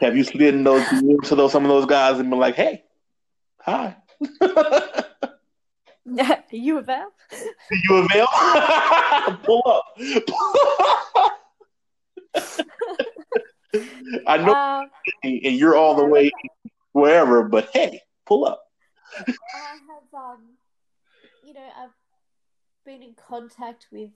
Have 0.00 0.16
you 0.16 0.24
slid 0.24 0.54
in 0.54 0.64
those 0.64 0.88
to 1.24 1.34
those 1.34 1.52
some 1.52 1.64
of 1.64 1.68
those 1.68 1.86
guys 1.86 2.18
and 2.18 2.30
been 2.30 2.38
like, 2.38 2.54
hey, 2.54 2.84
hi. 3.60 3.96
Are 4.20 4.20
you? 4.40 4.48
Do 7.70 7.70
you 7.88 7.96
avail? 7.96 8.26
Pull 9.44 9.62
up. 9.66 9.84
I 14.26 14.38
know 14.38 14.54
Um, 14.54 14.90
and 15.22 15.56
you're 15.56 15.76
all 15.76 15.94
the 15.94 16.04
way 16.04 16.30
wherever, 16.92 17.42
but 17.44 17.70
hey, 17.72 18.00
pull 18.26 18.44
up. 18.46 18.67
I 19.54 19.78
have, 19.88 20.14
um, 20.14 20.58
you 21.42 21.54
know, 21.54 21.68
I've 21.76 21.90
been 22.84 23.02
in 23.02 23.14
contact 23.14 23.88
with 23.90 24.10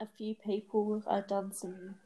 a 0.00 0.06
few 0.06 0.34
people. 0.34 1.02
I've 1.08 1.28
done 1.28 1.52
some, 1.52 1.96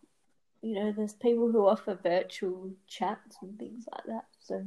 you 0.62 0.74
know, 0.74 0.93
there's 0.93 1.15
people 1.15 1.51
who 1.51 1.66
offer 1.66 1.95
virtual 2.03 2.70
chats 2.86 3.36
and 3.43 3.59
things 3.59 3.86
like 3.93 4.05
that. 4.07 4.27
So, 4.41 4.66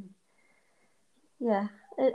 yeah, 1.39 1.67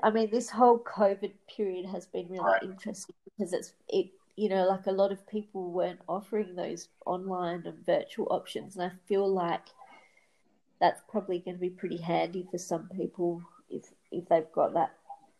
I 0.02 0.10
mean, 0.10 0.30
this 0.30 0.50
whole 0.50 0.78
COVID 0.78 1.32
period 1.54 1.86
has 1.86 2.06
been 2.06 2.28
really 2.28 2.44
Right. 2.44 2.62
interesting 2.62 3.14
because 3.24 3.52
it's 3.52 3.74
it. 3.88 4.10
You 4.36 4.48
know, 4.48 4.66
like 4.66 4.86
a 4.86 4.92
lot 4.92 5.12
of 5.12 5.26
people 5.28 5.70
weren't 5.70 6.00
offering 6.08 6.54
those 6.54 6.88
online 7.04 7.66
and 7.66 7.84
virtual 7.84 8.28
options, 8.30 8.76
and 8.76 8.90
I 8.90 8.92
feel 9.06 9.28
like 9.32 9.66
that's 10.80 11.00
probably 11.08 11.38
going 11.38 11.56
to 11.56 11.60
be 11.60 11.70
pretty 11.70 11.98
handy 11.98 12.46
for 12.50 12.58
some 12.58 12.88
people 12.88 13.42
if 13.70 13.84
if 14.12 14.28
they've 14.28 14.52
got 14.52 14.74
that 14.74 14.94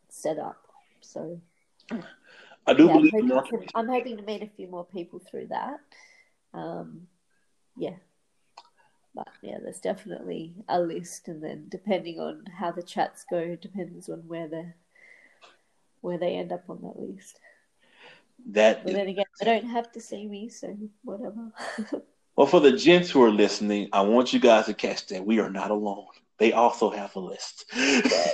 set 0.09 0.39
up. 0.39 0.57
So 1.01 1.40
I 2.66 2.74
do 2.74 2.86
yeah, 2.86 2.94
I'm 2.94 3.11
hoping, 3.11 3.28
to, 3.28 3.66
I'm 3.74 3.89
hoping 3.89 4.16
to 4.16 4.23
meet 4.23 4.43
a 4.43 4.51
few 4.57 4.69
more 4.69 4.85
people 4.85 5.20
through 5.20 5.49
that. 5.49 5.81
Um, 6.55 7.07
yeah, 7.77 7.94
but 9.15 9.28
yeah, 9.43 9.59
there's 9.62 9.81
definitely 9.81 10.55
a 10.69 10.81
list, 10.81 11.28
and 11.28 11.43
then 11.43 11.66
depending 11.69 12.20
on 12.20 12.44
how 12.59 12.73
the 12.73 12.82
chats 12.82 13.24
go, 13.28 13.57
depends 13.57 14.09
on 14.09 14.20
where 14.27 14.49
the 14.49 14.73
where 16.01 16.19
they 16.19 16.35
end 16.35 16.53
up 16.53 16.65
on 16.69 16.81
that 16.82 16.99
list. 16.99 17.39
That 18.51 18.85
But 18.85 18.94
then 18.94 19.09
again, 19.09 19.24
they 19.39 19.47
don't 19.47 19.70
have 19.70 19.93
to 19.93 20.01
see 20.01 20.27
me, 20.27 20.49
so 20.49 20.77
whatever. 21.05 21.53
well, 22.36 22.47
for 22.47 22.61
the 22.61 22.73
gents 22.73 23.11
who 23.11 23.23
are 23.23 23.31
listening, 23.31 23.89
I 23.93 24.03
want 24.03 24.32
you 24.32 24.40
guys 24.40 24.66
to 24.66 24.74
catch 24.74 25.07
that 25.07 25.24
we 25.24 25.39
are 25.39 25.51
not 25.51 25.70
alone. 25.70 26.07
They 26.38 26.52
also 26.52 26.90
have 26.90 27.14
a 27.16 27.20
list. 27.20 27.64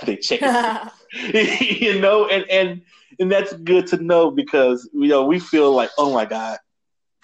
they 0.06 0.16
check 0.16 0.40
it, 0.42 0.92
you 1.82 2.00
know, 2.00 2.26
and 2.28 2.48
and 2.50 2.82
and 3.18 3.30
that's 3.30 3.52
good 3.54 3.86
to 3.88 3.96
know 4.02 4.30
because 4.30 4.88
you 4.92 5.08
know 5.08 5.24
we 5.24 5.38
feel 5.38 5.72
like, 5.72 5.90
oh 5.98 6.12
my 6.12 6.24
god, 6.24 6.58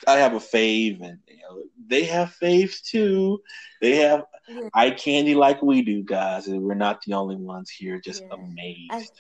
I 0.07 0.17
have 0.17 0.35
a 0.35 0.39
fave, 0.39 1.01
and 1.03 1.19
you 1.29 1.39
know 1.43 1.63
they 1.87 2.05
have 2.05 2.35
faves 2.43 2.83
too. 2.83 3.41
They 3.81 3.97
have 3.97 4.25
Yeah. 4.49 4.69
eye 4.75 4.91
candy 4.91 5.35
like 5.35 5.63
we 5.63 5.81
do, 5.83 6.03
guys, 6.03 6.49
and 6.49 6.63
we're 6.63 6.75
not 6.75 7.01
the 7.03 7.15
only 7.15 7.37
ones 7.37 7.71
here. 7.71 7.99
Just 8.01 8.23
Yeah. 8.23 8.35
amazed. 8.37 8.91
And- 8.91 9.11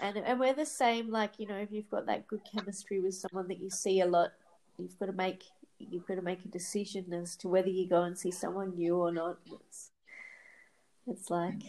and 0.00 0.16
and 0.18 0.38
we're 0.40 0.54
the 0.54 0.66
same. 0.66 1.10
Like 1.10 1.32
you 1.38 1.46
know, 1.46 1.56
if 1.56 1.72
you've 1.72 1.90
got 1.90 2.06
that 2.06 2.26
good 2.28 2.42
chemistry 2.50 3.00
with 3.00 3.14
someone 3.14 3.48
that 3.48 3.58
you 3.58 3.70
see 3.70 4.00
a 4.00 4.06
lot, 4.06 4.30
you've 4.78 4.98
got 4.98 5.06
to 5.06 5.12
make 5.12 5.44
you've 5.78 6.06
got 6.06 6.16
to 6.16 6.22
make 6.22 6.44
a 6.44 6.48
decision 6.48 7.12
as 7.12 7.36
to 7.36 7.48
whether 7.48 7.68
you 7.68 7.88
go 7.88 8.02
and 8.02 8.16
see 8.18 8.30
someone 8.30 8.74
new 8.76 8.96
or 8.96 9.12
not. 9.12 9.38
It's 9.46 9.90
it's 11.08 11.30
like 11.30 11.62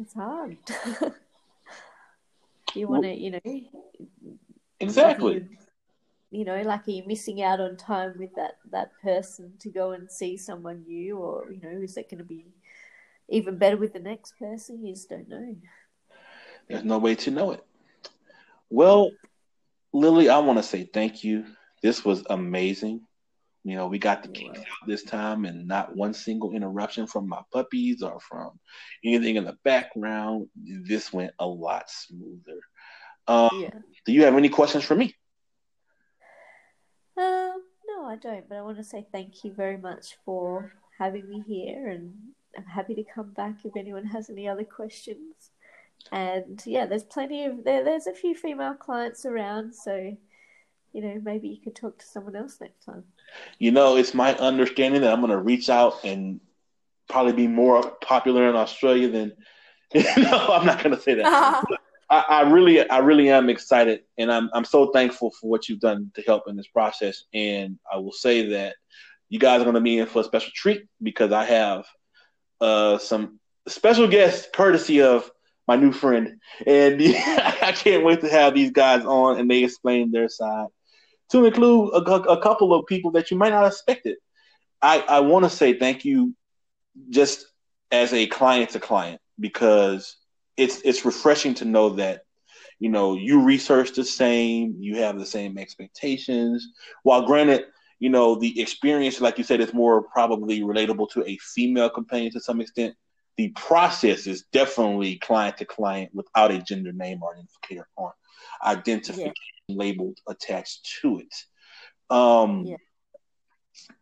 it's 0.00 0.14
hard. 0.14 0.56
you 2.74 2.88
want 2.88 3.04
to, 3.04 3.14
you 3.14 3.32
know, 3.32 3.40
exactly. 4.80 5.34
you, 5.34 5.48
you 6.30 6.44
know, 6.44 6.60
like 6.62 6.88
are 6.88 6.90
you 6.90 7.04
missing 7.06 7.42
out 7.42 7.60
on 7.60 7.76
time 7.76 8.14
with 8.18 8.34
that 8.36 8.56
that 8.70 8.90
person 9.02 9.52
to 9.60 9.70
go 9.70 9.92
and 9.92 10.10
see 10.10 10.36
someone 10.36 10.84
new, 10.86 11.18
or 11.18 11.50
you 11.52 11.60
know, 11.60 11.82
is 11.82 11.94
that 11.94 12.10
going 12.10 12.18
to 12.18 12.24
be 12.24 12.46
even 13.28 13.58
better 13.58 13.76
with 13.76 13.92
the 13.92 13.98
next 13.98 14.38
person? 14.38 14.84
You 14.84 14.94
just 14.94 15.08
don't 15.08 15.28
know. 15.28 15.56
There's 16.68 16.84
no 16.84 16.98
way 16.98 17.14
to 17.16 17.30
know 17.30 17.52
it. 17.52 17.64
Well, 18.70 19.10
Lily, 19.92 20.28
I 20.28 20.38
want 20.38 20.58
to 20.58 20.62
say 20.62 20.84
thank 20.84 21.22
you. 21.24 21.44
This 21.82 22.04
was 22.04 22.24
amazing. 22.30 23.02
You 23.64 23.76
know, 23.76 23.86
we 23.86 23.98
got 23.98 24.22
the 24.22 24.28
You're 24.28 24.52
kinks 24.52 24.60
out 24.60 24.88
this 24.88 25.04
time 25.04 25.44
and 25.44 25.68
not 25.68 25.94
one 25.94 26.14
single 26.14 26.52
interruption 26.52 27.06
from 27.06 27.28
my 27.28 27.42
puppies 27.52 28.02
or 28.02 28.18
from 28.18 28.58
anything 29.04 29.36
in 29.36 29.44
the 29.44 29.56
background. 29.62 30.48
This 30.56 31.12
went 31.12 31.32
a 31.38 31.46
lot 31.46 31.88
smoother. 31.88 32.60
Um, 33.28 33.50
Yeah. 33.52 33.70
do 34.04 34.12
you 34.12 34.24
have 34.24 34.34
any 34.34 34.48
questions 34.48 34.82
for 34.84 34.96
me? 34.96 35.14
Um, 37.16 37.62
no, 37.86 38.06
I 38.06 38.16
don't, 38.16 38.48
but 38.48 38.58
I 38.58 38.62
want 38.62 38.78
to 38.78 38.84
say 38.84 39.06
thank 39.12 39.44
you 39.44 39.52
very 39.52 39.76
much 39.76 40.16
for 40.24 40.72
having 40.98 41.28
me 41.28 41.42
here, 41.46 41.88
and 41.88 42.14
I'm 42.56 42.64
happy 42.64 42.94
to 42.94 43.04
come 43.04 43.32
back 43.32 43.64
if 43.64 43.76
anyone 43.76 44.06
has 44.06 44.28
any 44.30 44.48
other 44.48 44.64
questions. 44.64 45.50
And 46.10 46.60
yeah, 46.66 46.86
there's 46.86 47.04
plenty 47.04 47.44
of 47.44 47.64
there. 47.64 47.84
There's 47.84 48.08
a 48.08 48.14
few 48.14 48.34
female 48.34 48.74
clients 48.74 49.24
around, 49.24 49.74
so 49.74 50.16
you 50.92 51.00
know 51.00 51.20
maybe 51.22 51.48
you 51.48 51.60
could 51.60 51.76
talk 51.76 51.98
to 51.98 52.06
someone 52.06 52.34
else 52.34 52.60
next 52.60 52.84
time. 52.84 53.04
You 53.58 53.70
know, 53.70 53.96
it's 53.96 54.14
my 54.14 54.34
understanding 54.36 55.02
that 55.02 55.12
I'm 55.12 55.20
going 55.20 55.30
to 55.30 55.38
reach 55.38 55.70
out 55.70 56.04
and 56.04 56.40
probably 57.08 57.32
be 57.32 57.46
more 57.46 57.82
popular 58.02 58.48
in 58.48 58.56
Australia 58.56 59.08
than. 59.08 59.32
no, 59.94 60.48
I'm 60.48 60.64
not 60.64 60.82
going 60.82 60.96
to 60.96 61.02
say 61.02 61.14
that. 61.14 61.64
I, 62.10 62.24
I 62.28 62.40
really, 62.50 62.88
I 62.88 62.98
really 62.98 63.30
am 63.30 63.48
excited, 63.48 64.02
and 64.18 64.32
I'm 64.32 64.50
I'm 64.52 64.64
so 64.64 64.90
thankful 64.90 65.32
for 65.40 65.48
what 65.48 65.68
you've 65.68 65.80
done 65.80 66.10
to 66.14 66.22
help 66.22 66.44
in 66.46 66.56
this 66.56 66.66
process. 66.66 67.24
And 67.32 67.78
I 67.90 67.96
will 67.98 68.12
say 68.12 68.50
that 68.50 68.76
you 69.28 69.38
guys 69.38 69.60
are 69.60 69.64
going 69.64 69.74
to 69.74 69.80
be 69.80 69.98
in 69.98 70.06
for 70.06 70.20
a 70.20 70.24
special 70.24 70.52
treat 70.54 70.86
because 71.02 71.32
I 71.32 71.44
have 71.44 71.86
uh, 72.60 72.98
some 72.98 73.38
special 73.66 74.08
guests 74.08 74.48
courtesy 74.52 75.00
of 75.00 75.30
my 75.66 75.76
new 75.76 75.92
friend, 75.92 76.38
and 76.66 77.00
I 77.02 77.72
can't 77.74 78.04
wait 78.04 78.20
to 78.20 78.28
have 78.28 78.54
these 78.54 78.70
guys 78.70 79.04
on 79.04 79.38
and 79.38 79.50
they 79.50 79.64
explain 79.64 80.10
their 80.10 80.28
side 80.28 80.68
to 81.32 81.46
include 81.46 81.94
a, 81.94 81.98
a 81.98 82.40
couple 82.40 82.74
of 82.74 82.86
people 82.86 83.10
that 83.12 83.30
you 83.30 83.36
might 83.36 83.50
not 83.50 83.64
have 83.64 83.72
expected. 83.72 84.16
I 84.80 85.00
I 85.00 85.20
want 85.20 85.44
to 85.44 85.50
say 85.50 85.78
thank 85.78 86.04
you, 86.04 86.34
just 87.10 87.46
as 87.90 88.12
a 88.12 88.26
client 88.26 88.70
to 88.70 88.80
client 88.80 89.20
because 89.38 90.16
it's 90.56 90.80
it's 90.82 91.04
refreshing 91.04 91.54
to 91.54 91.64
know 91.64 91.90
that 91.90 92.22
you 92.78 92.88
know 92.88 93.14
you 93.14 93.42
research 93.42 93.92
the 93.92 94.04
same 94.04 94.74
you 94.78 94.96
have 94.96 95.18
the 95.18 95.26
same 95.26 95.58
expectations 95.58 96.68
while 97.02 97.26
granted 97.26 97.64
you 97.98 98.10
know 98.10 98.34
the 98.34 98.60
experience 98.60 99.20
like 99.20 99.38
you 99.38 99.44
said 99.44 99.60
is 99.60 99.72
more 99.72 100.02
probably 100.02 100.60
relatable 100.60 101.08
to 101.10 101.24
a 101.26 101.36
female 101.38 101.88
companion 101.88 102.32
to 102.32 102.40
some 102.40 102.60
extent 102.60 102.94
the 103.36 103.48
process 103.50 104.26
is 104.26 104.44
definitely 104.52 105.16
client 105.16 105.56
to 105.56 105.64
client 105.64 106.10
without 106.14 106.50
a 106.50 106.58
gender 106.58 106.92
name 106.92 107.22
or 107.22 107.34
an 107.34 107.46
identifier 107.46 107.84
or 107.96 108.14
identification 108.64 109.32
labeled 109.68 110.18
attached 110.28 110.98
to 111.00 111.18
it 111.20 111.34
um 112.10 112.66
Yeah. 112.66 112.76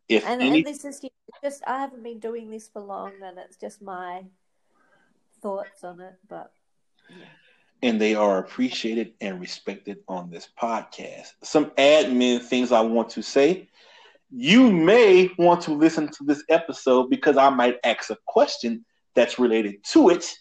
if 0.09 0.27
And, 0.27 0.43
any 0.43 0.59
and 0.59 0.67
this 0.67 0.85
is 0.85 1.01
just 1.43 1.63
I 1.67 1.79
haven't 1.79 2.03
been 2.03 2.19
doing 2.19 2.51
this 2.51 2.69
for 2.69 2.83
long, 2.83 3.13
and 3.23 3.39
it's 3.39 3.57
just 3.57 3.81
my 3.81 4.25
thoughts 5.41 5.85
on 5.85 6.01
it. 6.01 6.15
But 6.29 6.53
and 7.83 8.01
they 8.01 8.15
are 8.15 8.39
appreciated 8.39 9.15
and 9.21 9.41
respected 9.41 9.99
on 10.09 10.31
this 10.31 10.49
podcast. 10.61 11.29
Some 11.43 11.67
admin 11.79 12.43
things 12.43 12.73
I 12.73 12.81
want 12.81 13.11
to 13.11 13.23
say. 13.23 13.69
You 14.33 14.71
may 14.71 15.31
want 15.39 15.63
to 15.63 15.73
listen 15.73 16.09
to 16.09 16.25
this 16.25 16.45
episode 16.49 17.11
because 17.11 17.37
I 17.37 17.49
might 17.51 17.79
ask 17.85 18.11
a 18.11 18.19
question 18.27 18.85
that's 19.15 19.39
related 19.39 19.83
to 19.93 20.11
it 20.11 20.33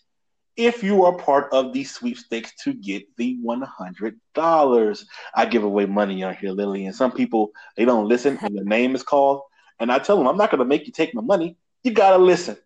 if 0.55 0.84
you 0.84 1.05
are 1.05 1.15
part 1.15 1.51
of 1.53 1.73
the 1.73 1.84
sweepstakes 1.84 2.53
to 2.63 2.73
get 2.73 3.03
the 3.17 3.38
$100. 3.43 5.05
I 5.35 5.45
give 5.45 5.63
away 5.63 5.85
money 5.85 6.23
on 6.23 6.35
here, 6.35 6.51
Lily, 6.51 6.85
and 6.85 6.95
some 6.95 7.11
people, 7.11 7.51
they 7.77 7.85
don't 7.85 8.07
listen 8.07 8.38
and 8.41 8.57
the 8.57 8.63
name 8.63 8.95
is 8.95 9.03
called. 9.03 9.41
And 9.80 9.91
I 9.91 9.99
tell 9.99 10.17
them, 10.17 10.27
I'm 10.27 10.38
not 10.38 10.51
going 10.51 10.59
to 10.59 10.65
make 10.65 10.85
you 10.85 10.91
take 10.91 11.15
my 11.15 11.21
money. 11.21 11.55
You 11.84 11.91
got 11.91 12.11
to 12.11 12.17
listen. 12.17 12.57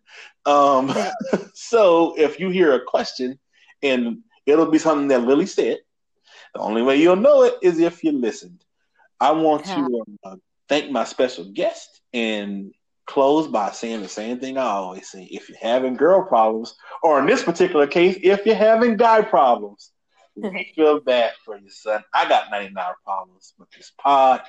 Um, 0.44 0.92
so 1.54 2.14
if 2.18 2.40
you 2.40 2.50
hear 2.50 2.74
a 2.74 2.84
question 2.84 3.38
and 3.82 4.18
it'll 4.46 4.70
be 4.70 4.78
something 4.78 5.08
that 5.08 5.22
Lily 5.22 5.46
said. 5.46 5.78
The 6.54 6.60
only 6.60 6.82
way 6.82 6.96
you'll 6.96 7.16
know 7.16 7.42
it 7.44 7.54
is 7.62 7.78
if 7.78 8.02
you 8.02 8.12
listened. 8.12 8.64
I 9.20 9.30
want 9.32 9.66
to 9.66 10.04
uh, 10.24 10.36
thank 10.68 10.90
my 10.90 11.04
special 11.04 11.44
guest 11.52 12.00
and 12.12 12.72
close 13.06 13.46
by 13.46 13.70
saying 13.70 14.02
the 14.02 14.08
same 14.08 14.40
thing 14.40 14.58
I 14.58 14.62
always 14.62 15.10
say. 15.10 15.24
If 15.24 15.48
you're 15.48 15.58
having 15.60 15.94
girl 15.94 16.22
problems, 16.22 16.74
or 17.02 17.20
in 17.20 17.26
this 17.26 17.42
particular 17.42 17.86
case, 17.86 18.18
if 18.22 18.46
you're 18.46 18.54
having 18.54 18.96
guy 18.96 19.22
problems, 19.22 19.90
we 20.36 20.72
feel 20.74 21.00
bad 21.00 21.32
for 21.44 21.56
you, 21.56 21.70
son. 21.70 22.02
I 22.12 22.28
got 22.28 22.50
99 22.50 22.84
problems, 23.04 23.54
but 23.58 23.68
this 23.76 23.92
pod 23.98 24.42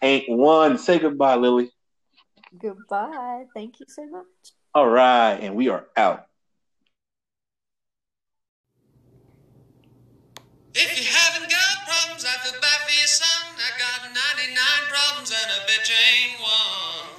ain't 0.00 0.28
one. 0.28 0.78
Say 0.78 0.98
goodbye, 0.98 1.34
Lily. 1.36 1.70
Goodbye. 2.60 3.44
Thank 3.54 3.80
you 3.80 3.86
so 3.88 4.06
much. 4.06 4.26
All 4.74 4.88
right, 4.88 5.34
and 5.34 5.54
we 5.54 5.68
are 5.68 5.86
out. 5.96 6.26
If 10.74 10.98
you're 10.98 11.12
problems, 11.84 12.24
I 12.24 12.32
feel 12.40 12.58
bad 12.60 12.80
for 12.86 12.94
your 12.96 13.06
son. 13.06 13.52
I 13.58 13.70
got 13.76 14.08
99 14.08 14.56
problems, 14.88 15.30
and 15.30 15.50
I 15.52 15.58
bet 15.66 15.88
you 15.88 15.94
ain't 15.94 16.40
one. 16.40 17.12